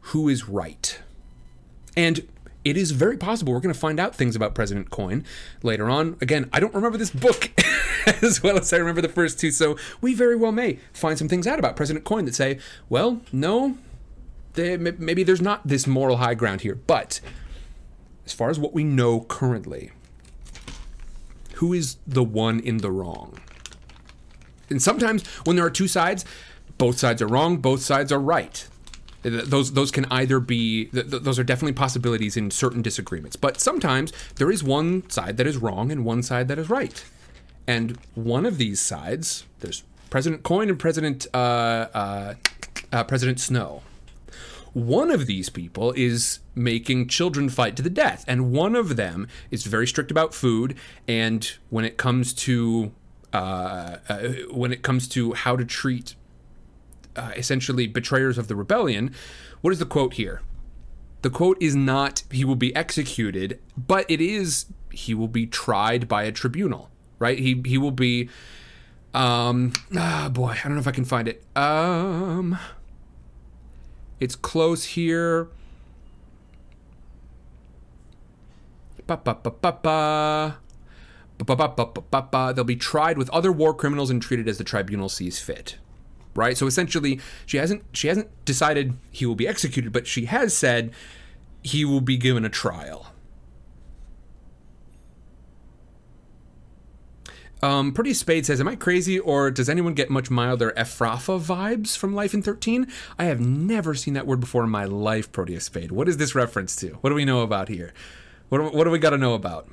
who 0.00 0.28
is 0.28 0.48
right, 0.48 1.00
and 1.96 2.26
it 2.64 2.76
is 2.76 2.90
very 2.90 3.16
possible 3.16 3.52
we're 3.52 3.60
going 3.60 3.72
to 3.72 3.78
find 3.78 3.98
out 3.98 4.14
things 4.14 4.36
about 4.36 4.54
President 4.54 4.90
Coin 4.90 5.24
later 5.62 5.88
on. 5.88 6.16
Again, 6.20 6.48
I 6.52 6.60
don't 6.60 6.74
remember 6.74 6.98
this 6.98 7.10
book 7.10 7.50
as 8.22 8.42
well 8.42 8.58
as 8.58 8.72
I 8.72 8.76
remember 8.76 9.00
the 9.00 9.08
first 9.08 9.40
two, 9.40 9.50
so 9.50 9.76
we 10.00 10.14
very 10.14 10.36
well 10.36 10.52
may 10.52 10.78
find 10.92 11.18
some 11.18 11.28
things 11.28 11.46
out 11.46 11.58
about 11.58 11.76
President 11.76 12.04
Coin 12.04 12.24
that 12.26 12.34
say, 12.34 12.58
well, 12.88 13.22
no, 13.32 13.78
they, 14.54 14.76
maybe 14.76 15.22
there's 15.22 15.40
not 15.40 15.66
this 15.66 15.86
moral 15.86 16.18
high 16.18 16.34
ground 16.34 16.62
here. 16.62 16.74
But 16.74 17.20
as 18.26 18.32
far 18.32 18.50
as 18.50 18.58
what 18.58 18.74
we 18.74 18.84
know 18.84 19.20
currently, 19.20 19.92
who 21.60 21.74
is 21.74 21.98
the 22.06 22.24
one 22.24 22.58
in 22.60 22.78
the 22.78 22.90
wrong. 22.90 23.38
And 24.70 24.82
sometimes 24.82 25.26
when 25.44 25.56
there 25.56 25.66
are 25.66 25.70
two 25.70 25.88
sides, 25.88 26.24
both 26.78 26.98
sides 26.98 27.20
are 27.20 27.26
wrong, 27.26 27.58
both 27.58 27.82
sides 27.82 28.10
are 28.10 28.18
right. 28.18 28.66
Those 29.22 29.74
those 29.74 29.90
can 29.90 30.06
either 30.10 30.40
be 30.40 30.86
th- 30.86 31.10
th- 31.10 31.22
those 31.22 31.38
are 31.38 31.44
definitely 31.44 31.74
possibilities 31.74 32.38
in 32.38 32.50
certain 32.50 32.80
disagreements. 32.80 33.36
But 33.36 33.60
sometimes 33.60 34.10
there 34.36 34.50
is 34.50 34.64
one 34.64 35.08
side 35.10 35.36
that 35.36 35.46
is 35.46 35.58
wrong 35.58 35.92
and 35.92 36.02
one 36.02 36.22
side 36.22 36.48
that 36.48 36.58
is 36.58 36.70
right. 36.70 37.04
And 37.66 37.98
one 38.14 38.46
of 38.46 38.56
these 38.56 38.80
sides, 38.80 39.44
there's 39.58 39.82
President 40.08 40.42
Coin 40.42 40.70
and 40.70 40.78
President 40.78 41.26
uh, 41.34 41.36
uh, 41.92 42.34
uh, 42.90 43.04
President 43.04 43.38
Snow. 43.38 43.82
One 44.72 45.10
of 45.10 45.26
these 45.26 45.48
people 45.48 45.92
is 45.96 46.40
making 46.54 47.08
children 47.08 47.48
fight 47.48 47.76
to 47.76 47.82
the 47.82 47.90
death, 47.90 48.24
and 48.28 48.52
one 48.52 48.76
of 48.76 48.96
them 48.96 49.26
is 49.50 49.64
very 49.64 49.86
strict 49.86 50.10
about 50.10 50.32
food. 50.32 50.76
And 51.08 51.50
when 51.70 51.84
it 51.84 51.96
comes 51.96 52.32
to 52.34 52.92
uh, 53.32 53.96
uh, 54.08 54.18
when 54.50 54.72
it 54.72 54.82
comes 54.82 55.08
to 55.08 55.32
how 55.34 55.56
to 55.56 55.64
treat 55.64 56.14
uh, 57.16 57.32
essentially 57.36 57.86
betrayers 57.86 58.38
of 58.38 58.48
the 58.48 58.56
rebellion, 58.56 59.14
what 59.60 59.72
is 59.72 59.78
the 59.78 59.86
quote 59.86 60.14
here? 60.14 60.42
The 61.22 61.30
quote 61.30 61.60
is 61.60 61.76
not 61.76 62.22
he 62.30 62.44
will 62.44 62.56
be 62.56 62.74
executed, 62.74 63.60
but 63.76 64.08
it 64.08 64.20
is 64.20 64.66
he 64.90 65.14
will 65.14 65.28
be 65.28 65.46
tried 65.46 66.08
by 66.08 66.24
a 66.24 66.32
tribunal, 66.32 66.90
right? 67.18 67.38
He 67.38 67.60
he 67.66 67.76
will 67.76 67.90
be 67.90 68.28
um 69.14 69.72
ah 69.96 70.30
boy, 70.32 70.56
I 70.58 70.62
don't 70.64 70.74
know 70.74 70.80
if 70.80 70.88
I 70.88 70.92
can 70.92 71.04
find 71.04 71.28
it. 71.28 71.44
Um 71.56 72.58
it's 74.20 74.36
close 74.36 74.84
here. 74.84 75.48
They'll 82.54 82.64
be 82.64 82.76
tried 82.76 83.18
with 83.18 83.30
other 83.30 83.50
war 83.50 83.74
criminals 83.74 84.10
and 84.10 84.22
treated 84.22 84.46
as 84.48 84.58
the 84.58 84.64
tribunal 84.64 85.08
sees 85.08 85.40
fit. 85.40 85.78
Right? 86.34 86.56
So 86.56 86.66
essentially, 86.66 87.18
she 87.46 87.56
hasn't 87.56 87.82
she 87.92 88.08
hasn't 88.08 88.28
decided 88.44 88.94
he 89.10 89.26
will 89.26 89.34
be 89.34 89.48
executed, 89.48 89.92
but 89.92 90.06
she 90.06 90.26
has 90.26 90.56
said 90.56 90.92
he 91.62 91.84
will 91.84 92.00
be 92.00 92.16
given 92.16 92.44
a 92.44 92.48
trial. 92.48 93.12
Um, 97.62 97.92
Proteus 97.92 98.18
Spade 98.18 98.46
says, 98.46 98.60
Am 98.60 98.68
I 98.68 98.76
crazy 98.76 99.18
or 99.18 99.50
does 99.50 99.68
anyone 99.68 99.94
get 99.94 100.10
much 100.10 100.30
milder 100.30 100.72
Efrafa 100.76 101.40
vibes 101.40 101.96
from 101.96 102.14
Life 102.14 102.32
in 102.32 102.42
13? 102.42 102.86
I 103.18 103.24
have 103.24 103.40
never 103.40 103.94
seen 103.94 104.14
that 104.14 104.26
word 104.26 104.40
before 104.40 104.64
in 104.64 104.70
my 104.70 104.84
life, 104.84 105.30
Proteus 105.30 105.64
Spade. 105.64 105.92
What 105.92 106.08
is 106.08 106.16
this 106.16 106.34
reference 106.34 106.74
to? 106.76 106.90
What 107.00 107.10
do 107.10 107.14
we 107.14 107.24
know 107.24 107.42
about 107.42 107.68
here? 107.68 107.92
What 108.48 108.58
do, 108.58 108.76
what 108.76 108.84
do 108.84 108.90
we 108.90 108.98
got 108.98 109.10
to 109.10 109.18
know 109.18 109.34
about? 109.34 109.68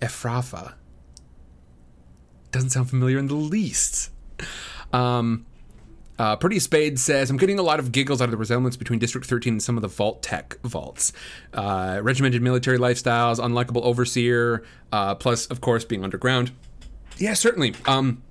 Efrafa. 0.00 0.74
Doesn't 2.50 2.70
sound 2.70 2.88
familiar 2.88 3.18
in 3.18 3.26
the 3.26 3.34
least. 3.34 4.10
Um, 4.92 5.46
uh, 6.18 6.36
Proteus 6.36 6.64
Spade 6.64 6.98
says, 6.98 7.30
I'm 7.30 7.36
getting 7.36 7.58
a 7.58 7.62
lot 7.62 7.78
of 7.80 7.92
giggles 7.92 8.20
out 8.20 8.26
of 8.26 8.30
the 8.30 8.36
resemblance 8.36 8.76
between 8.76 8.98
District 8.98 9.26
13 9.26 9.54
and 9.54 9.62
some 9.62 9.76
of 9.76 9.82
the 9.82 9.88
Vault-Tec 9.88 10.58
vaults. 10.62 11.12
Uh, 11.52 12.00
regimented 12.02 12.40
military 12.42 12.78
lifestyles, 12.78 13.38
unlikable 13.38 13.82
overseer, 13.82 14.64
uh, 14.92 15.14
plus, 15.14 15.46
of 15.46 15.60
course, 15.60 15.84
being 15.84 16.04
underground. 16.04 16.52
Yeah, 17.18 17.34
certainly. 17.34 17.74
Um, 17.86 18.22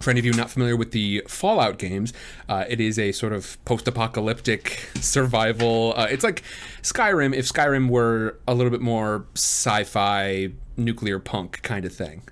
for 0.00 0.10
any 0.10 0.18
of 0.18 0.26
you 0.26 0.32
not 0.32 0.50
familiar 0.50 0.76
with 0.76 0.90
the 0.90 1.22
Fallout 1.26 1.78
games, 1.78 2.12
uh, 2.48 2.64
it 2.68 2.80
is 2.80 2.98
a 2.98 3.12
sort 3.12 3.32
of 3.32 3.62
post-apocalyptic 3.64 4.90
survival. 4.96 5.94
Uh, 5.96 6.08
it's 6.10 6.24
like 6.24 6.42
Skyrim 6.82 7.34
if 7.34 7.50
Skyrim 7.50 7.88
were 7.88 8.38
a 8.46 8.54
little 8.54 8.70
bit 8.70 8.80
more 8.80 9.26
sci-fi, 9.34 10.50
nuclear 10.76 11.18
punk 11.18 11.62
kind 11.62 11.84
of 11.84 11.94
thing. 11.94 12.22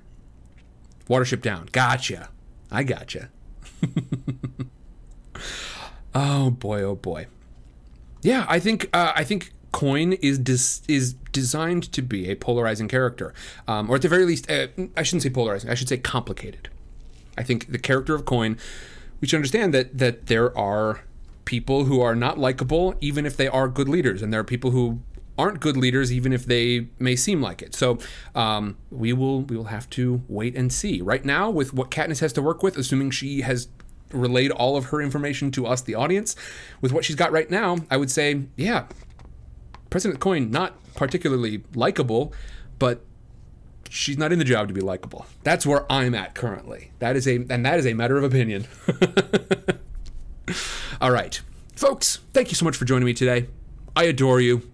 Watership 1.09 1.41
Down, 1.43 1.69
gotcha. 1.73 2.29
I 2.71 2.83
gotcha. 2.83 3.31
oh 6.15 6.51
boy, 6.51 6.83
oh 6.83 6.95
boy. 6.95 7.27
Yeah, 8.23 8.47
I 8.49 8.59
think 8.59 8.89
uh, 8.93 9.13
I 9.15 9.25
think 9.25 9.53
Coin 9.73 10.15
is 10.15 10.39
dis- 10.39 10.83
is 10.89 11.15
designed 11.33 11.93
to 11.93 12.03
be 12.03 12.29
a 12.29 12.35
polarizing 12.35 12.89
character, 12.89 13.33
um, 13.69 13.89
or 13.89 13.97
at 13.97 14.03
the 14.03 14.09
very 14.09 14.25
least, 14.25 14.51
uh, 14.51 14.67
I 14.97 15.03
shouldn't 15.03 15.23
say 15.23 15.31
polarizing. 15.31 15.71
I 15.71 15.75
should 15.75 15.89
say 15.89 15.97
complicated. 15.97 16.69
I 17.39 17.43
think 17.43 17.71
the 17.71 17.79
character 17.79 18.15
of 18.15 18.25
Coin, 18.25 18.59
we 19.21 19.29
should 19.29 19.37
understand 19.37 19.73
that 19.75 19.97
that 19.97 20.27
there 20.27 20.57
are 20.59 21.01
people 21.45 21.85
who 21.85 22.01
are 22.01 22.15
not 22.15 22.39
likable, 22.39 22.95
even 23.01 23.25
if 23.25 23.37
they 23.37 23.49
are 23.49 23.69
good 23.69 23.89
leaders, 23.89 24.23
and 24.23 24.33
there 24.33 24.41
are 24.41 24.45
people 24.45 24.73
who 24.73 25.01
aren't 25.39 25.61
good 25.61 25.77
leaders, 25.77 26.13
even 26.13 26.33
if 26.33 26.45
they 26.45 26.89
may 26.99 27.17
seem 27.17 27.41
like 27.41 27.63
it. 27.63 27.75
So 27.75 27.99
um, 28.35 28.77
we 28.91 29.13
will 29.13 29.43
we 29.43 29.57
will 29.57 29.65
have 29.65 29.89
to 29.91 30.23
wait 30.29 30.55
and 30.55 30.73
see. 30.73 31.01
Right 31.01 31.25
now, 31.25 31.49
with 31.49 31.73
what 31.73 31.91
Katniss 31.91 32.21
has 32.21 32.33
to 32.35 32.43
work 32.43 32.63
with, 32.63 32.77
assuming 32.77 33.11
she 33.11 33.41
has 33.41 33.69
relayed 34.13 34.51
all 34.51 34.77
of 34.77 34.87
her 34.87 35.01
information 35.01 35.51
to 35.53 35.67
us, 35.67 35.83
the 35.83 35.95
audience, 35.95 36.37
with 36.81 36.93
what 36.93 37.05
she's 37.05 37.17
got 37.17 37.33
right 37.33 37.51
now, 37.51 37.79
I 37.91 37.97
would 37.97 38.11
say, 38.11 38.43
yeah, 38.57 38.87
President 39.89 40.21
Coin 40.21 40.51
not 40.51 40.77
particularly 40.95 41.63
likable, 41.75 42.33
but 42.79 43.05
she's 43.89 44.17
not 44.17 44.33
in 44.33 44.39
the 44.39 44.45
job 44.45 44.69
to 44.69 44.75
be 44.75 44.81
likable. 44.81 45.27
That's 45.43 45.67
where 45.67 45.91
I'm 45.91 46.15
at 46.15 46.35
currently. 46.35 46.93
That 47.01 47.17
is 47.17 47.27
a 47.27 47.37
and 47.51 47.67
that 47.67 47.79
is 47.79 47.87
a 47.87 47.95
matter 47.95 48.17
of 48.17 48.25
opinion. 48.25 48.67
All 51.01 51.11
right. 51.11 51.41
Folks, 51.75 52.21
thank 52.33 52.51
you 52.51 52.55
so 52.55 52.65
much 52.65 52.77
for 52.77 52.85
joining 52.85 53.07
me 53.07 53.15
today. 53.15 53.49
I 53.97 54.05
adore 54.05 54.41
you. 54.41 54.71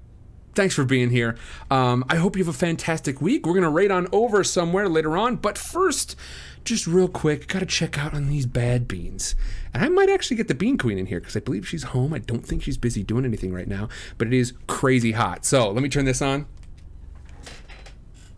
Thanks 0.57 0.75
for 0.75 0.87
being 0.87 1.11
here. 1.11 1.37
Um, 1.71 2.03
I 2.09 2.17
hope 2.17 2.35
you 2.35 2.43
have 2.43 2.53
a 2.53 2.59
fantastic 2.59 3.21
week. 3.21 3.45
We're 3.45 3.53
going 3.53 3.63
to 3.63 3.69
raid 3.69 3.91
on 3.91 4.09
over 4.11 4.43
somewhere 4.43 4.89
later 4.89 5.15
on. 5.15 5.37
But 5.37 5.59
first, 5.59 6.17
just 6.65 6.87
real 6.87 7.09
quick, 7.09 7.47
got 7.47 7.59
to 7.59 7.67
check 7.67 7.99
out 7.99 8.15
on 8.15 8.29
these 8.29 8.47
bad 8.47 8.89
beans. 8.89 9.35
And 9.75 9.85
I 9.85 9.91
might 9.91 10.09
actually 10.09 10.39
get 10.39 10.49
the 10.49 10.55
Bean 10.55 10.79
Queen 10.79 10.97
in 10.97 11.07
here 11.07 11.21
because 11.21 11.37
I 11.37 11.41
believe 11.41 11.69
she's 11.69 11.83
home. 11.83 12.15
I 12.15 12.21
don't 12.21 12.45
think 12.45 12.63
she's 12.63 12.79
busy 12.79 13.03
doing 13.03 13.27
anything 13.27 13.53
right 13.53 13.69
now, 13.69 13.91
but 14.17 14.29
it 14.29 14.33
is 14.33 14.55
crazy 14.67 15.13
hot. 15.13 15.45
So 15.45 15.71
let 15.71 15.83
me 15.83 15.91
turn 15.91 16.07
this 16.07 16.23
on. 16.23 16.47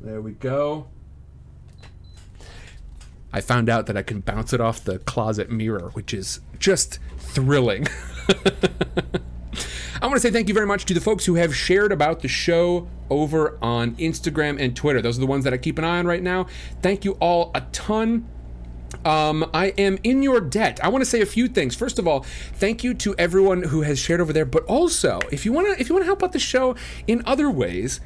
There 0.01 0.21
we 0.21 0.33
go. 0.33 0.89
I 3.33 3.41
found 3.41 3.69
out 3.69 3.87
that 3.87 3.97
I 3.97 4.03
can 4.03 4.23
bounce 4.23 4.53
it 4.53 4.61
off 4.61 4.83
the 4.83 4.99
closet 4.99 5.53
mirror, 5.53 5.91
which 5.93 6.13
is 6.13 6.41
just 6.59 6.99
thrilling. 7.19 7.87
I 10.01 10.07
want 10.07 10.17
to 10.17 10.21
say 10.21 10.31
thank 10.31 10.47
you 10.47 10.55
very 10.55 10.67
much 10.67 10.85
to 10.87 10.95
the 10.95 11.01
folks 11.01 11.25
who 11.25 11.35
have 11.35 11.55
shared 11.55 11.91
about 11.91 12.21
the 12.21 12.29
show 12.29 12.87
over 13.11 13.59
on 13.61 13.97
Instagram 13.97 14.61
and 14.61 14.77
Twitter. 14.77 15.03
Those 15.03 15.19
are 15.19 15.21
the 15.21 15.27
ones 15.27 15.43
that 15.43 15.53
I 15.53 15.57
keep 15.57 15.77
an 15.77 15.85
eye 15.85 15.99
on 15.99 16.07
right 16.07 16.23
now. 16.23 16.47
Thank 16.83 17.05
you 17.05 17.13
all 17.15 17.51
a 17.53 17.63
ton. 17.73 18.29
Um, 19.05 19.51
I 19.53 19.67
am 19.77 19.99
in 20.05 20.23
your 20.23 20.41
debt. 20.41 20.79
I 20.85 20.89
want 20.89 21.03
to 21.03 21.11
say 21.11 21.21
a 21.21 21.27
few 21.27 21.49
things. 21.49 21.75
First 21.75 21.99
of 21.99 22.07
all, 22.07 22.21
thank 22.55 22.85
you 22.85 22.95
to 22.95 23.15
everyone 23.17 23.65
who 23.65 23.83
has 23.83 23.99
shared 23.99 24.21
over 24.21 24.33
there. 24.33 24.45
But 24.45 24.65
also, 24.67 25.19
if 25.33 25.45
you 25.45 25.53
want 25.53 25.67
to, 25.67 25.81
if 25.81 25.89
you 25.89 25.97
want 25.97 26.05
to 26.05 26.07
help 26.07 26.23
out 26.23 26.33
the 26.33 26.39
show 26.39 26.77
in 27.09 27.23
other 27.27 27.51
ways, 27.51 28.01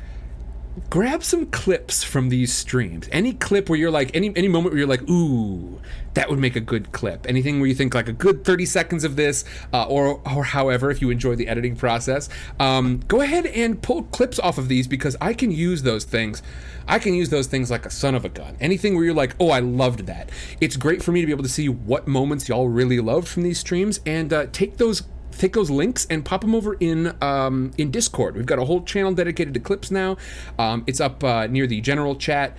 grab 0.90 1.22
some 1.22 1.46
clips 1.46 2.02
from 2.02 2.28
these 2.28 2.52
streams. 2.52 3.08
Any 3.12 3.32
clip 3.32 3.68
where 3.68 3.78
you're 3.78 3.90
like, 3.90 4.14
any 4.14 4.34
any 4.36 4.48
moment 4.48 4.72
where 4.72 4.78
you're 4.78 4.88
like, 4.88 5.08
ooh, 5.08 5.80
that 6.14 6.28
would 6.28 6.38
make 6.38 6.56
a 6.56 6.60
good 6.60 6.92
clip. 6.92 7.26
Anything 7.28 7.60
where 7.60 7.68
you 7.68 7.74
think 7.74 7.94
like 7.94 8.08
a 8.08 8.12
good 8.12 8.44
30 8.44 8.66
seconds 8.66 9.04
of 9.04 9.16
this, 9.16 9.44
uh, 9.72 9.86
or 9.86 10.20
or 10.24 10.44
however, 10.44 10.90
if 10.90 11.00
you 11.00 11.10
enjoy 11.10 11.34
the 11.34 11.48
editing 11.48 11.76
process, 11.76 12.28
um, 12.58 13.00
go 13.08 13.20
ahead 13.20 13.46
and 13.46 13.82
pull 13.82 14.04
clips 14.04 14.38
off 14.38 14.58
of 14.58 14.68
these 14.68 14.86
because 14.86 15.16
I 15.20 15.34
can 15.34 15.50
use 15.50 15.82
those 15.82 16.04
things. 16.04 16.42
I 16.88 16.98
can 16.98 17.14
use 17.14 17.28
those 17.28 17.46
things 17.46 17.70
like 17.70 17.86
a 17.86 17.90
son 17.90 18.14
of 18.14 18.24
a 18.24 18.28
gun. 18.28 18.56
Anything 18.60 18.94
where 18.94 19.04
you're 19.04 19.14
like, 19.14 19.36
oh, 19.38 19.50
I 19.50 19.60
loved 19.60 20.06
that. 20.06 20.30
It's 20.60 20.76
great 20.76 21.02
for 21.02 21.12
me 21.12 21.20
to 21.20 21.26
be 21.26 21.32
able 21.32 21.44
to 21.44 21.48
see 21.48 21.68
what 21.68 22.08
moments 22.08 22.48
y'all 22.48 22.68
really 22.68 22.98
loved 22.98 23.28
from 23.28 23.42
these 23.42 23.58
streams 23.58 24.00
and 24.04 24.32
uh, 24.32 24.46
take 24.52 24.78
those 24.78 25.02
take 25.38 25.52
those 25.54 25.70
links 25.70 26.06
and 26.08 26.24
pop 26.24 26.42
them 26.42 26.54
over 26.54 26.74
in 26.74 27.16
um, 27.22 27.72
in 27.78 27.90
Discord. 27.90 28.36
We've 28.36 28.46
got 28.46 28.58
a 28.58 28.64
whole 28.64 28.82
channel 28.82 29.12
dedicated 29.12 29.54
to 29.54 29.60
clips 29.60 29.90
now. 29.90 30.16
Um, 30.58 30.84
it's 30.86 31.00
up 31.00 31.24
uh, 31.24 31.46
near 31.46 31.66
the 31.66 31.80
general 31.80 32.14
chat. 32.16 32.56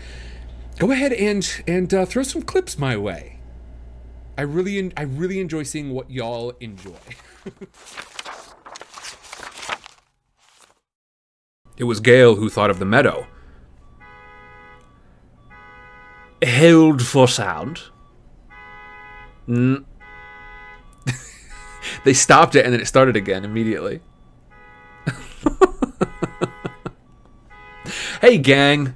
Go 0.79 0.91
ahead 0.91 1.13
and 1.13 1.63
and 1.67 1.93
uh, 1.93 2.05
throw 2.05 2.23
some 2.23 2.41
clips 2.41 2.77
my 2.77 2.97
way. 2.97 3.39
I 4.37 4.41
really 4.41 4.77
en- 4.79 4.93
I 4.97 5.03
really 5.03 5.39
enjoy 5.39 5.63
seeing 5.63 5.91
what 5.91 6.09
y'all 6.09 6.53
enjoy. 6.59 6.97
it 11.77 11.83
was 11.83 11.99
Gale 11.99 12.35
who 12.35 12.49
thought 12.49 12.69
of 12.69 12.79
the 12.79 12.85
meadow. 12.85 13.27
Hold 16.45 17.01
for 17.01 17.27
sound. 17.27 17.83
They 22.03 22.13
stopped 22.13 22.55
it 22.55 22.65
and 22.65 22.73
then 22.73 22.81
it 22.81 22.87
started 22.87 23.15
again 23.15 23.45
immediately. 23.45 24.01
hey, 28.21 28.37
gang. 28.37 28.95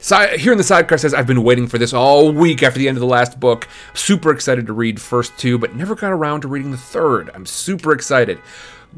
Si- 0.00 0.38
here 0.38 0.52
in 0.52 0.58
the 0.58 0.64
sidecar 0.64 0.98
says, 0.98 1.14
I've 1.14 1.26
been 1.26 1.42
waiting 1.42 1.66
for 1.66 1.78
this 1.78 1.92
all 1.92 2.30
week 2.30 2.62
after 2.62 2.78
the 2.78 2.86
end 2.88 2.96
of 2.96 3.00
the 3.00 3.06
last 3.06 3.40
book. 3.40 3.66
Super 3.94 4.30
excited 4.30 4.66
to 4.66 4.72
read 4.72 5.00
first 5.00 5.36
two, 5.36 5.58
but 5.58 5.74
never 5.74 5.96
got 5.96 6.12
around 6.12 6.42
to 6.42 6.48
reading 6.48 6.70
the 6.70 6.76
third. 6.76 7.30
I'm 7.34 7.44
super 7.46 7.92
excited. 7.92 8.38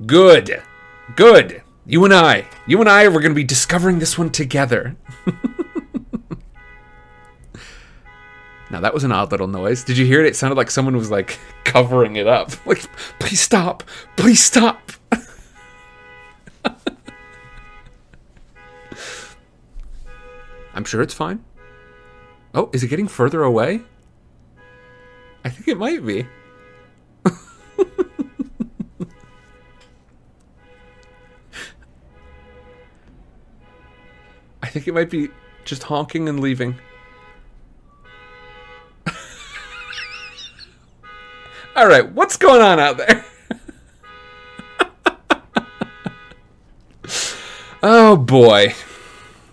Good. 0.06 0.62
Good. 1.16 1.62
You 1.86 2.04
and 2.04 2.12
I. 2.12 2.46
You 2.66 2.80
and 2.80 2.88
I, 2.90 3.08
we're 3.08 3.22
going 3.22 3.32
to 3.32 3.34
be 3.34 3.44
discovering 3.44 3.98
this 3.98 4.18
one 4.18 4.28
together. 4.28 4.96
Now 8.70 8.80
that 8.80 8.92
was 8.92 9.04
an 9.04 9.12
odd 9.12 9.30
little 9.30 9.46
noise. 9.46 9.82
Did 9.84 9.96
you 9.96 10.04
hear 10.04 10.20
it? 10.20 10.26
It 10.26 10.36
sounded 10.36 10.56
like 10.56 10.70
someone 10.70 10.96
was 10.96 11.10
like 11.10 11.38
covering 11.64 12.16
it 12.16 12.26
up. 12.26 12.50
Like, 12.66 12.84
please 13.18 13.40
stop. 13.40 13.82
Please 14.16 14.42
stop. 14.44 14.92
I'm 20.74 20.84
sure 20.84 21.00
it's 21.00 21.14
fine. 21.14 21.42
Oh, 22.54 22.68
is 22.72 22.82
it 22.82 22.88
getting 22.88 23.08
further 23.08 23.42
away? 23.42 23.80
I 25.44 25.50
think 25.50 25.68
it 25.68 25.78
might 25.78 26.04
be. 26.04 26.26
I 34.62 34.70
think 34.70 34.86
it 34.86 34.92
might 34.92 35.08
be 35.08 35.28
just 35.64 35.84
honking 35.84 36.28
and 36.28 36.40
leaving. 36.40 36.78
All 41.78 41.86
right, 41.86 42.10
what's 42.10 42.36
going 42.36 42.60
on 42.60 42.80
out 42.80 42.96
there? 42.96 43.24
oh 47.84 48.16
boy. 48.16 48.74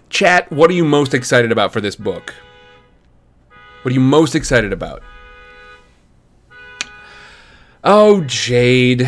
Chat, 0.10 0.52
what 0.52 0.72
are 0.72 0.74
you 0.74 0.86
most 0.86 1.14
excited 1.14 1.52
about 1.52 1.72
for 1.72 1.82
this 1.82 1.96
book? 1.96 2.34
What 3.84 3.92
are 3.92 3.94
you 3.94 4.00
most 4.00 4.34
excited 4.34 4.74
about? 4.74 5.04
Oh, 7.84 8.22
Jade. 8.22 9.08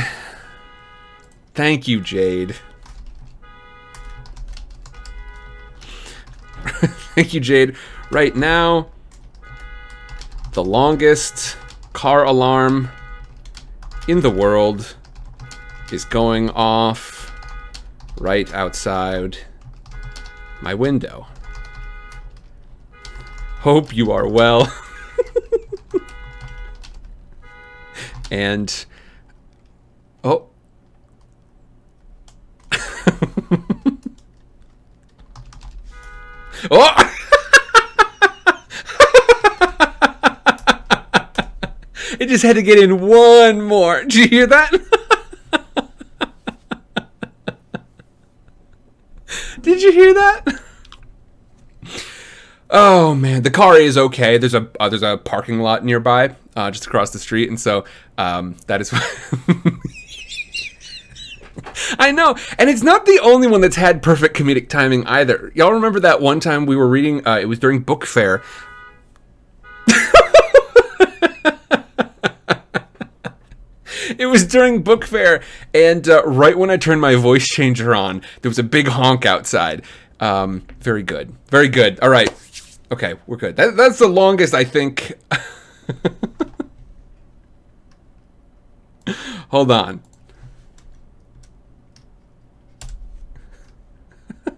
Thank 1.55 1.87
you, 1.87 2.01
Jade. 2.01 2.55
Thank 7.15 7.33
you, 7.33 7.39
Jade. 7.39 7.75
Right 8.11 8.35
now, 8.35 8.89
the 10.51 10.63
longest 10.63 11.57
car 11.93 12.23
alarm 12.23 12.91
in 14.07 14.21
the 14.21 14.29
world 14.29 14.95
is 15.91 16.05
going 16.05 16.49
off 16.51 17.33
right 18.19 18.53
outside 18.53 19.37
my 20.61 20.73
window. 20.73 21.27
Hope 23.59 23.95
you 23.95 24.11
are 24.11 24.27
well. 24.27 24.71
and 28.31 28.85
oh 30.23 30.47
oh 36.71 37.16
it 42.19 42.27
just 42.27 42.43
had 42.43 42.55
to 42.55 42.61
get 42.61 42.79
in 42.79 42.99
one 42.99 43.61
more 43.61 44.03
did 44.05 44.15
you 44.15 44.27
hear 44.27 44.47
that 44.47 44.71
did 49.61 49.81
you 49.81 49.91
hear 49.91 50.13
that 50.13 50.61
Oh 52.69 53.15
man, 53.15 53.43
the 53.43 53.51
car 53.51 53.77
is 53.77 53.97
okay. 53.97 54.37
There's 54.37 54.53
a 54.53 54.69
uh, 54.79 54.89
there's 54.89 55.03
a 55.03 55.17
parking 55.17 55.59
lot 55.59 55.85
nearby, 55.85 56.35
uh, 56.55 56.69
just 56.69 56.85
across 56.85 57.11
the 57.11 57.19
street, 57.19 57.47
and 57.47 57.57
so 57.59 57.85
um, 58.17 58.57
that 58.67 58.81
is. 58.81 58.93
I 61.99 62.11
know, 62.11 62.35
and 62.59 62.69
it's 62.69 62.83
not 62.83 63.05
the 63.05 63.19
only 63.23 63.47
one 63.47 63.61
that's 63.61 63.77
had 63.77 64.03
perfect 64.03 64.35
comedic 64.35 64.67
timing 64.67 65.07
either. 65.07 65.51
Y'all 65.55 65.71
remember 65.71 66.01
that 66.01 66.19
one 66.19 66.41
time 66.41 66.65
we 66.65 66.75
were 66.75 66.89
reading? 66.89 67.25
Uh, 67.25 67.37
it 67.37 67.45
was 67.45 67.57
during 67.59 67.79
book 67.79 68.05
fair. 68.05 68.43
it 74.17 74.27
was 74.27 74.45
during 74.45 74.83
book 74.83 75.05
fair, 75.05 75.41
and 75.73 76.07
uh, 76.07 76.23
right 76.23 76.57
when 76.57 76.69
I 76.69 76.77
turned 76.77 77.01
my 77.01 77.15
voice 77.15 77.47
changer 77.47 77.93
on, 77.93 78.21
there 78.41 78.49
was 78.49 78.59
a 78.59 78.63
big 78.63 78.87
honk 78.87 79.25
outside. 79.25 79.83
Um, 80.19 80.65
very 80.79 81.03
good, 81.03 81.35
very 81.49 81.67
good. 81.67 81.99
All 81.99 82.09
right, 82.09 82.29
okay, 82.91 83.15
we're 83.27 83.37
good. 83.37 83.55
That, 83.55 83.75
that's 83.75 83.99
the 83.99 84.07
longest 84.07 84.53
I 84.53 84.63
think. 84.63 85.13
Hold 89.49 89.71
on. 89.71 90.01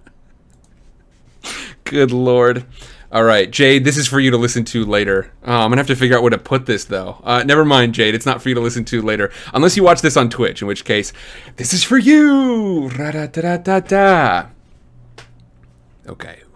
Good 1.84 2.12
lord. 2.12 2.66
All 3.12 3.24
right, 3.24 3.50
Jade, 3.50 3.86
this 3.86 3.98
is 3.98 4.08
for 4.08 4.20
you 4.20 4.30
to 4.30 4.38
listen 4.38 4.64
to 4.66 4.86
later. 4.86 5.32
Oh, 5.44 5.52
I'm 5.52 5.72
gonna 5.72 5.78
have 5.78 5.88
to 5.88 5.96
figure 5.96 6.16
out 6.16 6.22
where 6.22 6.30
to 6.30 6.38
put 6.38 6.68
this 6.68 6.86
though. 6.86 7.20
Uh, 7.24 7.42
never 7.44 7.66
mind, 7.66 7.96
Jade. 7.96 8.14
It's 8.14 8.26
not 8.26 8.40
for 8.40 8.50
you 8.50 8.56
to 8.56 8.62
listen 8.62 8.86
to 8.86 9.02
later, 9.02 9.32
unless 9.52 9.76
you 9.76 9.84
watch 9.84 10.02
this 10.02 10.16
on 10.16 10.30
Twitch. 10.30 10.62
In 10.62 10.68
which 10.68 10.86
case, 10.86 11.12
this 11.56 11.74
is 11.74 11.84
for 11.84 11.98
you. 11.98 12.88
Ra-da-da-da-da-da. 12.90 14.50
Okay. 16.08 16.40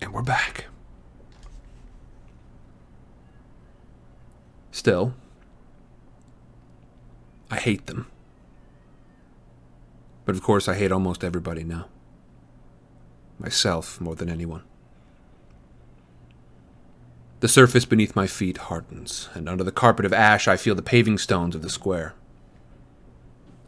And 0.00 0.12
we're 0.12 0.22
back. 0.22 0.66
Still, 4.70 5.12
I 7.50 7.56
hate 7.56 7.86
them. 7.86 8.06
But 10.28 10.36
of 10.36 10.42
course, 10.42 10.68
I 10.68 10.74
hate 10.74 10.92
almost 10.92 11.24
everybody 11.24 11.64
now. 11.64 11.86
Myself 13.38 13.98
more 13.98 14.14
than 14.14 14.28
anyone. 14.28 14.62
The 17.40 17.48
surface 17.48 17.86
beneath 17.86 18.14
my 18.14 18.26
feet 18.26 18.58
hardens, 18.58 19.30
and 19.32 19.48
under 19.48 19.64
the 19.64 19.72
carpet 19.72 20.04
of 20.04 20.12
ash 20.12 20.46
I 20.46 20.58
feel 20.58 20.74
the 20.74 20.82
paving 20.82 21.16
stones 21.16 21.54
of 21.54 21.62
the 21.62 21.70
square. 21.70 22.12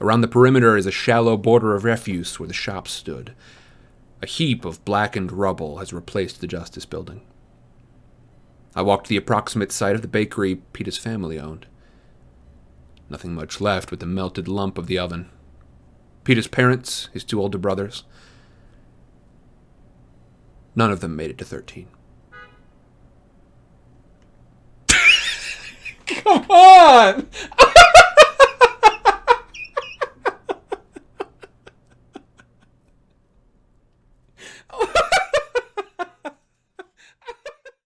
Around 0.02 0.20
the 0.20 0.28
perimeter 0.28 0.76
is 0.76 0.84
a 0.84 0.90
shallow 0.90 1.38
border 1.38 1.74
of 1.74 1.84
refuse 1.84 2.38
where 2.38 2.46
the 2.46 2.52
shops 2.52 2.90
stood. 2.90 3.34
A 4.20 4.26
heap 4.26 4.66
of 4.66 4.84
blackened 4.84 5.32
rubble 5.32 5.78
has 5.78 5.94
replaced 5.94 6.42
the 6.42 6.46
Justice 6.46 6.84
Building. 6.84 7.22
I 8.76 8.82
walked 8.82 9.06
to 9.06 9.08
the 9.08 9.16
approximate 9.16 9.72
site 9.72 9.94
of 9.96 10.02
the 10.02 10.08
bakery 10.08 10.56
Peeta's 10.74 10.98
family 10.98 11.40
owned. 11.40 11.64
Nothing 13.08 13.34
much 13.34 13.62
left 13.62 13.88
but 13.88 13.98
the 13.98 14.04
melted 14.04 14.46
lump 14.46 14.76
of 14.76 14.88
the 14.88 14.98
oven. 14.98 15.30
Peeta's 16.24 16.46
parents, 16.48 17.08
his 17.12 17.24
two 17.24 17.40
older 17.40 17.58
brothers. 17.58 18.04
None 20.76 20.90
of 20.90 21.00
them 21.00 21.16
made 21.16 21.30
it 21.30 21.38
to 21.38 21.44
13. 21.44 21.88
Come 26.06 26.50
on! 26.50 27.28